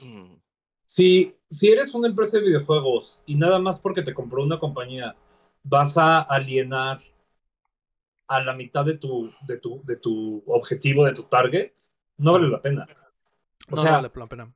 Si, 0.84 1.34
si 1.48 1.70
eres 1.72 1.94
una 1.94 2.08
empresa 2.08 2.36
de 2.36 2.44
videojuegos 2.44 3.22
y 3.24 3.34
nada 3.36 3.58
más 3.58 3.80
porque 3.80 4.02
te 4.02 4.12
compró 4.12 4.42
una 4.42 4.58
compañía 4.58 5.16
vas 5.62 5.96
a 5.96 6.20
alienar 6.20 7.00
a 8.28 8.42
la 8.42 8.52
mitad 8.52 8.84
de 8.84 8.98
tu, 8.98 9.32
de 9.46 9.56
tu, 9.56 9.80
de 9.84 9.96
tu 9.96 10.42
objetivo, 10.46 11.06
de 11.06 11.14
tu 11.14 11.22
target, 11.22 11.72
no 12.18 12.32
vale 12.32 12.48
la 12.48 12.60
pena. 12.60 12.86
O 13.70 13.76
no 13.76 13.82
sea, 13.82 13.92
vale 13.92 14.10
la 14.14 14.26
pena. 14.26 14.54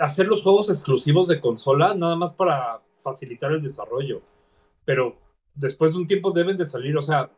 hacer 0.00 0.26
los 0.26 0.42
juegos 0.42 0.68
exclusivos 0.68 1.28
de 1.28 1.40
consola 1.40 1.94
nada 1.94 2.16
más 2.16 2.34
para 2.34 2.82
facilitar 3.12 3.52
el 3.52 3.62
desarrollo. 3.62 4.22
Pero 4.84 5.16
después 5.54 5.92
de 5.92 5.98
un 5.98 6.06
tiempo 6.06 6.30
deben 6.30 6.56
de 6.56 6.66
salir. 6.66 6.96
O 6.96 7.02
sea, 7.02 7.30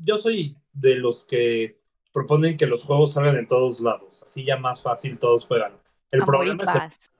yo 0.00 0.18
soy 0.18 0.56
de 0.72 0.96
los 0.96 1.24
que 1.24 1.78
proponen 2.12 2.56
que 2.56 2.66
los 2.66 2.84
juegos 2.84 3.12
salgan 3.12 3.36
en 3.36 3.46
todos 3.46 3.80
lados. 3.80 4.22
Así 4.22 4.44
ya 4.44 4.56
más 4.56 4.82
fácil 4.82 5.18
todos 5.18 5.44
juegan. 5.46 5.72
El 6.10 6.22
problema 6.22 6.62
es. 6.62 7.10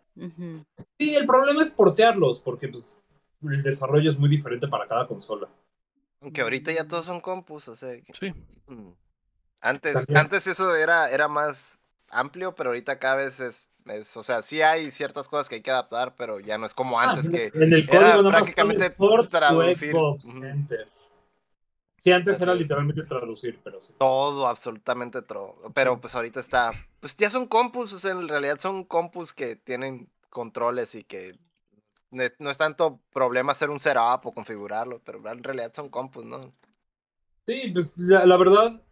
Sí, 0.98 1.14
el 1.14 1.26
problema 1.26 1.62
es 1.62 1.74
portearlos, 1.74 2.40
porque 2.40 2.68
pues 2.68 2.98
el 3.42 3.62
desarrollo 3.62 4.08
es 4.08 4.18
muy 4.18 4.28
diferente 4.30 4.66
para 4.68 4.86
cada 4.86 5.06
consola. 5.06 5.48
Aunque 6.22 6.40
ahorita 6.40 6.72
ya 6.72 6.88
todos 6.88 7.04
son 7.04 7.20
compus, 7.20 7.68
o 7.68 7.76
sea. 7.76 8.00
que- 8.00 8.12
Sí. 8.14 8.32
mm. 8.66 8.90
Antes, 9.60 9.94
También. 9.94 10.18
antes 10.18 10.46
eso 10.46 10.74
era, 10.74 11.10
era 11.10 11.28
más 11.28 11.78
amplio, 12.10 12.54
pero 12.54 12.70
ahorita 12.70 12.98
cada 12.98 13.16
vez 13.16 13.40
es, 13.40 13.68
es, 13.88 14.16
o 14.16 14.22
sea, 14.22 14.42
sí 14.42 14.62
hay 14.62 14.90
ciertas 14.90 15.28
cosas 15.28 15.48
que 15.48 15.56
hay 15.56 15.62
que 15.62 15.70
adaptar, 15.70 16.14
pero 16.16 16.40
ya 16.40 16.58
no 16.58 16.66
es 16.66 16.74
como 16.74 16.98
antes 16.98 17.28
que 17.28 17.50
en 17.54 17.72
el 17.72 17.88
era 17.88 18.12
código 18.12 18.30
más 18.30 18.42
prácticamente 18.42 18.90
traducir. 19.28 19.90
Xbox. 19.90 20.24
Sí, 21.98 22.12
antes 22.12 22.36
Así 22.36 22.42
era 22.42 22.54
literalmente 22.54 23.04
traducir, 23.04 23.58
pero 23.64 23.80
sí. 23.80 23.94
todo, 23.98 24.46
absolutamente 24.46 25.22
todo. 25.22 25.56
Pero 25.74 25.98
pues 25.98 26.14
ahorita 26.14 26.40
está, 26.40 26.72
pues 27.00 27.16
ya 27.16 27.30
son 27.30 27.46
compus, 27.46 27.92
o 27.94 27.98
sea, 27.98 28.12
en 28.12 28.28
realidad 28.28 28.58
son 28.58 28.84
compus 28.84 29.32
que 29.32 29.56
tienen 29.56 30.10
controles 30.28 30.94
y 30.94 31.04
que 31.04 31.38
no 32.10 32.22
es, 32.22 32.34
no 32.38 32.50
es 32.50 32.58
tanto 32.58 33.00
problema 33.12 33.52
hacer 33.52 33.70
un 33.70 33.80
setup 33.80 34.26
o 34.26 34.34
configurarlo, 34.34 35.00
pero 35.04 35.26
en 35.30 35.42
realidad 35.42 35.72
son 35.74 35.88
compus, 35.88 36.24
¿no? 36.24 36.52
Sí, 37.46 37.70
pues 37.72 37.94
la, 37.96 38.26
la 38.26 38.36
verdad, 38.36 38.82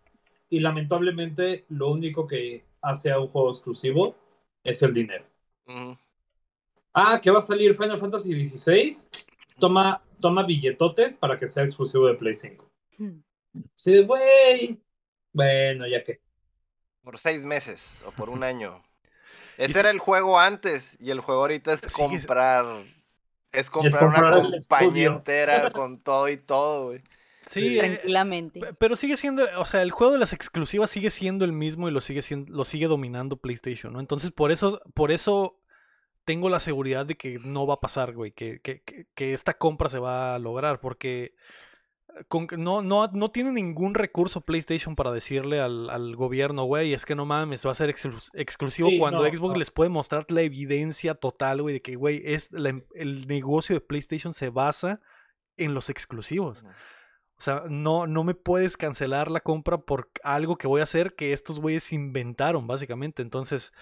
y 0.48 0.60
lamentablemente, 0.60 1.66
lo 1.68 1.90
único 1.90 2.26
que 2.26 2.64
hace 2.80 3.12
a 3.12 3.18
un 3.18 3.28
juego 3.28 3.50
exclusivo 3.50 4.16
es 4.64 4.82
el 4.82 4.92
dinero. 4.94 5.24
Ah, 6.92 7.20
que 7.20 7.30
va 7.30 7.38
a 7.38 7.42
salir 7.42 7.74
Final 7.74 7.98
Fantasy 7.98 8.46
XVI. 8.46 8.94
Toma, 9.58 10.02
toma 10.20 10.44
billetotes 10.44 11.14
para 11.14 11.38
que 11.38 11.46
sea 11.46 11.64
exclusivo 11.64 12.06
de 12.06 12.14
Play 12.14 12.34
5. 12.34 12.70
Ujú. 12.98 13.22
Sí, 13.74 14.02
güey. 14.04 14.80
Bueno, 15.32 15.86
ya 15.86 16.02
que. 16.02 16.20
Por 17.02 17.18
seis 17.18 17.40
meses 17.42 18.02
o 18.06 18.10
por 18.12 18.30
un 18.30 18.42
año. 18.44 18.82
Ese 19.56 19.78
era 19.78 19.90
el 19.90 19.98
juego 20.00 20.40
antes 20.40 20.96
y 21.00 21.10
el 21.10 21.20
juego 21.20 21.42
ahorita 21.42 21.74
es 21.74 21.82
comprar. 21.92 22.84
Es 23.52 23.70
comprar, 23.70 24.00
comprar 24.00 24.32
una 24.38 24.50
compañía 24.50 24.56
estudio. 24.56 25.12
entera 25.12 25.70
con 25.70 26.00
todo 26.00 26.28
y 26.28 26.36
todo, 26.36 26.86
güey. 26.86 27.02
Sí, 27.48 27.76
eh, 27.76 27.80
Tranquilamente. 27.80 28.60
Pe- 28.60 28.74
Pero 28.74 28.96
sigue 28.96 29.16
siendo, 29.16 29.44
o 29.58 29.64
sea, 29.64 29.82
el 29.82 29.90
juego 29.90 30.12
de 30.12 30.18
las 30.18 30.32
exclusivas 30.32 30.90
sigue 30.90 31.10
siendo 31.10 31.44
el 31.44 31.52
mismo 31.52 31.88
y 31.88 31.92
lo 31.92 32.00
sigue 32.00 32.22
siendo, 32.22 32.52
lo 32.52 32.64
sigue 32.64 32.86
dominando 32.86 33.36
PlayStation, 33.36 33.92
¿no? 33.92 34.00
Entonces, 34.00 34.30
por 34.30 34.50
eso, 34.52 34.80
por 34.94 35.12
eso 35.12 35.58
tengo 36.24 36.48
la 36.48 36.60
seguridad 36.60 37.04
de 37.06 37.16
que 37.16 37.38
no 37.44 37.66
va 37.66 37.74
a 37.74 37.80
pasar, 37.80 38.14
güey, 38.14 38.32
que, 38.32 38.60
que, 38.60 38.82
que, 39.14 39.32
esta 39.34 39.54
compra 39.54 39.88
se 39.88 39.98
va 39.98 40.34
a 40.34 40.38
lograr, 40.38 40.80
porque 40.80 41.34
con 42.28 42.46
que 42.46 42.56
no, 42.56 42.80
no, 42.80 43.08
no 43.08 43.30
tiene 43.30 43.50
ningún 43.52 43.94
recurso 43.94 44.40
PlayStation 44.40 44.94
para 44.94 45.10
decirle 45.10 45.60
al, 45.60 45.90
al 45.90 46.14
gobierno, 46.14 46.62
güey, 46.64 46.94
es 46.94 47.04
que 47.04 47.14
no 47.16 47.26
mames, 47.26 47.66
va 47.66 47.72
a 47.72 47.74
ser 47.74 47.90
exclus- 47.90 48.30
exclusivo 48.34 48.88
Sí, 48.88 48.98
cuando 48.98 49.22
no, 49.24 49.28
Xbox 49.34 49.54
no. 49.54 49.58
les 49.58 49.70
puede 49.72 49.90
mostrar 49.90 50.24
la 50.30 50.42
evidencia 50.42 51.14
total, 51.16 51.60
güey, 51.60 51.74
de 51.74 51.82
que, 51.82 51.96
güey, 51.96 52.22
es 52.24 52.50
la 52.52 52.68
em- 52.70 52.82
el 52.94 53.26
negocio 53.26 53.74
de 53.74 53.80
PlayStation 53.80 54.32
se 54.32 54.48
basa 54.48 55.00
en 55.56 55.74
los 55.74 55.90
exclusivos. 55.90 56.64
O 57.36 57.42
sea, 57.44 57.64
no, 57.68 58.06
no 58.06 58.22
me 58.24 58.34
puedes 58.34 58.76
cancelar 58.76 59.30
la 59.30 59.40
compra 59.40 59.78
por 59.78 60.08
algo 60.22 60.56
que 60.56 60.68
voy 60.68 60.80
a 60.80 60.84
hacer 60.84 61.14
que 61.14 61.32
estos 61.32 61.58
güeyes 61.60 61.92
inventaron, 61.92 62.66
básicamente. 62.66 63.22
Entonces. 63.22 63.72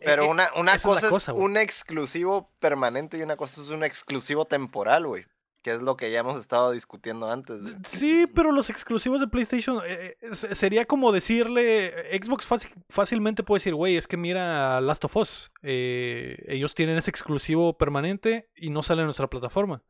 Pero 0.00 0.24
eh, 0.24 0.28
una, 0.28 0.48
una 0.56 0.74
es 0.74 0.84
la 0.84 0.90
cosa 1.08 1.16
es, 1.16 1.28
un 1.28 1.56
exclusivo 1.56 2.50
permanente 2.58 3.18
y 3.18 3.22
una 3.22 3.36
cosa 3.36 3.62
es 3.62 3.70
un 3.70 3.84
exclusivo 3.84 4.44
temporal, 4.46 5.06
güey. 5.06 5.24
Que 5.62 5.72
es 5.72 5.82
lo 5.82 5.96
que 5.96 6.12
ya 6.12 6.20
hemos 6.20 6.38
estado 6.38 6.70
discutiendo 6.70 7.28
antes, 7.30 7.60
güey. 7.60 7.74
sí, 7.86 8.26
pero 8.32 8.52
los 8.52 8.70
exclusivos 8.70 9.18
de 9.20 9.26
PlayStation 9.26 9.80
eh, 9.84 10.16
eh, 10.20 10.34
se- 10.34 10.54
sería 10.54 10.84
como 10.84 11.10
decirle, 11.10 11.86
eh, 12.14 12.20
Xbox 12.22 12.46
fácil- 12.46 12.72
fácilmente 12.88 13.42
puede 13.42 13.56
decir, 13.58 13.74
güey, 13.74 13.96
es 13.96 14.06
que 14.06 14.16
mira 14.16 14.80
Last 14.80 15.04
of 15.06 15.16
Us, 15.16 15.50
eh, 15.62 16.36
ellos 16.46 16.76
tienen 16.76 16.98
ese 16.98 17.10
exclusivo 17.10 17.76
permanente 17.78 18.48
y 18.54 18.70
no 18.70 18.84
sale 18.84 19.00
en 19.02 19.06
nuestra 19.06 19.26
plataforma. 19.28 19.82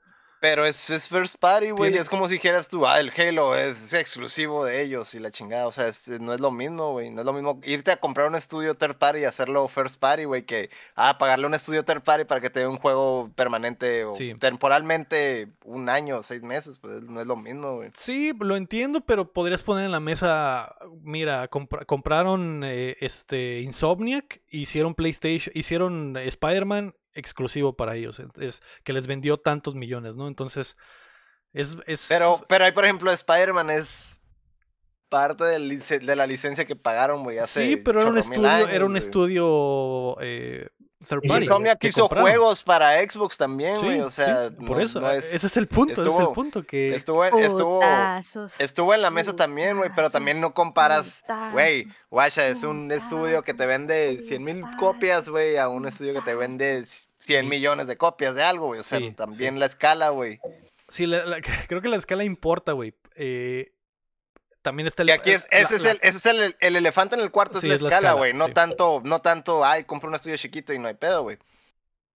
Pero 0.49 0.65
es, 0.65 0.89
es 0.91 1.09
first 1.09 1.39
party, 1.41 1.71
güey. 1.71 1.97
Es 1.97 2.09
como 2.09 2.29
si 2.29 2.35
dijeras 2.35 2.69
tú, 2.69 2.87
ah, 2.87 3.01
el 3.01 3.11
Halo 3.17 3.57
es 3.57 3.93
exclusivo 3.93 4.65
de 4.65 4.81
ellos 4.81 5.13
y 5.15 5.19
la 5.19 5.33
chingada. 5.33 5.67
O 5.67 5.73
sea, 5.73 5.89
es- 5.89 6.09
no 6.21 6.33
es 6.33 6.39
lo 6.41 6.53
mismo, 6.53 6.93
güey. 6.93 7.11
No 7.11 7.23
es 7.23 7.27
lo 7.27 7.33
mismo 7.33 7.61
irte 7.65 7.91
a 7.91 7.97
comprar 7.97 8.29
un 8.29 8.37
estudio 8.37 8.75
third 8.77 8.97
party 8.97 9.21
y 9.21 9.25
hacerlo 9.25 9.67
first 9.67 9.99
party, 9.99 10.23
güey, 10.25 10.45
que, 10.47 10.71
ah, 10.95 11.19
pagarle 11.19 11.47
un 11.47 11.55
estudio 11.55 11.85
third 11.85 12.03
party 12.05 12.25
para 12.27 12.41
que 12.41 12.49
te 12.51 12.61
dé 12.61 12.69
un 12.69 12.79
juego 12.79 13.29
permanente 13.35 14.05
o 14.05 14.15
Sí. 14.15 14.35
temporalmente 14.39 15.49
un 15.65 15.89
año, 15.89 16.23
seis 16.23 16.43
meses, 16.43 16.79
pues 16.81 17.03
no 17.03 17.21
es 17.21 17.27
lo 17.27 17.35
mismo, 17.35 17.77
güey. 17.77 17.91
Sí, 17.97 18.33
lo 18.39 18.55
entiendo, 18.57 19.01
pero 19.01 19.33
podrías 19.33 19.65
poner 19.65 19.85
en 19.87 19.91
la 19.93 20.01
mesa, 20.01 20.77
mira, 21.03 21.49
compra- 21.49 21.85
compraron 21.87 22.63
eh, 22.65 22.97
este 23.01 23.61
Insomniac, 23.63 24.41
hicieron 24.49 24.95
PlayStation, 24.95 25.51
hicieron 25.57 26.17
Spider-Man 26.17 26.95
exclusivo 27.17 27.77
para 27.77 27.97
ellos, 27.97 28.21
es, 28.41 28.63
que 28.85 28.93
les 28.93 29.07
vendió 29.07 29.39
tantos 29.39 29.75
millones, 29.75 30.15
¿no? 30.15 30.29
Entonces, 30.29 30.77
es... 31.53 31.77
es 31.87 32.07
Pero, 32.09 32.41
pero 32.49 32.65
ahí, 32.65 32.73
por 32.73 32.85
ejemplo, 32.85 33.11
Spider-Man 33.11 33.71
es 33.71 34.17
parte 35.09 35.45
del 35.45 35.79
de 35.79 36.17
la 36.17 36.27
licencia 36.27 36.65
que 36.65 36.77
pagaron, 36.77 37.23
güey, 37.23 37.39
hace 37.39 37.67
sí, 37.67 37.77
pero 37.77 38.01
era 38.01 38.11
un 38.11 38.19
estudio, 38.19 38.49
años, 38.49 38.71
era 38.71 38.85
un 38.85 38.97
estudio 38.97 40.17
eh, 40.21 40.69
third 41.07 41.21
Y 41.25 41.29
party. 41.29 41.45
Insomniac 41.45 41.85
hizo 41.85 42.03
compraron. 42.03 42.31
juegos 42.31 42.63
para 42.63 42.99
Xbox 43.09 43.37
también, 43.37 43.77
Sí, 43.79 43.85
güey, 43.87 44.01
o 44.01 44.11
sí, 44.11 44.17
sea, 44.17 44.51
por 44.51 44.77
no- 44.77 44.81
eso, 44.81 45.01
no 45.01 45.11
es- 45.11 45.33
ese 45.33 45.47
es 45.47 45.57
el 45.57 45.69
punto, 45.69 45.93
ese 45.93 46.03
es 46.03 46.07
el 46.09 46.13
estuvo- 46.13 46.33
punto 46.33 46.63
que... 46.65 46.95
Estuvo 46.95 47.25
en, 47.25 47.37
estuvo, 47.39 47.77
Putazos. 47.81 48.55
estuvo 48.61 48.95
en 48.95 49.03
la 49.03 49.11
mesa 49.11 49.37
también, 49.37 49.77
güey, 49.77 49.91
pero 49.95 50.11
también 50.11 50.41
no 50.41 50.55
comparas, 50.55 51.23
güey, 51.53 51.85
Putazos. 51.85 52.07
guacha, 52.11 52.47
es 52.49 52.63
un 52.63 52.91
estudio 52.93 53.43
que 53.43 53.55
te 53.55 53.67
vende 53.67 54.23
100 54.27 54.43
mil 54.45 54.65
copias, 54.79 55.29
güey, 55.29 55.57
a 55.59 55.69
un 55.69 55.87
estudio 55.87 56.15
que 56.15 56.23
te 56.23 56.35
vende 56.35 56.85
100 57.21 57.49
millones 57.49 57.87
de 57.89 57.97
copias 57.97 58.35
de 58.35 58.43
algo, 58.43 58.67
güey, 58.69 58.81
o 58.81 58.85
sea, 58.85 58.99
Sí, 58.99 59.13
también 59.13 59.55
sí. 59.55 59.61
la 59.61 59.67
escala, 59.67 60.09
güey. 60.11 60.41
Sí, 60.89 61.07
la- 61.07 61.25
la- 61.27 61.41
creo 61.69 61.83
que 61.83 61.89
la 61.89 61.97
escala 61.97 62.25
importa, 62.25 62.73
güey. 62.73 62.95
Eh, 63.17 63.73
también 64.67 64.89
está 64.89 65.03
el... 65.05 65.11
Y 65.11 65.13
aquí 65.13 65.31
es, 65.31 65.47
la- 65.53 65.59
ese 65.61 65.77
es, 65.77 65.85
la- 65.85 65.91
el, 65.93 65.99
ese 66.03 66.19
es 66.19 66.27
el, 66.27 66.57
el 66.59 66.75
elefante 66.75 67.15
en 67.15 67.21
el 67.23 67.31
cuarto, 67.31 67.61
Sí, 67.61 67.67
es 67.67 67.71
la 67.71 67.75
es 67.77 67.83
la 67.83 67.89
escala, 67.91 68.13
güey, 68.15 68.33
no 68.35 68.47
sí. 68.49 68.53
tanto, 68.53 69.01
no 69.05 69.21
tanto, 69.21 69.65
ay, 69.65 69.85
compro 69.85 70.09
un 70.09 70.17
estudio 70.17 70.37
chiquito 70.37 70.73
y 70.73 70.79
no 70.81 70.89
hay 70.89 70.95
pedo, 70.95 71.23
güey, 71.23 71.39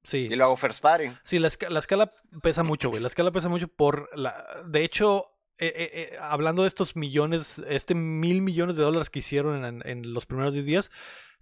Sí, 0.02 0.28
y 0.30 0.34
lo 0.34 0.46
hago 0.46 0.56
first 0.56 0.82
party. 0.82 1.12
Sí, 1.22 1.38
la, 1.38 1.46
esca- 1.48 1.68
la 1.68 1.78
escala 1.78 2.12
pesa 2.42 2.62
mucho, 2.64 2.88
güey. 2.90 3.00
La 3.00 3.06
escala 3.06 3.30
pesa 3.30 3.48
mucho 3.48 3.68
por 3.68 4.08
la. 4.18 4.62
De 4.66 4.82
hecho, 4.82 5.26
eh, 5.58 5.72
eh, 5.76 5.90
eh, 6.14 6.18
hablando 6.20 6.62
de 6.62 6.68
estos 6.68 6.96
millones, 6.96 7.62
este 7.68 7.94
mil 7.94 8.40
millones 8.42 8.76
de 8.76 8.82
dólares 8.82 9.10
que 9.10 9.18
hicieron 9.20 9.64
en, 9.64 9.82
en 9.86 10.12
los 10.14 10.24
primeros 10.26 10.54
10 10.54 10.64
días, 10.66 10.90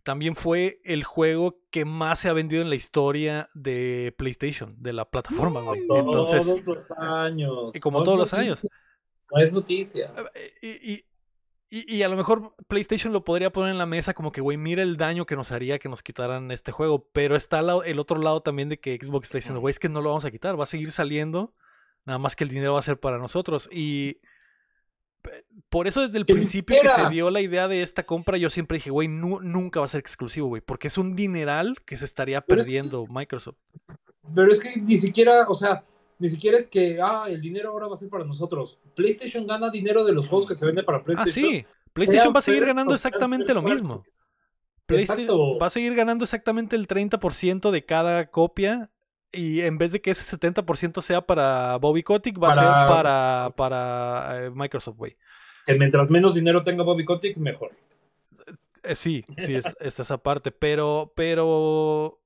también 0.02 0.35
fue 0.35 0.80
el 0.85 1.05
juego 1.05 1.60
que 1.70 1.85
más 1.85 2.18
se 2.18 2.28
ha 2.28 2.32
vendido 2.32 2.60
en 2.62 2.68
la 2.68 2.74
historia 2.74 3.48
de 3.55 4.12
PlayStation, 4.18 4.74
de 4.82 4.93
la 4.93 5.05
plataforma, 5.09 5.60
güey. 5.60 5.80
Entonces, 5.82 6.44
todos 6.44 6.64
los 6.66 6.90
años. 6.98 7.70
y 7.74 7.80
como 7.80 7.98
es 8.01 8.05
todos 8.05 8.18
los 8.18 8.35
años. 8.35 8.66
No 9.31 9.43
es 9.43 9.53
noticia. 9.53 10.13
Eh, 10.35 10.53
Y, 10.63 10.93
y- 10.93 11.05
y- 11.71 11.97
y 11.97 12.03
a 12.03 12.09
lo 12.09 12.17
mejor 12.17 12.55
PlayStation 12.67 13.13
lo 13.13 13.25
podría 13.25 13.51
poner 13.51 13.73
en 13.73 13.79
la 13.79 13.85
mesa 13.87 14.15
como 14.15 14.33
que, 14.33 14.41
güey, 14.41 14.57
mira 14.57 14.83
el 14.83 14.97
daño 14.97 15.27
que 15.27 15.37
nos 15.37 15.53
haría 15.53 15.79
que 15.79 15.89
nos 15.91 16.03
quitaran 16.03 16.51
este 16.51 16.73
juego. 16.73 17.07
Pero 17.13 17.37
está 17.37 17.61
el 17.61 17.99
otro 17.99 18.19
lado 18.19 18.41
también 18.43 18.69
de 18.71 18.79
que 18.81 18.97
Xbox 18.97 19.27
está 19.29 19.39
diciendo, 19.39 19.61
güey, 19.61 19.71
es 19.73 19.79
que 19.79 19.89
no 19.91 20.01
lo 20.01 20.09
vamos 20.11 20.25
a 20.25 20.31
quitar, 20.31 20.59
va 20.59 20.65
a 20.65 20.67
seguir 20.67 20.93
saliendo. 20.93 21.53
Nada 22.07 22.19
más 22.19 22.37
que 22.37 22.45
el 22.45 22.51
dinero 22.51 22.73
va 22.73 22.79
a 22.79 22.83
ser 22.83 22.99
para 22.99 23.19
nosotros. 23.19 23.69
Y 23.71 24.17
por 25.69 25.87
eso 25.87 26.01
desde 26.01 26.17
el 26.17 26.25
principio 26.25 26.81
que 26.81 26.89
se 26.89 27.09
dio 27.11 27.29
la 27.29 27.43
idea 27.43 27.69
de 27.69 27.83
esta 27.83 28.07
compra, 28.07 28.39
yo 28.39 28.49
siempre 28.49 28.79
dije, 28.79 28.89
güey, 28.91 29.09
nu- 29.09 29.41
nunca 29.43 29.81
va 29.81 29.85
a 29.85 29.89
ser 29.89 30.01
exclusivo, 30.01 30.49
güey. 30.49 30.63
Porque 30.63 30.89
es 30.89 30.97
un 30.97 31.15
dineral 31.17 31.77
que 31.85 31.99
se 31.99 32.07
estaría 32.07 32.41
Pero 32.41 32.63
es 32.63 32.67
que- 32.67 32.73
perdiendo 32.73 33.07
Microsoft. 33.09 33.57
Pero 34.35 34.51
es 34.51 34.61
que 34.61 34.81
ni 34.81 34.97
siquiera, 34.97 35.47
o 35.49 35.55
sea, 35.55 35.85
ni 36.19 36.28
siquiera 36.28 36.59
es 36.59 36.69
que, 36.69 37.01
ah, 37.03 37.27
el 37.28 37.40
dinero 37.40 37.70
ahora 37.70 37.86
va 37.89 37.95
a 37.95 37.97
ser 37.97 38.09
para 38.09 38.24
nosotros. 38.24 38.78
PlayStation 38.95 39.47
gana 39.47 39.70
dinero 39.70 40.05
de 40.05 40.12
los 40.12 40.28
juegos 40.28 40.47
que 40.47 40.55
se 40.55 40.66
venden 40.66 40.85
para 40.85 40.99
Ah, 40.99 41.05
PlayStation. 41.05 41.51
sí. 41.53 41.66
PlayStation 41.93 42.32
va 42.35 42.39
a 42.39 42.43
seguir 42.43 42.65
ganando 42.66 42.95
exactamente 42.95 43.55
lo 43.55 43.62
mismo. 43.62 44.05
PlayStation 44.86 45.20
Exacto. 45.24 45.59
va 45.59 45.66
a 45.66 45.70
seguir 45.70 45.95
ganando 45.95 46.24
exactamente 46.24 46.74
el 46.77 46.86
30% 46.89 47.70
de 47.70 47.85
cada 47.85 48.31
copia. 48.31 48.90
Y 49.31 49.61
en 49.61 49.77
vez 49.77 49.93
de 49.93 50.01
que 50.01 50.11
ese 50.11 50.23
70% 50.24 51.03
sea 51.03 51.20
para 51.20 51.77
Bobby 51.77 52.03
Kotick, 52.03 52.43
va 52.43 52.49
a 52.49 52.53
ser 52.55 52.65
Para- 52.65 53.53
para, 53.57 54.47
eh, 54.47 54.51
Microsoft, 54.51 54.97
güey. 54.97 55.16
Que 55.66 55.74
mientras 55.74 56.09
menos 56.11 56.35
dinero 56.35 56.62
tenga 56.62 56.82
Bobby 56.82 57.05
Kotick, 57.05 57.36
mejor. 57.36 57.73
Eh, 58.82 58.95
sí, 58.95 59.27
sí, 59.36 59.55
es- 59.55 59.65
esa 59.81 60.16
parte. 60.16 60.51
Pero, 60.51 61.12
pero. 61.15 62.19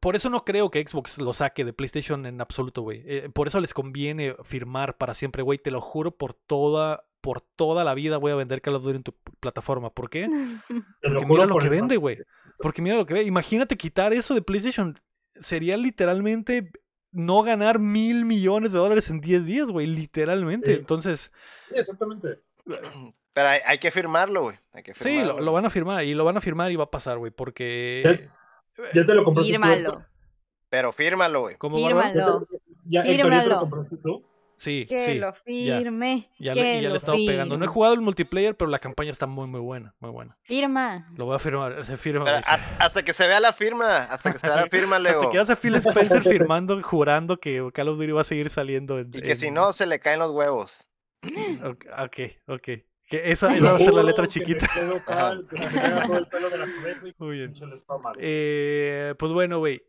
Por 0.00 0.14
eso 0.14 0.30
no 0.30 0.44
creo 0.44 0.70
que 0.70 0.86
Xbox 0.86 1.18
lo 1.18 1.32
saque 1.32 1.64
de 1.64 1.72
PlayStation 1.72 2.26
en 2.26 2.40
absoluto, 2.40 2.82
güey. 2.82 3.02
Eh, 3.06 3.28
por 3.32 3.48
eso 3.48 3.60
les 3.60 3.74
conviene 3.74 4.36
firmar 4.44 4.96
para 4.96 5.14
siempre, 5.14 5.42
güey. 5.42 5.58
Te 5.58 5.72
lo 5.72 5.80
juro 5.80 6.12
por 6.12 6.32
toda, 6.32 7.04
por 7.20 7.40
toda 7.40 7.82
la 7.82 7.94
vida 7.94 8.18
voy 8.18 8.30
a 8.30 8.36
vender 8.36 8.62
Call 8.62 8.76
of 8.76 8.84
Duty 8.84 8.96
en 8.96 9.02
tu 9.02 9.14
plataforma. 9.40 9.90
¿Por 9.90 10.10
qué? 10.10 10.28
Porque 11.02 11.26
mira 11.26 11.46
lo 11.46 11.54
por 11.54 11.62
que 11.62 11.68
vende, 11.68 11.96
güey. 11.96 12.18
Porque 12.58 12.82
mira 12.82 12.96
lo 12.96 13.04
que 13.06 13.14
ve. 13.14 13.22
Imagínate 13.24 13.76
quitar 13.76 14.12
eso 14.12 14.34
de 14.34 14.42
PlayStation. 14.42 15.00
Sería 15.40 15.76
literalmente 15.76 16.70
no 17.10 17.42
ganar 17.42 17.80
mil 17.80 18.24
millones 18.24 18.70
de 18.70 18.78
dólares 18.78 19.10
en 19.10 19.20
10 19.20 19.44
días, 19.44 19.66
güey. 19.66 19.88
Literalmente. 19.88 20.72
Sí. 20.72 20.78
Entonces, 20.78 21.32
Sí, 21.68 21.74
exactamente. 21.76 22.38
Pero 22.64 23.48
hay, 23.48 23.60
hay 23.66 23.78
que 23.78 23.90
firmarlo, 23.90 24.42
güey. 24.42 24.56
Sí, 24.96 25.22
lo 25.24 25.52
van 25.52 25.66
a 25.66 25.70
firmar. 25.70 26.04
Y 26.04 26.14
lo 26.14 26.24
van 26.24 26.36
a 26.36 26.40
firmar 26.40 26.70
y 26.70 26.76
va 26.76 26.84
a 26.84 26.90
pasar, 26.90 27.18
güey. 27.18 27.32
Porque. 27.32 28.28
Ya 28.94 29.04
te 29.04 29.14
lo 29.14 29.24
compraste 29.24 29.52
tú, 29.52 29.58
Fírmalo. 29.60 30.04
Pero 30.68 30.92
fírmalo, 30.92 31.40
güey. 31.42 31.56
Fírmalo. 31.60 32.46
Ya, 32.86 33.00
Héctor, 33.02 33.04
¿ya 33.04 33.04
te 33.04 33.16
lo 33.18 33.22
Fírmalo. 33.30 33.60
compraste 33.60 33.96
tú? 33.98 34.24
Sí, 34.56 34.86
Que 34.88 35.00
sí. 35.00 35.14
lo 35.18 35.32
firme. 35.32 36.30
Ya 36.38 36.54
que 36.54 36.62
le, 36.62 36.78
y 36.78 36.82
ya 36.82 36.88
le 36.88 36.94
he 36.94 36.96
estado 36.96 37.16
pegando. 37.16 37.58
No 37.58 37.64
he 37.64 37.68
jugado 37.68 37.92
el 37.94 38.00
multiplayer, 38.00 38.56
pero 38.56 38.70
la 38.70 38.78
campaña 38.78 39.10
está 39.10 39.26
muy, 39.26 39.48
muy 39.48 39.60
buena. 39.60 39.94
Muy 39.98 40.10
buena. 40.10 40.36
Firma. 40.42 41.08
Lo 41.16 41.26
voy 41.26 41.34
a 41.34 41.38
firmar. 41.40 41.84
Se 41.84 41.96
firma. 41.96 42.38
Hasta, 42.38 42.76
hasta 42.78 43.02
que 43.04 43.12
se 43.12 43.26
vea 43.26 43.40
la 43.40 43.52
firma, 43.52 44.04
hasta 44.04 44.30
que 44.32 44.38
se 44.38 44.46
vea 44.46 44.56
la 44.56 44.66
firma, 44.68 44.96
Hasta 44.96 45.08
Lego. 45.08 45.30
que 45.30 45.38
hace 45.40 45.56
Phil 45.56 45.74
Spencer 45.74 46.22
firmando, 46.22 46.80
jurando 46.82 47.38
que 47.38 47.68
Call 47.74 47.88
of 47.88 47.98
Duty 47.98 48.12
va 48.12 48.20
a 48.20 48.24
seguir 48.24 48.48
saliendo. 48.48 48.98
En, 49.00 49.08
Y 49.12 49.22
que 49.22 49.34
si 49.34 49.50
no, 49.50 49.72
se 49.72 49.86
le 49.86 49.98
caen 49.98 50.20
los 50.20 50.30
huevos. 50.30 50.88
Ok, 51.64 51.86
ok. 51.98 52.18
ok. 52.46 52.68
Que 53.08 53.30
esa, 53.30 53.54
esa 53.54 53.70
va 53.70 53.76
a 53.76 53.78
ser 53.78 53.92
la 53.92 54.02
letra 54.02 54.26
chiquita. 54.26 54.66
Eh, 58.18 59.14
pues 59.18 59.32
bueno, 59.32 59.58
güey. 59.58 59.82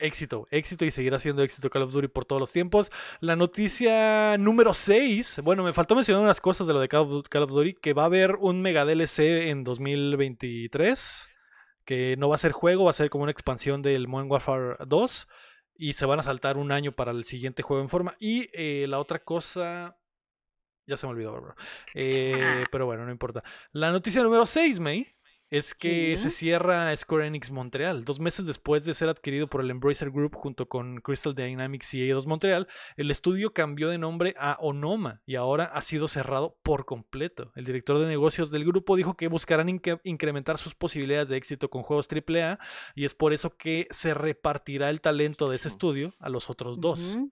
Éxito, 0.00 0.46
éxito 0.52 0.84
y 0.84 0.92
seguirá 0.92 1.18
siendo 1.18 1.42
éxito 1.42 1.70
Call 1.70 1.82
of 1.82 1.92
Duty 1.92 2.06
por 2.06 2.24
todos 2.24 2.38
los 2.38 2.52
tiempos. 2.52 2.90
La 3.18 3.34
noticia 3.34 4.38
número 4.38 4.72
6. 4.72 5.40
Bueno, 5.42 5.64
me 5.64 5.72
faltó 5.72 5.96
mencionar 5.96 6.22
unas 6.22 6.40
cosas 6.40 6.68
de 6.68 6.72
lo 6.72 6.78
de 6.78 6.88
Call 6.88 7.00
of, 7.00 7.28
Call 7.28 7.42
of 7.42 7.50
Duty. 7.50 7.74
Que 7.74 7.94
va 7.94 8.02
a 8.02 8.06
haber 8.06 8.36
un 8.36 8.62
mega 8.62 8.84
DLC 8.84 9.48
en 9.48 9.64
2023. 9.64 11.28
Que 11.84 12.16
no 12.16 12.28
va 12.28 12.36
a 12.36 12.38
ser 12.38 12.52
juego, 12.52 12.84
va 12.84 12.90
a 12.90 12.94
ser 12.94 13.10
como 13.10 13.24
una 13.24 13.32
expansión 13.32 13.82
del 13.82 14.06
Modern 14.06 14.30
Warfare 14.30 14.76
2. 14.86 15.28
Y 15.74 15.94
se 15.94 16.06
van 16.06 16.20
a 16.20 16.22
saltar 16.22 16.58
un 16.58 16.70
año 16.70 16.92
para 16.92 17.10
el 17.10 17.24
siguiente 17.24 17.62
juego 17.62 17.82
en 17.82 17.88
forma. 17.88 18.16
Y 18.20 18.48
eh, 18.52 18.86
la 18.86 19.00
otra 19.00 19.18
cosa. 19.18 19.96
Ya 20.88 20.96
se 20.96 21.06
me 21.06 21.12
olvidó, 21.12 21.32
bro. 21.40 21.54
Eh, 21.94 22.64
pero 22.72 22.86
bueno, 22.86 23.04
no 23.04 23.12
importa. 23.12 23.44
La 23.72 23.92
noticia 23.92 24.22
número 24.22 24.46
6, 24.46 24.80
May, 24.80 25.06
es 25.50 25.72
que 25.74 26.18
Sí. 26.18 26.24
se 26.24 26.30
cierra 26.30 26.94
Square 26.94 27.26
Enix 27.26 27.50
Montreal. 27.50 28.04
Dos 28.04 28.20
meses 28.20 28.44
después 28.44 28.84
de 28.84 28.92
ser 28.92 29.08
adquirido 29.08 29.46
por 29.48 29.62
el 29.62 29.70
Embracer 29.70 30.10
Group 30.10 30.34
junto 30.34 30.68
con 30.68 31.00
Crystal 31.00 31.34
Dynamics 31.34 31.94
y 31.94 32.02
Eidos 32.02 32.26
Montreal, 32.26 32.68
el 32.98 33.10
estudio 33.10 33.54
cambió 33.54 33.88
de 33.88 33.96
nombre 33.96 34.34
a 34.38 34.58
Onoma 34.60 35.22
y 35.24 35.36
ahora 35.36 35.64
ha 35.64 35.80
sido 35.80 36.06
cerrado 36.06 36.58
por 36.62 36.84
completo. 36.84 37.50
El 37.54 37.64
director 37.64 37.98
de 37.98 38.06
negocios 38.06 38.50
del 38.50 38.66
grupo 38.66 38.94
dijo 38.96 39.14
que 39.16 39.28
buscarán 39.28 39.70
incrementar 40.04 40.58
sus 40.58 40.74
posibilidades 40.74 41.30
de 41.30 41.38
éxito 41.38 41.70
con 41.70 41.82
juegos 41.82 42.08
AAA 42.08 42.58
y 42.94 43.06
es 43.06 43.14
por 43.14 43.32
eso 43.32 43.56
que 43.56 43.86
se 43.90 44.12
repartirá 44.12 44.90
el 44.90 45.00
talento 45.00 45.48
de 45.48 45.56
ese 45.56 45.68
estudio 45.68 46.14
a 46.18 46.28
los 46.28 46.50
otros 46.50 46.78
dos. 46.78 47.14
Ujú. 47.14 47.30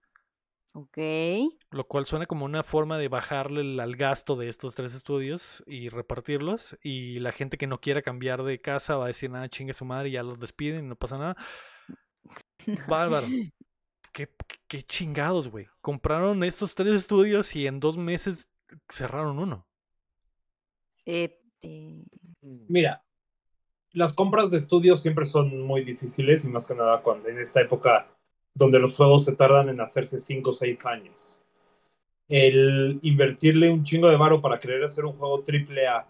Ok. 0.79 0.97
Lo 1.71 1.87
cual 1.87 2.05
suena 2.05 2.27
como 2.27 2.45
una 2.45 2.61
forma 2.61 2.99
de 2.99 3.07
bajarle 3.07 3.61
el- 3.61 3.79
al 3.79 3.95
gasto 3.95 4.35
de 4.35 4.47
estos 4.47 4.75
tres 4.75 4.93
estudios 4.93 5.63
y 5.65 5.89
repartirlos. 5.89 6.77
Y 6.83 7.17
la 7.19 7.31
gente 7.31 7.57
que 7.57 7.65
no 7.65 7.81
quiera 7.81 8.03
cambiar 8.03 8.43
de 8.43 8.61
casa 8.61 8.95
va 8.95 9.05
a 9.05 9.07
decir, 9.07 9.31
nada, 9.31 9.49
chingue 9.49 9.73
su 9.73 9.85
madre 9.85 10.09
y 10.09 10.11
ya 10.11 10.21
los 10.21 10.39
despiden 10.39 10.85
y 10.85 10.87
no 10.89 10.95
pasa 10.95 11.17
nada. 11.17 11.35
Bárbaro. 12.87 13.25
Qué, 14.13 14.29
qué 14.67 14.83
chingados, 14.83 15.47
güey. 15.49 15.67
Compraron 15.81 16.43
estos 16.43 16.75
tres 16.75 16.93
estudios 16.93 17.55
y 17.55 17.65
en 17.65 17.79
dos 17.79 17.97
meses 17.97 18.47
cerraron 18.87 19.39
uno. 19.39 19.65
Este, 21.05 22.03
Mira, 22.41 23.03
las 23.93 24.13
compras 24.13 24.51
de 24.51 24.57
estudios 24.57 25.01
siempre 25.01 25.25
son 25.25 25.59
muy 25.63 25.83
difíciles 25.83 26.45
y 26.45 26.49
más 26.49 26.67
que 26.67 26.75
nada 26.75 27.01
cuando 27.01 27.29
en 27.29 27.39
esta 27.39 27.61
época 27.61 28.15
donde 28.57 28.79
los 28.79 28.95
juegos 28.95 29.25
se 29.25 29.35
tardan 29.35 29.69
en 29.69 29.79
hacerse 29.81 30.19
5 30.19 30.49
o 30.49 30.53
6 30.53 30.85
años. 30.85 31.41
El 32.27 32.99
invertirle 33.03 33.69
un 33.69 33.83
chingo 33.83 34.09
de 34.09 34.17
varo 34.17 34.41
para 34.41 34.59
querer 34.59 34.83
hacer 34.83 35.05
un 35.05 35.13
juego 35.13 35.41
triple 35.41 35.87
A 35.87 36.07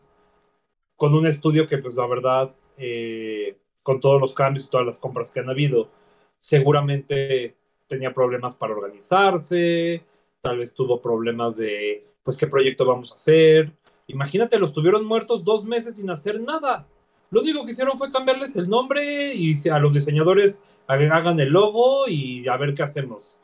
con 0.95 1.14
un 1.14 1.28
estudio 1.28 1.68
que 1.68 1.78
pues 1.78 1.95
la 1.95 2.07
verdad 2.07 2.56
eh, 2.78 3.57
con 3.84 3.99
todos 3.99 4.19
los 4.19 4.34
cambios 4.34 4.65
y 4.65 4.69
todas 4.69 4.86
las 4.86 4.98
compras 4.98 5.30
que 5.30 5.40
han 5.40 5.49
habido 5.49 5.90
seguramente 6.38 7.56
tenía 7.88 8.14
problemas 8.14 8.56
para 8.56 8.74
organizarse, 8.74 10.03
tal 10.41 10.57
vez 10.57 10.74
tuvo 10.74 11.02
problemas 11.02 11.57
de 11.57 12.06
pues 12.24 12.36
qué 12.38 12.48
proyecto 12.48 12.86
vamos 12.86 13.11
a 13.11 13.15
hacer, 13.15 13.72
Imagínate, 14.07 14.57
los 14.57 14.72
tuvieron 14.72 15.06
muertos 15.06 15.44
dos 15.44 15.65
meses 15.65 15.95
sin 15.95 16.10
hacer 16.10 16.40
nada. 16.40 16.88
Lo 17.30 17.41
único 17.41 17.66
que 17.66 17.72
hicieron 17.72 17.98
fue 17.98 18.12
cambiarles 18.12 18.56
el 18.56 18.70
nombre 18.70 19.34
y 19.36 19.54
a 19.70 19.80
los 19.80 19.94
diseñadores 19.94 20.64
hagan 20.88 21.40
el 21.40 21.49
logo 21.49 22.08
y 22.08 22.48
a 22.48 22.56
ver 22.58 22.74
qué 22.74 22.84
hacemos. 22.84 23.38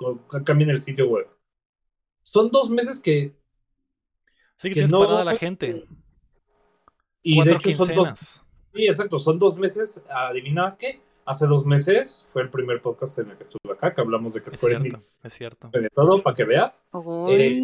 Cambien 0.45 0.69
el 0.69 0.81
sitio 0.81 1.07
web. 1.10 1.27
Son 2.23 2.49
dos 2.49 2.69
meses 2.69 3.01
que. 3.01 3.35
Sí, 4.57 4.69
que, 4.69 4.76
que 4.81 4.88
no- 4.88 4.99
parada 5.01 5.26
la 5.26 5.35
gente. 5.35 5.85
Y 7.22 7.35
Cuatro 7.35 7.53
de 7.53 7.69
hecho 7.69 7.85
son 7.85 7.95
dos. 7.95 8.41
Sí, 8.73 8.88
exacto, 8.88 9.19
son 9.19 9.38
dos 9.39 9.57
meses. 9.57 10.05
Adivina 10.10 10.76
qué. 10.80 11.01
Hace 11.26 11.47
dos 11.47 11.65
meses 11.65 12.27
fue 12.34 12.41
el 12.41 12.49
primer 12.49 12.81
podcast 12.81 13.18
en 13.19 13.30
el 13.31 13.38
que 13.38 13.43
estuve 13.43 13.72
acá, 13.73 13.93
que 13.93 14.01
hablamos 14.01 14.34
de 14.34 14.41
que 14.41 14.49
Es 14.49 14.55
Square 14.57 14.73
cierto, 14.76 14.88
Enix 14.89 15.22
es 15.23 15.34
cierto. 15.34 15.69
de 15.72 15.89
todo, 15.89 16.22
para 16.22 16.35
que 16.35 16.43
veas. 16.43 16.85
Uy. 16.91 17.61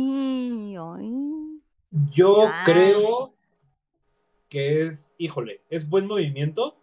Yo 2.11 2.49
creo 2.63 3.33
que 4.47 4.87
es, 4.87 5.08
híjole, 5.19 5.61
es 5.69 5.87
buen 5.87 6.07
movimiento. 6.07 6.75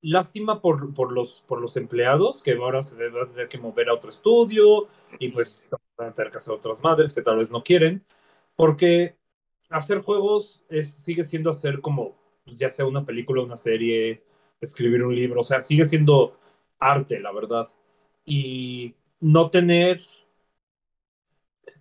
Lástima 0.00 0.60
por, 0.60 0.92
por, 0.94 1.12
los, 1.12 1.44
por 1.46 1.60
los 1.60 1.76
empleados 1.76 2.42
que 2.42 2.54
ahora 2.54 2.82
se 2.82 2.96
deben 2.96 3.30
tener 3.30 3.48
que 3.48 3.58
mover 3.58 3.88
a 3.88 3.94
otro 3.94 4.10
estudio 4.10 4.88
y 5.20 5.28
pues 5.28 5.68
van 5.96 6.08
a 6.08 6.14
tener 6.14 6.32
que 6.32 6.38
hacer 6.38 6.54
otras 6.54 6.82
madres 6.82 7.14
que 7.14 7.22
tal 7.22 7.38
vez 7.38 7.50
no 7.50 7.62
quieren. 7.62 8.04
Porque 8.56 9.16
hacer 9.70 10.00
juegos 10.00 10.64
es, 10.68 10.92
sigue 10.92 11.22
siendo 11.24 11.50
hacer 11.50 11.80
como, 11.80 12.16
pues, 12.44 12.58
ya 12.58 12.70
sea 12.70 12.86
una 12.86 13.04
película, 13.06 13.42
una 13.42 13.56
serie, 13.56 14.24
escribir 14.60 15.04
un 15.04 15.14
libro, 15.14 15.40
o 15.40 15.44
sea, 15.44 15.60
sigue 15.60 15.84
siendo 15.84 16.36
arte, 16.80 17.20
la 17.20 17.32
verdad. 17.32 17.68
Y 18.24 18.94
no 19.20 19.50
tener 19.50 20.00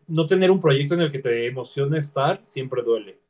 no 0.07 0.27
tener 0.27 0.52
un 0.52 0.60
proyecto 0.60 0.95
en 0.95 1.02
el 1.02 1.11
que 1.11 1.19
te 1.19 1.48
emocione 1.48 1.98
estar 1.99 2.45
siempre 2.45 2.84
duele. 2.84 3.20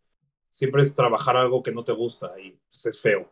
Siempre 0.51 0.83
es 0.83 0.95
trabajar 0.95 1.37
algo 1.37 1.63
que 1.63 1.71
no 1.71 1.83
te 1.83 1.93
gusta 1.93 2.39
y 2.39 2.51
pues, 2.69 2.85
es 2.87 2.99
feo. 3.01 3.29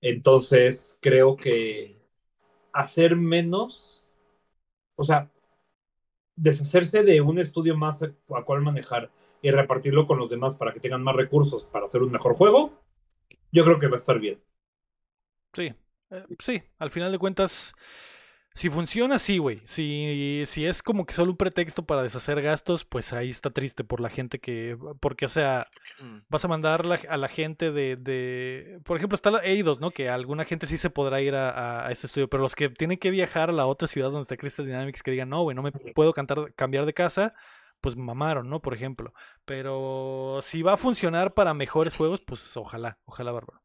Entonces, 0.00 0.98
creo 1.02 1.36
que 1.36 1.96
hacer 2.72 3.16
menos, 3.16 4.08
o 4.96 5.04
sea, 5.04 5.30
deshacerse 6.36 7.02
de 7.02 7.20
un 7.20 7.38
estudio 7.38 7.76
más 7.76 8.02
a, 8.02 8.06
a 8.36 8.44
cual 8.44 8.62
manejar 8.62 9.10
y 9.42 9.50
repartirlo 9.50 10.06
con 10.06 10.18
los 10.18 10.30
demás 10.30 10.56
para 10.56 10.72
que 10.72 10.80
tengan 10.80 11.02
más 11.02 11.16
recursos 11.16 11.64
para 11.66 11.84
hacer 11.84 12.02
un 12.02 12.10
mejor 12.12 12.34
juego, 12.34 12.72
yo 13.52 13.64
creo 13.64 13.78
que 13.78 13.88
va 13.88 13.94
a 13.94 13.96
estar 13.96 14.18
bien. 14.18 14.40
Sí, 15.52 15.72
eh, 16.10 16.24
sí, 16.38 16.62
al 16.78 16.90
final 16.90 17.12
de 17.12 17.18
cuentas, 17.18 17.74
si 18.58 18.70
funciona, 18.70 19.18
sí, 19.18 19.38
güey. 19.38 19.62
Si, 19.64 20.42
si 20.46 20.66
es 20.66 20.82
como 20.82 21.06
que 21.06 21.14
solo 21.14 21.30
un 21.30 21.36
pretexto 21.36 21.86
para 21.86 22.02
deshacer 22.02 22.42
gastos, 22.42 22.84
pues 22.84 23.12
ahí 23.12 23.30
está 23.30 23.50
triste 23.50 23.84
por 23.84 24.00
la 24.00 24.10
gente 24.10 24.38
que. 24.40 24.76
Porque, 25.00 25.26
o 25.26 25.28
sea, 25.28 25.68
Mm. 26.00 26.18
vas 26.28 26.44
a 26.44 26.48
mandar 26.48 26.84
la- 26.84 27.00
a 27.08 27.16
la 27.16 27.28
gente 27.28 27.70
de, 27.72 27.96
de- 27.96 28.80
Por 28.84 28.96
ejemplo, 28.96 29.14
está 29.14 29.30
la 29.30 29.44
Eidos, 29.44 29.80
¿no? 29.80 29.90
Que 29.90 30.08
alguna 30.08 30.44
gente 30.44 30.66
sí 30.66 30.76
se 30.76 30.90
podrá 30.90 31.20
ir 31.20 31.34
a, 31.34 31.50
a- 31.50 31.86
a 31.88 31.90
este 31.92 32.06
estudio, 32.08 32.28
pero 32.28 32.42
los 32.42 32.54
que 32.54 32.68
tienen 32.68 32.98
que 32.98 33.10
viajar 33.10 33.50
a 33.50 33.52
la 33.52 33.66
otra 33.66 33.88
ciudad 33.88 34.08
donde 34.10 34.22
está 34.22 34.36
Crystal 34.36 34.66
Dynamics, 34.66 35.02
que 35.02 35.10
digan, 35.12 35.28
no, 35.30 35.42
güey, 35.42 35.54
no 35.54 35.62
me 35.62 35.72
puedo 35.72 36.12
cantar, 36.12 36.52
cambiar 36.54 36.84
de 36.86 36.94
casa, 36.94 37.34
pues 37.80 37.96
mamaron, 37.96 38.48
¿no? 38.50 38.60
Por 38.60 38.74
ejemplo. 38.74 39.12
Pero 39.44 40.40
si 40.42 40.62
va 40.62 40.74
a 40.74 40.76
funcionar 40.76 41.32
para 41.34 41.54
mejores 41.54 41.94
juegos, 41.94 42.20
pues 42.20 42.56
ojalá, 42.56 42.98
ojalá, 43.04 43.32
bárbaro. 43.32 43.60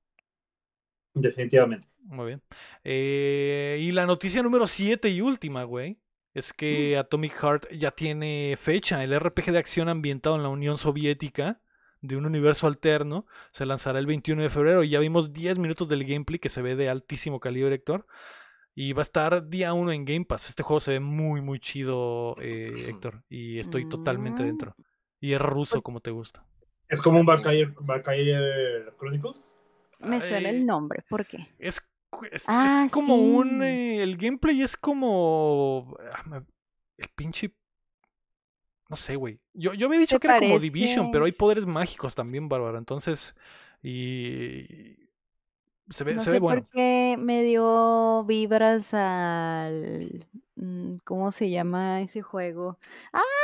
Definitivamente. 1.14 1.88
Muy 2.06 2.28
bien. 2.28 2.42
Eh, 2.84 3.78
y 3.82 3.92
la 3.92 4.06
noticia 4.06 4.42
número 4.44 4.68
7 4.68 5.10
y 5.10 5.22
última, 5.22 5.64
güey, 5.64 5.98
es 6.34 6.54
que 6.54 6.98
Atomic 6.98 7.34
Heart 7.34 7.68
ya 7.74 7.92
tiene 7.92 8.56
fecha. 8.58 9.04
El 9.04 9.18
RPG 9.20 9.52
de 9.52 9.60
acción 9.60 9.90
ambientado 9.90 10.36
en 10.36 10.44
la 10.44 10.50
Unión 10.50 10.78
Soviética 10.78 11.60
de 12.02 12.18
un 12.18 12.26
universo 12.26 12.68
alterno 12.68 13.26
se 13.52 13.66
lanzará 13.66 14.00
el 14.00 14.06
21 14.08 14.42
de 14.42 14.50
febrero 14.50 14.84
y 14.84 14.90
ya 14.90 15.00
vimos 15.00 15.32
10 15.32 15.58
minutos 15.60 15.88
del 15.88 16.04
gameplay 16.04 16.40
que 16.40 16.50
se 16.50 16.62
ve 16.62 16.76
de 16.76 16.90
altísimo 16.90 17.40
calibre, 17.40 17.76
Héctor. 17.76 18.06
Y 18.76 18.94
va 18.94 19.02
a 19.02 19.04
estar 19.04 19.48
día 19.50 19.72
1 19.74 19.92
en 19.92 20.04
Game 20.04 20.26
Pass. 20.26 20.50
Este 20.50 20.64
juego 20.64 20.80
se 20.80 20.94
ve 20.94 21.00
muy, 21.00 21.42
muy 21.42 21.60
chido, 21.60 22.36
eh, 22.42 22.88
Héctor. 22.90 23.22
Y 23.30 23.60
estoy 23.60 23.88
totalmente 23.88 24.42
Mm. 24.42 24.46
dentro. 24.48 24.76
Y 25.20 25.34
es 25.34 25.40
ruso 25.40 25.84
como 25.84 26.00
te 26.02 26.10
gusta. 26.10 26.44
Es 26.90 27.00
como 27.00 27.20
un 27.20 27.26
Valkyrie 27.26 27.70
Chronicles. 28.98 29.60
Me 30.04 30.22
suena 30.22 30.50
el 30.50 30.66
nombre, 30.66 31.04
¿por 31.10 31.26
qué? 31.26 31.48
Es, 31.60 31.82
Ah, 32.48 32.84
es 32.86 32.92
como 32.92 33.16
un. 33.16 33.64
eh, 33.64 34.02
el 34.04 34.18
gameplay 34.18 34.62
es 34.62 34.78
como. 34.78 35.98
ah, 36.12 36.42
El 36.98 37.10
pinche. 37.16 37.52
No 38.90 38.96
sé, 38.96 39.16
güey. 39.16 39.40
Yo, 39.54 39.74
yo 39.74 39.88
había 39.88 40.00
dicho 40.00 40.18
¿Te 40.20 40.28
que 40.28 40.28
era 40.28 40.40
como 40.40 40.60
Division, 40.60 41.10
pero 41.12 41.26
hay 41.26 41.32
poderes 41.32 41.66
mágicos 41.66 42.14
también, 42.14 42.48
Bárbara. 42.50 42.78
Entonces. 42.78 43.34
Y. 43.82 44.98
Se 45.90 46.04
ve, 46.04 46.14
No 46.14 46.20
se 46.22 46.26
sé 46.26 46.32
ve 46.34 46.40
bueno. 46.40 46.62
por 46.62 46.70
qué 46.70 47.16
me 47.20 47.44
dio 47.44 48.24
vibras 48.26 48.94
al... 48.94 50.26
mm, 50.56 50.96
¿Cómo 51.04 51.32
se 51.32 51.50
llama 51.50 52.02
ese 52.02 52.22
juego? 52.22 52.78
¡Ay, 53.12 53.22
no 53.22 53.43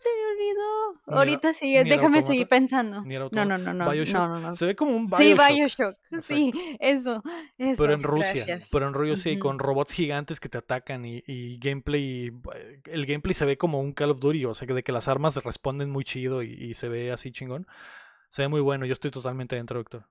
se 0.00 0.08
me 0.08 0.32
olvidó! 0.32 1.00
Nier- 1.06 1.16
Ahorita 1.18 1.54
sí, 1.54 1.72
déjame 1.74 1.92
Automata. 2.18 2.22
seguir 2.26 2.48
pensando. 2.48 3.02
No, 3.04 3.44
no, 3.44 3.58
no, 3.58 3.74
no, 3.74 3.90
Bioshock. 3.90 4.14
no, 4.16 4.40
no. 4.40 4.56
Se 4.56 4.66
ve 4.66 4.74
como 4.74 4.96
un 4.96 5.10
Sí, 5.14 5.34
Bioshock. 5.34 5.48
Bioshock, 5.48 5.96
sí, 6.20 6.52
eso, 6.80 7.22
eso. 7.58 7.82
Pero 7.82 7.94
en 7.94 8.02
Rusia, 8.02 8.44
gracias. 8.46 8.68
pero 8.72 8.88
en 8.88 8.94
Rusia 8.94 9.30
y 9.32 9.36
Ujú. 9.36 9.42
con 9.42 9.58
robots 9.58 9.92
gigantes 9.92 10.40
que 10.40 10.48
te 10.48 10.58
atacan 10.58 11.04
y, 11.04 11.22
y 11.26 11.58
gameplay, 11.58 12.28
eh, 12.54 12.80
el 12.86 13.06
gameplay 13.06 13.34
se 13.34 13.44
ve 13.44 13.56
como 13.58 13.80
un 13.80 13.92
Call 13.92 14.10
of 14.10 14.20
Duty, 14.20 14.44
o 14.46 14.54
sea, 14.54 14.66
que 14.66 14.74
de 14.74 14.82
que 14.82 14.92
las 14.92 15.06
armas 15.08 15.36
responden 15.36 15.90
muy 15.90 16.04
chido 16.04 16.42
y, 16.42 16.52
y 16.52 16.74
se 16.74 16.88
ve 16.88 17.12
así 17.12 17.30
chingón. 17.32 17.66
Se 18.30 18.42
ve 18.42 18.48
muy 18.48 18.60
bueno, 18.60 18.86
yo 18.86 18.92
estoy 18.92 19.10
totalmente 19.10 19.56
dentro, 19.56 19.78
Doctor. 19.78 20.04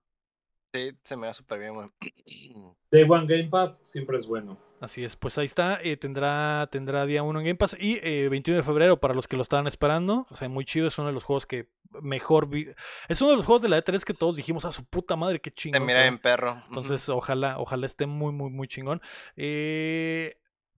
Sí, 0.74 0.92
se 1.04 1.16
me 1.16 1.28
da 1.28 1.34
súper 1.34 1.60
bien, 1.60 1.74
güey. 1.74 1.90
Day 2.92 3.06
One 3.10 3.26
Game 3.26 3.50
Pass 3.50 3.82
siempre 3.84 4.18
es 4.18 4.28
bueno. 4.28 4.58
Así 4.82 5.04
es, 5.04 5.18
pues 5.18 5.38
ahí 5.38 5.46
está, 5.46 5.82
eh, 5.82 5.98
tendrá, 5.98 6.70
tendrá 6.72 7.06
día 7.06 7.22
1 7.22 7.40
en 7.40 7.46
Game 7.48 7.58
Pass 7.58 7.76
y 7.78 8.00
eh, 8.02 8.30
21 8.30 8.60
de 8.60 8.64
febrero 8.64 8.98
para 8.98 9.14
los 9.14 9.28
que 9.28 9.36
lo 9.36 9.42
estaban 9.42 9.68
esperando, 9.68 10.26
o 10.30 10.34
sea, 10.34 10.48
muy 10.48 10.64
chido, 10.64 10.88
es 10.88 10.98
uno 10.98 11.08
de 11.08 11.14
los 11.14 11.26
juegos 11.26 11.46
que 11.46 11.68
mejor 12.02 12.48
vi, 12.48 12.70
es 13.10 13.22
uno 13.22 13.32
de 13.32 13.36
los 13.36 13.46
juegos 13.46 13.62
de 13.62 13.68
la 13.68 13.84
E3 13.84 14.04
que 14.06 14.14
todos 14.14 14.38
dijimos, 14.38 14.64
a 14.64 14.72
su 14.72 14.86
puta 14.86 15.18
madre, 15.18 15.42
qué 15.42 15.52
Te 15.52 15.56
chingón. 15.56 15.82
se 15.82 15.86
mira 15.86 16.00
ve". 16.02 16.06
en 16.08 16.18
perro. 16.18 16.64
Entonces, 16.68 17.10
ojalá, 17.10 17.60
ojalá 17.60 17.86
esté 17.88 18.06
muy, 18.06 18.32
muy, 18.32 18.52
muy 18.52 18.70
chingón. 18.70 19.02
Eh, 19.36 20.38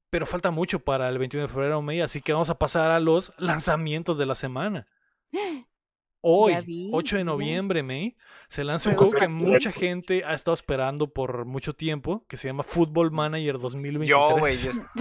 pero 0.09 0.25
falta 0.25 0.49
mucho 0.49 0.79
para 0.79 1.07
el 1.07 1.19
21 1.19 1.45
de 1.45 1.53
febrero, 1.53 1.79
May, 1.83 2.01
así 2.01 2.21
que 2.21 2.33
vamos 2.33 2.49
a 2.49 2.57
pasar 2.57 2.89
a 2.89 2.99
los 2.99 3.33
lanzamientos 3.37 4.17
de 4.17 4.25
la 4.25 4.33
semana. 4.35 4.87
Hoy, 6.21 6.55
vi, 6.65 6.89
8 6.93 7.17
de 7.17 7.23
noviembre, 7.23 7.81
May, 7.83 8.15
se 8.47 8.63
lanza 8.63 8.89
un 8.91 8.95
juego 8.95 9.13
que 9.13 9.27
mucha 9.27 9.71
gente 9.71 10.23
ha 10.23 10.33
estado 10.35 10.53
esperando 10.53 11.07
por 11.07 11.45
mucho 11.45 11.73
tiempo, 11.73 12.23
que 12.27 12.37
se 12.37 12.47
llama 12.47 12.63
Football 12.63 13.09
Manager 13.11 13.57
2023. 13.57 14.07
Yo, 14.09 14.37
güey, 14.37 14.57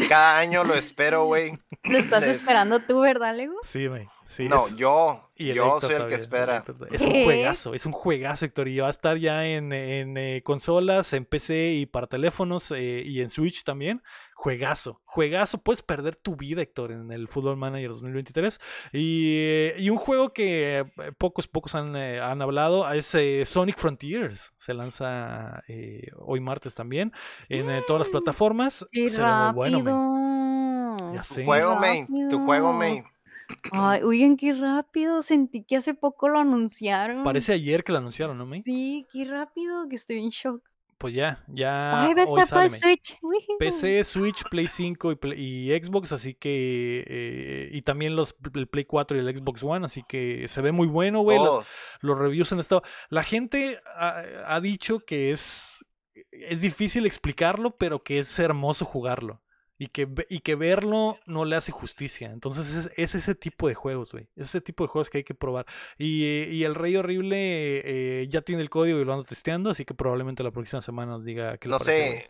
cada 0.08 0.38
año 0.38 0.64
lo 0.64 0.74
espero, 0.74 1.24
güey. 1.24 1.58
Lo 1.84 1.98
estás 1.98 2.22
Les- 2.22 2.38
esperando 2.40 2.80
tú, 2.80 3.00
¿verdad, 3.00 3.34
Lego? 3.36 3.54
Sí, 3.64 3.88
May. 3.88 4.06
Sí, 4.24 4.48
No, 4.48 4.66
es- 4.66 4.76
yo. 4.76 5.28
y 5.34 5.50
el 5.50 5.56
Yo 5.56 5.64
Héctor 5.74 5.90
soy 5.92 6.02
el 6.02 6.08
que 6.08 6.14
espera. 6.14 6.64
Es 6.92 7.02
un 7.02 7.24
juegazo, 7.24 7.74
es 7.74 7.84
un 7.86 7.92
juegazo, 7.92 8.44
Héctor. 8.44 8.68
Y 8.68 8.78
va 8.78 8.86
a 8.86 8.90
estar 8.90 9.16
ya 9.18 9.44
en, 9.44 9.72
en, 9.72 10.16
eh, 10.16 10.42
consolas, 10.44 11.12
en 11.14 11.24
PC 11.24 11.72
y 11.72 11.86
para 11.86 12.06
teléfonos 12.06 12.70
eh, 12.70 13.02
y 13.04 13.20
en 13.22 13.28
Switch 13.30 13.64
también. 13.64 14.02
Juegazo, 14.42 15.02
juegazo. 15.04 15.58
Puedes 15.58 15.82
perder 15.82 16.16
tu 16.16 16.34
vida, 16.34 16.62
Héctor, 16.62 16.92
en 16.92 17.12
el 17.12 17.28
Football 17.28 17.58
Manager 17.58 17.90
2023. 17.90 18.58
Y, 18.90 19.68
y 19.76 19.90
un 19.90 19.98
juego 19.98 20.32
que 20.32 20.78
eh, 20.78 21.12
pocos, 21.18 21.46
pocos 21.46 21.74
han, 21.74 21.94
eh, 21.94 22.20
han 22.20 22.40
hablado 22.40 22.90
es 22.90 23.14
eh, 23.14 23.42
Sonic 23.44 23.76
Frontiers. 23.76 24.54
Se 24.58 24.72
lanza 24.72 25.62
eh, 25.68 26.08
hoy 26.16 26.40
martes 26.40 26.74
también 26.74 27.12
en 27.50 27.68
eh, 27.68 27.82
todas 27.86 28.00
las 28.00 28.08
Mm, 28.08 28.12
plataformas. 28.12 28.86
¡Qué 28.90 29.10
Se 29.10 29.20
bueno, 29.20 29.78
rápido! 29.82 29.82
man. 29.84 31.14
Ya 31.16 31.20
Tu 31.22 31.34
sé. 31.34 31.44
juego, 31.44 31.76
May. 31.76 32.06
Tu 32.30 32.38
juego. 32.42 32.72
May. 32.72 33.02
Ay, 33.72 34.00
oigan, 34.04 34.38
qué 34.38 34.54
rápido. 34.54 35.20
Sentí 35.20 35.64
que 35.64 35.76
hace 35.76 35.92
poco 35.92 36.28
lo 36.30 36.38
anunciaron. 36.38 37.24
Parece 37.24 37.52
ayer 37.52 37.84
que 37.84 37.92
lo 37.92 37.98
anunciaron, 37.98 38.38
¿no, 38.38 38.46
May? 38.46 38.60
Sí, 38.62 39.06
qué 39.12 39.24
rápido, 39.26 39.86
que 39.86 39.96
estoy 39.96 40.20
en 40.20 40.30
shock. 40.30 40.62
Pues 41.00 41.14
ya, 41.14 41.42
ya 41.48 42.02
Ay, 42.02 42.12
va 42.12 42.24
a 42.24 42.26
hoy 42.26 42.42
estar 42.42 42.58
para 42.58 42.68
sale, 42.68 42.70
May. 42.70 42.78
Switch. 42.78 43.18
PC, 43.58 44.04
Switch, 44.04 44.42
Play 44.50 44.68
5 44.68 45.12
y, 45.12 45.16
Play- 45.16 45.40
y 45.40 45.82
Xbox, 45.82 46.12
así 46.12 46.34
que. 46.34 47.04
eh, 47.06 47.68
y 47.72 47.80
también 47.80 48.16
los 48.16 48.36
el 48.54 48.66
Play 48.68 48.84
4 48.84 49.16
y 49.16 49.20
el 49.26 49.34
Xbox 49.38 49.62
One, 49.62 49.86
así 49.86 50.04
que 50.06 50.46
se 50.46 50.60
ve 50.60 50.72
muy 50.72 50.88
bueno, 50.88 51.20
güey. 51.22 51.38
Los, 51.38 51.46
Todos. 51.48 51.68
los 52.02 52.18
reviews 52.18 52.52
han 52.52 52.60
estado. 52.60 52.82
La 53.08 53.22
gente 53.22 53.80
ha, 53.96 54.22
ha 54.46 54.60
dicho 54.60 55.00
que 55.00 55.30
es. 55.30 55.86
Es 56.32 56.60
difícil 56.60 57.06
explicarlo, 57.06 57.76
pero 57.78 58.02
que 58.02 58.18
es 58.18 58.38
hermoso 58.38 58.84
jugarlo. 58.84 59.40
Y 59.82 59.86
que, 59.88 60.06
y 60.28 60.40
que 60.40 60.56
verlo 60.56 61.16
no 61.24 61.46
le 61.46 61.56
hace 61.56 61.72
justicia. 61.72 62.30
Entonces 62.32 62.74
es, 62.74 62.90
es 62.96 63.14
ese 63.14 63.34
tipo 63.34 63.66
de 63.66 63.74
juegos, 63.74 64.12
güey. 64.12 64.28
Es 64.36 64.48
ese 64.48 64.60
tipo 64.60 64.84
de 64.84 64.88
juegos 64.88 65.08
que 65.08 65.18
hay 65.18 65.24
que 65.24 65.32
probar. 65.34 65.64
Y, 65.96 66.24
eh, 66.26 66.48
y 66.52 66.64
el 66.64 66.74
Rey 66.74 66.96
Horrible 66.96 67.38
eh, 67.38 68.26
ya 68.28 68.42
tiene 68.42 68.60
el 68.60 68.68
código 68.68 68.98
y 69.00 69.04
lo 69.06 69.12
ando 69.14 69.24
testeando, 69.24 69.70
así 69.70 69.86
que 69.86 69.94
probablemente 69.94 70.42
la 70.42 70.50
próxima 70.50 70.82
semana 70.82 71.12
nos 71.12 71.24
diga 71.24 71.56
qué 71.56 71.68
le 71.68 71.72
No 71.72 71.78
parece, 71.78 72.06
güey. 72.08 72.20
sé. 72.20 72.26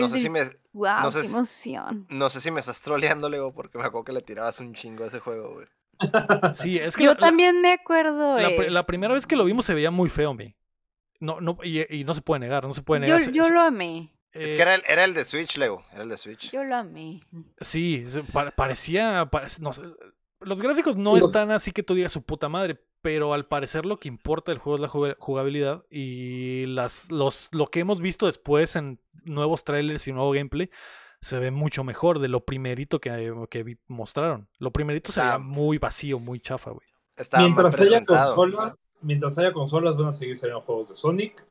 No 0.00 0.06
Es 0.06 0.12
sé 0.12 0.18
si 0.18 0.28
me. 0.28 0.40
Wow, 0.72 1.00
no 1.02 1.12
sé 1.12 1.20
qué 1.22 1.26
si- 1.28 1.34
emoción. 1.36 2.06
No 2.10 2.28
sé 2.30 2.40
si 2.40 2.50
me 2.50 2.58
estás 2.58 2.80
troleando, 2.82 3.28
Lego, 3.30 3.54
porque 3.54 3.78
me 3.78 3.84
acuerdo 3.84 4.04
que 4.04 4.12
le 4.12 4.20
tirabas 4.22 4.58
un 4.58 4.74
chingo 4.74 5.04
a 5.04 5.06
ese 5.06 5.20
juego, 5.20 5.54
güey. 5.54 5.66
Sí, 6.54 6.78
es 6.78 6.96
que 6.96 7.04
Yo 7.04 7.10
la- 7.14 7.20
la- 7.20 7.26
también 7.28 7.60
me 7.60 7.72
acuerdo. 7.72 8.38
La, 8.38 8.50
la 8.50 8.82
primera 8.82 9.14
vez 9.14 9.24
que 9.26 9.36
lo 9.36 9.44
vimos 9.44 9.64
se 9.64 9.72
veía 9.74 9.92
muy 9.92 10.08
feo, 10.08 10.34
me. 10.34 10.56
No, 11.20 11.40
no, 11.40 11.58
y, 11.62 11.80
y 11.96 12.02
no 12.04 12.12
se 12.14 12.22
puede 12.22 12.40
negar, 12.40 12.64
no 12.64 12.72
se 12.72 12.82
puede 12.82 13.02
Yo, 13.02 13.06
negar. 13.06 13.20
Se- 13.22 13.32
yo 13.32 13.44
se- 13.44 13.54
lo 13.54 13.60
amé. 13.60 14.12
Es 14.32 14.48
eh, 14.48 14.56
que 14.56 14.62
era 14.62 14.74
el, 14.74 14.82
era 14.86 15.04
el 15.04 15.14
de 15.14 15.24
Switch, 15.24 15.56
Lego. 15.56 15.84
Era 15.92 16.02
el 16.02 16.08
de 16.08 16.18
Switch. 16.18 16.50
Yo 16.50 16.62
lo 16.64 16.76
amé. 16.76 17.20
Sí, 17.60 18.04
parecía. 18.56 19.24
parec- 19.30 19.58
no 19.60 19.72
sé, 19.72 19.82
los 20.40 20.60
gráficos 20.60 20.96
no 20.96 21.16
Los- 21.16 21.28
están 21.28 21.50
así 21.50 21.72
que 21.72 21.82
tú 21.82 21.94
digas 21.94 22.12
su 22.12 22.22
puta 22.22 22.48
madre, 22.48 22.78
pero 23.02 23.32
al 23.34 23.46
parecer 23.46 23.86
lo 23.86 23.98
que 23.98 24.08
importa 24.08 24.52
del 24.52 24.58
juego 24.60 24.76
es 24.76 24.80
la 24.82 24.88
juga- 24.88 25.16
jugabilidad 25.18 25.84
y 25.90 26.66
las, 26.66 27.10
los, 27.10 27.48
lo 27.52 27.66
que 27.68 27.80
hemos 27.80 28.00
visto 28.00 28.26
después 28.26 28.76
en 28.76 29.00
nuevos 29.24 29.64
trailers 29.64 30.06
y 30.08 30.12
nuevo 30.12 30.30
gameplay 30.32 30.70
se 31.20 31.38
ve 31.38 31.50
mucho 31.50 31.82
mejor 31.82 32.20
de 32.20 32.28
lo 32.28 32.44
primerito 32.44 33.00
que, 33.00 33.32
que 33.50 33.62
vi- 33.64 33.78
mostraron. 33.88 34.48
Lo 34.58 34.70
primerito 34.72 35.10
se 35.10 35.20
veía 35.20 35.38
muy 35.38 35.78
vacío, 35.78 36.18
muy 36.20 36.38
chafa, 36.38 36.70
güey. 36.70 36.86
Mientras 37.38 37.80
haya 37.80 38.04
consolas, 38.04 38.74
mientras 39.00 39.38
haya 39.38 39.52
consolas 39.52 39.96
van 39.96 40.06
a 40.08 40.12
seguir 40.12 40.36
saliendo 40.36 40.60
juegos 40.62 40.90
de 40.90 40.96
Sonic. 40.96 41.44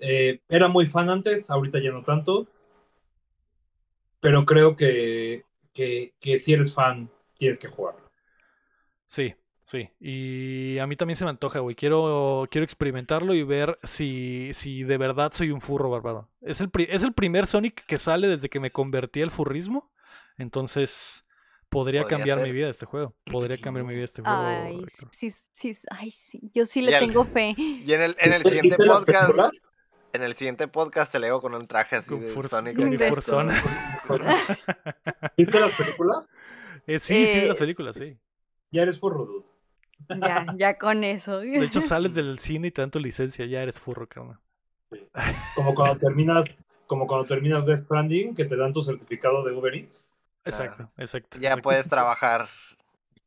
Eh, 0.00 0.40
era 0.48 0.68
muy 0.68 0.86
fan 0.86 1.10
antes, 1.10 1.50
ahorita 1.50 1.78
ya 1.80 1.92
no 1.92 2.02
tanto. 2.02 2.48
Pero 4.20 4.44
creo 4.44 4.76
que, 4.76 5.44
que, 5.72 6.12
que 6.20 6.38
si 6.38 6.52
eres 6.52 6.74
fan, 6.74 7.10
tienes 7.38 7.58
que 7.58 7.68
jugarlo. 7.68 8.10
Sí, 9.08 9.34
sí. 9.64 9.88
Y 9.98 10.78
a 10.78 10.86
mí 10.86 10.96
también 10.96 11.16
se 11.16 11.24
me 11.24 11.30
antoja, 11.30 11.60
güey. 11.60 11.74
Quiero, 11.74 12.46
quiero 12.50 12.64
experimentarlo 12.64 13.34
y 13.34 13.42
ver 13.42 13.78
si, 13.82 14.50
si 14.52 14.82
de 14.84 14.98
verdad 14.98 15.32
soy 15.32 15.50
un 15.50 15.60
furro 15.60 15.90
bárbaro. 15.90 16.28
Es 16.42 16.60
el, 16.60 16.70
pri- 16.70 16.88
es 16.90 17.02
el 17.02 17.14
primer 17.14 17.46
Sonic 17.46 17.84
que 17.86 17.98
sale 17.98 18.28
desde 18.28 18.48
que 18.50 18.60
me 18.60 18.70
convertí 18.70 19.22
al 19.22 19.30
furrismo. 19.30 19.90
Entonces, 20.36 21.24
podría, 21.70 22.02
Podría 22.02 22.18
cambiar 22.18 22.42
mi 22.42 22.52
vida 22.52 22.68
este 22.68 22.86
juego. 22.86 23.14
Podría 23.24 23.58
cambiar 23.58 23.86
mi 23.86 23.94
vida 23.94 24.04
este 24.04 24.22
juego. 24.22 24.38
Ay, 24.38 24.84
sí, 25.12 25.32
sí, 25.52 25.76
ay, 25.90 26.10
sí. 26.10 26.40
Yo 26.54 26.66
sí 26.66 26.82
le 26.82 26.96
Y 26.96 27.00
tengo 27.00 27.24
fe. 27.24 27.54
Y 27.56 27.92
en 27.92 28.02
el, 28.02 28.16
en 28.18 28.32
el 28.34 28.42
siguiente 28.42 28.68
¿Viste 28.68 28.86
las 28.86 29.00
podcast. 29.00 29.54
En 30.12 30.22
el 30.22 30.34
siguiente 30.34 30.66
podcast 30.68 31.12
te 31.12 31.18
leo 31.20 31.40
con 31.40 31.54
un 31.54 31.66
traje 31.68 31.96
así 31.96 32.10
Con 32.10 32.20
de 32.20 32.34
furs- 32.34 32.48
Sonic. 32.48 32.76
con. 34.06 34.20
¿Viste 35.36 35.60
las 35.60 35.74
películas? 35.74 36.30
Eh, 36.86 36.98
sí, 36.98 37.26
sí, 37.28 37.38
Eh, 37.38 37.46
las 37.48 37.56
películas, 37.58 37.94
sí. 37.94 38.16
Ya 38.72 38.82
eres 38.82 38.98
furro, 38.98 39.24
dude. 39.26 39.44
Ya, 40.20 40.46
ya 40.56 40.78
con 40.78 41.04
eso. 41.04 41.38
De 41.40 41.64
hecho, 41.64 41.80
sales 41.80 42.14
del 42.14 42.38
cine 42.38 42.68
y 42.68 42.70
tanto 42.70 42.98
licencia, 42.98 43.46
ya 43.46 43.62
eres 43.62 43.78
furro, 43.78 44.08
carnal. 44.08 44.38
Como 45.54 45.74
cuando 45.74 45.98
terminas, 45.98 46.56
como 46.86 47.06
cuando 47.06 47.26
terminas 47.26 47.66
Death 47.66 47.78
Stranding, 47.80 48.34
que 48.34 48.44
te 48.44 48.56
dan 48.56 48.72
tu 48.72 48.80
certificado 48.82 49.44
de 49.44 49.52
Uber 49.52 49.74
Eats. 49.74 50.12
Exacto, 50.44 50.90
exacto. 50.96 51.38
Ya 51.38 51.48
exacto. 51.50 51.62
puedes 51.62 51.88
trabajar. 51.88 52.48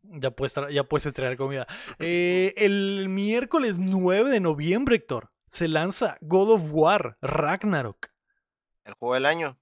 Ya 0.04 0.32
puedes, 0.32 0.54
tra- 0.58 0.70
ya 0.70 0.84
puedes 0.84 1.06
entregar 1.06 1.38
comida. 1.38 1.66
Eh, 2.00 2.54
el 2.58 3.08
miércoles 3.08 3.78
9 3.80 4.30
de 4.32 4.42
noviembre, 4.42 4.98
Héctor, 4.98 5.30
se 5.54 5.68
lanza 5.68 6.18
God 6.22 6.50
of 6.54 6.62
War 6.72 7.18
Ragnarok. 7.22 8.10
El 8.86 8.96
juego 8.96 9.14
del 9.14 9.28
año. 9.28 9.60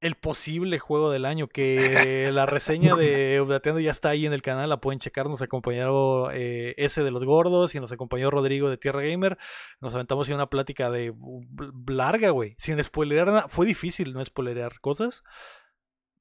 El 0.00 0.16
posible 0.16 0.80
juego 0.80 1.10
del 1.12 1.24
año, 1.24 1.46
que 1.46 1.76
la 2.32 2.46
reseña 2.46 2.96
de 2.96 3.40
Updateando 3.40 3.80
ya 3.80 3.92
está 3.92 4.08
ahí 4.08 4.26
en 4.26 4.32
el 4.32 4.42
canal, 4.42 4.68
la 4.68 4.80
pueden 4.80 4.98
checar. 4.98 5.28
Nos 5.28 5.40
acompañó 5.40 6.32
eh, 6.32 6.74
ese 6.78 7.04
de 7.04 7.12
los 7.12 7.24
gordos 7.24 7.76
y 7.76 7.80
nos 7.80 7.92
acompañó 7.92 8.28
Rodrigo 8.28 8.68
de 8.68 8.76
Tierra 8.76 9.02
Gamer. 9.02 9.38
Nos 9.80 9.94
aventamos 9.94 10.28
en 10.28 10.34
una 10.34 10.50
plática 10.50 10.90
de 10.90 11.14
larga, 11.86 12.30
güey, 12.30 12.56
sin 12.58 12.82
spoilerar 12.82 13.28
nada. 13.28 13.48
Fue 13.48 13.66
difícil 13.66 14.12
no 14.14 14.24
spoilerear 14.24 14.80
cosas. 14.80 15.22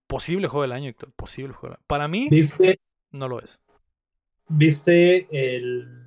Posible 0.06 0.48
juego 0.48 0.62
del 0.62 0.72
año, 0.72 0.90
Héctor, 0.90 1.12
posible 1.16 1.56
juego. 1.56 1.78
Para 1.88 2.08
mí, 2.08 2.28
¿Viste, 2.30 2.80
no 3.10 3.28
lo 3.28 3.42
es. 3.42 3.60
viste 4.48 5.28
el. 5.32 6.03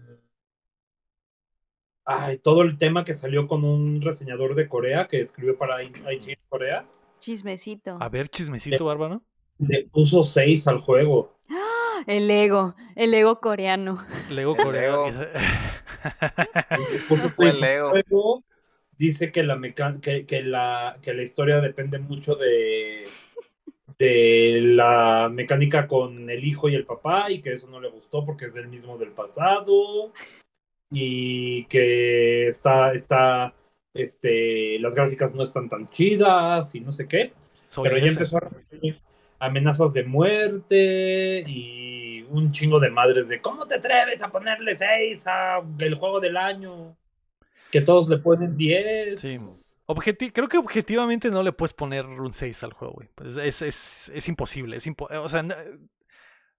Ay, 2.08 2.38
todo 2.38 2.62
el 2.62 2.78
tema 2.78 3.04
que 3.04 3.14
salió 3.14 3.48
con 3.48 3.64
un 3.64 4.00
reseñador 4.00 4.54
de 4.54 4.68
Corea 4.68 5.08
que 5.08 5.18
escribió 5.20 5.58
para 5.58 5.82
IGN 5.82 6.36
Corea. 6.48 6.86
Chismecito. 7.18 7.98
A 8.00 8.08
ver, 8.08 8.28
chismecito, 8.28 8.84
bárbaro. 8.84 9.22
Le 9.58 9.84
puso 9.90 10.22
6 10.22 10.68
al 10.68 10.78
juego. 10.78 11.36
El 12.06 12.30
ego, 12.30 12.76
el 12.94 13.12
ego 13.14 13.40
coreano. 13.40 14.04
El 14.30 14.44
Corea. 14.54 14.82
Lego. 14.82 15.10
Le 15.10 16.98
puso 17.08 17.30
Fue 17.30 17.50
seis 17.50 17.62
al 17.62 17.68
Lego. 17.68 17.90
juego. 17.90 18.44
Dice 18.98 19.32
que 19.32 19.42
la, 19.42 19.56
meca- 19.56 20.00
que, 20.00 20.24
que 20.26 20.42
la, 20.44 20.98
que 21.02 21.12
la 21.14 21.22
historia 21.22 21.60
depende 21.60 21.98
mucho 21.98 22.34
de, 22.36 23.04
de 23.98 24.60
la 24.62 25.28
mecánica 25.32 25.86
con 25.88 26.30
el 26.30 26.44
hijo 26.44 26.68
y 26.68 26.74
el 26.76 26.84
papá 26.86 27.30
y 27.30 27.40
que 27.42 27.52
eso 27.54 27.68
no 27.68 27.80
le 27.80 27.88
gustó 27.90 28.24
porque 28.24 28.44
es 28.46 28.54
del 28.54 28.68
mismo 28.68 28.96
del 28.98 29.10
pasado 29.10 30.12
y 30.90 31.64
que 31.64 32.48
está, 32.48 32.92
está, 32.92 33.54
este, 33.94 34.78
las 34.78 34.94
gráficas 34.94 35.34
no 35.34 35.42
están 35.42 35.68
tan 35.68 35.86
chidas 35.88 36.74
y 36.74 36.80
no 36.80 36.92
sé 36.92 37.08
qué. 37.08 37.32
Soy 37.66 37.88
Pero 37.88 37.98
ya 37.98 38.12
empezó 38.12 38.36
a 38.36 38.40
recibir 38.40 39.00
amenazas 39.38 39.92
de 39.92 40.04
muerte 40.04 41.44
y 41.46 42.22
un 42.30 42.52
chingo 42.52 42.80
de 42.80 42.90
madres 42.90 43.28
de 43.28 43.40
¿cómo 43.40 43.66
te 43.66 43.74
atreves 43.76 44.22
a 44.22 44.28
ponerle 44.28 44.74
6 44.74 45.24
a 45.26 45.60
el 45.78 45.94
juego 45.96 46.20
del 46.20 46.36
año? 46.36 46.96
Que 47.70 47.80
todos 47.80 48.08
le 48.08 48.18
ponen 48.18 48.56
10. 48.56 49.20
Sí. 49.20 49.38
Objeti- 49.86 50.32
creo 50.32 50.48
que 50.48 50.58
objetivamente 50.58 51.30
no 51.30 51.42
le 51.42 51.52
puedes 51.52 51.72
poner 51.72 52.06
un 52.06 52.32
6 52.32 52.62
al 52.64 52.72
juego, 52.72 52.94
güey. 52.94 53.08
Pues 53.14 53.36
Es, 53.36 53.62
es, 53.62 54.10
es 54.14 54.28
imposible. 54.28 54.76
Es 54.76 54.86
impo- 54.86 55.08
o 55.10 55.28
sea, 55.28 55.42
no, 55.42 55.54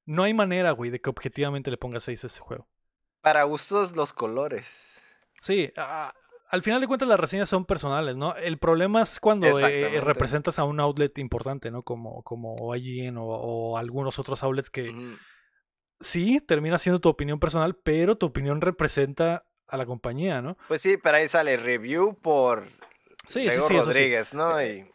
no 0.06 0.24
hay 0.24 0.34
manera, 0.34 0.72
güey, 0.72 0.91
de 0.91 0.99
que 1.02 1.10
objetivamente 1.10 1.72
le 1.72 1.78
pongas 1.78 2.04
6 2.04 2.24
a 2.24 2.28
ese 2.28 2.40
juego. 2.40 2.68
Para 3.28 3.44
gustos, 3.44 3.94
los 3.94 4.14
colores. 4.14 4.66
Sí, 5.41 5.70
a- 5.76 6.14
al 6.49 6.64
final 6.64 6.80
de 6.80 6.88
cuentas 6.88 7.10
las 7.10 7.20
reseñas 7.20 7.49
son 7.49 7.66
personales, 7.66 8.16
¿no? 8.16 8.34
El 8.38 8.58
problema 8.58 9.02
es 9.02 9.20
cuando 9.20 9.48
eh, 9.48 9.49
Exactamente. 9.49 9.99
representas 9.99 10.60
a 10.60 10.64
un 10.64 10.80
outlet 10.80 11.18
importante, 11.18 11.70
¿no? 11.70 11.84
Como, 11.84 12.24
como 12.24 12.74
IGN 12.74 13.18
o, 13.18 13.26
o 13.26 13.78
algunos 13.78 14.18
otros 14.18 14.44
outlets 14.44 14.70
que 14.70 14.94
sí, 15.99 16.40
termina 16.40 16.78
siendo 16.78 17.02
tu 17.02 17.10
opinión 17.10 17.38
personal, 17.38 17.76
pero 17.76 18.18
tu 18.18 18.28
opinión 18.28 18.62
representa 18.62 19.44
a 19.68 19.76
la 19.76 19.86
compañía, 19.86 20.41
¿no? 20.41 20.56
Pues 20.70 20.82
sí, 20.82 20.95
pero 20.95 21.18
ahí 21.18 21.28
sale 21.28 21.58
review 21.58 22.16
por 22.22 22.64
Sí, 23.28 23.49
sí, 23.52 23.62
sí. 23.62 23.74
Rodríguez, 23.78 24.34
¿no? 24.34 24.62
Y 24.64 24.86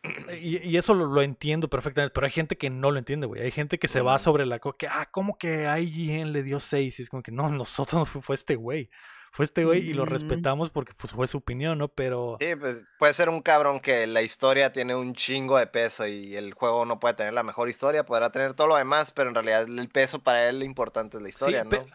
Y, 0.41 0.59
y 0.69 0.77
eso 0.77 0.95
lo, 0.95 1.07
lo 1.07 1.23
entiendo 1.23 1.69
perfectamente, 1.69 2.13
pero 2.15 2.25
hay 2.27 2.33
gente 2.33 2.57
que 2.57 2.71
no 2.71 2.91
lo 2.91 2.99
entiende, 2.99 3.27
güey. 3.27 3.43
Hay 3.43 3.51
gente 3.51 3.79
que 3.79 3.89
se 3.89 4.01
va 4.01 4.19
sobre 4.19 4.47
la... 4.47 4.59
que 4.59 4.87
Ah, 4.89 5.09
¿cómo 5.11 5.37
que 5.37 5.65
IGN 5.79 6.33
le 6.33 6.43
dio 6.43 6.59
6? 6.61 6.99
Y 6.99 7.03
es 7.03 7.11
como 7.11 7.23
que 7.23 7.33
no, 7.33 7.49
nosotros 7.51 7.95
no 7.99 8.05
fue, 8.07 8.23
fue 8.23 8.35
este 8.35 8.57
güey. 8.57 8.91
Fue 9.35 9.47
este 9.47 9.65
güey 9.65 9.81
y 9.89 9.95
lo 9.95 10.03
Ujú. 10.03 10.13
respetamos 10.13 10.69
porque 10.69 10.93
pues, 10.95 11.13
fue 11.15 11.27
su 11.27 11.39
opinión, 11.39 11.79
¿no? 11.79 11.89
Pero... 11.89 12.37
sí, 12.39 12.55
pues 12.55 12.83
puede 12.99 13.15
ser 13.15 13.31
un 13.31 13.41
cabrón 13.41 13.81
que 13.81 14.07
la 14.07 14.21
historia 14.21 14.73
tiene 14.73 14.95
un 14.95 15.15
chingo 15.15 15.57
de 15.57 15.67
peso 15.67 16.07
y 16.07 16.37
el 16.37 16.53
juego 16.53 16.85
no 16.85 17.01
puede 17.01 17.15
tener 17.15 17.33
la 17.33 17.43
mejor 17.43 17.71
historia, 17.71 18.05
podrá 18.05 18.31
tener 18.31 18.53
todo 18.53 18.67
lo 18.67 18.77
demás, 18.77 19.11
pero 19.11 19.31
en 19.31 19.35
realidad 19.35 19.63
el 19.63 19.89
peso 19.89 20.23
para 20.23 20.49
él 20.51 20.59
lo 20.59 20.67
importante 20.67 21.17
es 21.17 21.23
la 21.23 21.29
historia, 21.31 21.63
Sí, 21.63 21.65
¿no? 21.65 21.71
pe- 21.71 21.93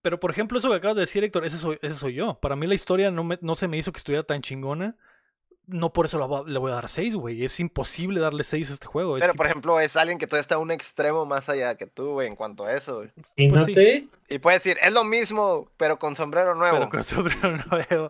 Pero, 0.00 0.18
por 0.20 0.30
ejemplo, 0.30 0.58
eso 0.58 0.70
que 0.70 0.76
acabas 0.76 0.96
de 0.96 1.02
decir, 1.02 1.22
Héctor, 1.22 1.44
ese 1.44 1.58
soy, 1.58 1.78
ese 1.82 1.94
soy 1.94 2.14
yo. 2.14 2.38
Para 2.40 2.56
mí 2.56 2.66
la 2.66 2.74
historia 2.74 3.10
no, 3.10 3.24
me- 3.24 3.38
no 3.42 3.54
se 3.54 3.68
me 3.68 3.76
hizo 3.76 3.92
que 3.92 3.98
estuviera 3.98 4.22
tan 4.24 4.40
chingona. 4.40 4.96
No 5.72 5.92
por 5.92 6.06
eso 6.06 6.44
le 6.46 6.58
voy 6.58 6.72
a 6.72 6.74
dar 6.74 6.88
6, 6.88 7.14
güey. 7.14 7.44
Es 7.44 7.60
imposible 7.60 8.20
darle 8.20 8.44
6 8.44 8.70
a 8.70 8.74
este 8.74 8.86
juego. 8.86 9.16
Pero 9.20 9.34
por 9.34 9.46
ejemplo, 9.46 9.78
es 9.80 9.96
alguien 9.96 10.18
que 10.18 10.26
todavía 10.26 10.42
está 10.42 10.56
a 10.56 10.58
un 10.58 10.70
extremo 10.70 11.24
más 11.26 11.48
allá 11.48 11.76
que 11.76 11.86
tú, 11.86 12.10
güey, 12.12 12.26
en 12.28 12.36
cuanto 12.36 12.64
a 12.64 12.72
eso, 12.74 12.96
güey. 12.96 13.10
Imagínate, 13.36 14.08
Y 14.28 14.38
puede 14.38 14.56
decir, 14.56 14.76
es 14.82 14.92
lo 14.92 15.04
mismo, 15.04 15.70
pero 15.76 15.98
con 15.98 16.16
sombrero 16.16 16.54
nuevo. 16.54 16.76
Pero 16.78 16.90
con 16.90 17.04
sombrero 17.04 17.56
nuevo. 17.70 18.08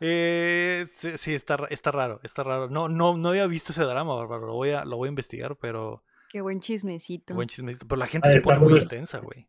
Eh, 0.00 0.88
sí, 0.98 1.18
sí, 1.18 1.34
está, 1.34 1.58
está 1.70 1.90
raro, 1.90 2.20
está 2.22 2.42
raro. 2.42 2.68
No, 2.68 2.88
no, 2.88 3.16
no 3.16 3.28
había 3.28 3.46
visto 3.46 3.72
ese 3.72 3.82
drama, 3.84 4.14
bárbaro. 4.14 4.46
Lo 4.46 4.54
voy 4.54 4.70
a, 4.70 4.84
lo 4.84 4.96
voy 4.96 5.08
a 5.08 5.10
investigar, 5.10 5.56
pero 5.56 6.02
Qué 6.30 6.40
buen 6.40 6.60
chismecito. 6.60 7.34
buen 7.34 7.48
chismecito. 7.48 7.86
Pero 7.86 7.98
la 7.98 8.06
gente 8.06 8.28
Ah, 8.28 8.32
se 8.32 8.40
pone 8.40 8.58
muy 8.58 8.78
intensa, 8.78 9.18
güey. 9.18 9.46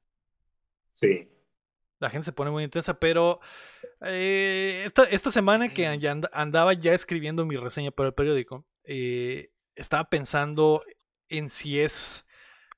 sí. 0.89 1.29
La 1.99 2.09
gente 2.09 2.25
se 2.25 2.33
pone 2.33 2.51
muy 2.51 2.65
intensa, 2.65 2.95
pero 2.95 3.39
eh, 4.05 4.83
esta, 4.85 5.03
esta 5.05 5.31
semana 5.31 5.69
que 5.73 5.87
andaba 6.33 6.73
ya 6.73 6.93
escribiendo 6.93 7.45
mi 7.45 7.55
reseña 7.57 7.91
para 7.91 8.09
el 8.09 8.13
periódico, 8.15 8.65
eh, 8.83 9.51
estaba 9.75 10.09
pensando 10.09 10.83
en 11.29 11.49
si 11.49 11.79
es... 11.79 12.25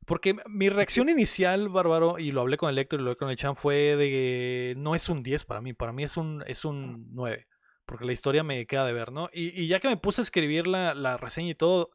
Porque 0.05 0.35
mi 0.45 0.69
reacción 0.69 1.09
inicial, 1.09 1.67
Bárbaro, 1.69 2.19
y 2.19 2.31
lo 2.31 2.41
hablé 2.41 2.57
con 2.57 2.69
el 2.69 2.77
Héctor 2.77 2.99
y 2.99 3.03
lo 3.03 3.09
hablé 3.09 3.17
con 3.17 3.29
el 3.31 3.37
Chan, 3.37 3.55
fue 3.55 3.95
de 3.95 4.75
no 4.77 4.93
es 4.93 5.09
un 5.09 5.23
10 5.23 5.45
para 5.45 5.61
mí, 5.61 5.73
para 5.73 5.93
mí 5.93 6.03
es 6.03 6.15
un, 6.15 6.43
es 6.45 6.63
un 6.63 7.07
9, 7.15 7.47
porque 7.87 8.05
la 8.05 8.13
historia 8.13 8.43
me 8.43 8.67
queda 8.67 8.85
de 8.85 8.93
ver, 8.93 9.11
¿no? 9.11 9.29
Y, 9.33 9.59
y 9.59 9.67
ya 9.67 9.79
que 9.79 9.87
me 9.87 9.97
puse 9.97 10.21
a 10.21 10.23
escribir 10.23 10.67
la, 10.67 10.93
la 10.93 11.17
reseña 11.17 11.49
y 11.49 11.55
todo, 11.55 11.89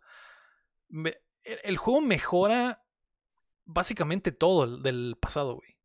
me- 0.88 1.18
el, 1.44 1.60
el 1.62 1.76
juego 1.76 2.00
mejora 2.00 2.82
básicamente 3.64 4.32
todo 4.32 4.64
el- 4.64 4.82
del 4.82 5.16
pasado, 5.20 5.54
güey. 5.54 5.76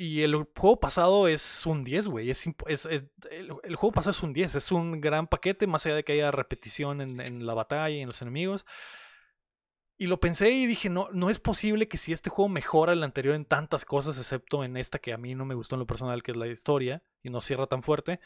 Y 0.00 0.22
el 0.22 0.36
juego 0.56 0.78
pasado 0.78 1.26
es 1.26 1.66
un 1.66 1.82
10, 1.82 2.06
güey. 2.06 2.30
Es, 2.30 2.46
imp- 2.46 2.62
es- 2.68 2.86
es- 2.86 3.06
el, 3.32 3.50
el 3.64 3.74
juego 3.74 3.90
pasado 3.92 4.12
es 4.12 4.22
un 4.22 4.32
10. 4.32 4.54
Es 4.54 4.70
un 4.70 5.00
gran 5.00 5.26
paquete, 5.26 5.66
más 5.66 5.84
allá 5.86 5.96
de 5.96 6.04
que 6.04 6.12
haya 6.12 6.30
repetición 6.30 7.00
en, 7.00 7.20
en 7.20 7.44
la 7.44 7.54
batalla 7.54 7.88
y 7.96 8.00
en 8.02 8.06
los 8.06 8.22
enemigos. 8.22 8.64
Y 9.96 10.06
lo 10.06 10.20
pensé 10.20 10.50
y 10.50 10.66
dije, 10.66 10.88
no, 10.88 11.08
no 11.12 11.30
es 11.30 11.40
posible 11.40 11.88
que 11.88 11.98
si 11.98 12.12
este 12.12 12.30
juego 12.30 12.48
mejora 12.48 12.92
el 12.92 13.02
anterior 13.02 13.34
en 13.34 13.44
tantas 13.44 13.84
cosas, 13.84 14.16
excepto 14.18 14.62
en 14.62 14.76
esta 14.76 15.00
que 15.00 15.12
a 15.12 15.18
mí 15.18 15.34
no 15.34 15.44
me 15.44 15.56
gustó 15.56 15.74
en 15.74 15.80
lo 15.80 15.86
personal, 15.88 16.22
que 16.22 16.30
es 16.30 16.36
la 16.36 16.46
historia, 16.46 17.02
y 17.24 17.30
no 17.30 17.40
cierra 17.40 17.66
tan 17.66 17.82
fuerte, 17.82 18.20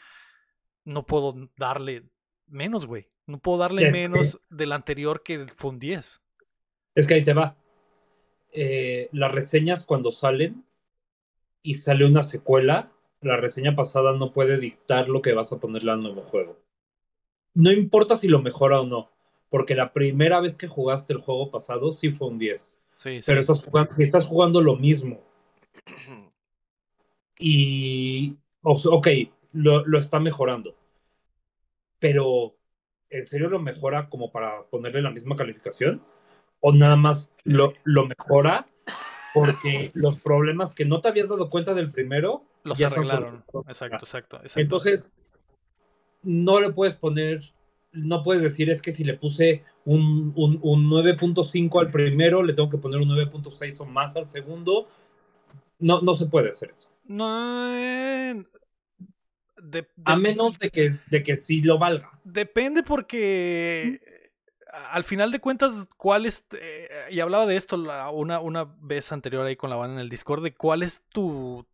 no 0.83 1.07
puedo 1.07 1.33
darle 1.57 2.03
menos, 2.45 2.85
güey. 2.85 3.09
No 3.25 3.39
puedo 3.39 3.57
darle 3.57 3.85
que- 3.85 3.91
menos 3.91 4.39
del 4.51 4.73
anterior 4.73 5.23
que 5.23 5.47
fue 5.55 5.71
un 5.71 5.79
10. 5.79 6.21
Es 6.93 7.07
que 7.07 7.15
ahí 7.15 7.23
te 7.23 7.33
va. 7.33 7.55
Eh, 8.51 9.09
las 9.11 9.31
reseñas 9.31 9.83
cuando 9.87 10.11
salen 10.11 10.63
y 11.63 11.75
sale 11.75 12.05
una 12.05 12.21
secuela, 12.21 12.91
la 13.21 13.37
reseña 13.37 13.75
pasada 13.75 14.11
no 14.11 14.33
puede 14.33 14.59
dictar 14.59 15.07
lo 15.07 15.21
que 15.21 15.33
vas 15.33 15.51
a 15.53 15.59
ponerle 15.59 15.91
al 15.91 16.03
nuevo 16.03 16.21
juego. 16.21 16.59
No 17.55 17.71
importa 17.71 18.17
si 18.17 18.27
lo 18.27 18.41
mejora 18.41 18.81
o 18.81 18.85
no, 18.85 19.09
porque 19.49 19.73
la 19.73 19.93
primera 19.93 20.41
vez 20.41 20.57
que 20.57 20.67
jugaste 20.67 21.13
el 21.13 21.19
juego 21.19 21.49
pasado 21.49 21.93
sí 21.93 22.11
fue 22.11 22.27
un 22.27 22.37
10. 22.37 22.81
Sí, 22.97 23.17
sí. 23.17 23.23
Pero 23.25 23.39
estás 23.39 23.63
jugando, 23.63 23.93
si 23.93 24.03
estás 24.03 24.25
jugando 24.25 24.61
lo 24.61 24.75
mismo 24.75 25.21
y, 27.39 28.35
ok, 28.61 29.07
lo, 29.53 29.85
lo 29.85 29.97
está 29.97 30.19
mejorando, 30.19 30.75
pero 31.99 32.55
¿en 33.09 33.25
serio 33.25 33.47
lo 33.47 33.59
mejora 33.59 34.09
como 34.09 34.31
para 34.31 34.63
ponerle 34.63 35.01
la 35.01 35.11
misma 35.11 35.35
calificación? 35.35 36.03
¿O 36.59 36.73
nada 36.73 36.95
más 36.95 37.31
lo, 37.43 37.73
lo 37.83 38.07
mejora 38.07 38.67
porque 39.33 39.91
los 39.93 40.19
problemas 40.19 40.73
que 40.73 40.85
no 40.85 41.01
te 41.01 41.07
habías 41.09 41.29
dado 41.29 41.49
cuenta 41.49 41.73
del 41.73 41.91
primero 41.91 42.43
Los 42.63 42.77
ya 42.77 42.87
arreglaron. 42.87 43.43
Exacto, 43.67 43.97
exacto, 43.97 44.37
exacto. 44.37 44.59
Entonces, 44.59 45.11
no 46.23 46.59
le 46.59 46.71
puedes 46.71 46.95
poner, 46.95 47.41
no 47.91 48.23
puedes 48.23 48.41
decir 48.43 48.69
es 48.69 48.81
que 48.81 48.91
si 48.91 49.03
le 49.03 49.15
puse 49.15 49.63
un, 49.85 50.31
un, 50.35 50.59
un 50.61 50.89
9.5 50.89 51.79
al 51.79 51.91
primero, 51.91 52.43
le 52.43 52.53
tengo 52.53 52.69
que 52.69 52.77
poner 52.77 52.99
un 53.01 53.09
9.6 53.09 53.79
o 53.81 53.85
más 53.85 54.15
al 54.15 54.27
segundo. 54.27 54.87
No, 55.79 56.01
no 56.01 56.13
se 56.13 56.27
puede 56.27 56.49
hacer 56.51 56.71
eso. 56.73 56.89
No. 57.05 57.75
eh, 57.77 58.43
de- 59.61 59.87
A 60.05 60.15
menos 60.15 60.57
de 60.59 60.69
que, 60.69 60.91
de 61.09 61.23
que 61.23 61.35
sí 61.35 61.61
lo 61.61 61.77
valga. 61.77 62.11
Depende 62.23 62.83
porque 62.83 64.22
al 64.91 65.03
final 65.03 65.31
de 65.31 65.39
cuentas, 65.39 65.71
¿cuál 65.97 66.25
es? 66.25 66.43
eh, 66.51 66.89
y 67.11 67.19
hablaba 67.19 67.45
de 67.45 67.55
esto 67.57 67.75
una, 68.11 68.39
una 68.39 68.63
vez 68.79 69.11
anterior 69.11 69.45
ahí 69.45 69.55
con 69.55 69.69
la 69.69 69.75
banda 69.75 69.95
en 69.95 69.99
el 70.01 70.09
Discord, 70.09 70.43
de 70.43 70.53
cuál 70.53 70.83
es 70.83 71.01
tu. 71.09 71.65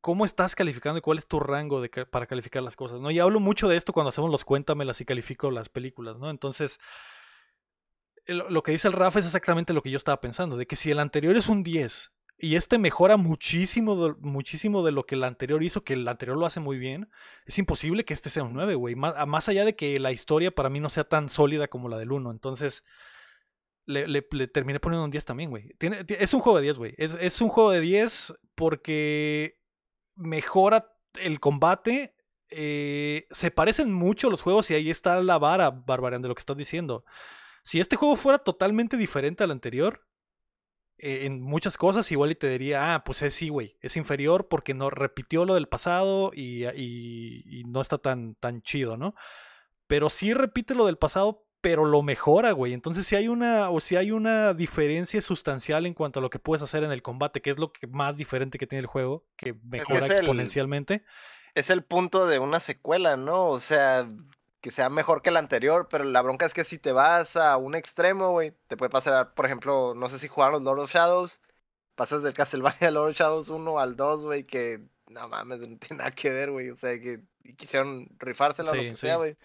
cómo 0.00 0.24
estás 0.24 0.54
calificando 0.54 0.98
y 0.98 1.02
cuál 1.02 1.18
es 1.18 1.26
tu 1.26 1.40
rango 1.40 1.80
de, 1.80 1.88
para 1.88 2.26
calificar 2.26 2.62
las 2.62 2.76
cosas, 2.76 3.00
¿no? 3.00 3.10
Y 3.10 3.18
hablo 3.18 3.40
mucho 3.40 3.68
de 3.68 3.76
esto 3.76 3.92
cuando 3.92 4.10
hacemos 4.10 4.30
los 4.30 4.44
cuéntamelas 4.44 5.00
y 5.00 5.04
califico 5.04 5.50
las 5.50 5.68
películas, 5.68 6.18
¿no? 6.18 6.30
Entonces, 6.30 6.78
el- 8.26 8.38
lo 8.50 8.62
que 8.62 8.72
dice 8.72 8.88
el 8.88 8.94
Rafa 8.94 9.18
es 9.20 9.24
exactamente 9.26 9.72
lo 9.72 9.82
que 9.82 9.90
yo 9.90 9.96
estaba 9.96 10.20
pensando, 10.20 10.56
de 10.56 10.66
que 10.66 10.76
si 10.76 10.90
el 10.90 10.98
anterior 10.98 11.36
es 11.36 11.48
un 11.48 11.62
10 11.62 12.12
y 12.38 12.56
este 12.56 12.78
mejora 12.78 13.16
muchísimo 13.16 13.96
de, 13.96 14.14
muchísimo 14.20 14.84
de 14.84 14.92
lo 14.92 15.06
que 15.06 15.14
el 15.14 15.24
anterior 15.24 15.62
hizo, 15.62 15.84
que 15.84 15.94
el 15.94 16.06
anterior 16.06 16.36
lo 16.36 16.44
hace 16.44 16.60
muy 16.60 16.78
bien, 16.78 17.08
es 17.46 17.58
imposible 17.58 18.04
que 18.04 18.12
este 18.12 18.28
sea 18.28 18.42
un 18.42 18.52
9, 18.52 18.74
güey. 18.74 18.94
Más, 18.94 19.48
allá 19.48 19.64
de 19.64 19.74
que 19.74 19.98
la 19.98 20.12
historia 20.12 20.50
para 20.50 20.68
mí 20.68 20.78
no 20.80 20.90
sea 20.90 21.04
tan 21.04 21.30
sólida 21.30 21.68
como 21.68 21.88
la 21.88 21.96
del 21.96 22.12
1. 22.12 22.30
Entonces, 22.30 22.84
le, 23.86 24.22
terminé 24.48 24.80
poniendo 24.80 25.04
un 25.04 25.10
10 25.10 25.24
también, 25.24 25.50
güey. 25.50 25.74
Es 26.08 26.34
un 26.34 26.40
juego 26.40 26.58
de 26.58 26.64
10, 26.64 26.78
güey. 26.78 26.94
Es, 26.98 27.16
es 27.20 27.40
un 27.40 27.48
juego 27.48 27.70
de 27.70 27.80
10 27.80 28.34
porque 28.54 29.58
mejora 30.14 30.92
el 31.14 31.40
combate. 31.40 32.14
eh, 32.50 33.26
se 33.30 33.50
parecen 33.50 33.92
mucho 33.92 34.30
los 34.30 34.42
juegos 34.42 34.70
y 34.70 34.74
ahí 34.74 34.90
está 34.90 35.20
la 35.22 35.38
vara, 35.38 35.70
Barbarian, 35.70 36.22
de 36.22 36.28
lo 36.28 36.34
que 36.34 36.40
estás 36.40 36.56
diciendo. 36.56 37.04
Si 37.64 37.80
este 37.80 37.96
juego 37.96 38.16
fuera 38.16 38.38
totalmente 38.38 38.96
diferente 38.96 39.42
al 39.42 39.50
anterior, 39.50 40.06
eh, 40.98 41.26
en 41.26 41.40
muchas 41.42 41.76
cosas, 41.76 42.10
igual 42.12 42.30
y 42.30 42.34
te 42.36 42.48
diría, 42.48 42.94
ah, 42.94 43.04
pues 43.04 43.22
es 43.22 43.34
sí, 43.34 43.48
güey, 43.48 43.76
es 43.80 43.96
inferior 43.96 44.48
porque 44.48 44.74
no 44.74 44.90
repitió 44.90 45.44
lo 45.44 45.54
del 45.54 45.68
pasado 45.68 46.30
y, 46.34 46.64
y- 46.66 47.42
y 47.46 47.64
no 47.64 47.80
está 47.80 47.98
tan, 47.98 48.34
tan 48.36 48.62
chido, 48.62 48.96
¿no? 48.96 49.14
Pero 49.86 50.08
sí 50.08 50.32
repite 50.34 50.74
lo 50.74 50.86
del 50.86 50.96
pasado, 50.98 51.44
pero 51.60 51.84
lo 51.84 52.02
mejora, 52.02 52.52
güey. 52.52 52.72
Entonces 52.72 53.06
si 53.06 53.16
hay 53.16 53.28
una, 53.28 53.70
o 53.70 53.80
si 53.80 53.96
hay 53.96 54.10
una 54.10 54.54
diferencia 54.54 55.20
sustancial 55.20 55.84
en 55.86 55.94
cuanto 55.94 56.20
a 56.20 56.22
lo 56.22 56.30
que 56.30 56.38
puedes 56.38 56.62
hacer 56.62 56.82
en 56.84 56.92
el 56.92 57.02
combate, 57.02 57.40
que 57.42 57.50
es 57.50 57.58
lo 57.58 57.72
que 57.72 57.86
más 57.86 58.16
diferente 58.16 58.58
que 58.58 58.66
tiene 58.66 58.80
el 58.80 58.86
juego, 58.86 59.24
que 59.36 59.54
mejora 59.64 59.98
es 60.00 60.10
exponencialmente. 60.10 61.04
Es 61.54 61.70
el 61.70 61.82
punto 61.84 62.26
de 62.26 62.38
una 62.38 62.60
secuela, 62.60 63.16
¿no? 63.16 63.46
O 63.46 63.60
sea, 63.60 64.08
que 64.66 64.72
sea 64.72 64.90
mejor 64.90 65.22
que 65.22 65.30
la 65.30 65.38
anterior, 65.40 65.88
pero 65.90 66.04
la 66.04 66.22
bronca 66.22 66.46
es 66.46 66.54
que 66.54 66.64
si 66.64 66.78
te 66.78 66.92
vas 66.92 67.36
a 67.36 67.56
un 67.56 67.74
extremo, 67.74 68.32
güey, 68.32 68.52
te 68.68 68.76
puede 68.76 68.90
pasar, 68.90 69.34
por 69.34 69.46
ejemplo, 69.46 69.94
no 69.94 70.08
sé 70.08 70.18
si 70.18 70.28
jugaron 70.28 70.54
los 70.54 70.62
Lord 70.64 70.80
of 70.80 70.92
Shadows, 70.92 71.40
pasas 71.94 72.22
del 72.22 72.34
Castlevania 72.34 72.90
Lord 72.90 73.10
of 73.10 73.16
Shadows 73.16 73.48
1 73.50 73.78
al 73.78 73.96
2, 73.96 74.24
güey, 74.24 74.44
que 74.46 74.82
no 75.08 75.28
mames, 75.28 75.60
no 75.60 75.78
tiene 75.78 75.98
nada 75.98 76.10
que 76.12 76.30
ver, 76.30 76.50
güey, 76.52 76.70
o 76.70 76.76
sea, 76.76 76.98
que 77.00 77.22
y 77.44 77.54
quisieron 77.54 78.08
rifársela 78.18 78.72
o 78.72 78.74
lo 78.74 78.86
que 78.86 78.96
sí. 78.96 78.96
sea, 78.96 79.16
güey. 79.16 79.36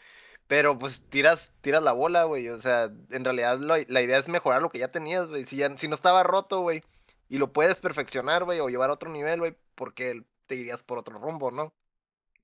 Pero 0.48 0.78
pues 0.78 1.04
tiras, 1.10 1.54
tiras 1.62 1.84
la 1.84 1.94
bola, 1.94 2.26
güey. 2.26 2.50
O 2.50 2.60
sea, 2.62 2.86
en 3.12 3.24
realidad 3.26 3.60
lo- 3.60 3.76
la 3.88 4.02
idea 4.02 4.18
es 4.18 4.28
mejorar 4.28 4.62
lo 4.62 4.70
que 4.70 4.80
ya 4.80 4.92
tenías, 4.92 5.28
güey. 5.28 5.46
Si, 5.46 5.58
ya, 5.58 5.76
si 5.78 5.88
no 5.88 5.96
estaba 5.96 6.24
roto, 6.24 6.62
güey, 6.62 6.84
y 7.30 7.38
lo 7.38 7.54
puedes 7.54 7.80
perfeccionar, 7.80 8.44
güey, 8.46 8.60
o 8.60 8.70
llevar 8.70 8.90
a 8.90 8.94
otro 8.94 9.10
nivel, 9.12 9.40
güey, 9.40 9.56
porque 9.76 10.24
te 10.48 10.56
irías 10.56 10.84
por 10.84 11.00
otro 11.00 11.18
rumbo, 11.20 11.52
¿no? 11.52 11.74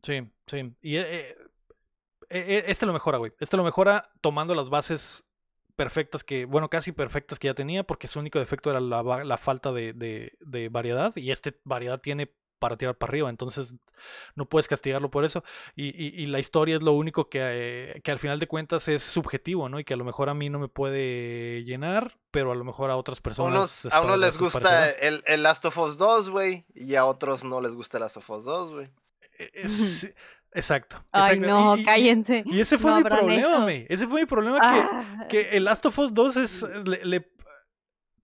Sí, 0.03 0.21
sí. 0.47 0.75
Y 0.81 0.97
eh, 0.97 1.35
este 2.29 2.85
lo 2.85 2.93
mejora, 2.93 3.17
güey. 3.17 3.31
Este 3.39 3.57
lo 3.57 3.63
mejora 3.63 4.09
tomando 4.21 4.53
las 4.55 4.69
bases 4.69 5.25
perfectas 5.75 6.23
que, 6.23 6.45
bueno, 6.45 6.69
casi 6.69 6.91
perfectas 6.91 7.37
que 7.39 7.47
ya 7.47 7.53
tenía, 7.53 7.83
porque 7.83 8.07
su 8.07 8.19
único 8.19 8.39
defecto 8.39 8.71
era 8.71 8.79
la, 8.79 9.03
la 9.23 9.37
falta 9.37 9.71
de, 9.71 9.93
de- 9.93 10.33
de 10.39 10.69
variedad, 10.69 11.15
y 11.15 11.31
este 11.31 11.59
variedad 11.63 11.99
tiene 12.01 12.31
para 12.59 12.75
tirar 12.75 12.95
para 12.97 13.11
arriba, 13.11 13.29
entonces 13.29 13.75
no 14.33 14.45
puedes 14.49 14.67
castigarlo 14.67 15.11
por 15.11 15.23
eso. 15.23 15.43
Y, 15.75 15.89
y- 15.89 16.23
y 16.23 16.25
la 16.25 16.39
historia 16.39 16.75
es 16.77 16.81
lo 16.81 16.93
único 16.93 17.29
que, 17.29 17.39
eh, 17.43 18.01
que 18.03 18.09
al 18.11 18.17
final 18.17 18.39
de 18.39 18.47
cuentas 18.47 18.87
es 18.87 19.03
subjetivo, 19.03 19.69
¿no? 19.69 19.79
Y 19.79 19.83
que 19.83 19.93
a 19.93 19.97
lo 19.97 20.03
mejor 20.03 20.29
a 20.29 20.33
mí 20.33 20.49
no 20.49 20.57
me 20.57 20.67
puede 20.67 21.63
llenar, 21.65 22.17
pero 22.31 22.51
a 22.51 22.55
lo 22.55 22.63
mejor 22.63 22.89
a 22.89 22.95
otras 22.97 23.21
personas. 23.21 23.53
unos, 23.85 23.93
a 23.93 24.01
unos 24.01 24.17
les 24.17 24.39
gusta 24.39 24.89
el, 24.89 25.23
el 25.27 25.43
Last 25.43 25.63
of 25.65 25.77
Us 25.77 25.99
2, 25.99 26.29
güey, 26.29 26.65
y 26.73 26.95
a 26.95 27.05
otros 27.05 27.43
no 27.43 27.61
les 27.61 27.75
gusta 27.75 27.97
el 27.97 28.01
Last 28.01 28.17
of 28.17 28.27
Us 28.31 28.43
2, 28.45 28.71
güey. 28.71 28.89
Eh, 29.39 29.69
sí, 29.69 30.09
exacto. 30.53 31.03
Ay, 31.11 31.37
exacto. 31.37 31.47
no, 31.53 31.77
Y- 31.77 31.81
y- 31.81 31.85
cállense. 31.85 32.43
Y 32.45 32.59
ese 32.59 32.77
fue 32.77 32.91
No 32.91 33.01
problema, 33.01 33.33
eso. 33.41 33.61
güey. 33.63 33.85
Ese 33.89 34.07
fue 34.07 34.21
mi 34.21 34.25
problema 34.25 34.59
que, 34.59 34.67
Ah, 34.67 35.25
que 35.29 35.49
el 35.57 35.65
Last 35.65 35.85
of 35.85 35.97
Us 35.99 36.13
2 36.13 36.37
es, 36.37 36.65
le, 36.85 37.05
le- 37.05 37.31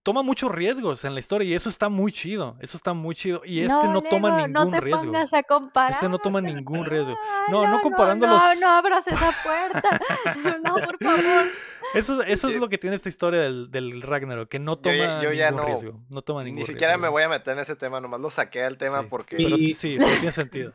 toma 0.03 0.21
muchos 0.21 0.51
riesgos 0.51 1.05
en 1.05 1.13
la 1.13 1.21
historia 1.21 1.47
y 1.47 1.53
eso 1.53 1.69
está 1.69 1.87
muy 1.87 2.11
chido. 2.11 2.57
Eso 2.59 2.75
está 2.75 2.93
muy 2.93 3.15
chido. 3.15 3.41
Y 3.45 3.61
este 3.61 3.73
no, 3.87 4.01
toma 4.01 4.29
Lego, 4.35 4.47
ningún 4.47 4.51
no 4.65 4.69
te 4.69 4.81
riesgo. 4.81 5.03
pongas 5.05 5.33
a 5.33 5.43
comparar. 5.43 5.91
Este 5.93 6.09
no 6.09 6.19
toma 6.19 6.41
ningún 6.41 6.83
riesgo. 6.85 7.15
Ah, 7.17 7.45
No, 7.49 7.65
no 7.67 7.79
comparando 7.81 8.27
no, 8.27 8.33
los- 8.33 8.59
No, 8.59 8.67
abras 8.69 9.07
esa 9.07 9.31
puerta. 9.43 9.99
no, 10.63 10.73
por 10.75 10.97
favor. 10.97 11.45
Eso, 11.93 12.21
eso 12.23 12.47
es 12.49 12.55
lo 12.57 12.67
que 12.69 12.77
tiene 12.77 12.95
esta 12.97 13.07
historia 13.07 13.41
del, 13.41 13.69
del 13.71 14.01
Ragnarok, 14.01 14.49
que 14.49 14.59
no 14.59 14.81
Yo 14.81 14.91
ya- 14.91 15.07
toma 15.07 15.23
yo 15.23 15.31
ya 15.31 15.51
ningún 15.51 15.61
no- 15.61 15.67
riesgo. 15.79 15.99
No 16.09 16.21
toma 16.21 16.43
ningún 16.43 16.59
Ni 16.61 16.65
siquiera 16.65 16.97
me 16.97 17.07
voy 17.07 17.23
a 17.23 17.29
meter 17.29 17.53
en 17.53 17.59
ese 17.59 17.75
tema, 17.77 18.01
nomás 18.01 18.19
lo 18.19 18.29
saqué 18.31 18.59
del 18.61 18.77
tema 18.77 19.01
Sí. 19.01 19.07
porque... 19.09 19.37
Pero 19.37 19.55
sí, 19.75 19.95
pero 19.97 20.11
tiene 20.15 20.31
sentido. 20.33 20.73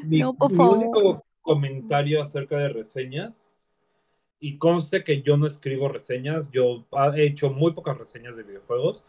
Mi, 0.00 0.24
No, 0.24 0.34
por 0.36 0.50
mi 0.50 0.56
favor. 0.56 0.78
único 0.78 1.24
comentario 1.42 2.22
acerca 2.22 2.58
de 2.58 2.68
reseñas, 2.70 3.66
y 4.40 4.58
conste 4.58 5.04
que 5.04 5.22
yo 5.22 5.36
no 5.36 5.46
escribo 5.46 5.88
reseñas, 5.88 6.50
yo 6.52 6.86
he 7.16 7.24
hecho 7.26 7.50
muy 7.50 7.72
pocas 7.74 7.98
reseñas 7.98 8.36
de 8.36 8.44
videojuegos, 8.44 9.06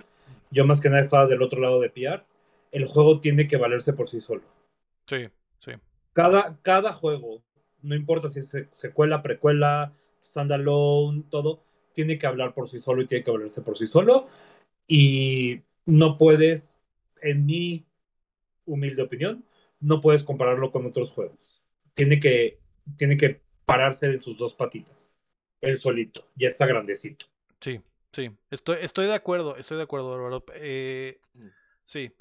yo 0.52 0.66
más 0.66 0.82
que 0.82 0.90
nada 0.90 1.02
estaba 1.02 1.28
del 1.28 1.42
otro 1.44 1.62
lado 1.62 1.82
de 1.82 1.90
PR, 1.90 2.24
el 2.72 2.86
juego 2.88 3.20
tiene 3.22 3.48
que 3.48 3.58
valerse 3.58 3.94
por 3.94 4.10
sí 4.10 4.22
solo. 4.22 4.44
Sí, 5.08 5.28
sí. 5.60 5.72
Cada, 6.14 6.60
cada 6.62 6.94
juego, 6.94 7.44
no 7.82 7.96
importa 7.96 8.30
si 8.30 8.40
es 8.40 8.50
se- 8.50 8.68
secuela, 8.72 9.22
precuela, 9.22 9.94
standalone, 10.24 11.24
todo, 11.30 11.64
tiene 11.94 12.18
que 12.18 12.28
hablar 12.28 12.54
por 12.54 12.70
sí 12.70 12.80
solo 12.80 13.02
y 13.02 13.08
tiene 13.08 13.24
que 13.24 13.32
valerse 13.32 13.62
por 13.62 13.78
sí 13.78 13.88
solo, 13.88 14.28
y 14.88 15.62
no 15.86 16.18
puedes, 16.18 16.82
en 17.22 17.46
mi 17.46 17.86
humilde 18.66 19.04
opinión, 19.04 19.46
no 19.80 20.02
puedes 20.02 20.24
compararlo 20.24 20.72
con 20.72 20.86
otros 20.86 21.12
juegos. 21.12 21.64
Tiene 21.94 22.20
que, 22.20 22.60
tiene 22.98 23.18
que 23.18 23.42
pararse 23.66 24.08
en 24.08 24.22
sus 24.22 24.38
dos 24.38 24.54
patitas. 24.54 25.20
Él 25.62 25.78
solito. 25.78 26.28
Ya 26.36 26.48
está 26.48 26.66
grandecito. 26.66 27.26
Sí, 27.60 27.82
sí, 28.12 28.32
estoy, 28.52 28.78
estoy 28.82 29.08
de 29.08 29.16
acuerdo, 29.16 29.56
estoy 29.58 29.78
de 29.78 29.84
acuerdo, 29.84 30.14
Álvaro. 30.14 30.46
Eh, 30.54 31.20
sí. 31.86 32.12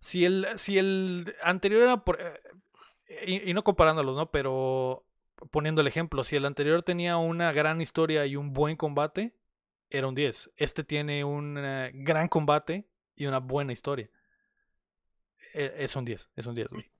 Si 0.00 0.24
el, 0.24 0.46
si 0.56 0.78
el 0.78 1.34
anterior 1.42 1.82
era 1.82 2.04
por. 2.04 2.20
eh, 2.20 3.42
y, 3.44 3.52
no 3.54 3.64
comparándolos, 3.64 4.16
¿no? 4.16 4.30
Pero 4.30 5.04
poniendo 5.50 5.80
el 5.80 5.86
ejemplo, 5.86 6.24
si 6.24 6.36
el 6.36 6.44
anterior 6.46 6.82
tenía 6.82 7.16
una 7.16 7.52
gran 7.52 7.80
historia 7.80 8.26
y 8.26 8.36
un 8.36 8.52
buen 8.52 8.76
combate, 8.76 9.34
era 9.90 10.06
un 10.06 10.14
10. 10.14 10.50
Este 10.56 10.84
tiene 10.84 11.24
un 11.24 11.56
eh, 11.58 11.90
gran 11.94 12.28
combate 12.28 12.86
y 13.16 13.26
una 13.26 13.38
buena 13.38 13.72
historia. 13.72 14.08
Eh, 15.54 15.74
Es 15.78 15.96
un 15.96 16.04
10, 16.04 16.30
es 16.36 16.46
un 16.46 16.54
10, 16.54 16.68
güey. 16.68 16.90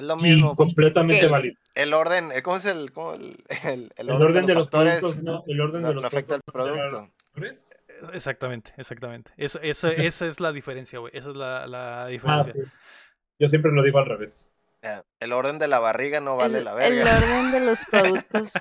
Es 0.00 0.06
lo 0.06 0.16
Y 0.18 0.22
mismo. 0.22 0.56
completamente 0.56 1.26
válido. 1.26 1.56
El 1.74 1.94
orden, 1.94 2.32
eh, 2.32 2.42
¿cómo 2.42 2.56
es 2.56 2.64
el, 2.64 2.92
cómo 2.92 3.14
el, 3.14 3.44
el, 3.64 3.92
El 3.96 4.10
orden 4.10 4.46
de 4.46 4.54
los 4.54 4.64
factores 4.64 5.00
productos 5.00 5.22
no, 5.22 5.44
el 5.46 5.60
orden 5.60 5.82
no- 5.82 5.88
de 5.88 5.94
los 5.94 6.02
no 6.02 6.08
afecta 6.08 6.34
al 6.36 6.42
producto? 6.42 7.10
¿Ves? 7.34 7.74
Exactamente, 8.12 8.72
exactamente. 8.76 9.30
Esa, 9.36 9.58
esa, 9.60 9.90
esa 9.92 10.26
es 10.26 10.40
la 10.40 10.52
diferencia, 10.52 10.98
güey. 10.98 11.16
Esa 11.16 11.30
es 11.30 11.36
la, 11.36 11.66
la 11.66 12.04
Ah, 12.04 12.06
diferencia. 12.08 12.52
sí. 12.52 12.60
Yo 13.38 13.48
siempre 13.48 13.72
lo 13.72 13.82
digo 13.82 13.98
al 13.98 14.06
revés. 14.06 14.52
Eh, 14.82 15.02
El 15.20 15.32
orden 15.34 15.58
de 15.58 15.68
la 15.68 15.78
barriga 15.78 16.20
no 16.20 16.36
vale 16.38 16.58
el, 16.58 16.64
la 16.64 16.70
el 16.86 16.96
verga. 17.04 17.16
orden 17.18 17.52
de 17.52 17.60
los 17.60 17.84
productos. 17.84 18.52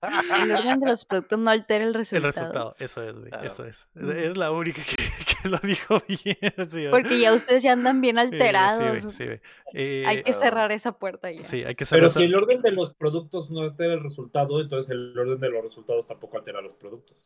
El 0.00 0.52
orden 0.56 0.80
de 0.80 0.86
los 0.88 1.04
productos 1.04 1.38
no 1.38 1.50
altera 1.50 1.84
el 1.84 1.88
El 1.88 1.94
resultado. 1.94 2.30
resultado, 2.32 2.76
eso 2.78 3.02
es, 3.02 3.14
güey, 3.14 3.30
eso 3.44 3.64
es. 3.66 3.86
Es 3.94 4.36
la 4.38 4.52
única 4.52 4.82
que, 4.82 4.96
que 5.42 5.48
lo 5.50 5.58
dijo 5.58 5.98
bien. 6.08 6.70
sí. 6.70 6.86
Porque 6.90 7.20
ya 7.20 7.34
ustedes 7.34 7.62
ya 7.62 7.72
andan 7.72 8.00
bien 8.00 8.16
sí, 8.16 8.20
alterados. 8.22 9.02
güey, 9.02 9.12
sí, 9.12 9.24
güey. 9.26 9.40
Eh, 9.74 10.04
Hay 10.06 10.22
que 10.22 10.32
cerrar 10.32 10.72
esa 10.72 10.92
puerta 10.92 11.30
ya. 11.30 11.44
Sí, 11.44 11.62
hay 11.62 11.74
que 11.74 11.84
Pero 11.84 12.08
cerrar 12.08 12.10
si 12.10 12.18
esa- 12.20 12.24
el 12.26 12.34
orden 12.34 12.62
de 12.62 12.72
los 12.72 12.94
productos 12.94 13.50
no 13.50 13.60
altera 13.60 13.92
el 13.92 14.02
resultado, 14.02 14.60
entonces 14.62 14.90
el 14.90 15.18
orden 15.18 15.38
de 15.40 15.50
los 15.50 15.62
resultados 15.62 16.06
tampoco 16.06 16.38
altera 16.38 16.62
los 16.62 16.74
productos. 16.74 17.18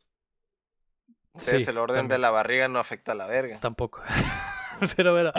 Entonces, 1.35 1.63
sí, 1.65 1.71
el 1.71 1.79
orden 1.79 2.09
de 2.09 2.19
la 2.19 2.31
barriga 2.33 2.67
no 2.67 2.81
afecta 2.81 3.13
a 3.13 3.15
la 3.15 3.29
verga. 3.29 3.61
Tampoco. 3.61 4.03
Pero 4.97 5.13
bueno, 5.13 5.33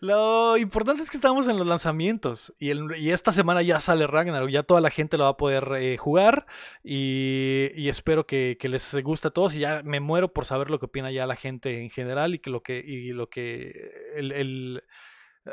lo 0.00 0.56
importante 0.56 1.02
es 1.02 1.10
que 1.10 1.16
estamos 1.16 1.48
en 1.48 1.58
los 1.58 1.66
lanzamientos 1.66 2.54
y, 2.58 2.70
el- 2.70 2.96
y 2.96 3.10
esta 3.10 3.32
semana 3.32 3.62
ya 3.62 3.80
sale 3.80 4.06
Ragnarok, 4.06 4.50
ya 4.50 4.62
toda 4.62 4.80
la 4.80 4.90
gente 4.90 5.16
lo 5.16 5.24
va 5.24 5.30
a 5.30 5.36
poder 5.36 5.68
eh, 5.78 5.96
jugar 5.96 6.46
y, 6.82 7.88
espero 7.88 8.26
que, 8.26 8.56
les 8.62 8.94
guste 9.02 9.28
a 9.28 9.30
todos 9.30 9.54
y 9.54 9.60
ya 9.60 9.82
me 9.84 10.00
muero 10.00 10.32
por 10.32 10.44
saber 10.44 10.70
lo 10.70 10.78
que 10.78 10.86
opina 10.86 11.10
ya 11.10 11.26
la 11.26 11.36
gente 11.36 11.82
en 11.82 11.90
general 11.90 12.34
y 12.34 12.38
que 12.38 12.50
lo 12.50 12.62
que, 12.62 12.78
y 12.78 13.12
lo 13.12 13.28
que 13.28 13.92
el, 14.16 14.32
el, 14.32 14.82
eh, 15.46 15.50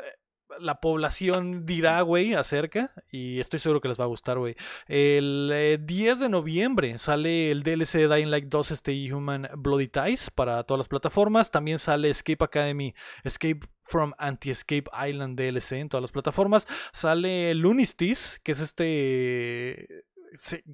la 0.60 0.80
población 0.80 1.66
dirá, 1.66 2.00
güey, 2.02 2.34
acerca 2.34 2.92
y 3.10 3.40
estoy 3.40 3.58
seguro 3.58 3.80
que 3.80 3.88
les 3.88 3.98
va 3.98 4.04
a 4.04 4.08
gustar, 4.08 4.38
güey. 4.38 4.56
El 4.88 5.50
eh, 5.52 5.78
10 5.80 6.20
de 6.20 6.28
noviembre 6.28 6.98
sale 6.98 7.50
el 7.50 7.62
DLC 7.62 7.98
de 7.98 8.08
Dying 8.14 8.30
Light 8.30 8.46
2 8.46 8.70
Stay 8.72 9.10
Human 9.12 9.48
Bloody 9.56 9.88
Ties 9.88 10.30
para 10.30 10.62
todas 10.64 10.78
las 10.78 10.88
plataformas. 10.88 11.50
También 11.50 11.78
sale 11.78 12.10
Escape 12.10 12.44
Academy 12.44 12.94
Escape 13.24 13.60
from 13.84 14.12
Anti-Escape 14.18 14.84
Island 15.08 15.38
DLC 15.38 15.72
en 15.72 15.88
todas 15.88 16.02
las 16.02 16.12
plataformas. 16.12 16.66
Sale 16.92 17.54
Lunistis, 17.54 18.40
que 18.42 18.52
es 18.52 18.60
este... 18.60 20.04
se- 20.38 20.64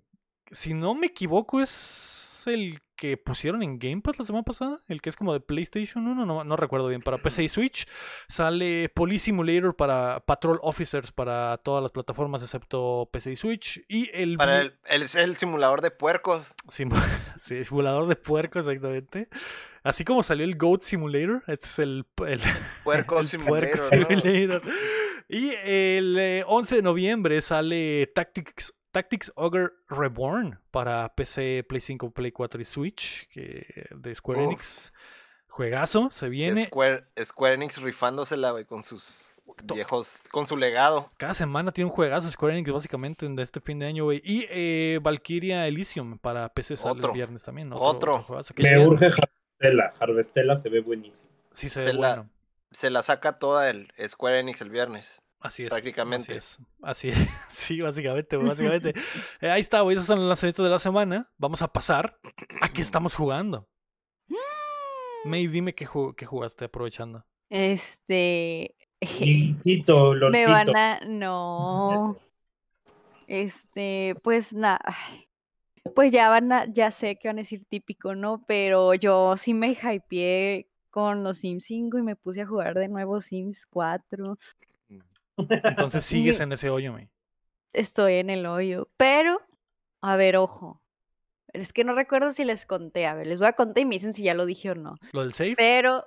si 0.52 0.74
no 0.74 0.94
me 0.97 1.07
equivoco, 1.07 1.61
es 1.61 2.20
es 2.41 2.47
el 2.47 2.81
que 2.97 3.17
pusieron 3.17 3.62
en 3.62 3.79
Game 3.79 4.03
Pass 4.03 4.19
la 4.19 4.25
semana 4.25 4.43
pasada, 4.43 4.79
el 4.89 5.01
que 5.01 5.09
es 5.09 5.17
como 5.17 5.33
de 5.33 5.41
PlayStation 5.41 6.07
1, 6.07 6.27
no, 6.27 6.45
no 6.45 6.57
recuerdo 6.57 6.89
bien, 6.89 7.01
para 7.01 7.19
PC 7.19 7.45
y 7.45 7.49
Switch. 7.49 7.87
Sale 8.29 8.89
Police 8.91 9.27
Simulator 9.27 9.75
para 9.75 10.21
Patrol 10.21 10.59
Officers 10.62 11.11
para 11.11 11.59
todas 11.59 11.83
las 11.83 11.93
plataformas 11.93 12.43
excepto 12.43 13.09
PC 13.11 13.33
y 13.33 13.37
Switch. 13.37 13.85
Y 13.89 14.11
el... 14.12 14.37
Para 14.37 14.61
el, 14.61 14.75
el, 14.87 15.07
el 15.15 15.37
simulador 15.37 15.81
de 15.81 15.91
puercos. 15.91 16.55
Sim- 16.69 16.91
sí, 17.41 17.65
simulador 17.65 18.07
de 18.07 18.17
puercos, 18.17 18.67
exactamente. 18.67 19.29
Así 19.83 20.05
como 20.05 20.23
salió 20.23 20.45
el 20.45 20.57
Goat 20.57 20.83
Simulator, 20.83 21.43
este 21.47 21.67
es 21.67 21.79
el, 21.79 22.05
el, 22.27 22.41
Puerco 22.85 23.19
el 23.21 23.27
Simulator, 23.27 23.89
Puerco 23.89 24.12
¿no? 24.15 24.21
Simulator. 24.21 24.62
Y 25.29 25.55
el 25.65 26.17
eh, 26.19 26.45
11 26.47 26.77
de 26.77 26.83
noviembre 26.83 27.41
sale 27.41 28.09
Tactics, 28.15 28.75
Tactics 28.93 29.33
Ogre 29.37 29.71
Reborn 29.89 30.59
para 30.71 31.15
PC, 31.15 31.65
Play 31.69 31.81
5, 31.81 32.11
Play 32.11 32.33
4 32.33 32.61
y 32.61 32.65
Switch 32.65 33.29
que, 33.29 33.87
de 33.95 34.15
Square 34.15 34.41
Uf. 34.41 34.47
Enix. 34.47 34.93
Juegazo, 35.49 36.11
se 36.12 36.29
viene. 36.29 36.67
Square, 36.67 37.05
Square 37.25 37.55
Enix 37.55 37.81
rifándosela, 37.83 38.53
güey, 38.53 38.65
con 38.65 38.83
sus 38.83 39.27
To- 39.67 39.75
viejos, 39.75 40.23
con 40.31 40.47
su 40.47 40.57
legado. 40.57 41.11
Cada 41.17 41.35
semana 41.35 41.73
tiene 41.73 41.91
un 41.91 41.95
juegazo 41.97 42.31
Square 42.31 42.55
Enix 42.57 42.73
básicamente 42.73 43.29
de 43.29 43.43
este 43.43 43.61
fin 43.61 43.79
de 43.81 43.87
año, 43.87 44.05
güey. 44.05 44.21
Y 44.25 44.47
eh, 44.49 45.01
Valkyria 45.03 45.67
Elysium 45.67 46.19
para 46.19 46.49
PC 46.51 46.77
sale 46.77 46.93
Otro. 46.93 47.09
el 47.11 47.15
viernes 47.15 47.43
también. 47.43 47.71
Otro. 47.73 48.23
juegazo 48.23 48.55
que 48.55 48.62
Me 48.62 48.71
ya- 48.71 48.81
urge 48.81 49.07
Harvestella. 49.07 49.91
Harvestella 49.99 50.57
se 50.57 50.69
ve 50.69 50.81
buenísimo. 50.81 51.33
Sí, 51.53 51.69
se 51.69 51.85
ve 51.85 51.93
la- 51.95 52.15
bueno. 52.17 52.31
Se 52.71 52.89
la 52.91 53.03
saca 53.03 53.39
toda 53.41 53.69
el 53.71 53.93
Square 54.07 54.39
Enix 54.39 54.61
el 54.61 54.71
viernes. 54.71 55.21
Así 55.41 55.65
es. 55.65 55.71
prácticamente. 55.71 56.37
Así 56.37 56.39
es. 56.39 56.59
Así 56.83 57.09
es. 57.11 57.17
Sí, 57.51 57.81
básicamente, 57.81 58.37
básicamente. 58.37 58.95
Eh, 59.41 59.51
ahí 59.51 59.61
está, 59.61 59.81
güey. 59.81 59.97
Esos 59.97 60.07
son 60.07 60.19
los 60.21 60.29
lanzamientos 60.29 60.65
de 60.65 60.71
la 60.71 60.79
semana. 60.79 61.31
Vamos 61.39 61.62
a 61.62 61.73
pasar 61.73 62.19
a 62.61 62.69
qué 62.73 62.83
estamos 62.83 63.15
jugando. 63.15 63.67
May, 65.25 65.47
dime 65.49 65.75
qué, 65.75 65.87
qué 66.17 66.27
jugaste 66.27 66.65
aprovechando. 66.65 67.25
Este. 67.49 68.75
Lolcito, 69.01 70.12
Me 70.12 70.19
Lolcito. 70.47 70.51
van 70.51 70.77
a. 70.77 71.01
No. 71.07 72.17
Este, 73.27 74.15
pues 74.23 74.53
nada. 74.53 74.81
Pues 75.95 76.12
ya 76.12 76.29
van 76.29 76.53
a, 76.53 76.67
ya 76.73 76.91
sé 76.91 77.17
que 77.17 77.29
van 77.29 77.39
a 77.39 77.41
decir 77.43 77.65
típico, 77.69 78.15
¿no? 78.15 78.45
Pero 78.47 78.95
yo 78.95 79.37
sí 79.37 79.55
me 79.55 79.71
hypeé 79.73 80.69
con 80.91 81.23
los 81.25 81.39
Sims 81.39 81.65
5 81.65 81.99
y 81.99 82.03
me 82.03 82.17
puse 82.17 82.43
a 82.43 82.47
jugar 82.47 82.75
de 82.75 82.89
nuevo 82.89 83.21
Sims 83.21 83.67
4. 83.67 84.39
Entonces 85.49 86.05
sigues 86.05 86.41
en 86.41 86.53
ese 86.53 86.71
hoyo, 86.71 86.93
May. 86.93 87.09
Estoy 87.73 88.15
en 88.15 88.31
el 88.31 88.47
hoyo. 88.47 88.89
Pero, 88.97 89.41
a 90.01 90.17
ver, 90.17 90.37
ojo. 90.37 90.83
Es 91.53 91.73
que 91.73 91.85
no 91.85 91.95
recuerdo 91.95 92.33
si 92.33 92.45
les 92.45 92.67
conté. 92.67 93.07
A 93.07 93.15
ver, 93.15 93.27
les 93.27 93.39
voy 93.39 93.49
a 93.49 93.55
contar 93.55 93.83
y 93.83 93.85
me 93.85 93.97
dicen 93.97 94.12
si 94.12 94.23
ya 94.23 94.35
lo 94.35 94.47
dije 94.47 94.71
o 94.71 94.75
no. 94.75 94.97
¿Lo 95.12 95.23
del 95.23 95.33
save? 95.33 95.55
Pero 95.57 96.05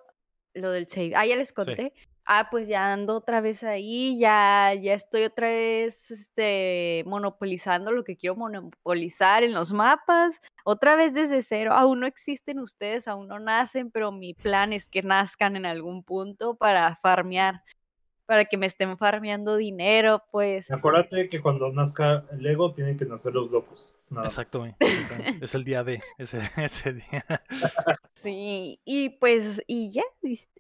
lo 0.53 0.71
del 0.71 0.87
save. 0.87 1.13
Ah, 1.15 1.25
ya 1.25 1.35
les 1.35 1.51
conté. 1.51 1.93
Ah, 2.25 2.47
pues 2.49 2.69
ya 2.69 2.93
ando 2.93 3.17
otra 3.17 3.41
vez 3.41 3.65
ahí, 3.65 4.17
ya, 4.17 4.73
ya 4.81 4.93
estoy 4.93 5.25
otra 5.25 5.49
vez 5.49 6.09
este, 6.09 7.03
monopolizando 7.05 7.91
lo 7.91 8.05
que 8.05 8.15
quiero 8.15 8.37
monopolizar 8.37 9.43
en 9.43 9.53
los 9.53 9.73
mapas. 9.73 10.39
Otra 10.63 10.95
vez 10.95 11.13
desde 11.13 11.43
cero. 11.43 11.73
Aún 11.73 11.99
no 11.99 12.07
existen 12.07 12.59
ustedes, 12.59 13.09
aún 13.09 13.27
no 13.27 13.39
nacen, 13.39 13.91
pero 13.91 14.13
mi 14.13 14.33
plan 14.33 14.71
es 14.71 14.87
que 14.87 15.01
nazcan 15.01 15.57
en 15.57 15.65
algún 15.65 16.01
punto 16.03 16.55
para 16.55 16.95
farmear, 17.01 17.61
para 18.25 18.45
que 18.45 18.57
me 18.57 18.65
estén 18.65 18.97
farmeando 18.97 19.57
dinero, 19.57 20.23
pues. 20.31 20.71
Acuérdate 20.71 21.29
que 21.29 21.41
cuando 21.41 21.71
nazca 21.71 22.25
el 22.31 22.43
Lego 22.43 22.73
tienen 22.73 22.97
que 22.97 23.05
nacer 23.05 23.33
los 23.33 23.51
locos. 23.51 23.95
Exacto. 24.23 24.65
Es 25.41 25.55
el 25.55 25.63
día 25.63 25.83
de 25.83 26.01
ese, 26.17 26.39
ese 26.57 26.93
día. 26.93 27.25
Sí, 28.15 28.79
y 28.85 29.09
pues, 29.09 29.61
y 29.67 29.91
ya, 29.91 30.03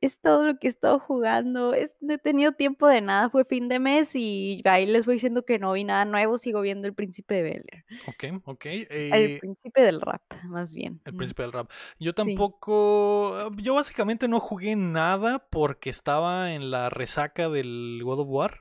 es, 0.01 0.19
todo 0.19 0.45
lo 0.45 0.59
que 0.59 0.67
he 0.67 0.69
estado 0.69 0.99
jugando. 0.99 1.73
Es, 1.73 1.95
no 2.01 2.15
he 2.15 2.17
tenido 2.17 2.51
tiempo 2.51 2.89
de 2.89 2.99
nada, 2.99 3.29
fue 3.29 3.45
fin 3.45 3.69
de 3.69 3.79
mes 3.79 4.17
y 4.17 4.61
ahí 4.65 4.85
les 4.85 5.05
voy 5.05 5.13
diciendo 5.13 5.45
que 5.45 5.59
no 5.59 5.71
vi 5.71 5.85
nada 5.85 6.03
nuevo, 6.03 6.37
sigo 6.37 6.59
viendo 6.59 6.89
El 6.89 6.93
Príncipe 6.93 7.35
de 7.35 7.41
Bel 7.41 7.63
Air. 7.71 7.85
Ok, 8.07 8.41
ok. 8.43 8.65
El 8.65 8.89
eh, 8.89 9.37
Príncipe 9.39 9.81
del 9.81 10.01
Rap, 10.01 10.21
más 10.43 10.75
bien. 10.75 10.99
El 11.05 11.15
príncipe 11.15 11.43
del 11.43 11.53
rap. 11.53 11.69
Yo 11.99 12.13
tampoco. 12.13 13.49
Yo 13.57 13.75
básicamente 13.75 14.27
no 14.27 14.41
jugué 14.41 14.75
nada 14.75 15.47
porque 15.49 15.89
estaba 15.89 16.53
en 16.53 16.69
la 16.69 16.89
resaca 16.89 17.47
del 17.53 18.01
God 18.03 18.19
of 18.21 18.27
War. 18.29 18.59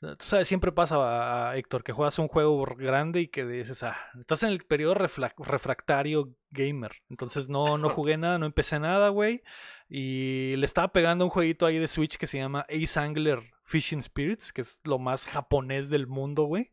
Sea, 0.00 0.16
Tú 0.16 0.24
sabes, 0.24 0.48
siempre 0.48 0.72
pasa, 0.72 1.50
a 1.50 1.56
Héctor, 1.56 1.82
que 1.84 1.92
juegas 1.92 2.18
un 2.18 2.28
juego 2.28 2.64
grande 2.76 3.20
y 3.20 3.28
que 3.28 3.44
dices, 3.46 3.82
ah, 3.82 3.96
estás 4.18 4.42
en 4.42 4.48
el 4.50 4.60
periodo 4.64 4.94
refractario 4.94 6.30
gamer. 6.50 6.92
Entonces 7.10 7.48
no, 7.48 7.76
no 7.78 7.90
jugué 7.90 8.16
nada, 8.16 8.38
no 8.38 8.46
empecé 8.46 8.78
nada, 8.80 9.10
güey. 9.10 9.42
Y 9.88 10.56
le 10.56 10.64
estaba 10.66 10.88
pegando 10.92 11.24
un 11.24 11.30
jueguito 11.30 11.66
ahí 11.66 11.78
de 11.78 11.88
Switch 11.88 12.16
que 12.16 12.26
se 12.26 12.38
llama 12.38 12.66
Ace 12.70 12.98
Angler 12.98 13.40
Fishing 13.64 14.02
Spirits, 14.02 14.52
que 14.52 14.62
es 14.62 14.78
lo 14.84 14.98
más 14.98 15.26
japonés 15.26 15.90
del 15.90 16.06
mundo, 16.06 16.44
güey. 16.44 16.70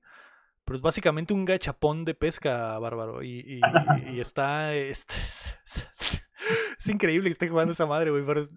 Pero 0.64 0.76
es 0.78 0.82
básicamente 0.82 1.34
un 1.34 1.46
gachapón 1.46 2.06
de 2.06 2.14
pesca, 2.14 2.78
bárbaro. 2.80 3.24
Y, 3.24 3.40
y- 3.40 3.62
y 4.16 4.20
está. 4.22 4.74
este, 4.74 5.14
es 6.80 6.88
increíble 6.88 7.30
que 7.30 7.34
esté 7.34 7.50
jugando 7.50 7.74
esa 7.74 7.86
madre, 7.86 8.12
güey. 8.12 8.26
Pero 8.26 8.48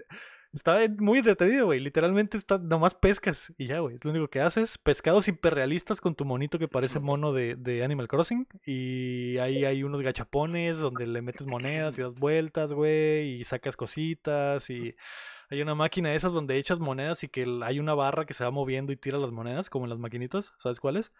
es- 0.52 0.58
está 0.60 0.78
muy 0.98 1.18
entretenido, 1.18 1.66
güey. 1.66 1.80
Literalmente 1.80 2.36
está 2.36 2.58
nomás 2.58 2.94
pescas 2.94 3.52
y 3.58 3.66
ya, 3.66 3.80
güey. 3.80 3.96
Es 3.96 4.04
lo 4.04 4.10
único 4.10 4.28
que 4.28 4.40
haces. 4.40 4.78
Pescados 4.78 5.28
hiperrealistas 5.28 6.00
con 6.00 6.14
tu 6.14 6.24
monito 6.24 6.58
que 6.58 6.68
parece 6.68 6.98
mono 7.00 7.32
de, 7.32 7.54
de 7.56 7.84
Animal 7.84 8.08
Crossing. 8.08 8.46
Y 8.64 9.38
ahí 9.38 9.64
hay 9.64 9.82
unos 9.82 10.02
gachapones 10.02 10.78
donde 10.78 11.06
le 11.06 11.22
metes 11.22 11.46
monedas 11.46 11.98
y 11.98 12.02
das 12.02 12.14
vueltas, 12.14 12.72
güey. 12.72 13.40
Y 13.40 13.44
sacas 13.44 13.76
cositas. 13.76 14.68
Y 14.70 14.94
hay 15.50 15.62
una 15.62 15.74
máquina 15.74 16.10
de 16.10 16.16
esas 16.16 16.32
donde 16.32 16.56
echas 16.58 16.80
monedas 16.80 17.22
y 17.24 17.28
que 17.28 17.46
hay 17.62 17.78
una 17.80 17.94
barra 17.94 18.24
que 18.26 18.34
se 18.34 18.44
va 18.44 18.50
moviendo 18.50 18.92
y 18.92 18.96
tira 18.96 19.18
las 19.18 19.32
monedas, 19.32 19.70
como 19.70 19.84
en 19.86 19.90
las 19.90 19.98
maquinitas. 19.98 20.52
¿Sabes 20.58 20.80
cuáles? 20.80 21.12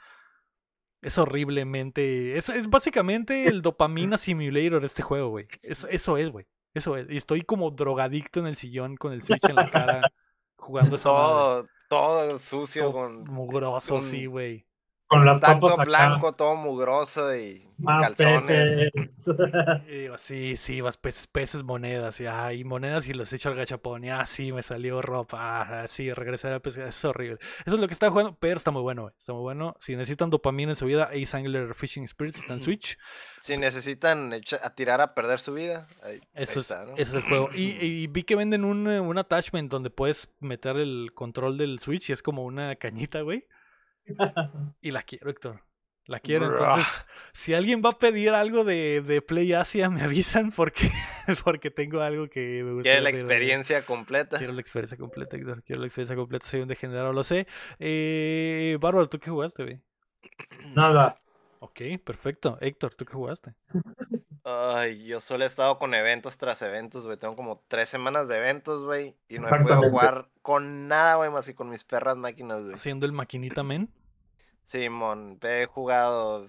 Es 1.02 1.16
horriblemente. 1.18 2.36
Es, 2.36 2.48
es 2.50 2.68
básicamente 2.68 3.46
el 3.48 3.62
dopamina 3.62 4.18
simulator 4.18 4.80
de 4.80 4.86
este 4.86 5.02
juego, 5.02 5.30
güey. 5.30 5.46
Es- 5.62 5.86
eso 5.90 6.16
es, 6.18 6.30
güey. 6.30 6.46
Eso 6.74 6.96
es. 6.96 7.10
Y 7.10 7.16
estoy 7.16 7.42
como 7.42 7.70
drogadicto 7.70 8.40
en 8.40 8.46
el 8.46 8.56
sillón 8.56 8.96
con 8.96 9.12
el 9.12 9.22
Switch 9.22 9.44
en 9.44 9.56
la 9.56 9.70
cara 9.70 10.12
jugando 10.56 10.96
esa 10.96 11.10
madre. 11.12 11.28
Todo, 11.28 11.68
todo 11.88 12.38
sucio, 12.38 12.82
Todo 12.84 12.92
con 12.92 13.24
mugroso, 13.24 13.94
con- 13.94 14.02
sí, 14.02 14.26
güey. 14.26 14.66
Con 15.10 15.26
las 15.26 15.40
tanto 15.40 15.66
papas 15.66 15.80
acá, 15.80 15.88
blanco, 15.88 16.34
todo 16.34 16.54
mugroso 16.54 17.34
y 17.34 17.68
más 17.78 18.12
calzones. 18.14 18.92
peces. 18.92 18.92
Y 19.88 19.98
digo, 20.02 20.16
sí, 20.18 20.56
sí, 20.56 20.80
vas 20.80 20.96
peces, 20.96 21.26
peces, 21.26 21.64
monedas. 21.64 22.20
Y, 22.20 22.26
ah, 22.26 22.52
y 22.52 22.62
monedas 22.62 23.08
y 23.08 23.12
los 23.12 23.32
echo 23.32 23.48
al 23.48 23.56
gachapón. 23.56 24.04
Y 24.04 24.10
ah, 24.10 24.24
sí, 24.24 24.52
me 24.52 24.62
salió 24.62 25.02
ropa. 25.02 25.62
Ah, 25.62 25.88
sí, 25.88 26.12
regresar 26.12 26.52
a 26.52 26.60
pescar. 26.60 26.86
Es 26.86 27.04
horrible. 27.04 27.38
Eso 27.66 27.74
es 27.74 27.80
lo 27.80 27.88
que 27.88 27.94
está 27.94 28.08
jugando, 28.08 28.36
pero 28.38 28.56
está 28.56 28.70
muy 28.70 28.82
bueno, 28.82 29.02
güey. 29.02 29.14
Está 29.18 29.32
muy 29.32 29.42
bueno. 29.42 29.74
Si 29.80 29.96
necesitan 29.96 30.30
dopamina 30.30 30.70
en 30.70 30.76
su 30.76 30.86
vida, 30.86 31.10
Ace 31.12 31.36
Angler 31.36 31.74
Fishing 31.74 32.06
Spirits 32.06 32.38
está 32.38 32.54
en 32.54 32.60
Switch. 32.60 32.96
Si 33.36 33.56
necesitan 33.56 34.32
a 34.62 34.70
tirar 34.76 35.00
a 35.00 35.12
perder 35.14 35.40
su 35.40 35.52
vida, 35.52 35.88
ahí, 36.04 36.20
Eso 36.34 36.60
es, 36.60 36.70
está, 36.70 36.86
¿no? 36.86 36.92
ese 36.92 37.02
es 37.02 37.14
el 37.14 37.22
juego. 37.22 37.48
Y, 37.52 37.84
y 37.84 38.06
vi 38.06 38.22
que 38.22 38.36
venden 38.36 38.64
un, 38.64 38.86
un 38.86 39.18
attachment 39.18 39.72
donde 39.72 39.90
puedes 39.90 40.32
meter 40.38 40.76
el 40.76 41.10
control 41.14 41.58
del 41.58 41.80
Switch 41.80 42.10
y 42.10 42.12
es 42.12 42.22
como 42.22 42.44
una 42.44 42.76
cañita, 42.76 43.22
güey. 43.22 43.44
Y 44.82 44.90
la 44.90 45.02
quiero, 45.02 45.30
Héctor. 45.30 45.62
La 46.06 46.18
quiero. 46.18 46.46
Entonces, 46.50 47.04
si 47.32 47.54
alguien 47.54 47.82
va 47.84 47.90
a 47.90 47.98
pedir 47.98 48.30
algo 48.30 48.64
de, 48.64 49.00
de 49.00 49.22
Play 49.22 49.52
Asia, 49.52 49.90
me 49.90 50.02
avisan 50.02 50.50
porque, 50.50 50.90
porque 51.44 51.70
tengo 51.70 52.00
algo 52.00 52.28
que 52.28 52.62
me 52.64 52.72
gusta. 52.72 52.82
Quiere 52.82 53.00
la 53.00 53.10
experiencia 53.10 53.86
completa. 53.86 54.38
Quiero 54.38 54.52
la 54.52 54.60
experiencia 54.60 54.96
completa, 54.96 55.36
Héctor. 55.36 55.62
Quiero 55.62 55.82
la 55.82 55.86
experiencia 55.86 56.16
completa. 56.16 56.46
Soy 56.46 56.62
un 56.62 56.68
degenerado, 56.68 57.12
lo 57.12 57.22
sé. 57.22 57.46
Eh, 57.78 58.76
Bárbaro, 58.80 59.08
¿tú 59.08 59.20
qué 59.20 59.30
jugaste, 59.30 59.62
güey? 59.62 59.80
Nada. 60.74 61.20
Ok, 61.60 61.80
perfecto. 62.04 62.58
Héctor, 62.60 62.94
¿tú 62.94 63.04
qué 63.04 63.12
jugaste? 63.12 63.54
Ay, 64.42 65.04
yo 65.04 65.20
solo 65.20 65.44
he 65.44 65.46
estado 65.46 65.78
con 65.78 65.94
eventos 65.94 66.38
tras 66.38 66.62
eventos, 66.62 67.04
güey. 67.04 67.18
Tengo 67.18 67.36
como 67.36 67.62
tres 67.68 67.88
semanas 67.90 68.26
de 68.26 68.38
eventos, 68.38 68.84
güey. 68.84 69.14
Y 69.28 69.38
no 69.38 69.46
he 69.46 69.50
podido 69.50 69.60
Exactamente. 69.84 69.90
jugar 69.90 70.28
con 70.42 70.88
nada, 70.88 71.16
güey, 71.16 71.30
más 71.30 71.46
que 71.46 71.54
con 71.54 71.68
mis 71.68 71.84
perras 71.84 72.16
máquinas, 72.16 72.64
güey. 72.64 72.74
Haciendo 72.74 73.06
el 73.06 73.12
maquinita 73.12 73.62
men. 73.62 73.90
Simón, 74.70 75.40
he 75.42 75.66
jugado 75.66 76.48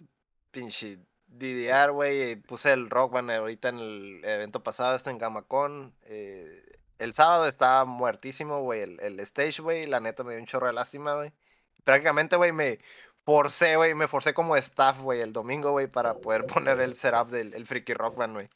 pinche 0.52 0.99
DDR, 1.26 1.91
güey. 1.91 2.35
Puse 2.35 2.72
el 2.72 2.89
Rock 2.89 3.14
Band 3.14 3.31
ahorita 3.31 3.69
en 3.69 3.80
el 3.80 4.22
evento 4.23 4.61
pasado, 4.61 4.95
está 4.95 5.10
en 5.10 5.18
Gamacon. 5.18 5.91
eh, 6.03 6.64
el 6.99 7.14
sábado 7.15 7.48
estaba 7.48 7.84
muertísimo, 7.85 8.61
güey. 8.61 8.81
El, 8.81 8.99
el 8.99 9.19
stage, 9.22 9.64
güey. 9.64 9.88
La 9.88 9.99
neta 9.99 10.23
me 10.23 10.34
dio 10.34 10.39
un 10.39 10.45
chorro 10.45 10.68
de 10.68 10.73
lástima, 10.73 11.15
güey. 11.15 11.31
Prácticamente, 11.84 12.35
güey, 12.35 12.52
me 12.52 12.77
forcé, 13.26 13.76
güey. 13.76 13.95
Me 13.95 14.07
forcé 14.07 14.35
como 14.35 14.56
staff, 14.56 15.02
güey, 15.02 15.22
el 15.22 15.34
domingo, 15.34 15.72
güey, 15.72 15.88
para 15.88 16.14
poder 16.14 16.45
poner 16.45 16.80
el 16.80 16.95
setup 16.95 17.31
del 17.31 17.56
el 17.56 17.65
Freaky 17.65 17.95
Rock 17.95 18.18
Band, 18.18 18.34
güey. 18.35 18.49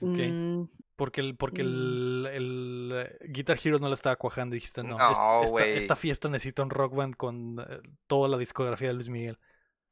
Mm, 0.00 0.64
Porque 0.98 1.20
el, 1.20 1.36
porque 1.36 1.62
el, 1.62 2.28
el, 2.32 2.92
eh, 2.92 3.18
Guitar 3.28 3.56
Hero 3.62 3.78
no 3.78 3.88
la 3.88 3.94
estaba 3.94 4.16
cuajando 4.16 4.56
y 4.56 4.58
dijiste, 4.58 4.82
no, 4.82 4.98
No, 4.98 5.44
es- 5.44 5.76
esta, 5.76 5.94
fiesta 5.94 6.28
necesita 6.28 6.64
un 6.64 6.70
rock 6.70 6.92
band 6.92 7.14
con 7.14 7.60
eh, 7.60 7.80
toda 8.08 8.28
la 8.28 8.36
discografía 8.36 8.88
de 8.88 8.94
Luis 8.94 9.08
Miguel. 9.08 9.38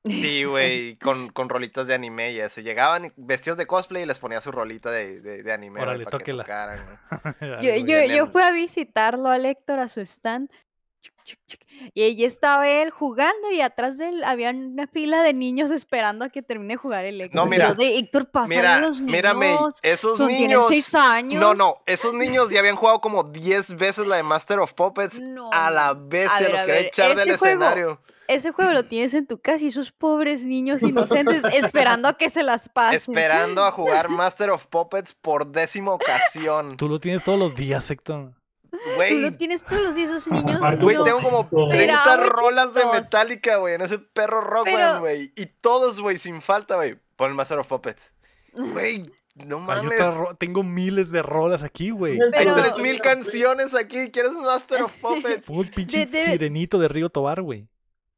Sí, 0.05 0.43
güey, 0.45 0.97
con, 0.99 1.29
con 1.29 1.49
rolitas 1.49 1.87
de 1.87 1.95
anime 1.95 2.33
y 2.33 2.41
eso. 2.41 2.61
Llegaban 2.61 3.13
vestidos 3.17 3.57
de 3.57 3.67
cosplay 3.67 4.03
y 4.03 4.07
les 4.07 4.19
ponía 4.19 4.41
su 4.41 4.51
rolita 4.51 4.91
de, 4.91 5.21
de, 5.21 5.45
de 5.45 5.53
anime. 5.53 5.81
Órale, 5.81 6.05
para 6.05 6.25
que 6.25 6.33
tocaran. 6.33 7.01
Yo, 7.63 7.77
yo, 7.77 8.05
yo 8.05 8.27
fui 8.27 8.43
a 8.43 8.51
visitarlo 8.51 9.29
al 9.29 9.47
Héctor 9.47 9.79
a 9.79 9.89
su 9.89 10.01
stand. 10.01 10.51
Y 11.93 12.03
allí 12.05 12.25
estaba 12.25 12.69
él 12.69 12.91
jugando 12.91 13.51
y 13.51 13.61
atrás 13.61 13.99
de 13.99 14.09
él 14.09 14.25
había 14.25 14.51
una 14.51 14.87
fila 14.87 15.23
de 15.23 15.35
niños 15.35 15.71
esperando 15.71 16.25
a 16.25 16.31
que 16.31 16.41
termine 16.43 16.75
de 16.75 16.79
jugar 16.79 17.05
el 17.05 17.21
Héctor. 17.21 17.47
Y 17.47 17.51
mira, 17.51 17.75
de 17.75 17.99
Héctor, 17.99 18.29
Mira, 18.49 18.79
los 18.81 19.01
niños. 19.01 19.13
mírame, 19.13 19.57
esos 19.83 20.17
son- 20.17 20.29
niños. 20.29 20.67
seis 20.69 20.95
años. 20.95 21.41
No, 21.41 21.55
no, 21.55 21.79
esos 21.87 22.15
niños 22.15 22.51
ya 22.51 22.61
habían 22.61 22.77
jugado 22.77 23.01
como 23.01 23.25
10 23.25 23.77
veces 23.77 24.07
la 24.07 24.17
de 24.17 24.23
Master 24.23 24.59
of 24.61 24.73
Puppets. 24.73 25.21
No, 25.21 25.51
A 25.53 25.71
la 25.71 25.93
no. 25.95 26.09
bestia, 26.09 26.41
ver, 26.41 26.51
los 26.53 26.61
a 26.61 26.65
quería 26.67 26.81
echar 26.83 27.09
del 27.17 27.37
juego- 27.37 27.45
escenario. 27.45 28.01
Ese 28.29 28.51
juego 28.51 28.73
lo 28.73 28.87
tienes 28.87 29.15
en 29.15 29.27
tu 29.27 29.39
casa 29.41 29.65
y 29.65 29.69
esos 29.69 29.93
pobres 29.93 30.45
niños 30.45 30.83
inocentes 30.83 31.45
esperando 31.53 32.09
a 32.09 32.17
que 32.17 32.31
se 32.31 32.43
las 32.43 32.69
pasen. 32.69 32.95
Esperando 32.97 33.65
a 33.65 33.71
jugar 33.71 34.09
Master 34.09 34.51
of 34.51 34.67
Puppets 34.67 35.13
por 35.15 35.47
décima 35.47 35.93
ocasión. 35.93 36.77
Tú 36.77 36.89
lo 36.89 36.99
tienes 37.01 37.23
todos 37.23 37.39
los 37.39 37.55
días, 37.55 37.89
Héctor. 37.91 38.33
Tú 38.85 38.91
Güey, 38.97 39.21
lo 39.21 39.33
tienes 39.35 39.63
todos 39.65 39.83
los 39.83 39.95
días 39.95 40.11
esos 40.11 40.29
niños. 40.33 40.61
Güey, 40.81 40.97
no. 40.97 41.05
tengo 41.05 41.21
como 41.21 41.49
No. 41.51 41.69
30 41.69 42.03
Será 42.03 42.17
muy 42.19 42.29
rolas 42.29 42.75
de. 42.75 42.85
Metallica, 42.87 43.57
güey, 43.57 43.75
en 43.75 43.83
ese 43.83 43.99
perro 43.99 44.41
rock, 44.41 44.65
Pero- 44.67 45.01
güey. 45.01 45.33
Y 45.37 45.47
todos, 45.47 46.01
güey, 46.01 46.19
sin 46.19 46.41
falta, 46.43 46.77
güey. 46.77 46.97
Pon 47.17 47.31
el 47.31 47.35
Master 47.35 47.59
of 47.59 47.67
Puppets. 47.69 48.11
Güey, 48.53 49.11
no 49.35 49.57
Hay 49.71 49.83
mames. 49.83 50.15
ro- 50.15 50.35
Tengo 50.39 50.63
miles 50.63 51.11
de 51.11 51.23
rolas 51.23 51.63
aquí, 51.63 51.91
güey. 51.91 52.15
Hay 52.21 52.31
Pero- 52.31 52.55
3000 52.57 53.01
canciones 53.01 53.75
aquí. 53.75 54.11
¿Quieres 54.11 54.33
un 54.33 54.45
Master 54.45 54.83
of 54.83 54.93
Puppets? 55.01 55.47
Pongo 55.47 55.63
el 55.63 55.71
pinche 55.71 56.07
De- 56.07 56.07
de- 56.07 56.25
sirenito 56.25 56.79
de 56.79 56.89
Río 56.89 57.11
Tobar, 57.11 57.43
güey. 57.43 57.69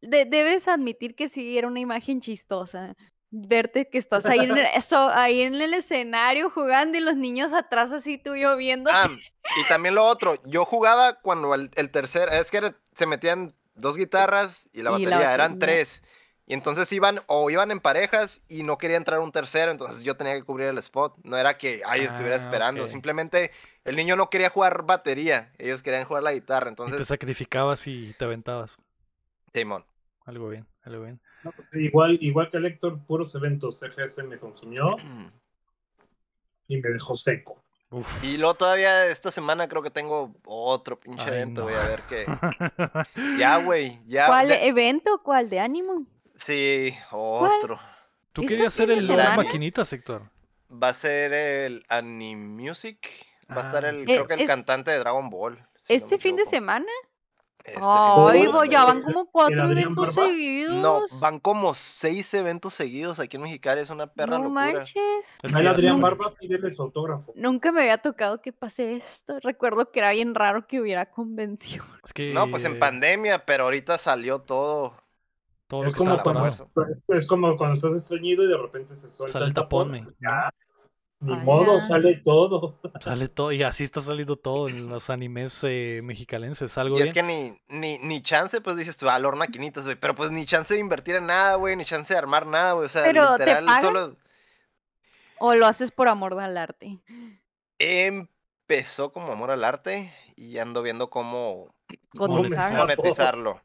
De- 0.01 0.25
debes 0.27 0.69
admitir 0.69 1.17
que 1.17 1.29
sí 1.29 1.59
era 1.59 1.67
una 1.67 1.81
imagen 1.81 2.21
chistosa. 2.21 2.95
Verte 3.31 3.89
que 3.89 3.99
estás 3.99 4.25
ahí 4.27 4.39
en, 4.41 4.57
el, 4.57 4.67
eso, 4.75 5.09
ahí 5.11 5.43
en 5.43 5.55
el 5.55 5.75
escenario 5.75 6.51
jugando 6.51 6.97
y 6.97 7.01
los 7.01 7.17
niños 7.17 7.53
atrás 7.53 7.93
así 7.93 8.17
tuyo 8.19 8.57
viendo. 8.57 8.91
Ah, 8.93 9.09
y 9.09 9.69
también 9.69 9.95
lo 9.95 10.05
otro, 10.07 10.43
yo 10.47 10.65
jugaba 10.65 11.15
cuando 11.21 11.55
el, 11.55 11.71
el 11.75 11.91
tercer, 11.91 12.29
es 12.33 12.51
que 12.51 12.59
era- 12.59 12.75
se 12.95 13.07
metían 13.07 13.55
dos 13.75 13.97
guitarras 13.97 14.69
y 14.73 14.79
la 14.83 14.91
Y 14.97 15.05
la 15.05 15.19
batería, 15.19 15.35
eran 15.35 15.59
tres. 15.59 16.03
Y 16.47 16.55
entonces 16.55 16.91
iban, 16.93 17.21
o 17.27 17.51
iban 17.51 17.71
en 17.71 17.81
parejas 17.81 18.41
y 18.49 18.63
no 18.63 18.79
quería 18.79 18.97
entrar 18.97 19.21
un 19.21 19.33
tercero, 19.33 19.71
entonces 19.71 20.03
yo 20.03 20.17
tenía 20.17 20.35
que 20.35 20.43
cubrir 20.45 20.69
el 20.69 20.79
spot. 20.79 21.15
No 21.23 21.37
era 21.37 21.59
que, 21.59 21.83
ay, 21.85 22.05
estuviera 22.05 22.37
Ah, 22.37 22.41
esperando, 22.41 22.87
simplemente 22.87 23.51
el 23.85 23.97
niño 23.97 24.17
no 24.17 24.31
quería 24.31 24.49
jugar 24.49 24.85
batería, 24.85 25.53
ellos 25.59 25.83
querían 25.83 26.07
jugar 26.07 26.23
la 26.23 26.33
guitarra, 26.33 26.65
Y 26.65 26.69
te 26.69 26.71
entonces, 26.71 27.07
sacrificabas 27.09 27.87
y 27.87 28.15
te 28.15 28.25
aventabas. 28.25 28.79
Simón. 29.53 29.85
Algo 30.25 30.49
bien, 30.49 30.67
algo 30.83 31.05
bien. 31.05 31.21
No, 31.45 31.53
pues, 31.53 31.69
igual, 31.75 32.19
igual 32.21 32.51
que 32.51 32.57
el 32.57 32.67
Héctor, 32.67 32.99
puros 33.07 33.35
eventos 33.35 33.79
CGS 33.79 34.23
me 34.25 34.39
consumió 34.39 34.97
y 36.67 36.77
me 36.79 36.89
dejó 36.91 37.17
seco. 37.17 37.63
Uf. 37.91 38.23
Y 38.23 38.37
luego 38.37 38.55
todavía 38.55 39.07
esta 39.07 39.31
semana 39.31 39.67
creo 39.69 39.83
que 39.83 39.91
tengo 39.91 40.35
otro 40.45 41.01
pinche 41.01 41.23
Ay, 41.25 41.29
evento, 41.29 41.63
no. 41.63 41.69
voy 41.69 41.75
a 41.77 41.89
ver 41.89 42.03
qué. 42.09 42.27
Ya, 43.39 43.57
güey, 43.63 44.01
ya. 44.07 44.27
¿Cuál 44.27 44.49
de- 44.49 44.67
evento? 44.67 45.23
¿Cuál 45.23 45.49
de 45.49 45.61
ánimo? 45.61 46.05
Sí, 46.37 46.95
otro. 47.11 47.81
Tú 48.33 48.43
¿Esta 48.43 48.49
querías 48.51 48.75
hacer 48.75 48.91
el 48.91 49.07
de 49.09 49.17
las 49.17 49.27
semana? 49.31 49.43
maquinitas, 49.43 49.91
Héctor. 49.93 50.29
Va 50.71 50.89
a 50.91 50.95
ser 50.95 51.33
el 51.33 51.85
Animusic. 51.89 53.09
Va 53.51 53.63
a 53.63 53.67
estar 53.67 53.87
Ah, 53.87 53.89
el, 53.89 54.01
sí. 54.01 54.05
creo 54.05 54.25
Eh, 54.25 54.27
que 54.29 54.35
el 54.35 54.41
es- 54.41 54.47
cantante 54.47 54.91
de 54.91 54.99
Dragon 54.99 55.31
Ball. 55.31 55.57
si 55.83 55.95
no 55.95 55.97
¿Este 55.97 56.19
fin 56.19 56.37
de 56.37 56.45
semana? 56.45 56.87
Este 57.75 57.81
Ay, 57.89 58.43
semana. 58.43 58.71
ya 58.71 58.85
van 58.85 59.03
como 59.03 59.31
cuatro 59.31 59.71
eventos 59.71 60.15
Barba? 60.17 60.31
seguidos. 60.31 60.75
No, 60.83 61.01
van 61.21 61.39
como 61.41 61.75
seis 61.75 62.33
eventos 62.35 62.75
seguidos 62.75 63.19
aquí 63.21 63.37
en 63.37 63.43
Mexicali. 63.43 63.81
Es 63.81 63.91
una 63.91 64.07
perra 64.07 64.39
No 64.39 64.45
locura. 64.45 64.73
manches. 64.73 65.39
Ya 65.43 65.71
Adrián 65.71 66.01
Barba, 66.01 66.33
pídele 66.35 66.71
su 66.71 66.83
autógrafo. 66.83 67.33
Nunca 67.37 67.73
me 67.73 67.81
había 67.83 67.99
tocado 67.99 68.41
que 68.41 68.53
pase 68.53 68.97
esto. 68.97 69.39
Recuerdo 69.41 69.91
que 69.91 70.01
era 70.01 70.13
bien 70.13 70.35
raro 70.35 70.67
que 70.67 70.81
hubiera 70.81 71.07
convención. 71.11 71.85
Es 72.05 72.13
que 72.13 72.33
No, 72.33 72.49
pues 72.51 72.65
en 72.65 72.79
pandemia, 72.79 73.45
pero 73.45 73.65
ahorita 73.65 73.99
salió 73.99 74.41
todo. 74.41 74.95
todo 75.67 75.85
Es 75.85 75.95
como, 75.95 76.19
cuando, 76.23 76.51
es 77.09 77.27
como 77.27 77.57
cuando 77.57 77.75
estás 77.75 77.95
estreñido 77.95 78.45
y 78.45 78.49
de 78.49 78.57
repente 78.57 78.95
se 78.95 79.07
suelta 79.09 79.33
Sale 79.35 79.47
el 79.47 79.55
tapón, 79.55 79.93
ya, 80.21 80.51
ni 81.21 81.33
Ah, 81.33 81.37
modo, 81.37 81.79
ya. 81.81 81.87
sale 81.89 82.17
todo. 82.23 82.79
Sale 83.01 83.29
todo, 83.29 83.51
y 83.53 83.63
así 83.65 83.83
está 83.85 84.01
saliendo 84.01 84.37
todo 84.37 84.69
en 84.69 84.89
los 84.89 85.11
animes 85.11 85.61
eh, 85.65 86.01
mexicalenses. 86.05 86.77
Algo 86.79 86.97
Y 86.97 87.03
bien. 87.03 87.09
es 87.09 87.13
que 87.15 87.23
ni, 87.23 87.59
ni, 87.69 87.99
ni 87.99 88.23
chance, 88.23 88.61
pues 88.61 88.77
dices 88.77 88.97
tú, 88.97 89.07
valor 89.07 89.35
maquinitas, 89.37 89.85
güey. 89.85 89.97
Pero 89.97 90.15
pues 90.15 90.31
ni 90.31 90.47
chance 90.47 90.75
de 90.75 90.81
invertir 90.81 91.17
en 91.17 91.27
nada, 91.27 91.57
güey. 91.57 91.75
Ni 91.77 91.85
chance 91.85 92.13
de 92.15 92.19
armar 92.19 92.47
nada, 92.47 92.73
güey. 92.75 92.87
O 92.87 92.89
sea, 92.89 93.03
Pero, 93.03 93.37
¿te 93.37 93.47
literal, 93.47 93.81
solo 93.81 94.17
O 95.39 95.55
lo 95.55 95.67
haces 95.67 95.91
por 95.91 96.09
amor 96.09 96.39
al 96.41 96.57
arte. 96.57 96.99
empezó 97.79 99.13
como 99.13 99.33
amor 99.33 99.51
al 99.51 99.65
arte 99.65 100.13
y 100.37 100.59
ando 100.59 100.83
viendo 100.83 101.11
cómo. 101.11 101.75
Monetizar. 102.13 102.75
monetizarlo. 102.75 103.61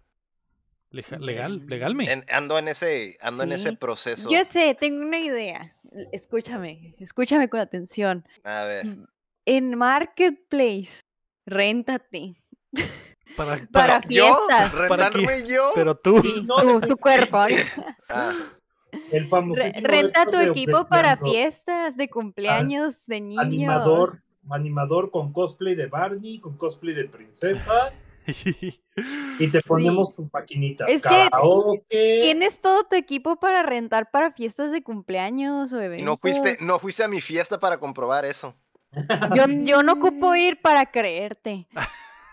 Legal, 0.92 1.66
legalmente. 1.68 2.12
En- 2.14 2.26
ando 2.30 2.58
en 2.60 2.68
ese, 2.68 3.18
ando 3.20 3.42
en 3.44 3.52
ese 3.52 3.74
proceso. 3.74 4.30
Yo 4.30 4.40
sé, 4.48 4.76
tengo 4.80 5.02
una 5.02 5.20
idea. 5.20 5.76
Escúchame, 6.12 6.96
escúchame 7.00 7.50
con 7.50 7.60
atención. 7.60 8.26
A 8.44 8.66
ver. 8.66 8.86
Mm, 8.86 9.06
En 9.46 9.76
Marketplace, 9.76 11.02
réntate. 11.46 12.36
Para, 13.38 13.68
Para 13.72 14.02
¿Yo? 14.08 14.48
fiestas. 14.48 14.74
¿Para 14.88 15.12
yo? 15.44 15.72
Pero 15.74 15.96
tú, 15.96 16.22
Sí, 16.22 16.44
No, 16.48 16.82
tu, 16.82 16.98
cuerpo. 16.98 17.38
Ah, 18.10 18.34
El 19.12 19.28
Renta 19.82 20.26
tu 20.26 20.38
equipo 20.38 20.86
para 20.86 21.18
fiestas 21.18 21.98
de 21.98 22.10
cumpleaños 22.10 23.06
de 23.08 23.22
niños. 23.22 23.44
Animador, 23.44 24.18
animador 24.52 25.10
con 25.10 25.34
cosplay 25.34 25.74
de 25.74 25.88
Barney, 25.88 26.40
con 26.40 26.58
cosplay 26.58 26.94
de 26.94 27.06
princesa, 27.06 27.92
y 29.40 29.48
te 29.48 29.62
ponemos 29.62 30.14
tus 30.14 30.32
maquinitas. 30.32 30.90
Es 30.90 31.02
que 31.02 31.28
karaoke. 31.30 32.20
Tienes 32.24 32.60
todo 32.62 32.84
tu 32.86 32.96
equipo 32.96 33.38
para 33.38 33.64
rentar 33.64 34.12
para 34.12 34.32
fiestas 34.32 34.72
de 34.72 34.84
cumpleaños 34.84 35.74
o 35.74 35.80
eventos. 35.80 36.02
y 36.02 36.06
no 36.06 36.18
fuiste, 36.18 36.58
no 36.62 36.80
fuiste 36.80 37.04
a 37.04 37.08
mi 37.08 37.22
fiesta 37.22 37.60
para 37.60 37.80
comprobar 37.80 38.26
eso. 38.26 38.56
Yo, 39.36 39.46
yo 39.64 39.84
no 39.84 39.94
ocupo 39.94 40.36
ir 40.36 40.62
para 40.62 40.86
creerte. 40.86 41.68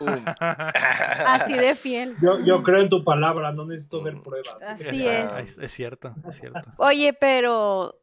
Um. 0.00 0.08
Así 0.40 1.54
de 1.54 1.74
fiel. 1.74 2.16
Yo, 2.22 2.40
yo 2.40 2.62
creo 2.62 2.80
en 2.80 2.88
tu 2.88 3.04
palabra, 3.04 3.52
no 3.52 3.66
necesito 3.66 4.02
ver 4.02 4.20
pruebas. 4.22 4.62
Así 4.62 5.06
es. 5.06 5.28
Ah, 5.30 5.40
es, 5.40 5.58
es 5.58 5.72
cierto, 5.72 6.14
es 6.28 6.36
cierto. 6.36 6.62
Oye, 6.78 7.12
pero 7.12 8.00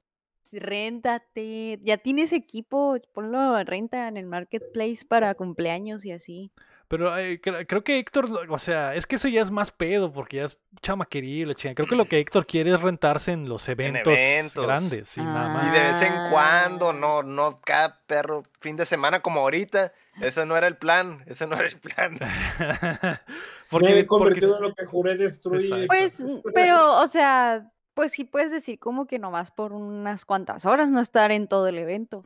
réntate. 0.51 1.79
Ya 1.83 1.97
tienes 1.97 2.33
equipo, 2.33 2.97
ponlo 3.13 3.39
a 3.39 3.63
renta 3.63 4.07
en 4.07 4.17
el 4.17 4.25
marketplace 4.25 5.05
para 5.07 5.33
cumpleaños 5.35 6.05
y 6.05 6.11
así. 6.11 6.51
Pero 6.89 7.17
eh, 7.17 7.41
cre- 7.41 7.65
creo 7.67 7.83
que 7.83 7.97
Héctor, 7.99 8.29
o 8.49 8.59
sea, 8.59 8.95
es 8.95 9.05
que 9.05 9.17
eso 9.17 9.27
ya 9.27 9.41
es 9.41 9.51
más 9.51 9.71
pedo, 9.71 10.13
porque 10.13 10.37
ya 10.37 10.45
es 10.45 10.57
chamaquería 10.81 11.41
y 11.41 11.45
la 11.45 11.53
chingada. 11.53 11.75
Creo 11.75 11.87
que 11.87 11.95
lo 11.97 12.05
que 12.05 12.19
Héctor 12.19 12.45
quiere 12.45 12.71
es 12.71 12.79
rentarse 12.81 13.33
en 13.33 13.49
los 13.49 13.67
eventos, 13.67 14.07
eventos. 14.17 14.65
grandes, 14.65 15.09
sí, 15.09 15.19
nada 15.21 15.49
Y 15.49 15.53
más. 15.53 15.73
de 15.73 15.79
vez 15.79 16.01
en 16.03 16.31
cuando, 16.31 16.89
Ah. 16.91 16.93
no, 16.93 17.23
no 17.23 17.59
cada 17.61 17.99
perro 18.07 18.43
fin 18.61 18.77
de 18.77 18.85
semana 18.85 19.19
como 19.19 19.41
ahorita. 19.41 19.91
Ese 20.21 20.45
no 20.45 20.55
era 20.57 20.65
el 20.67 20.77
plan, 20.77 21.23
ese 21.27 21.45
no 21.45 21.57
era 21.57 21.67
el 21.67 21.77
plan. 21.77 22.17
porque, 23.69 23.87
Me 23.87 23.91
he 23.99 24.03
porque- 24.03 24.07
convertido 24.07 24.55
en 24.57 24.63
lo 24.63 24.73
que 24.73 24.85
juré 24.85 25.15
destruir. 25.17 25.65
Exacto. 25.65 25.87
Pues, 25.87 26.23
pero, 26.53 26.97
o 26.99 27.07
sea, 27.07 27.69
pues 27.93 28.13
sí 28.13 28.23
puedes 28.23 28.51
decir 28.51 28.79
como 28.79 29.07
que 29.07 29.19
nomás 29.19 29.51
por 29.51 29.73
unas 29.73 30.25
cuantas 30.25 30.65
horas 30.65 30.89
no 30.89 31.01
estar 31.01 31.31
en 31.31 31.47
todo 31.47 31.67
el 31.67 31.77
evento. 31.77 32.23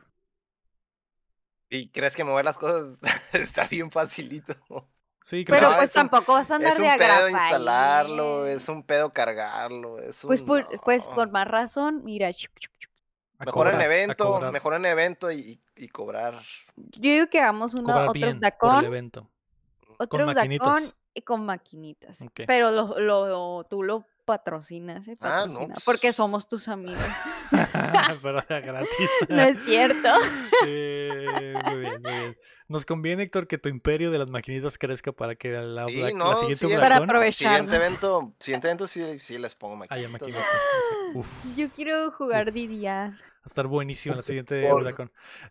¿Y 1.74 1.88
crees 1.88 2.14
que 2.14 2.22
mover 2.22 2.44
las 2.44 2.58
cosas 2.58 2.98
está 3.32 3.66
bien 3.66 3.90
facilito? 3.90 4.54
sí, 5.24 5.44
creo 5.44 5.58
Pero 5.58 5.70
No, 5.70 5.76
pues 5.78 5.90
es 5.90 5.96
un- 5.96 6.02
tampoco 6.02 6.32
vas 6.34 6.50
a 6.50 6.56
andar 6.56 6.72
Es 6.72 6.78
de 6.78 6.82
un 6.82 6.88
pedo 6.98 7.00
agrapa 7.02 7.26
ahí, 7.26 7.32
instalarlo, 7.32 8.46
¿eh? 8.46 8.52
es 8.52 8.68
un 8.68 8.82
pedo 8.82 9.12
cargarlo, 9.12 9.98
es 9.98 10.22
un... 10.22 10.28
Pues, 10.28 10.42
por- 10.42 10.66
pues 10.84 11.06
no. 11.06 11.14
con 11.14 11.32
más 11.32 11.48
razón, 11.48 12.02
mira, 12.04 12.30
chuc, 12.32 12.52
chuc, 12.58 12.72
chuc. 12.78 12.92
a 13.38 13.46
Mejor 13.46 13.68
en 13.68 13.72
cobrar, 13.72 13.82
evento, 13.86 14.52
mejor 14.52 14.74
en 14.74 14.84
evento 14.86 15.32
y, 15.32 15.60
y 15.76 15.88
cobrar. 15.88 16.42
yo 16.76 17.10
digo 17.10 17.26
que 17.28 17.40
hagamos 17.40 17.74
cobrar 17.74 18.08
otro 18.08 18.12
bien 18.12 18.38
por 18.38 18.42
el 18.42 18.42
dacón, 18.42 18.84
evento. 18.84 19.30
otro 19.98 20.26
maquinitas. 20.26 20.66
dacón 20.66 20.94
y 21.14 21.22
con 21.22 21.46
maquinitas. 21.46 22.24
Pero 22.46 22.70
lo, 22.70 22.98
lo- 23.00 23.64
tú 23.64 23.82
lo 23.82 24.04
patrocinas, 24.24 25.06
¿eh? 25.08 25.16
Ah, 25.20 25.44
no, 25.46 25.52
Patrocina, 25.52 25.74
pues. 25.74 25.84
Porque 25.84 26.12
somos 26.12 26.48
tus 26.48 26.68
amigos. 26.68 27.02
Pero 28.22 28.42
gratis. 28.48 29.10
no 29.28 29.42
es 29.42 29.58
cierto. 29.64 30.08
Eh, 30.64 31.54
muy 31.64 31.80
bien, 31.80 32.02
muy 32.02 32.12
bien. 32.12 32.38
Nos 32.68 32.86
conviene, 32.86 33.24
Héctor, 33.24 33.48
que 33.48 33.58
tu 33.58 33.68
imperio 33.68 34.12
de 34.12 34.18
las 34.18 34.30
maquinitas 34.30 34.78
crezca 34.78 35.10
para 35.10 35.34
que 35.34 35.50
la, 35.50 35.86
Sí, 35.88 35.96
la 36.00 36.10
no, 36.12 36.36
siguiente 36.36 36.68
sí, 36.68 36.74
Para 36.76 36.96
aprovechar. 36.98 37.56
Siguiente 37.58 37.76
evento, 37.76 38.32
siguiente 38.38 38.68
evento 38.68 38.86
sí, 38.86 39.18
sí 39.18 39.38
les 39.38 39.54
pongo 39.56 39.84
haya 39.88 40.08
maquinitas. 40.08 40.42
maquinitas. 40.42 40.46
Uf, 41.14 41.56
Yo 41.56 41.68
quiero 41.70 42.12
jugar 42.12 42.54
va 42.54 43.44
a 43.44 43.46
estar 43.46 43.66
buenísimo 43.66 44.14
la 44.14 44.22
siguiente. 44.22 44.68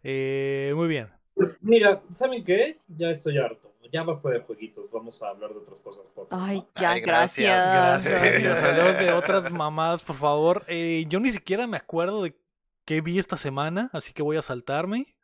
Eh, 0.03 0.71
muy 0.75 0.87
bien. 0.87 1.09
Pues 1.35 1.57
mira, 1.61 2.01
¿saben 2.15 2.43
qué? 2.43 2.77
Ya 2.87 3.09
estoy 3.11 3.37
harto. 3.37 3.70
Ya 3.91 4.03
basta 4.03 4.29
de 4.29 4.39
jueguitos, 4.41 4.91
vamos 4.91 5.21
a 5.21 5.29
hablar 5.29 5.51
de 5.51 5.59
otras 5.59 5.79
cosas, 5.81 6.09
por 6.09 6.27
favor. 6.27 6.45
Ay, 6.49 6.63
ya, 6.79 6.91
Ay, 6.91 7.01
gracias. 7.01 8.03
gracias. 8.03 8.21
Gracias. 8.21 8.63
Hablemos 8.63 8.97
de 8.99 9.11
otras 9.13 9.51
mamadas, 9.51 10.01
por 10.03 10.15
favor. 10.15 10.63
Eh, 10.67 11.05
yo 11.09 11.19
ni 11.19 11.31
siquiera 11.31 11.67
me 11.67 11.77
acuerdo 11.77 12.23
de 12.23 12.35
qué 12.85 13.01
vi 13.01 13.19
esta 13.19 13.37
semana, 13.37 13.89
así 13.93 14.13
que 14.13 14.23
voy 14.23 14.37
a 14.37 14.41
saltarme. 14.41 15.15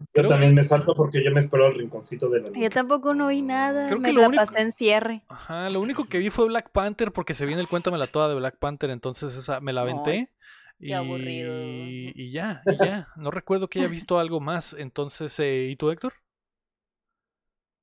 Yo 0.00 0.06
creo- 0.12 0.26
también 0.28 0.54
me 0.54 0.62
salto 0.64 0.92
porque 0.94 1.24
yo 1.24 1.30
me 1.30 1.38
espero 1.40 1.66
al 1.66 1.74
rinconcito 1.74 2.28
de 2.28 2.40
la 2.40 2.50
Yo 2.58 2.68
tampoco 2.68 3.14
no 3.14 3.28
vi 3.28 3.42
nada. 3.42 3.86
Creo 3.86 3.98
que 3.98 4.02
me 4.02 4.12
lo 4.12 4.22
la 4.22 4.28
único- 4.28 4.42
pasé 4.44 4.60
en 4.60 4.72
cierre. 4.72 5.22
Ajá, 5.28 5.70
lo 5.70 5.80
único 5.80 6.06
que 6.06 6.18
vi 6.18 6.30
fue 6.30 6.46
Black 6.46 6.70
Panther 6.70 7.12
porque 7.12 7.32
se 7.32 7.46
viene 7.46 7.62
el 7.62 7.68
cuéntamela 7.68 8.08
toda 8.08 8.28
de 8.28 8.34
Black 8.34 8.58
Panther, 8.58 8.90
entonces 8.90 9.36
esa 9.36 9.60
me 9.60 9.72
la 9.72 9.82
aventé. 9.82 10.30
qué 10.80 10.88
y, 10.88 10.92
aburrido. 10.92 11.54
y 11.56 12.32
ya, 12.32 12.60
y 12.66 12.76
ya. 12.84 13.08
No 13.16 13.30
recuerdo 13.30 13.68
que 13.68 13.78
haya 13.78 13.88
visto 13.88 14.18
algo 14.18 14.40
más. 14.40 14.74
Entonces, 14.76 15.38
eh, 15.38 15.68
¿y 15.70 15.76
tú, 15.76 15.90
Héctor? 15.90 16.12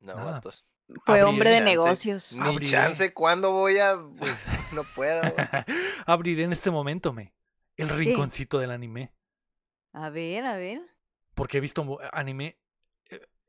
No, 0.02 0.15
Nada. 0.15 0.32
vatos. 0.34 0.65
Fue 1.06 1.23
hombre 1.23 1.49
de 1.52 1.57
chance. 1.57 1.69
negocios. 1.72 2.34
Ni 2.34 2.41
Abriré. 2.49 2.72
chance, 2.72 3.14
¿cuándo 3.14 3.52
voy 3.52 3.78
a...? 3.80 3.95
No 4.73 4.84
puedo. 4.95 5.22
güey. 5.22 5.36
Abriré 6.06 6.44
en 6.44 6.52
este 6.52 6.69
momento, 6.72 7.14
me. 7.14 7.34
El 7.78 7.90
rinconcito 7.90 8.60
del 8.60 8.72
anime. 8.72 9.14
A 9.94 10.10
ver, 10.10 10.45
a 10.45 10.56
ver. 10.57 10.82
Porque 11.34 11.57
he 11.57 11.61
visto 11.61 11.99
anime. 12.11 12.57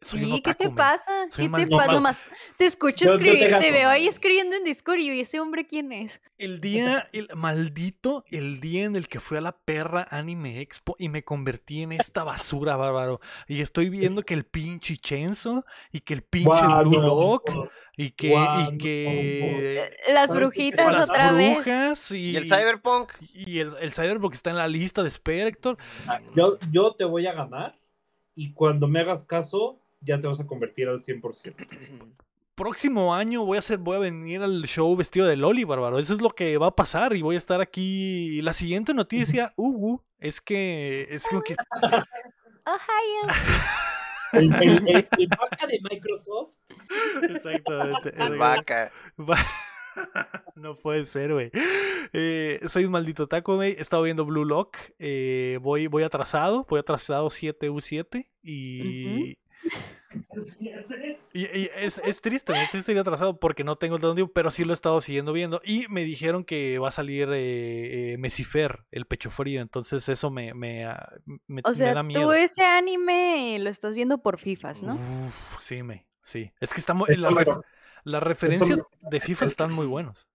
Soy 0.03 0.20
Sí, 0.24 0.41
¿qué 0.43 0.55
te 0.55 0.69
pasa? 0.70 1.11
Soy 1.31 1.45
¿Qué 1.45 1.49
mal- 1.49 1.65
te 1.65 1.70
no, 1.70 1.77
pasa? 1.77 1.93
Nomás 1.93 2.19
te 2.59 2.65
escucho 2.66 3.05
Yo- 3.05 3.12
yo 3.12 3.19
te 3.19 3.31
escribir, 3.33 3.59
te, 3.59 3.70
veo 3.73 3.89
ahí 3.89 4.07
escribiendo 4.09 4.57
en 4.57 4.65
Discord 4.65 4.99
y 4.99 5.07
yo, 5.09 5.12
¿ese 5.15 5.41
hombre 5.41 5.66
quién 5.66 5.93
es? 5.93 6.20
El 6.39 6.61
día, 6.61 7.09
el 7.12 7.29
maldito, 7.37 8.24
el 8.31 8.61
día 8.61 8.85
en 8.85 8.97
el 8.97 9.09
que 9.09 9.20
fui 9.20 9.39
a 9.39 9.41
la 9.41 9.53
perra 9.53 10.07
Anime 10.11 10.61
Expo 10.61 10.97
y 10.99 11.09
me 11.09 11.23
convertí 11.24 11.83
en 11.83 11.93
esta 11.93 12.24
basura, 12.24 12.77
bárbaro. 12.77 13.20
Y 13.47 13.61
estoy 13.61 13.89
viendo 13.89 14.23
que 14.23 14.35
el 14.35 14.45
pinche 14.45 14.97
Chenzo 14.97 15.65
y 15.93 16.01
que 16.01 16.15
el 16.15 16.23
pinche 16.23 16.51
Blue 16.83 16.91
no, 17.01 17.07
Lock 17.07 17.51
no. 17.55 17.69
y 17.97 18.11
que, 18.11 18.29
y 18.29 18.35
no, 18.35 18.79
que 18.79 19.79
Eh, 19.85 19.97
Las 20.12 20.35
brujitas 20.35 20.95
las 20.97 21.09
otra 21.09 21.33
vez. 21.33 22.11
y, 22.11 22.16
¿Y 22.31 22.37
el 22.37 22.47
Cyberpunk? 22.47 23.12
y 23.20 23.61
el, 23.61 23.74
el 23.81 23.93
Cyberpunk 23.93 24.35
está 24.35 24.51
en 24.51 24.57
la 24.57 24.66
lista 24.69 25.03
de 25.03 25.11
Spectre. 25.11 25.77
Ah, 26.09 26.19
Yo, 26.35 26.59
yo 26.70 26.93
te 26.95 27.05
voy 27.05 27.27
a 27.27 27.33
ganar 27.33 27.79
y 28.35 28.53
cuando 28.53 28.89
me 28.89 29.01
hagas 29.01 29.24
caso, 29.27 29.79
ya 30.03 30.19
te 30.20 30.27
vas 30.27 30.41
a 30.41 30.47
convertir 30.47 30.89
al 30.89 31.01
100%. 31.01 31.55
Próximo 32.55 33.15
año 33.15 33.47
voy 33.47 33.57
a 33.57 33.61
hacer, 33.61 33.79
voy 33.79 33.97
a 33.97 34.01
venir 34.01 34.43
al 34.43 34.62
show 34.66 34.95
vestido 34.95 35.27
de 35.27 35.37
Loli, 35.37 35.65
bárbaro. 35.65 35.99
Eso 35.99 36.12
es 36.12 36.20
lo 36.20 36.31
que 36.31 36.59
va 36.59 36.66
a 36.69 36.77
pasar 36.77 37.16
y 37.16 37.23
voy 37.23 37.35
a 37.35 37.39
estar 37.39 37.61
aquí. 37.62 38.43
La 38.43 38.53
siguiente 38.53 38.93
noticia, 38.93 39.55
uh, 39.57 39.93
uh, 39.95 40.03
es 40.19 40.41
que 40.43 41.07
es 41.11 41.27
como 41.27 41.41
que 41.43 41.57
Ohio. 42.66 43.35
El, 44.35 44.53
el- 44.62 44.89
el- 44.89 45.09
el 45.19 45.29
vaca 45.29 45.66
de 45.66 45.81
Microsoft. 45.91 46.53
Exactamente. 47.23 48.15
El 48.23 48.37
vaca. 48.37 48.93
Va- 49.19 49.47
No 50.55 50.77
puede 50.79 51.05
ser, 51.05 51.33
güey. 51.35 51.51
Eh, 52.15 52.61
soy 52.66 52.87
un 52.87 52.93
maldito 52.93 53.27
taco, 53.27 53.57
güey. 53.57 53.73
He 53.73 53.81
estado 53.83 54.03
viendo 54.05 54.24
Blue 54.24 54.45
Lock. 54.47 54.77
eh, 54.99 55.59
voy, 55.61 55.87
voy 55.87 56.03
atrasado. 56.03 56.65
Voy 56.69 56.81
atrasado 56.81 57.29
7U7. 57.29 58.27
Y. 58.43 59.37
Y, 61.33 61.45
y 61.45 61.71
es, 61.77 61.99
es 62.05 62.21
triste, 62.21 62.53
me 62.53 62.65
estoy 62.79 62.99
atrasado 62.99 63.39
porque 63.39 63.65
no 63.65 63.77
tengo 63.77 63.97
el 63.97 64.03
tanto 64.03 64.15
tiempo, 64.15 64.33
pero 64.35 64.51
sí 64.51 64.65
lo 64.65 64.73
he 64.73 64.75
estado 64.75 65.01
siguiendo 65.01 65.33
viendo. 65.33 65.61
Y 65.65 65.87
me 65.89 66.05
dijeron 66.05 66.45
que 66.45 66.79
va 66.79 66.89
a 66.89 66.93
salir 66.93 67.29
eh, 67.33 68.13
eh, 68.13 68.19
Mesifer, 68.19 68.85
el 68.91 69.07
pecho 69.07 69.31
frío. 69.31 69.63
Entonces 69.63 70.09
eso 70.09 70.31
me, 70.31 70.53
me, 70.55 70.85
ah, 70.85 71.13
me- 71.47 71.63
O 71.65 71.71
me 71.71 71.75
sea, 71.75 71.95
da 71.95 72.03
miedo. 72.03 72.23
tú 72.27 72.33
ese 72.33 72.63
anime 72.65 73.59
lo 73.61 73.71
estás 73.71 73.95
viendo 73.95 74.19
por 74.19 74.39
FIFAs, 74.39 74.83
¿no? 74.83 74.95
Uf, 74.95 75.57
sí, 75.61 75.83
me, 75.83 76.07
sí. 76.23 76.53
Es 76.61 76.73
que 76.75 76.81
está 76.81 76.93
muy, 76.95 77.09
Esto 77.11 77.23
la 77.23 77.31
me- 77.31 77.45
ref- 77.45 77.63
las 78.05 78.23
referencias 78.23 78.81
de 79.01 79.21
FIFA 79.21 79.45
están 79.47 79.73
muy 79.73 79.87
buenos. 79.87 80.27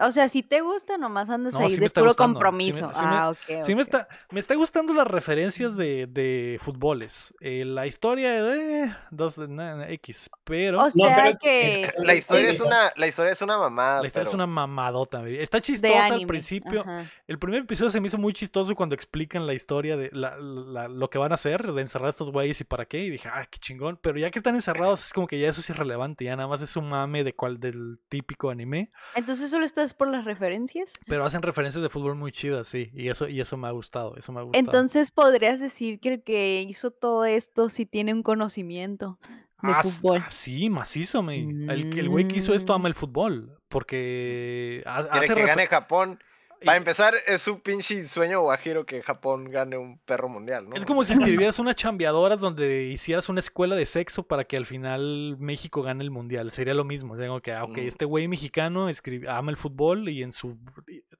O 0.00 0.10
sea, 0.12 0.28
si 0.28 0.42
te 0.42 0.60
gusta, 0.60 0.96
nomás 0.98 1.28
andas 1.30 1.54
No, 1.54 1.60
ahí 1.60 1.70
sí 1.70 1.80
de 1.80 1.90
puro 1.90 2.06
gustando, 2.06 2.38
sí 2.38 2.44
me- 2.44 2.44
compromiso. 2.44 2.90
sí 2.94 3.00
me- 3.04 3.06
ah, 3.10 3.30
ok. 3.30 3.64
Sí, 3.64 3.74
me 3.74 3.82
está, 3.82 4.08
me 4.30 4.40
está 4.40 4.54
gustando 4.54 4.92
las 4.94 5.06
referencias 5.06 5.76
de, 5.76 6.06
de 6.06 6.58
fútboles. 6.62 7.34
Eh, 7.40 7.64
la 7.64 7.86
historia 7.86 8.42
de 8.42 8.94
dos 9.10 9.38
na- 9.38 9.88
X, 9.90 10.30
pero 10.44 10.84
O 10.84 10.90
sea 10.90 11.16
pero- 11.24 11.38
que. 11.38 11.88
La 11.98 12.14
historia 12.14 12.50
es 12.50 12.60
una, 12.60 12.92
la 12.96 13.06
historia 13.06 13.32
es 13.32 13.42
una 13.42 13.58
mamada. 13.58 14.00
la 14.02 14.06
historia 14.06 14.28
es 14.28 14.34
una 14.34 14.46
mamadota. 14.46 15.18
baby. 15.20 15.38
Está 15.38 15.60
chistosa 15.60 16.06
al 16.06 16.26
principio. 16.26 16.80
ajá. 16.82 17.06
El 17.26 17.38
primer 17.38 17.62
episodio 17.62 17.90
se 17.90 18.00
me 18.00 18.06
hizo 18.06 18.18
muy 18.18 18.32
chistoso 18.32 18.74
cuando 18.74 18.94
explican 18.94 19.46
la 19.46 19.54
historia 19.54 19.96
de 19.96 20.10
la- 20.12 20.36
la- 20.38 20.88
lo 20.88 21.10
que 21.10 21.18
van 21.18 21.32
a 21.32 21.34
hacer, 21.34 21.72
de 21.72 21.80
encerrar 21.82 22.06
a 22.08 22.10
estos 22.10 22.30
güeyes 22.30 22.60
y 22.60 22.64
para 22.64 22.84
qué. 22.86 22.98
Y 23.04 23.10
dije, 23.10 23.28
ah, 23.32 23.46
qué 23.50 23.58
chingón. 23.58 23.98
Pero 24.00 24.18
ya 24.18 24.30
que 24.30 24.38
están 24.38 24.54
encerrados, 24.54 25.04
es 25.06 25.12
como 25.12 25.26
que 25.26 25.38
ya 25.38 25.48
eso 25.48 25.60
es 25.60 25.70
irrelevante. 25.70 26.24
Ya 26.24 26.36
nada 26.36 26.48
más 26.48 26.62
es 26.62 26.76
un 26.76 26.88
mame 26.88 27.24
de 27.24 27.32
cual, 27.34 27.58
del 27.60 27.98
típico 28.08 28.50
anime. 28.50 28.90
Entonces 29.14 29.50
solo 29.50 29.64
estás 29.64 29.87
por 29.94 30.08
las 30.08 30.24
referencias. 30.24 30.92
Pero 31.06 31.24
hacen 31.24 31.42
referencias 31.42 31.82
de 31.82 31.88
fútbol 31.88 32.14
muy 32.14 32.32
chidas, 32.32 32.68
sí. 32.68 32.90
Y 32.94 33.08
eso, 33.08 33.28
y 33.28 33.40
eso 33.40 33.56
me 33.56 33.68
ha 33.68 33.70
gustado. 33.72 34.16
Eso 34.16 34.32
me 34.32 34.40
ha 34.40 34.42
gustado. 34.42 34.60
Entonces 34.64 35.10
podrías 35.10 35.60
decir 35.60 36.00
que 36.00 36.14
el 36.14 36.22
que 36.22 36.62
hizo 36.62 36.90
todo 36.90 37.24
esto 37.24 37.68
sí 37.68 37.86
tiene 37.86 38.12
un 38.12 38.22
conocimiento 38.22 39.18
de 39.62 39.72
Ah, 39.72 39.82
fútbol. 39.82 40.22
ah, 40.24 40.30
sí, 40.30 40.70
macizo, 40.70 41.22
me. 41.22 41.40
El, 41.40 41.90
que- 41.90 42.00
el 42.00 42.08
güey 42.08 42.28
que 42.28 42.36
hizo 42.38 42.54
esto 42.54 42.72
Mm. 42.72 42.76
ama 42.76 42.88
el 42.88 42.94
fútbol. 42.94 43.58
Porque 43.68 44.82
Quiere 44.84 45.08
hace 45.10 45.34
que 45.34 45.44
gane 45.44 45.66
Japón. 45.66 46.18
Para 46.64 46.76
empezar, 46.76 47.14
es 47.26 47.42
su 47.42 47.60
pinche 47.60 48.02
sueño 48.04 48.40
guajiro 48.42 48.84
que 48.86 49.02
Japón 49.02 49.50
gane 49.50 49.76
un 49.76 49.98
perro 49.98 50.28
mundial, 50.28 50.68
¿no? 50.68 50.76
Es 50.76 50.84
como 50.84 51.04
si 51.04 51.12
escribieras 51.12 51.58
unas 51.58 51.76
chambeadoras 51.76 52.40
donde 52.40 52.84
hicieras 52.84 53.28
una 53.28 53.40
escuela 53.40 53.76
de 53.76 53.86
sexo 53.86 54.24
para 54.26 54.44
que 54.44 54.56
al 54.56 54.66
final 54.66 55.36
México 55.38 55.82
gane 55.82 56.02
el 56.04 56.10
mundial. 56.10 56.50
Sería 56.50 56.74
lo 56.74 56.84
mismo. 56.84 57.16
Tengo 57.16 57.40
que, 57.40 57.52
ah, 57.52 57.64
ok, 57.64 57.76
Mm. 57.78 57.86
este 57.88 58.04
güey 58.04 58.28
mexicano 58.28 58.88
escribe, 58.88 59.28
ama 59.30 59.50
el 59.50 59.56
fútbol 59.56 60.08
y 60.08 60.22
en 60.22 60.32
su, 60.32 60.58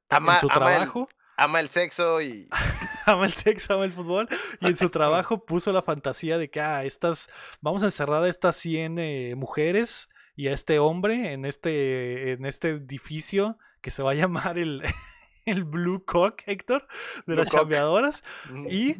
Ama- 0.09 0.35
en 0.35 0.41
su 0.41 0.47
ama 0.51 0.55
el- 0.55 0.77
trabajo, 0.79 1.09
Ama 1.41 1.61
el 1.61 1.69
sexo 1.69 2.21
y... 2.21 2.49
ama 3.07 3.25
el 3.27 3.33
sexo, 3.33 3.75
ama 3.75 3.85
el 3.85 3.93
fútbol 3.93 4.29
y 4.61 4.67
en 4.67 4.77
su 4.77 4.91
trabajo 4.91 5.45
puso 5.47 5.73
la 5.73 5.83
fantasía 5.83 6.37
de 6.37 6.51
que, 6.51 6.61
ah, 6.61 6.85
estas, 6.85 7.29
vamos 7.61 7.83
a 7.85 7.87
encerrar 7.87 8.25
a 8.25 8.29
estas 8.29 8.57
100 8.57 8.99
eh, 8.99 9.35
mujeres 9.37 10.09
y 10.35 10.49
a 10.49 10.53
este 10.53 10.81
hombre 10.81 11.33
en 11.33 11.45
este, 11.45 12.33
en 12.33 12.45
este 12.45 12.71
edificio 12.71 13.57
que 13.83 13.93
se 13.93 14.03
va 14.03 14.11
a 14.11 14.15
llamar 14.15 14.59
el, 14.59 14.83
el 15.47 15.65
Blue 15.65 16.05
Cock, 16.05 16.43
Héctor, 16.47 16.87
de 17.27 17.35
Blue 17.35 17.37
las 17.37 17.49
Cock. 17.51 17.61
chambeadoras. 17.61 18.23
Mm. 18.51 18.67
Y 18.71 18.97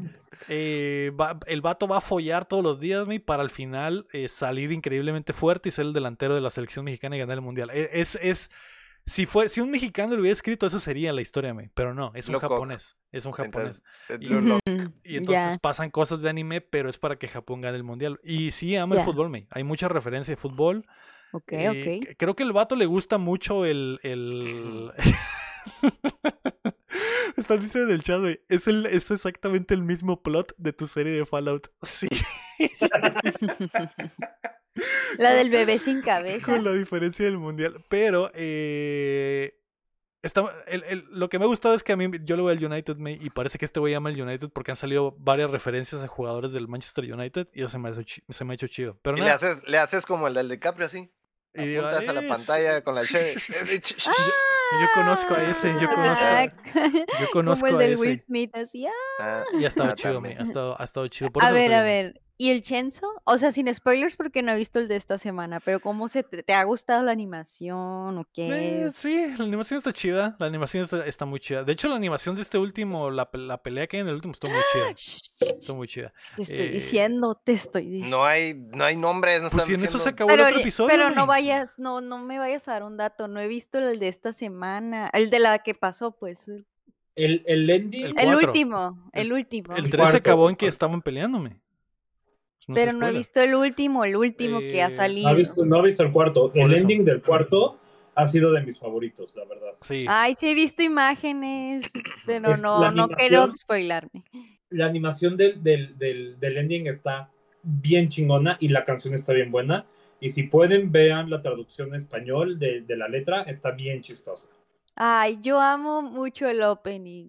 eh, 0.49 1.13
va- 1.19 1.39
el 1.47 1.61
vato 1.61 1.89
va 1.89 1.99
a 1.99 2.01
follar 2.01 2.47
todos 2.47 2.63
los 2.63 2.81
días, 2.81 3.07
mi, 3.07 3.19
para 3.19 3.43
al 3.43 3.51
final 3.51 4.07
eh, 4.13 4.29
salir 4.29 4.73
increíblemente 4.73 5.33
fuerte 5.33 5.69
y 5.69 5.73
ser 5.73 5.87
el 5.87 5.93
delantero 5.93 6.35
de 6.35 6.41
la 6.41 6.51
selección 6.51 6.85
mexicana 6.85 7.17
y 7.17 7.19
ganar 7.21 7.35
el 7.37 7.43
mundial. 7.43 7.71
E- 7.73 7.91
Es, 7.93 8.15
es, 8.17 8.51
si, 9.07 9.25
fue, 9.25 9.49
si 9.49 9.61
un 9.63 9.71
mexicano 9.71 10.15
lo 10.15 10.21
hubiera 10.21 10.35
escrito, 10.35 10.67
eso 10.67 10.79
sería 10.79 11.13
la 11.15 11.23
historia, 11.23 11.55
mi, 11.55 11.69
pero 11.75 11.95
no, 11.95 12.13
es 12.15 12.29
un 12.29 12.33
Blue 12.35 12.41
Cock. 12.41 12.51
japonés. 12.53 12.97
Es 13.11 13.25
un 13.25 13.33
japonés. 13.33 13.83
Entonces. 14.11 14.61
Ujú, 14.67 14.93
Y 15.03 15.17
entonces 15.17 15.59
pasan 15.61 15.91
cosas 15.91 16.21
de 16.21 16.29
anime, 16.29 16.61
pero 16.61 16.91
es 16.91 16.99
para 16.99 17.17
que 17.19 17.27
Japón 17.27 17.63
gane 17.63 17.77
el 17.79 17.85
mundial. 17.85 18.21
Y 18.23 18.51
sí, 18.51 18.77
ama 18.77 18.97
el 18.97 19.03
fútbol, 19.03 19.31
mi. 19.31 19.47
Hay 19.51 19.65
mucha 19.65 19.89
referencia 19.89 20.33
de 20.33 20.37
fútbol. 20.41 20.85
Ok, 21.33 21.53
Eh, 21.53 22.05
ok. 22.09 22.17
Creo 22.19 22.35
que 22.37 22.43
el 22.43 22.53
vato 22.53 22.77
le 22.77 22.85
gusta 22.87 23.17
mucho 23.19 23.65
el. 23.65 23.99
el... 24.03 24.93
Están 27.37 27.61
diciendo 27.61 27.91
en 27.91 27.97
el 27.97 28.03
chat, 28.03 28.21
güey. 28.21 28.41
Es, 28.49 28.67
el, 28.67 28.87
es 28.87 29.11
exactamente 29.11 29.75
el 29.75 29.83
mismo 29.83 30.23
plot 30.23 30.55
de 30.59 30.73
tu 30.73 30.87
serie 30.87 31.13
de 31.13 31.27
Fallout. 31.27 31.69
Sí, 31.83 32.09
La 35.19 35.31
del 35.33 35.51
bebé 35.51 35.79
sin 35.79 36.03
cabeza. 36.03 36.45
con 36.47 36.65
la 36.65 36.73
diferencia 36.73 37.25
del 37.25 37.39
mundial. 37.39 37.85
Pero, 37.89 38.31
eh. 38.35 39.55
está- 40.23 40.53
el- 40.67 40.85
el- 40.85 41.07
lo 41.11 41.29
que 41.29 41.39
me 41.39 41.45
ha 41.45 41.49
gustado 41.49 41.75
es 41.75 41.83
que 41.83 41.93
a 41.93 41.97
mí 41.97 42.09
yo 42.25 42.37
le 42.37 42.43
voy 42.43 42.57
al 42.57 42.65
United 42.65 42.97
me- 42.97 43.13
y 43.21 43.31
parece 43.31 43.59
que 43.59 43.65
este 43.65 43.81
güey 43.81 43.95
ama 43.95 44.11
el 44.11 44.21
United 44.21 44.49
porque 44.51 44.71
han 44.73 44.77
salido 44.77 45.15
varias 45.19 45.51
referencias 45.51 46.03
a 46.03 46.09
jugadores 46.09 46.53
del 46.53 46.69
Manchester 46.69 47.05
United 47.13 47.49
y 47.53 47.61
eso 47.63 47.71
se 47.71 47.79
me, 47.79 47.89
ha 47.89 47.93
hecho 47.93 48.03
chi- 48.03 48.23
se 48.29 48.45
me 48.45 48.53
ha 48.53 48.55
hecho 48.55 48.67
chido. 48.69 48.99
Pero 49.03 49.17
Y 49.19 49.21
le 49.21 49.31
haces, 49.31 49.63
le 49.67 49.79
haces 49.79 50.07
como 50.07 50.27
el 50.29 50.35
del 50.35 50.49
DiCaprio, 50.49 50.87
así. 50.87 51.11
y 51.55 51.67
digo, 51.67 51.87
Apuntas 51.87 52.09
a 52.09 52.13
la 52.13 52.21
"Es- 52.23 52.29
pantalla 52.29 52.83
con 52.83 52.95
la 52.95 53.05
cheve. 53.05 53.37
Yo 54.71 54.87
conozco 54.95 55.35
a 55.35 55.43
ese, 55.45 55.73
yo 55.81 55.89
conozco, 55.89 56.25
yo 57.21 57.31
conozco 57.33 57.67
Como 57.67 57.67
el 57.69 57.75
a 57.77 57.79
del 57.79 57.93
ese. 57.95 58.03
Will 58.03 58.19
Smith, 58.19 58.55
así. 58.57 58.87
ah. 58.87 58.93
Ah, 59.21 59.45
Y 59.59 59.65
ha 59.65 59.69
estado 59.69 59.91
ah, 59.91 59.95
chido, 59.97 60.21
me, 60.21 60.37
ha 60.37 60.43
estado, 60.43 60.77
ha 60.79 60.85
estado 60.85 61.09
chido. 61.09 61.31
Por 61.31 61.43
A 61.43 61.51
ver, 61.51 61.73
a 61.73 61.83
ver. 61.83 62.21
¿Y 62.41 62.51
el 62.51 62.63
Chenzo? 62.63 63.09
O 63.25 63.37
sea, 63.37 63.51
sin 63.51 63.73
spoilers 63.75 64.15
porque 64.15 64.43
no 64.43 64.53
he 64.53 64.57
visto 64.57 64.79
el 64.79 64.87
de 64.87 64.95
esta 64.95 65.19
semana, 65.19 65.59
pero 65.59 65.81
¿cómo 65.81 66.07
se 66.09 66.23
te, 66.23 66.45
te 66.45 66.55
ha 66.55 66.63
gustado 66.63 67.03
la 67.03 67.11
animación 67.11 68.17
o 68.17 68.25
qué? 68.33 68.85
Eh, 68.85 68.91
sí, 68.95 69.35
la 69.37 69.45
animación 69.45 69.79
está 69.79 69.93
chida. 69.93 70.37
La 70.39 70.47
animación 70.47 70.85
está, 70.85 71.05
está 71.05 71.25
muy 71.25 71.41
chida. 71.41 71.65
De 71.65 71.73
hecho, 71.73 71.89
la 71.89 71.97
animación 71.97 72.37
de 72.37 72.43
este 72.43 72.57
último, 72.57 73.11
la, 73.11 73.29
la 73.33 73.61
pelea 73.61 73.89
que 73.89 73.97
hay 73.97 74.03
en 74.03 74.09
el 74.09 74.15
último, 74.15 74.33
estuvo 74.33 74.53
muy 74.53 74.63
chida. 74.73 74.91
Estuvo 75.59 75.77
muy 75.79 75.89
chida. 75.89 76.13
Te 76.37 76.43
estoy 76.43 76.67
eh, 76.67 76.71
diciendo, 76.71 77.35
te 77.45 77.53
estoy 77.55 77.87
diciendo. 77.87 78.17
No 78.19 78.25
hay, 78.25 78.55
no 78.55 78.85
hay 78.85 78.97
nombres, 78.97 79.43
no 79.43 79.51
Pues 79.51 79.65
si 79.65 79.75
en 79.75 79.83
eso 79.85 79.99
se 79.99 80.11
acabó 80.11 80.31
el 80.31 80.41
otro 80.41 80.61
episodio. 80.61 80.89
pero 80.91 81.11
no 81.11 81.27
vayas, 81.27 81.77
no, 81.79 82.01
no 82.01 82.19
me 82.19 82.39
vayas 82.39 82.69
a 82.69 82.73
dar 82.75 82.85
un 82.85 82.97
dato. 82.97 83.27
No 83.27 83.41
he 83.41 83.49
visto 83.49 83.79
el 83.81 83.99
de 83.99 84.07
esta 84.07 84.33
semana, 84.33 85.11
el 85.13 85.31
de 85.31 85.41
la 85.41 85.59
que 85.61 85.75
pasó, 85.75 86.13
pues. 86.13 86.47
El, 86.47 86.65
El, 87.17 87.43
el 87.47 87.71
ending. 87.71 88.05
El 88.05 88.19
el 88.19 88.35
último, 88.37 89.11
el, 89.13 89.27
El- 89.27 89.33
último. 89.33 89.75
El 89.75 89.87
El 89.87 89.91
13 89.91 89.97
cuarto, 89.99 90.17
acabó 90.19 90.49
en 90.51 90.55
que 90.55 90.67
estaban 90.69 91.03
peleándome. 91.03 91.59
No 92.69 92.75
Pero 92.75 92.93
no 92.93 93.09
he 93.09 93.13
visto 93.13 93.41
el 93.41 93.55
último, 93.55 94.05
el 94.05 94.15
último 94.15 94.61
que 94.61 94.83
ha 94.83 94.87
Eh, 94.87 94.91
No 94.91 94.97
salido. 94.97 95.29
ha 95.29 95.33
visto, 95.35 95.65
no 95.65 95.83
visto 95.83 96.03
el 96.03 96.13
cuarto. 96.13 96.53
Por 96.53 96.61
el 96.63 96.73
eso. 96.75 96.81
ending 96.83 97.05
del 97.05 97.23
cuarto 97.23 97.79
ha 98.15 98.29
sido 98.29 98.53
de 98.53 98.61
mis 98.63 98.79
favoritos, 98.79 99.35
la 99.37 99.45
verdad. 99.47 99.73
Sí. 99.83 100.05
Ay, 100.07 100.35
sí 100.35 100.49
he 100.51 100.55
visto 100.55 100.83
imágenes, 100.83 101.91
pero 102.27 102.53
Es 102.53 102.61
no, 102.61 102.91
no 102.91 103.09
quiero 103.09 103.55
spoilarme. 103.55 104.23
La 104.71 104.87
animación 104.87 105.37
del, 105.37 105.63
del, 105.63 105.97
del, 105.99 106.39
del 106.39 106.59
ending 106.59 106.87
está 106.89 107.31
bien 107.63 108.09
chingona 108.09 108.57
y 108.61 108.69
la 108.69 108.85
canción 108.85 109.15
está 109.15 109.33
bien 109.33 109.51
buena. 109.51 109.87
Y 110.21 110.31
si 110.31 110.43
pueden, 110.43 110.93
vean 110.93 111.31
la 111.31 111.41
traducción 111.41 111.89
en 111.89 111.95
español 111.95 112.59
de, 112.59 112.83
de 112.83 112.97
la 112.97 113.09
letra, 113.09 113.43
está 113.43 113.71
bien 113.71 114.03
chistosa. 114.03 114.51
Ay, 114.95 115.39
yo 115.41 115.61
amo 115.61 116.03
mucho 116.03 116.49
el 116.49 116.61
opening. 116.63 117.29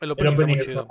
El 0.00 0.08
El 0.08 0.28
opening, 0.28 0.32
está 0.32 0.46
muy 0.46 0.64
chido. 0.66 0.88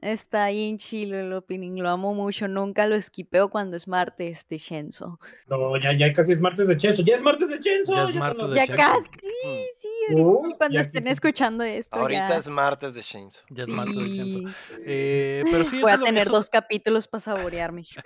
Está 0.00 0.48
bien 0.48 0.78
chilo 0.78 1.18
el 1.18 1.32
opening, 1.32 1.80
lo 1.82 1.88
amo 1.90 2.14
mucho. 2.14 2.48
Nunca 2.48 2.86
lo 2.86 2.94
esquipeo 2.94 3.48
cuando 3.50 3.76
es 3.76 3.86
martes 3.86 4.46
de 4.48 4.58
Shenzo. 4.58 5.20
No, 5.46 5.76
ya, 5.78 5.92
ya 5.96 6.12
casi 6.12 6.32
es 6.32 6.40
martes 6.40 6.66
de 6.68 6.76
Chenzo. 6.78 7.02
¡Ya 7.02 7.14
es 7.16 7.22
martes 7.22 7.48
de 7.50 7.60
Chenzo! 7.60 7.94
Ya 7.94 8.04
es 8.04 8.14
martes 8.14 8.48
de 8.50 8.56
Ya 8.56 8.64
Shenzo. 8.66 8.76
casi, 8.82 9.06
Mm. 9.08 9.60
sí, 9.80 9.88
ahorita 10.08 10.22
Uh, 10.30 10.46
sí, 10.46 10.54
cuando 10.56 10.74
ya 10.74 10.80
estén 10.80 11.06
escuchando 11.08 11.64
esto. 11.64 11.96
Ahorita 11.96 12.28
ya. 12.28 12.36
es 12.38 12.48
martes 12.48 12.94
de 12.94 13.02
Shinzo. 13.02 13.40
Ya 13.50 13.62
es 13.64 13.68
martes 13.68 13.96
de 13.96 14.14
Chenzo. 14.14 14.38
Sí. 14.38 14.46
Eh, 14.86 15.44
pero 15.50 15.64
sí, 15.64 15.80
Voy 15.80 15.90
a 15.92 15.98
tener 15.98 16.22
eso- 16.22 16.32
dos 16.32 16.48
capítulos 16.48 17.08
para 17.08 17.20
saborearme. 17.20 17.82
eso 17.82 18.00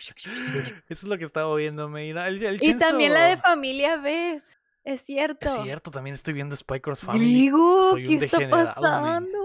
es 0.89 1.03
lo 1.05 1.17
que 1.19 1.25
estaba 1.25 1.55
viéndome. 1.55 2.07
Y, 2.07 2.11
el, 2.11 2.43
el 2.43 2.59
Y 2.65 2.75
también 2.75 3.13
la 3.13 3.25
de 3.27 3.37
familia 3.37 3.97
ves. 3.99 4.57
Es 4.83 5.03
cierto. 5.03 5.45
Es 5.47 5.63
cierto, 5.63 5.91
también 5.91 6.15
estoy 6.15 6.33
viendo 6.33 6.57
Spy 6.57 6.81
Cross 6.81 7.03
Family. 7.03 7.23
Digo, 7.25 7.91
Soy 7.91 8.07
¿qué 8.19 8.25
está 8.25 8.49
pasando? 8.49 9.39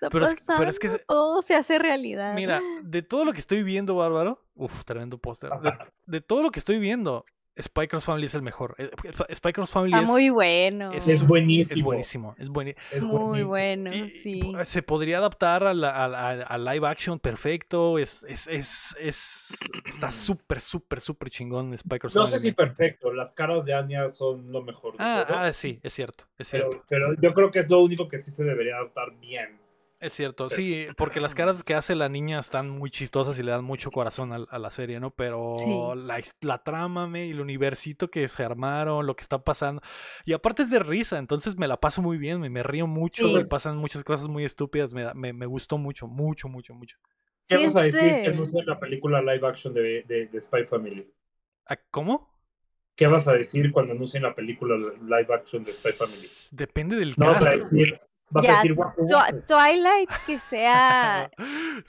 ¿Qué 0.00 0.06
está 0.06 0.10
Pero 0.10 0.26
es 0.26 0.34
que- 0.34 0.40
pasando? 0.40 0.58
pero 0.60 0.70
es 0.70 0.78
que 0.78 0.88
se- 0.90 0.98
Todo 1.06 1.42
se 1.42 1.54
hace 1.54 1.78
realidad. 1.78 2.34
Mira, 2.34 2.60
de 2.82 3.02
todo 3.02 3.24
lo 3.24 3.32
que 3.32 3.40
estoy 3.40 3.62
viendo, 3.62 3.94
Bárbaro, 3.96 4.42
uf, 4.54 4.84
tremendo 4.84 5.18
póster. 5.18 5.50
De, 5.62 5.72
de 6.06 6.20
todo 6.20 6.42
lo 6.42 6.50
que 6.50 6.58
estoy 6.58 6.78
viendo, 6.78 7.24
Spy 7.58 7.88
Cross 7.88 8.04
Family 8.04 8.26
es 8.26 8.34
el 8.34 8.42
mejor. 8.42 8.74
Eh, 8.76 8.90
Spy 9.34 9.50
Cross 9.54 9.70
Family 9.70 9.92
Está 9.92 10.02
es, 10.04 10.08
muy 10.10 10.28
bueno. 10.28 10.92
es- 10.92 11.08
Es 11.08 11.26
buenísimo. 11.26 11.74
es 11.78 11.82
buenísimo. 11.82 12.34
Es 12.38 12.48
buenísimo. 12.50 12.84
Es 12.92 13.02
muy 13.02 13.42
buenísimo. 13.44 13.48
bueno, 13.48 13.94
Y- 13.94 14.10
sí. 14.10 14.52
Se 14.64 14.82
podría 14.82 15.16
adaptar 15.16 15.64
a, 15.64 15.72
la, 15.72 16.04
a, 16.04 16.06
la- 16.06 16.42
a 16.42 16.58
live 16.58 16.86
action 16.86 17.18
perfecto. 17.18 17.98
Es, 17.98 18.22
es, 18.28 18.46
es, 18.48 18.94
es- 19.00 19.58
está 19.86 20.10
súper, 20.10 20.60
súper, 20.60 21.00
súper 21.00 21.30
chingón 21.30 21.74
Spy 21.78 21.98
Cross 21.98 22.14
No 22.14 22.24
Family. 22.26 22.38
sé 22.40 22.44
si 22.48 22.52
perfecto. 22.52 23.10
Las 23.10 23.32
caras 23.32 23.64
de 23.64 23.72
Anya 23.72 24.06
son 24.10 24.52
lo 24.52 24.60
mejor. 24.60 24.92
de 24.92 24.98
Ah, 25.02 25.24
todo, 25.26 25.38
ah, 25.38 25.50
sí, 25.54 25.80
es 25.82 25.94
cierto, 25.94 26.24
es 26.36 26.50
pero, 26.50 26.68
cierto. 26.70 26.86
pero 26.90 27.14
yo 27.22 27.32
creo 27.32 27.50
que 27.50 27.60
es 27.60 27.70
lo 27.70 27.80
único 27.82 28.06
que 28.06 28.18
sí 28.18 28.30
se 28.30 28.44
debería 28.44 28.76
adaptar 28.76 29.16
bien. 29.18 29.58
Es 29.98 30.12
cierto, 30.12 30.50
sí, 30.50 30.86
porque 30.98 31.20
las 31.20 31.34
caras 31.34 31.64
que 31.64 31.72
hace 31.74 31.94
la 31.94 32.10
niña 32.10 32.38
están 32.38 32.68
muy 32.68 32.90
chistosas 32.90 33.38
y 33.38 33.42
le 33.42 33.50
dan 33.50 33.64
mucho 33.64 33.90
corazón 33.90 34.30
a, 34.30 34.36
a 34.50 34.58
la 34.58 34.70
serie, 34.70 35.00
¿no? 35.00 35.10
Pero 35.10 35.94
Sí. 35.94 35.98
la, 36.04 36.20
la 36.42 36.62
trama, 36.62 37.06
me, 37.08 37.26
y 37.26 37.30
el 37.30 37.40
universito 37.40 38.10
que 38.10 38.28
se 38.28 38.44
armaron, 38.44 39.06
lo 39.06 39.16
que 39.16 39.22
está 39.22 39.42
pasando. 39.42 39.80
Y 40.26 40.34
aparte 40.34 40.64
es 40.64 40.70
de 40.70 40.80
risa, 40.80 41.18
entonces 41.18 41.56
me 41.56 41.66
la 41.66 41.80
paso 41.80 42.02
muy 42.02 42.18
bien, 42.18 42.40
me, 42.40 42.50
me 42.50 42.62
río 42.62 42.86
mucho, 42.86 43.26
Sí. 43.26 43.34
me 43.34 43.46
pasan 43.46 43.78
muchas 43.78 44.04
cosas 44.04 44.28
muy 44.28 44.44
estúpidas, 44.44 44.92
me, 44.92 45.02
da- 45.02 45.14
me, 45.14 45.32
me 45.32 45.46
gustó 45.46 45.78
mucho, 45.78 46.06
mucho, 46.06 46.46
mucho, 46.48 46.74
mucho. 46.74 46.98
¿Qué 47.48 47.56
Sí, 47.56 47.64
vas 47.64 47.76
a 47.76 47.82
decir 47.82 48.02
este- 48.10 48.22
si 48.24 48.28
anuncian 48.28 48.66
la 48.66 48.78
película 48.78 49.22
live 49.22 49.46
action 49.48 49.72
de, 49.72 50.02
de, 50.02 50.26
de 50.26 50.40
Spy 50.42 50.64
Family? 50.66 51.10
¿Cómo? 51.90 52.36
¿Qué 52.96 53.06
vas 53.06 53.28
a 53.28 53.32
decir 53.32 53.72
cuando 53.72 53.92
anuncien 53.92 54.22
la 54.24 54.34
película 54.34 54.76
live 54.76 55.34
action 55.34 55.62
de 55.62 55.72
Spy 55.72 55.92
Family? 55.92 56.28
Depende 56.50 56.96
del 56.96 57.14
No 57.16 57.28
vas 57.28 57.42
a 57.42 57.50
decir, 57.50 57.98
vas 58.30 58.44
Ya, 58.44 58.52
a 58.52 58.56
decir 58.56 58.74
guapo, 58.74 59.02
guapo. 59.04 59.36
Twilight 59.46 60.10
que 60.26 60.38
sea. 60.38 61.30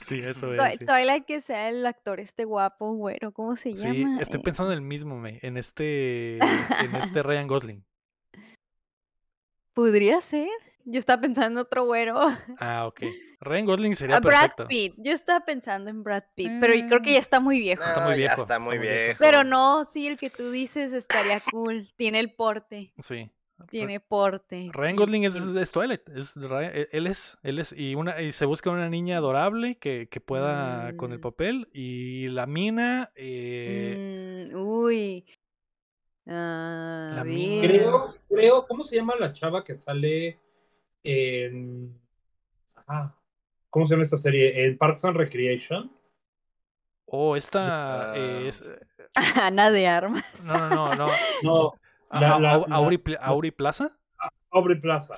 sí, 0.00 0.20
eso 0.20 0.54
es. 0.54 0.78
sí. 0.78 0.84
Twilight 0.86 1.24
que 1.24 1.40
sea 1.40 1.68
el 1.68 1.84
actor 1.86 2.20
este 2.20 2.44
guapo, 2.44 2.92
güero, 2.92 3.32
¿cómo 3.32 3.56
se 3.56 3.72
Sí, 3.74 3.78
llama? 3.78 4.20
estoy 4.20 4.40
Eh, 4.40 4.44
pensando 4.44 4.72
en 4.72 4.78
el 4.78 4.84
mismo, 4.84 5.16
me, 5.18 5.38
en 5.42 5.56
este, 5.56 6.36
en 6.38 6.40
este 7.02 7.22
Ryan 7.22 7.46
Gosling. 7.48 7.84
Podría 9.74 10.20
ser. 10.20 10.48
Yo 10.90 10.98
estaba 10.98 11.20
pensando 11.20 11.60
en 11.60 11.66
otro 11.66 11.84
güero. 11.84 12.18
Ah, 12.58 12.86
ok. 12.86 13.02
Ryan 13.40 13.66
Gosling 13.66 13.94
sería 13.96 14.16
A 14.16 14.20
Brad 14.20 14.40
perfecto. 14.40 14.66
Pitt. 14.68 14.94
Yo 14.96 15.12
estaba 15.12 15.44
pensando 15.44 15.90
en 15.90 16.02
Brad 16.02 16.24
Pitt, 16.34 16.50
pero 16.60 16.74
yo 16.74 16.86
creo 16.88 17.02
que 17.02 17.10
Mm. 17.10 17.12
ya 17.14 17.18
está 17.18 17.40
muy 17.40 17.58
viejo. 17.60 17.82
Está 17.84 18.00
muy 18.04 18.10
ya 18.12 18.16
viejo, 18.16 18.42
está 18.42 18.58
muy 18.58 18.74
está 18.76 18.78
muy 18.80 18.88
viejo. 18.88 19.04
viejo. 19.04 19.18
Pero 19.20 19.44
no, 19.44 19.84
sí, 19.84 20.06
el 20.06 20.16
que 20.16 20.30
tú 20.30 20.50
dices 20.50 20.92
estaría 20.94 21.40
cool. 21.52 21.88
Tiene 21.96 22.20
el 22.20 22.32
porte. 22.32 22.92
Sí. 22.98 23.30
Tiene 23.70 24.00
porte. 24.00 24.70
Ryan 24.72 24.96
Gosling 24.96 25.24
es, 25.24 25.34
es 25.36 25.72
Twilight, 25.72 26.08
es 26.10 26.34
e- 26.36 26.88
él 26.92 27.06
es, 27.06 27.36
él 27.42 27.58
es, 27.58 27.72
y 27.76 27.94
una, 27.94 28.20
y 28.22 28.32
se 28.32 28.44
busca 28.46 28.70
una 28.70 28.88
niña 28.88 29.16
adorable 29.18 29.76
que, 29.78 30.08
que 30.08 30.20
pueda 30.20 30.96
con 30.96 31.12
el 31.12 31.18
Mm. 31.18 31.22
papel, 31.22 31.68
y 31.72 32.28
la 32.28 32.46
mina, 32.46 33.10
eh, 33.16 34.48
Mm, 34.52 34.56
uy. 34.56 35.26
Ah, 36.26 37.12
La 37.14 37.20
a 37.22 37.24
mina- 37.24 37.60
ver. 37.62 37.70
Creo, 37.70 38.14
creo, 38.28 38.66
¿cómo 38.66 38.82
se 38.82 38.96
llama 38.96 39.14
la 39.18 39.32
chava 39.32 39.64
que 39.64 39.74
sale 39.74 40.38
en. 41.02 41.98
Ajá. 42.74 43.14
¿Cómo 43.70 43.86
se 43.86 43.94
llama 43.94 44.02
esta 44.02 44.16
serie? 44.16 44.64
En 44.66 44.76
Parks 44.78 45.04
and 45.04 45.16
Recreation. 45.16 45.92
oh, 47.06 47.34
esta, 47.36 48.12
eh, 48.16 48.40
Ah. 48.44 48.48
es- 48.48 48.62
Ana 49.42 49.70
de 49.70 49.86
Armas. 49.86 50.44
no, 50.46 50.68
no, 50.68 50.94
no, 50.94 51.08
no, 51.42 51.72
La- 52.10 52.38
la- 52.38 52.58
la- 52.58 52.74
Auri, 52.76 52.98
Pla- 52.98 53.18
Auri 53.20 53.50
Plaza, 53.50 53.96
Plaza. 54.80 55.16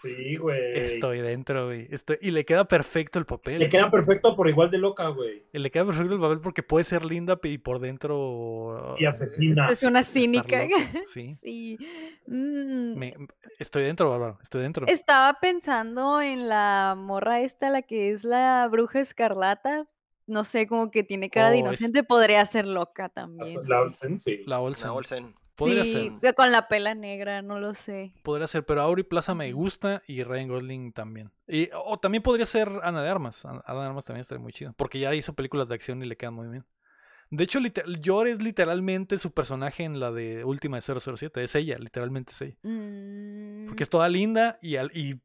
Sí, 0.00 0.36
güey. 0.36 0.78
estoy 0.78 1.18
dentro, 1.20 1.66
güey, 1.66 1.88
estoy, 1.90 2.18
y 2.20 2.30
le 2.30 2.44
queda 2.44 2.66
perfecto 2.66 3.18
el 3.18 3.26
papel, 3.26 3.58
Le 3.58 3.68
queda 3.68 3.90
perfecto 3.90 4.36
por 4.36 4.48
igual 4.48 4.70
de 4.70 4.78
loca, 4.78 5.08
güey. 5.08 5.42
y 5.52 5.58
le 5.58 5.72
queda 5.72 5.86
perfecto 5.86 6.14
el 6.14 6.20
papel 6.20 6.40
porque 6.40 6.62
puede 6.62 6.84
ser 6.84 7.04
linda 7.04 7.36
y 7.42 7.58
por 7.58 7.80
dentro 7.80 8.94
Y 8.96 9.06
asesina. 9.06 9.66
Es 9.68 9.82
una 9.82 10.04
cínica. 10.04 10.66
sí. 11.12 11.34
Sí. 11.34 11.78
Mm, 12.28 12.96
Me- 12.96 13.16
estoy 13.58 13.82
dentro, 13.82 14.08
Bárbaro, 14.10 14.38
estoy 14.40 14.62
dentro. 14.62 14.86
Estaba 14.86 15.36
pensando 15.40 16.20
en 16.20 16.48
la 16.48 16.94
morra 16.96 17.40
esta, 17.40 17.68
la 17.68 17.82
que 17.82 18.12
es 18.12 18.22
la 18.22 18.68
bruja 18.70 19.00
escarlata. 19.00 19.88
No 20.28 20.44
sé, 20.44 20.66
como 20.66 20.90
que 20.90 21.02
tiene 21.02 21.30
cara 21.30 21.50
de 21.50 21.56
es- 21.56 21.60
inocente, 21.62 22.04
podría 22.04 22.44
ser 22.44 22.66
loca 22.66 23.08
también. 23.08 23.68
La 23.68 23.80
Olsen, 23.80 24.20
sí. 24.20 24.38
La 24.46 24.56
La 24.56 24.60
Olsen. 24.60 24.90
Olsen. 24.90 25.34
Podría 25.56 25.84
sí, 25.84 26.12
ser. 26.20 26.34
con 26.36 26.52
la 26.52 26.68
pela 26.68 26.94
negra, 26.94 27.42
no 27.42 27.58
lo 27.58 27.74
sé. 27.74 28.12
Podría 28.22 28.46
ser, 28.46 28.64
pero 28.64 28.80
Auri 28.82 29.02
Plaza 29.02 29.34
me 29.34 29.52
gusta 29.52 30.04
y 30.06 30.22
Ryan 30.22 30.48
Gosling 30.48 30.92
también. 30.92 31.32
Y, 31.48 31.68
o 31.74 31.98
también 31.98 32.22
podría 32.22 32.46
ser 32.46 32.68
Ana 32.84 33.02
de 33.02 33.08
Armas. 33.08 33.44
Ana 33.44 33.62
Ana 33.66 33.80
de 33.80 33.86
Armas 33.88 34.04
también 34.04 34.20
estaría 34.20 34.40
muy 34.40 34.52
chido. 34.52 34.72
Porque 34.76 35.00
ya 35.00 35.12
hizo 35.16 35.32
películas 35.32 35.68
de 35.68 35.74
acción 35.74 36.00
y 36.00 36.06
le 36.06 36.16
quedan 36.16 36.34
muy 36.34 36.46
bien. 36.46 36.64
De 37.30 37.44
hecho, 37.44 37.58
Yor 38.00 38.26
es 38.28 38.40
literalmente 38.42 39.18
su 39.18 39.32
personaje 39.32 39.84
en 39.84 40.00
la 40.00 40.10
de 40.10 40.44
última 40.44 40.78
de 40.78 40.82
007. 40.82 41.44
Es 41.44 41.54
ella, 41.54 41.76
literalmente 41.78 42.32
es 42.32 42.40
ella. 42.40 42.56
Mm, 42.62 43.66
Porque 43.66 43.82
es 43.82 43.90
toda 43.90 44.08
linda 44.08 44.58
y, 44.62 44.76
al- 44.76 44.90
y 44.94 45.20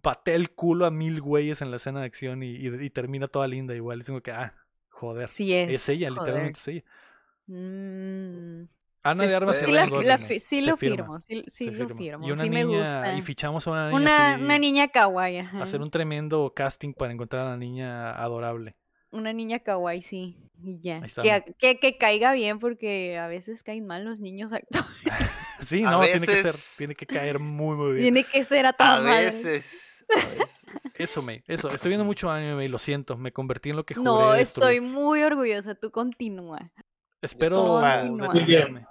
patea 0.00 0.36
el 0.36 0.50
culo 0.50 0.86
a 0.86 0.90
mil 0.92 1.20
güeyes 1.20 1.60
en 1.60 1.70
la 1.72 1.78
escena 1.78 2.00
de 2.00 2.06
acción 2.06 2.42
y, 2.44 2.50
y- 2.52 2.84
y 2.84 2.90
termina 2.90 3.26
toda 3.26 3.48
linda 3.48 3.74
igual. 3.74 4.00
Y 4.00 4.04
tengo 4.04 4.20
que, 4.20 4.30
ah, 4.30 4.54
joder. 4.88 5.30
sí 5.30 5.52
es. 5.52 5.70
Es 5.70 5.88
ella, 5.88 6.10
joder. 6.10 6.20
literalmente 6.22 6.58
es 6.60 6.68
ella. 6.68 6.84
Mm, 7.48 8.68
Ana 9.02 9.24
de 9.26 9.34
Armas 9.34 9.56
sí 9.56 9.64
Ryan 9.64 9.90
la- 9.90 10.02
la 10.02 10.18
me- 10.18 10.28
sí 10.40 10.60
se 10.62 10.68
lo 10.68 10.76
firmo, 10.76 11.20
sí, 11.20 11.44
sí 11.48 11.66
se 11.66 11.72
lo 11.72 11.88
firmo, 11.96 12.26
Y 12.28 12.32
una 12.32 12.42
sí 12.42 12.50
me 12.50 12.64
niña, 12.64 12.78
gusta. 12.80 13.14
y 13.14 13.22
fichamos 13.22 13.66
a 13.66 13.70
una 13.70 13.86
niña 13.88 13.96
Una, 14.00 14.34
así- 14.34 14.42
una 14.44 14.58
niña 14.58 14.88
kawaii, 14.88 15.38
ajá. 15.38 15.62
hacer 15.62 15.80
un 15.80 15.90
tremendo 15.90 16.52
casting 16.54 16.92
para 16.92 17.12
encontrar 17.12 17.46
a 17.46 17.50
la 17.50 17.56
niña 17.56 18.12
adorable. 18.22 18.76
Una 19.10 19.32
niña 19.32 19.60
kawaii, 19.60 20.02
sí. 20.02 20.36
Y 20.62 20.80
ya. 20.80 21.00
Que, 21.22 21.54
que, 21.58 21.78
que 21.78 21.96
caiga 21.98 22.32
bien 22.32 22.58
porque 22.58 23.16
a 23.18 23.26
veces 23.28 23.62
caen 23.62 23.86
mal 23.86 24.04
los 24.04 24.20
niños 24.20 24.52
actores. 24.52 24.86
Sí, 25.66 25.82
A 25.84 25.90
no, 25.90 26.02
tiene 26.02 26.24
que 26.26 26.36
ser, 26.36 26.54
tiene 26.78 26.94
que 26.94 27.04
caer 27.06 27.40
muy, 27.40 27.76
muy 27.76 27.92
bien. 27.94 28.02
Tiene 28.14 28.24
que 28.24 28.44
ser 28.44 28.64
a 28.64 28.68
A 28.70 28.72
toda 28.74 29.00
madre. 29.00 29.24
veces. 29.24 30.04
A 30.08 30.26
veces. 30.38 30.66
Eso, 30.98 31.20
me, 31.20 31.42
eso. 31.48 31.70
Estoy 31.70 31.90
viendo 31.90 32.04
mucho 32.04 32.30
anime 32.30 32.64
y 32.64 32.68
lo 32.68 32.78
siento, 32.78 33.16
me 33.16 33.32
convertí 33.32 33.70
en 33.70 33.76
lo 33.76 33.84
que 33.84 33.94
juré 33.94 34.04
No, 34.04 34.32
destruir. 34.32 34.68
estoy 34.76 34.80
muy 34.80 35.22
orgullosa. 35.22 35.74
Tú 35.74 35.90
continúa. 35.90 36.70
Espero 37.20 37.80
bien. 38.46 38.86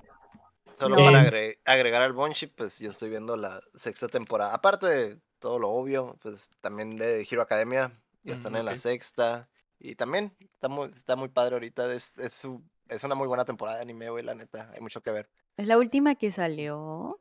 Solo 0.74 0.96
No. 0.98 1.06
para 1.06 1.24
agre- 1.24 1.60
agregar 1.66 2.02
al 2.02 2.14
Bunchip, 2.14 2.56
pues 2.56 2.80
yo 2.80 2.92
estoy 2.92 3.10
viendo 3.10 3.36
la 3.38 3.62
sexta 3.76 4.08
temporada. 4.08 4.54
Aparte 4.54 4.86
de 4.88 5.18
todo 5.40 5.58
lo 5.60 5.70
obvio, 5.70 6.18
pues 6.22 6.50
también 6.62 6.96
de 6.98 7.22
Hero 7.30 7.42
Academia. 7.42 7.92
Ya 8.24 8.34
están 8.36 8.54
Mm, 8.54 8.58
en 8.58 8.66
la 8.66 8.78
sexta. 8.78 9.50
Y 9.80 9.96
también 9.96 10.34
está 10.54 10.68
muy, 10.68 10.90
está 10.90 11.16
muy 11.16 11.30
padre 11.30 11.56
ahorita. 11.56 11.94
Es, 11.94 12.18
es, 12.18 12.34
su- 12.34 12.64
es 12.90 13.04
una 13.04 13.16
muy 13.16 13.28
buena 13.28 13.46
temporada 13.46 13.78
de 13.78 13.84
anime, 13.84 14.10
güey, 14.10 14.24
la 14.24 14.36
neta. 14.36 14.70
Hay 14.74 14.82
mucho 14.82 15.02
que 15.02 15.12
ver. 15.12 15.30
Es 15.56 15.68
la 15.68 15.78
última 15.78 16.16
que 16.16 16.32
salió. 16.32 17.20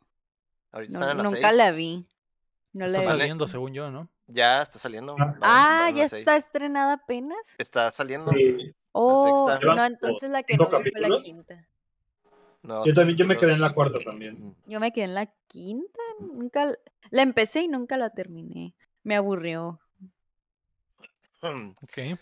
Ahorita 0.73 0.99
No, 0.99 1.05
están 1.05 1.11
en 1.11 1.17
la 1.19 1.31
nunca 1.31 1.53
la 1.53 1.73
vi. 1.73 2.07
No 2.73 2.85
Está 2.87 2.93
la 2.93 2.99
visto. 3.05 3.13
saliendo, 3.19 3.49
según 3.49 3.73
yo, 3.73 3.91
¿no? 3.91 4.09
Ya 4.27 4.61
está 4.63 4.79
saliendo. 4.79 5.17
Ah. 5.19 5.37
Ah, 5.41 5.91
ya 5.95 6.09
seis. 6.09 6.21
está 6.21 6.37
estrenada 6.37 6.95
apenas. 6.95 7.39
Está 7.59 7.91
saliendo. 7.91 8.31
Sí. 8.33 8.75
Oh, 8.93 9.49
sexta. 9.49 9.75
no, 9.75 9.85
entonces 9.85 10.31
la 10.31 10.43
que 10.43 10.57
no 10.57 10.67
vi 10.83 10.91
fue 10.91 11.01
la 11.01 11.23
quinta. 11.23 11.67
Yo 12.85 12.93
también, 12.95 13.17
yo 13.17 13.27
me 13.27 13.37
quedé 13.37 13.53
en 13.53 13.61
la 13.61 13.73
cuarta 13.73 13.99
también. 14.05 14.57
Yo 14.67 14.81
me 14.81 14.93
quedé 14.93 15.05
en 15.05 15.15
la 15.15 15.27
quinta. 15.47 16.01
Nunca 16.19 16.75
la 17.11 17.23
empecé 17.23 17.61
y 17.61 17.69
nunca 17.69 17.97
la 17.97 18.11
terminé. 18.11 18.75
Me 19.05 19.15
aburrió. 19.15 19.79
Hmm. 21.43 21.71
Ok. 21.81 22.19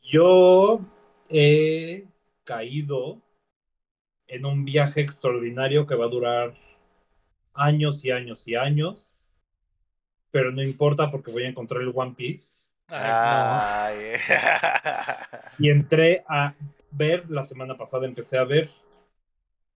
Yo 0.00 0.80
he 1.28 2.06
caído 2.44 3.20
en 4.26 4.46
un 4.46 4.64
viaje 4.64 5.00
extraordinario 5.00 5.86
que 5.86 5.94
va 5.94 6.06
a 6.06 6.08
durar 6.08 6.54
años 7.54 8.04
y 8.04 8.10
años 8.10 8.46
y 8.48 8.54
años, 8.54 9.28
pero 10.30 10.50
no 10.50 10.62
importa 10.62 11.10
porque 11.10 11.30
voy 11.30 11.44
a 11.44 11.48
encontrar 11.48 11.82
el 11.82 11.92
One 11.94 12.14
Piece. 12.16 12.68
Ay, 12.88 14.16
Ay. 14.28 15.58
Y 15.58 15.70
entré 15.70 16.24
a 16.28 16.54
ver, 16.90 17.30
la 17.30 17.42
semana 17.42 17.76
pasada 17.76 18.06
empecé 18.06 18.38
a 18.38 18.44
ver 18.44 18.70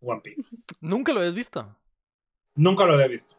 One 0.00 0.20
Piece. 0.20 0.64
Nunca 0.80 1.12
lo 1.12 1.20
habías 1.20 1.34
visto. 1.34 1.76
Nunca 2.54 2.84
lo 2.84 2.94
había 2.94 3.08
visto. 3.08 3.36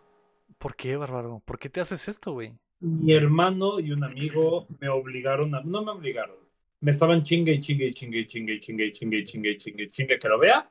¿Por 0.57 0.75
qué, 0.75 0.95
bárbaro? 0.95 1.41
¿Por 1.45 1.59
qué 1.59 1.69
te 1.69 1.81
haces 1.81 2.07
esto, 2.07 2.33
güey? 2.33 2.53
Mi 2.79 3.13
hermano 3.13 3.79
y 3.79 3.91
un 3.91 4.03
amigo 4.03 4.67
me 4.79 4.89
obligaron 4.89 5.55
a, 5.55 5.61
no 5.61 5.83
me 5.83 5.91
obligaron, 5.91 6.37
me 6.79 6.91
estaban 6.91 7.23
chingue 7.23 7.53
y 7.53 7.61
chingue 7.61 7.87
y 7.87 7.93
chingue 7.93 8.19
y 8.19 8.27
chingue 8.27 8.53
y 8.53 8.59
chingue 8.59 8.85
y 8.85 8.91
chingue 8.91 9.17
y 9.17 9.23
chingue 9.23 9.51
y 9.51 9.57
chingue, 9.57 9.87
chingue 9.89 10.19
que 10.19 10.29
lo 10.29 10.39
vea. 10.39 10.69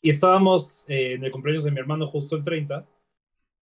Y 0.00 0.10
estábamos 0.10 0.84
eh, 0.88 1.14
en 1.14 1.24
el 1.24 1.30
cumpleaños 1.30 1.64
de 1.64 1.72
mi 1.72 1.80
hermano 1.80 2.06
justo 2.06 2.36
el 2.36 2.44
30 2.44 2.86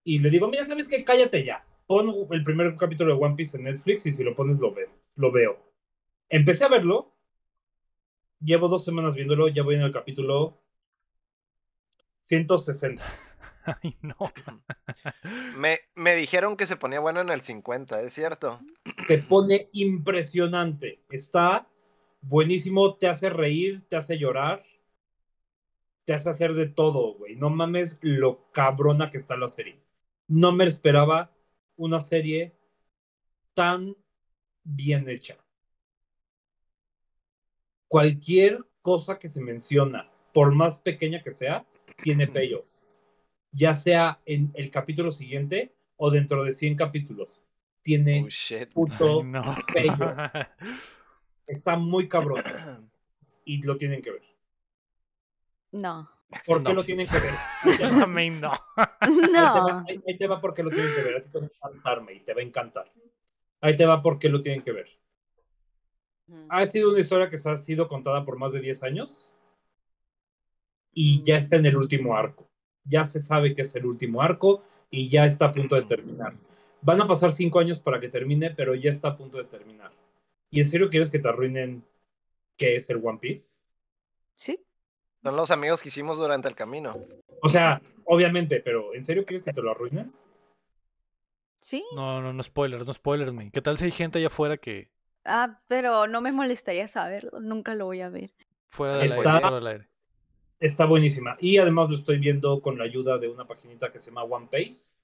y 0.03 0.19
le 0.19 0.29
digo, 0.29 0.47
mira, 0.47 0.63
¿sabes 0.63 0.87
qué? 0.87 1.03
Cállate 1.03 1.43
ya. 1.43 1.65
Pon 1.87 2.13
el 2.31 2.43
primer 2.43 2.75
capítulo 2.75 3.15
de 3.15 3.23
One 3.23 3.35
Piece 3.35 3.57
en 3.57 3.63
Netflix 3.63 4.05
y 4.05 4.11
si 4.11 4.23
lo 4.23 4.35
pones 4.35 4.59
lo 4.59 4.73
veo. 4.73 4.89
Lo 5.15 5.31
veo. 5.31 5.57
Empecé 6.29 6.65
a 6.65 6.69
verlo. 6.69 7.13
Llevo 8.39 8.67
dos 8.67 8.85
semanas 8.85 9.15
viéndolo, 9.15 9.47
ya 9.47 9.63
voy 9.63 9.75
en 9.75 9.81
el 9.81 9.91
capítulo 9.91 10.61
160. 12.21 13.03
Ay, 13.83 13.97
no. 14.01 14.15
me, 15.57 15.79
me 15.95 16.15
dijeron 16.15 16.55
que 16.55 16.65
se 16.65 16.77
ponía 16.77 16.99
bueno 16.99 17.21
en 17.21 17.29
el 17.29 17.41
50, 17.41 18.01
¿es 18.01 18.13
cierto? 18.13 18.59
se 19.05 19.17
pone 19.29 19.69
impresionante. 19.73 21.03
Está 21.09 21.67
buenísimo, 22.21 22.95
te 22.95 23.07
hace 23.07 23.29
reír, 23.29 23.85
te 23.87 23.95
hace 23.95 24.17
llorar, 24.17 24.61
te 26.05 26.13
hace 26.13 26.29
hacer 26.29 26.53
de 26.53 26.67
todo, 26.67 27.15
güey. 27.15 27.35
No 27.35 27.49
mames 27.49 27.99
lo 28.01 28.51
cabrona 28.51 29.11
que 29.11 29.17
está 29.17 29.35
la 29.35 29.49
serie. 29.49 29.81
No 30.27 30.51
me 30.51 30.65
esperaba 30.65 31.31
una 31.75 31.99
serie 31.99 32.55
tan 33.53 33.95
bien 34.63 35.09
hecha. 35.09 35.37
Cualquier 37.87 38.59
cosa 38.81 39.17
que 39.19 39.29
se 39.29 39.41
menciona, 39.41 40.09
por 40.33 40.53
más 40.53 40.77
pequeña 40.77 41.23
que 41.23 41.31
sea, 41.31 41.65
tiene 42.03 42.27
payoff. 42.27 42.76
Ya 43.51 43.75
sea 43.75 44.19
en 44.25 44.51
el 44.55 44.69
capítulo 44.71 45.11
siguiente 45.11 45.73
o 45.95 46.11
dentro 46.11 46.43
de 46.43 46.53
100 46.53 46.75
capítulos. 46.75 47.41
Tiene 47.81 48.23
Oh, 48.25 48.29
shit. 48.29 48.71
puto 48.73 49.21
Ay, 49.75 49.89
no. 49.89 50.13
Está 51.47 51.77
muy 51.77 52.09
cabrón 52.09 52.43
y 53.45 53.61
lo 53.63 53.77
tienen 53.77 54.01
que 54.01 54.11
ver. 54.11 54.23
No. 55.71 56.09
¿Por 56.45 56.57
qué 56.61 56.69
No. 56.69 56.73
lo 56.75 56.83
tienen 56.83 57.07
que 57.07 57.17
ver? 57.19 57.33
Ahí 57.63 57.77
te 57.77 57.87
va, 57.87 58.03
Amén, 58.03 58.41
no. 58.41 58.51
ahí 58.51 59.15
te 59.21 59.31
va- 59.31 59.71
No. 59.71 59.85
ahí- 59.87 60.01
ahí 60.05 60.17
te 60.17 60.27
va 60.27 60.41
porque 60.41 60.61
lo 60.63 60.69
tienen 60.69 60.93
que 60.93 61.01
ver. 61.03 61.15
A 61.15 61.21
ti 61.21 61.29
te 61.29 61.39
va 61.39 61.45
a 61.45 61.49
encantarme 61.69 62.13
y 62.13 62.19
te 62.19 62.33
va 62.33 62.41
a 62.41 62.43
encantar. 62.43 62.91
Ahí 63.61 63.75
te 63.77 63.85
va 63.85 64.01
porque 64.01 64.27
lo 64.27 64.41
tienen 64.41 64.61
que 64.61 64.73
ver. 64.73 64.89
Ha 66.49 66.65
sido 66.65 66.89
una 66.89 66.99
historia 66.99 67.29
que 67.29 67.37
se 67.37 67.49
ha 67.49 67.55
sido 67.55 67.87
contada 67.87 68.25
por 68.25 68.37
más 68.37 68.51
de 68.51 68.59
10 68.59 68.83
años 68.83 69.33
y 70.93 71.21
ya 71.23 71.37
está 71.37 71.55
en 71.55 71.65
el 71.65 71.77
último 71.77 72.17
arco. 72.17 72.49
Ya 72.87 73.05
se 73.05 73.19
sabe 73.19 73.53
que 73.55 73.61
es 73.63 73.75
el 73.75 73.85
último 73.85 74.21
arco 74.21 74.63
y 74.89 75.09
ya 75.09 75.25
está 75.25 75.45
a 75.47 75.51
punto 75.51 75.75
de 75.75 75.83
terminar. 75.83 76.33
Van 76.81 77.01
a 77.01 77.07
pasar 77.07 77.31
5 77.31 77.59
años 77.59 77.79
para 77.79 77.99
que 77.99 78.07
termine, 78.09 78.51
pero 78.51 78.75
ya 78.75 78.91
está 78.91 79.09
a 79.09 79.17
punto 79.17 79.37
de 79.37 79.43
terminar. 79.45 79.91
¿Y 80.49 80.61
en 80.61 80.67
serio 80.67 80.89
quieres 80.89 81.09
que 81.11 81.19
te 81.19 81.27
arruinen 81.27 81.83
qué 82.55 82.75
es 82.77 82.89
el 82.89 83.01
One 83.03 83.19
Piece? 83.19 83.57
Sí. 84.35 84.59
Son 85.23 85.35
los 85.35 85.51
amigos 85.51 85.81
que 85.81 85.89
hicimos 85.89 86.17
durante 86.17 86.47
el 86.47 86.55
camino. 86.55 86.95
O 87.41 87.49
sea, 87.49 87.81
obviamente, 88.05 88.61
pero 88.61 88.93
¿en 88.93 89.03
serio 89.03 89.25
quieres 89.25 89.43
que 89.43 89.51
te 89.51 89.61
lo 89.61 89.71
arruinen? 89.71 90.13
Sí. 91.61 91.83
No, 91.95 92.21
no, 92.21 92.31
no 92.33 92.43
spoilers, 92.43 92.85
no 92.87 92.93
spoilers, 92.93 93.33
me. 93.33 93.51
¿Qué 93.51 93.61
tal 93.61 93.77
si 93.77 93.85
hay 93.85 93.91
gente 93.91 94.19
allá 94.19 94.27
afuera 94.27 94.57
que 94.57 94.89
Ah, 95.25 95.59
pero 95.67 96.07
no 96.07 96.21
me 96.21 96.31
molestaría 96.31 96.87
saberlo. 96.87 97.39
Nunca 97.41 97.75
lo 97.75 97.85
voy 97.85 97.99
a 98.01 98.09
ver. 98.09 98.31
fuera 98.69 98.97
del 98.97 99.09
Está- 99.11 99.29
aire, 99.35 99.41
fuera 99.41 99.55
del 99.57 99.67
aire? 99.67 99.89
Está 100.59 100.85
buenísima. 100.85 101.37
Y 101.39 101.57
además 101.57 101.89
lo 101.89 101.95
estoy 101.95 102.17
viendo 102.17 102.61
con 102.61 102.77
la 102.77 102.83
ayuda 102.85 103.17
de 103.17 103.27
una 103.27 103.45
paginita 103.45 103.91
que 103.91 103.99
se 103.99 104.09
llama 104.09 104.23
One 104.23 104.47
Pace, 104.51 104.97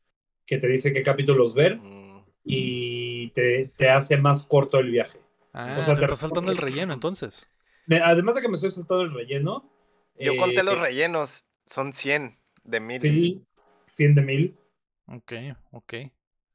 que 0.45 0.57
te 0.57 0.67
dice 0.67 0.93
qué 0.93 1.03
capítulos 1.03 1.53
ver 1.53 1.77
Mm. 1.77 2.23
y 2.43 3.29
te, 3.29 3.71
te 3.77 3.89
hace 3.89 4.17
más 4.17 4.45
corto 4.45 4.79
el 4.79 4.89
viaje. 4.91 5.19
Ah, 5.53 5.75
O 5.79 5.81
sea, 5.81 5.93
te 5.93 5.99
te 5.99 6.05
está 6.05 6.15
saltando 6.15 6.51
el 6.51 6.57
relleno 6.57 6.93
entonces. 6.93 7.47
Me- 7.85 8.01
Además 8.01 8.35
de 8.35 8.41
que 8.41 8.47
me 8.47 8.55
estoy 8.55 8.71
saltando 8.71 9.03
el 9.03 9.13
relleno. 9.13 9.69
Yo 10.19 10.33
eh, 10.33 10.37
conté 10.37 10.63
los 10.63 10.79
rellenos. 10.79 11.43
Son 11.65 11.93
100 11.93 12.37
de 12.63 12.79
mil. 12.79 12.99
Sí, 12.99 13.45
100 13.87 14.15
de 14.15 14.21
mil. 14.21 14.57
Ok, 15.07 15.33
ok. 15.71 15.93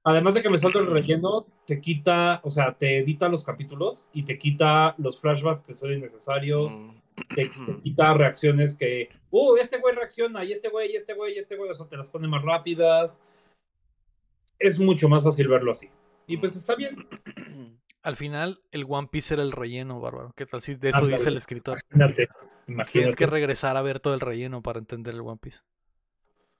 Además 0.05 0.35
de 0.35 0.43
que 0.43 0.49
me 0.51 0.59
salto 0.59 0.79
el 0.79 0.91
relleno, 0.91 1.47
te 1.67 1.81
quita, 1.81 2.41
o 2.43 2.51
sea, 2.51 2.73
te 2.77 2.99
edita 2.99 3.29
los 3.29 3.45
capítulos 3.45 4.09
y 4.13 4.25
te 4.25 4.39
quita 4.39 4.95
los 4.99 5.21
flashbacks 5.21 5.67
que 5.67 5.75
son 5.75 5.93
innecesarios. 5.93 6.81
Mm. 6.81 6.91
Te, 7.35 7.47
te 7.49 7.81
quita 7.83 8.15
reacciones 8.15 8.77
que, 8.77 9.09
uh, 9.31 9.57
este 9.57 9.79
güey 9.79 9.95
reacciona, 9.95 10.45
y 10.45 10.53
este 10.53 10.69
güey, 10.69 10.93
y 10.93 10.97
este 10.97 11.15
güey, 11.15 11.35
y 11.35 11.39
este 11.39 11.57
güey, 11.57 11.71
o 11.71 11.75
sea, 11.75 11.87
te 11.89 11.97
las 11.97 12.11
pone 12.11 12.29
más 12.29 12.43
rápidas. 12.43 13.21
Es 14.59 14.79
mucho 14.79 15.09
más 15.09 15.23
fácil 15.23 15.49
verlo 15.49 15.71
así. 15.73 15.89
Y 16.27 16.37
pues 16.37 16.57
está 16.57 16.75
bien. 16.75 17.09
Al 18.03 18.17
final, 18.17 18.61
el 18.71 18.87
One 18.89 19.09
Piece 19.11 19.35
era 19.35 19.43
el 19.43 19.53
relleno, 19.53 20.01
bárbaro. 20.01 20.33
¿Qué 20.37 20.47
tal 20.47 20.63
si 20.63 20.75
de 20.75 20.91
eso 20.91 21.07
dice 21.07 21.29
el 21.29 21.37
escritor? 21.37 21.79
Imagínate, 21.91 22.27
Tienes 22.27 22.69
imagínate. 22.69 23.17
que 23.17 23.27
regresar 23.27 23.77
a 23.77 23.83
ver 23.83 24.01
todo 24.01 24.15
el 24.15 24.21
relleno 24.21 24.63
para 24.63 24.79
entender 24.79 25.15
el 25.15 25.21
One 25.21 25.39
Piece. 25.41 25.61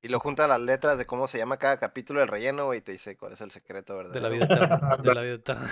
Y 0.01 0.09
lo 0.09 0.21
junta 0.21 0.47
las 0.47 0.61
letras 0.61 0.97
de 0.97 1.07
cómo 1.07 1.27
se 1.27 1.39
llama 1.39 1.59
cada 1.59 1.79
capítulo 1.81 2.21
del 2.21 2.29
relleno, 2.29 2.73
y 2.73 2.81
te 2.81 2.93
dice 2.93 3.17
cuál 3.17 3.33
es 3.33 3.41
el 3.41 3.51
secreto, 3.51 3.97
¿verdad? 3.97 4.15
De 4.15 4.21
la 4.21 4.29
vida 4.29 4.45
eterna. 4.45 4.97
De 4.97 5.15
la 5.15 5.23
vida 5.23 5.35
eterna. 5.35 5.71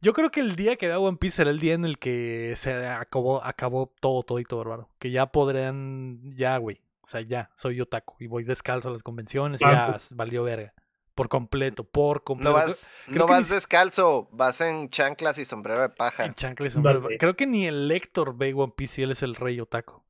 Yo 0.00 0.12
creo 0.12 0.30
que 0.30 0.40
el 0.40 0.54
día 0.54 0.76
que 0.76 0.86
vea 0.86 0.98
One 0.98 1.16
Piece 1.18 1.36
será 1.36 1.50
el 1.50 1.58
día 1.58 1.74
en 1.74 1.84
el 1.84 1.98
que 1.98 2.54
se 2.56 2.86
acabó, 2.86 3.42
acabó 3.44 3.92
todo, 4.00 4.22
todito, 4.22 4.56
bárbaro. 4.56 4.88
Que 4.98 5.10
ya 5.10 5.26
podrán, 5.26 6.20
ya, 6.36 6.56
güey. 6.58 6.80
O 7.02 7.08
sea, 7.08 7.20
ya, 7.22 7.50
soy 7.56 7.80
otaku 7.80 8.14
y 8.20 8.26
voy 8.26 8.44
descalzo 8.44 8.90
a 8.90 8.92
las 8.92 9.02
convenciones 9.02 9.60
y 9.60 9.64
ya 9.64 9.98
valió 10.10 10.44
verga. 10.44 10.74
Por 11.14 11.28
completo, 11.28 11.82
por 11.82 12.22
completo. 12.22 12.50
No 12.50 12.54
vas, 12.56 12.88
creo 13.06 13.26
no 13.26 13.38
ni 13.38 13.44
descalzo, 13.44 14.28
vas 14.30 14.60
en 14.60 14.88
chanclas 14.88 15.38
y 15.38 15.44
sombrero 15.44 15.80
de 15.80 15.88
paja. 15.88 16.24
En 16.26 16.34
chancla 16.34 16.68
y 16.68 16.70
sombrero. 16.70 17.00
Dale. 17.00 17.18
Creo 17.18 17.34
que 17.34 17.46
ni 17.46 17.66
el 17.66 17.88
Lector 17.88 18.36
ve 18.36 18.54
One 18.54 18.72
Piece 18.76 19.00
y 19.00 19.04
él 19.04 19.10
es 19.10 19.22
el 19.22 19.34
rey 19.34 19.58
otaku. 19.58 20.00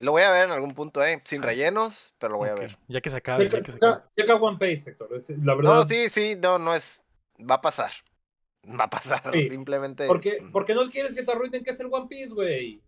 Lo 0.00 0.10
voy 0.10 0.22
a 0.22 0.30
ver 0.32 0.44
en 0.46 0.50
algún 0.50 0.74
punto, 0.74 1.02
¿eh? 1.02 1.22
Sin 1.24 1.42
rellenos, 1.42 2.12
pero 2.18 2.32
lo 2.32 2.38
voy 2.38 2.48
a 2.50 2.54
ver. 2.54 2.76
Ya 2.88 3.00
que 3.00 3.08
se 3.08 3.16
acabe, 3.16 3.44
Checa, 3.44 3.58
ya 3.58 3.62
que 3.62 3.70
se 3.72 3.76
acabe. 3.78 4.02
checa- 4.14 4.34
One 4.34 4.58
Piece, 4.58 4.90
Héctor. 4.90 5.08
la 5.44 5.54
verdad, 5.54 5.74
No, 5.76 5.84
sí, 5.84 6.10
sí, 6.10 6.36
no, 6.36 6.58
no 6.58 6.74
es. 6.74 7.00
Va 7.38 7.54
a 7.54 7.60
pasar. 7.62 7.92
Va 8.78 8.84
a 8.84 8.90
pasar. 8.90 9.30
Sí, 9.32 9.48
Simplemente. 9.48 10.06
¿por 10.06 10.20
qué, 10.20 10.44
por 10.52 10.64
qué 10.64 10.74
no 10.74 10.88
quieres 10.88 11.14
que 11.14 11.22
te 11.22 11.32
arruinen 11.32 11.64
que 11.64 11.70
es 11.70 11.80
el 11.80 11.88
One 11.90 12.06
Piece, 12.08 12.34
güey? 12.34 12.82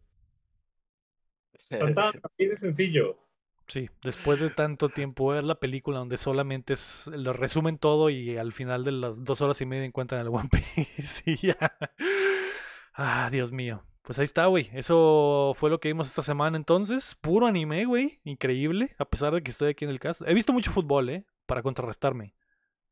Tan, 1.69 1.95
tan, 1.95 2.13
así 2.23 2.47
de 2.47 2.57
sencillo. 2.57 3.19
Sí, 3.67 3.89
después 4.03 4.41
de 4.41 4.51
tanto 4.51 4.91
tiempo 4.91 5.29
ver 5.29 5.45
la 5.45 5.55
película 5.55 5.99
donde 5.99 6.19
solamente 6.19 6.75
es, 6.75 7.07
lo 7.07 7.33
resumen 7.33 7.79
todo 7.79 8.11
y 8.11 8.37
al 8.37 8.53
final 8.53 8.85
de 8.85 8.93
las 8.93 9.25
dos 9.25 9.41
horas 9.41 9.59
y 9.63 9.67
media 9.67 9.87
encuentran 9.87 10.21
el 10.21 10.29
One 10.29 10.51
Piece 10.51 11.23
y 11.31 11.37
ya. 11.47 11.77
Ah, 12.93 13.29
Dios 13.33 13.53
mío. 13.53 13.83
Pues 14.03 14.19
ahí 14.19 14.27
está, 14.27 14.47
güey. 14.47 14.71
Eso 14.75 15.55
fue 15.57 15.71
lo 15.71 15.81
que 15.81 15.89
vimos 15.89 16.09
esta 16.09 16.21
semana 16.21 16.59
entonces. 16.59 17.15
Puro 17.15 17.47
anime, 17.47 17.87
güey. 17.87 18.21
Increíble. 18.25 18.95
A 18.99 19.07
pesar 19.07 19.33
de 19.33 19.43
que 19.43 19.51
estoy 19.51 19.71
aquí 19.71 19.87
en 19.87 19.91
el 19.91 19.99
cast. 19.99 20.21
He 20.27 20.35
visto 20.35 20.53
mucho 20.53 20.71
fútbol, 20.71 21.09
¿eh? 21.09 21.25
Para 21.47 21.63
contrarrestarme. 21.63 22.35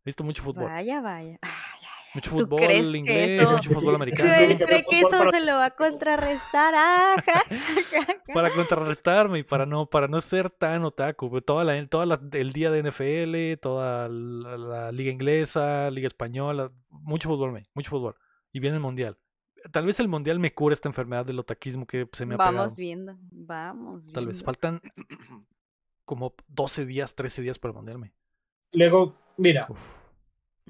He 0.04 0.06
visto 0.06 0.24
mucho 0.24 0.42
fútbol. 0.42 0.64
Vaya, 0.64 1.02
vaya. 1.02 1.38
Ay, 1.42 1.81
Mucho 2.14 2.30
¿Tú 2.30 2.36
fútbol 2.40 2.60
crees 2.60 2.88
que 2.88 2.98
inglés, 2.98 3.42
eso- 3.42 3.52
mucho 3.52 3.70
fútbol 3.72 3.94
americano. 4.02 4.30
¿Cree, 4.34 4.56
que 4.58 4.66
que 4.90 5.00
eso 5.00 5.10
para- 5.10 5.30
se 5.30 5.40
lo 5.40 5.52
va 5.54 5.64
a 5.66 5.70
contrarrestar? 5.70 6.74
Ah, 6.76 7.14
ja, 7.24 7.32
ja, 7.48 8.04
ja. 8.04 8.16
para 8.34 8.50
contrarrestarme 8.52 9.38
y 9.38 9.42
para 9.42 9.64
no 9.66 9.86
para 9.86 10.08
no 10.08 10.20
ser 10.20 10.50
tan 10.50 10.84
otaku 10.84 11.28
güey. 11.28 11.42
toda 11.42 11.64
la 11.64 11.86
toda 11.88 12.04
la- 12.06 12.20
el 12.32 12.52
día 12.52 12.70
de 12.70 12.82
NFL 12.82 13.56
toda 13.62 14.08
la, 14.08 14.56
la 14.58 14.92
liga 14.92 15.10
inglesa 15.10 15.90
liga 15.90 16.06
española 16.06 16.70
mucho 16.90 17.28
fútbol 17.30 17.52
me 17.52 17.64
mucho 17.74 17.90
fútbol 17.90 18.14
y 18.52 18.60
viene 18.60 18.76
el 18.76 18.82
mundial 18.82 19.16
tal 19.70 19.86
vez 19.86 19.98
el 20.00 20.08
mundial 20.08 20.38
me 20.38 20.52
cure 20.52 20.74
esta 20.74 20.88
enfermedad 20.88 21.24
del 21.24 21.38
otaquismo 21.38 21.86
que 21.86 22.08
se 22.12 22.26
me 22.26 22.34
ha 22.34 22.38
pegado 22.38 22.56
Vamos 22.58 22.76
viendo, 22.76 23.16
vamos 23.30 24.12
tal 24.12 24.26
vez 24.26 24.34
viendo. 24.36 24.44
faltan 24.44 24.80
como 26.04 26.34
12 26.48 26.84
días 26.86 27.14
13 27.14 27.42
días 27.42 27.58
para 27.58 27.70
el 27.70 27.76
mundial 27.76 27.98
me 27.98 28.12
Luego, 28.72 29.14
mira, 29.36 29.66
Uf. 29.68 30.01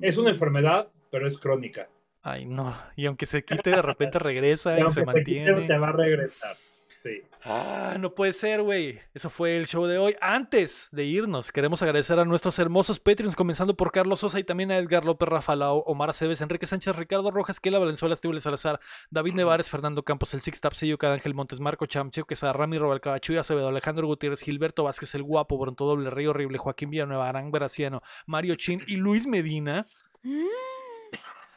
Es 0.00 0.16
una 0.16 0.30
enfermedad, 0.30 0.88
pero 1.10 1.26
es 1.26 1.36
crónica. 1.38 1.88
ay 2.22 2.46
no 2.46 2.76
y 2.96 3.06
aunque 3.06 3.26
se 3.26 3.44
quite 3.44 3.70
de 3.70 3.82
repente 3.82 4.18
regresa 4.18 4.78
Y 4.78 4.82
se 4.92 5.00
te 5.04 5.06
quite, 5.06 5.06
mantiene 5.06 5.66
te 5.66 5.78
va 5.78 5.88
a 5.88 5.92
regresar. 5.92 6.56
Sí. 7.02 7.20
Ah, 7.44 7.96
no 7.98 8.14
puede 8.14 8.32
ser, 8.32 8.62
güey. 8.62 9.00
Eso 9.12 9.28
fue 9.28 9.56
el 9.56 9.66
show 9.66 9.86
de 9.86 9.98
hoy. 9.98 10.14
Antes 10.20 10.88
de 10.92 11.04
irnos, 11.04 11.50
queremos 11.50 11.82
agradecer 11.82 12.16
a 12.20 12.24
nuestros 12.24 12.56
hermosos 12.60 13.00
Patreons, 13.00 13.34
comenzando 13.34 13.76
por 13.76 13.90
Carlos 13.90 14.20
Sosa 14.20 14.38
y 14.38 14.44
también 14.44 14.70
a 14.70 14.78
Edgar 14.78 15.04
López 15.04 15.28
Rafalao, 15.28 15.78
Omar 15.78 16.10
Aceves, 16.10 16.40
Enrique 16.40 16.66
Sánchez, 16.66 16.94
Ricardo 16.94 17.32
Rojas, 17.32 17.58
Kela 17.58 17.80
Valenzuela, 17.80 18.14
Estibel 18.14 18.40
Salazar, 18.40 18.78
David 19.10 19.34
Nevares, 19.34 19.68
Fernando 19.68 20.04
Campos, 20.04 20.32
el 20.34 20.42
Six 20.42 20.60
Tapsillo, 20.60 20.96
Cada 20.96 21.14
Ángel 21.14 21.34
Montes, 21.34 21.58
Marco 21.58 21.86
Chamcheo, 21.86 22.24
Quesada, 22.24 22.52
Rami 22.52 22.78
Robalcaba, 22.78 23.18
Chuy 23.18 23.36
Acevedo, 23.36 23.66
Alejandro 23.66 24.06
Gutiérrez, 24.06 24.40
Gilberto 24.40 24.84
Vázquez, 24.84 25.12
el 25.16 25.24
Guapo, 25.24 25.58
Bronto 25.58 25.84
Doble, 25.84 26.08
Río 26.10 26.30
Horrible, 26.30 26.58
Joaquín 26.58 26.90
Villanueva, 26.90 27.28
Arán 27.28 27.50
Graciano, 27.50 28.02
Mario 28.26 28.54
Chin 28.54 28.80
y 28.86 28.94
Luis 28.94 29.26
Medina. 29.26 29.88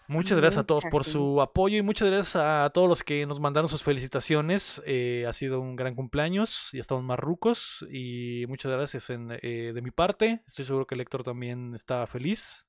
Muchas 0.08 0.38
gracias 0.38 0.62
a 0.64 0.66
todos 0.66 0.86
por 0.86 1.04
su 1.04 1.42
apoyo 1.42 1.78
y 1.78 1.82
muchas 1.82 2.10
gracias 2.10 2.36
a 2.36 2.70
todos 2.74 2.88
los 2.88 3.04
que 3.04 3.26
nos 3.26 3.40
mandaron 3.40 3.68
sus 3.68 3.84
felicitaciones. 3.84 4.82
Eh, 4.86 5.26
ha 5.28 5.34
sido 5.34 5.60
un 5.60 5.76
gran 5.76 5.96
cumpleaños, 5.96 6.70
ya 6.74 6.82
estamos 6.82 7.04
más 7.04 7.20
rucos 7.20 7.86
y 7.92 8.46
muchas 8.48 8.72
gracias 8.72 9.10
en, 9.10 9.38
eh, 9.42 9.72
de 9.74 9.82
mi 9.82 9.92
parte. 9.92 10.42
Estoy 10.48 10.66
seguro 10.66 10.86
que 10.86 10.96
el 10.96 11.02
Héctor 11.02 11.24
también 11.24 11.74
está 11.74 12.06
feliz. 12.08 12.66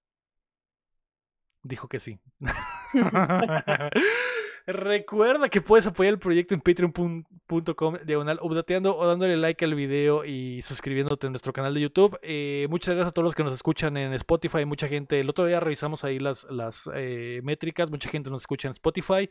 Dijo 1.63 1.89
que 1.89 1.99
sí. 1.99 2.21
Recuerda 4.69 5.49
que 5.49 5.61
puedes 5.61 5.87
apoyar 5.87 6.15
el 6.15 6.19
proyecto 6.19 6.53
en 6.53 6.61
patreon.com 6.61 7.99
diagonal 8.05 8.41
updateando 8.43 8.97
o 8.97 9.07
dándole 9.07 9.37
like 9.37 9.65
al 9.65 9.77
video 9.77 10.25
y 10.25 10.61
suscribiéndote 10.63 11.29
a 11.29 11.31
nuestro 11.31 11.53
canal 11.53 11.73
de 11.73 11.83
YouTube. 11.83 12.19
Eh, 12.21 12.67
muchas 12.69 12.97
gracias 12.97 13.11
a 13.11 13.13
todos 13.13 13.27
los 13.27 13.37
que 13.37 13.45
nos 13.45 13.53
escuchan 13.53 13.97
en 13.97 14.13
Spotify. 14.15 14.65
Mucha 14.65 14.89
gente, 14.89 15.21
el 15.21 15.31
otro 15.31 15.47
día 15.47 15.61
revisamos 15.61 16.03
ahí 16.03 16.19
las, 16.19 16.51
las 16.51 16.91
eh, 16.97 17.43
métricas. 17.45 17.93
Mucha 17.93 18.09
gente 18.09 18.29
nos 18.29 18.43
escucha 18.43 18.67
en 18.67 18.73
Spotify. 18.73 19.31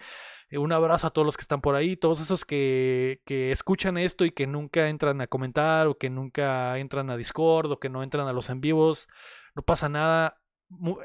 Eh, 0.51 0.57
un 0.57 0.71
abrazo 0.71 1.07
a 1.07 1.09
todos 1.09 1.25
los 1.25 1.35
que 1.35 1.41
están 1.41 1.59
por 1.59 1.75
ahí. 1.75 1.97
Todos 1.97 2.21
esos 2.21 2.45
que, 2.45 3.19
que 3.25 3.51
escuchan 3.51 3.97
esto 3.97 4.23
y 4.23 4.31
que 4.31 4.47
nunca 4.47 4.87
entran 4.87 5.19
a 5.19 5.27
comentar 5.27 5.87
o 5.87 5.97
que 5.97 6.09
nunca 6.09 6.77
entran 6.79 7.09
a 7.09 7.17
Discord 7.17 7.73
o 7.73 7.79
que 7.81 7.89
no 7.89 8.03
entran 8.03 8.29
a 8.29 8.31
los 8.31 8.49
en 8.49 8.61
vivos. 8.61 9.09
No 9.53 9.63
pasa 9.63 9.89
nada 9.89 10.37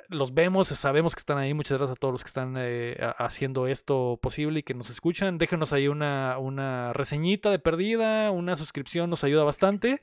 los 0.09 0.35
vemos, 0.35 0.69
sabemos 0.69 1.15
que 1.15 1.21
están 1.21 1.39
ahí. 1.39 1.55
Muchas 1.55 1.79
gracias 1.79 1.97
a 1.97 2.01
todos 2.01 2.13
los 2.13 2.25
que 2.25 2.29
están 2.29 2.55
eh, 2.59 2.97
haciendo 3.19 3.67
esto 3.67 4.19
posible 4.23 4.61
y 4.61 4.63
que 4.63 4.75
nos 4.75 4.91
escuchan. 4.91 5.39
Déjenos 5.39 5.73
ahí 5.73 5.89
una, 5.89 6.39
una 6.39 6.93
reseñita 6.93 7.51
de 7.51 7.59
perdida, 7.59 8.31
una 8.31 8.57
suscripción, 8.57 9.11
nos 9.11 9.25
ayuda 9.25 9.45
bastante. 9.45 10.03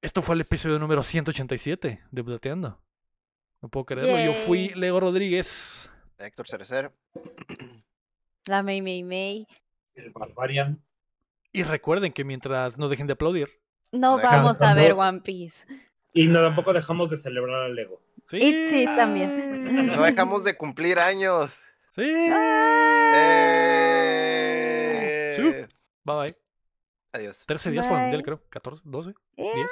Esto 0.00 0.22
fue 0.22 0.36
el 0.36 0.42
episodio 0.42 0.78
número 0.78 1.02
187 1.02 2.02
de 2.10 2.24
Plateando. 2.24 2.80
No 3.60 3.68
puedo 3.68 3.84
creerlo. 3.84 4.32
Yo 4.32 4.32
fui. 4.32 4.68
Lego 4.70 5.00
Rodríguez. 5.00 5.90
Héctor 6.18 6.48
Cerecer. 6.48 6.92
La 8.46 8.62
May 8.62 8.80
May 8.80 9.02
May. 9.02 9.46
El 9.94 10.10
Barbarian. 10.10 10.80
Y 11.52 11.64
recuerden 11.64 12.12
que 12.12 12.24
mientras 12.24 12.78
no 12.78 12.88
dejen 12.88 13.06
de 13.06 13.14
aplaudir. 13.14 13.60
No 13.90 14.18
vamos 14.18 14.62
a 14.62 14.74
ver. 14.74 14.92
One 14.92 15.20
Piece. 15.20 15.66
Y 16.12 16.26
no, 16.28 16.40
tampoco 16.42 16.72
dejamos 16.72 17.10
de 17.10 17.16
celebrar 17.16 17.62
al 17.64 17.74
Lego. 17.74 18.00
Sí, 18.26 18.38
Itzy 18.38 18.84
también. 18.84 19.86
No 19.86 20.02
dejamos 20.02 20.44
de 20.44 20.56
cumplir 20.56 20.98
años. 20.98 21.52
Sí. 21.94 22.02
¡Eh! 23.98 25.34
Sí. 25.36 25.42
Bye 26.04 26.16
bye. 26.16 26.36
Adiós. 27.12 27.44
13 27.46 27.70
días 27.70 27.86
para 27.86 27.96
el 27.98 28.02
mundial, 28.02 28.20
Bye. 28.22 28.24
creo. 28.24 28.42
14, 28.50 28.82
12, 28.84 29.14
Yeah. 29.36 29.54
10. 29.54 29.66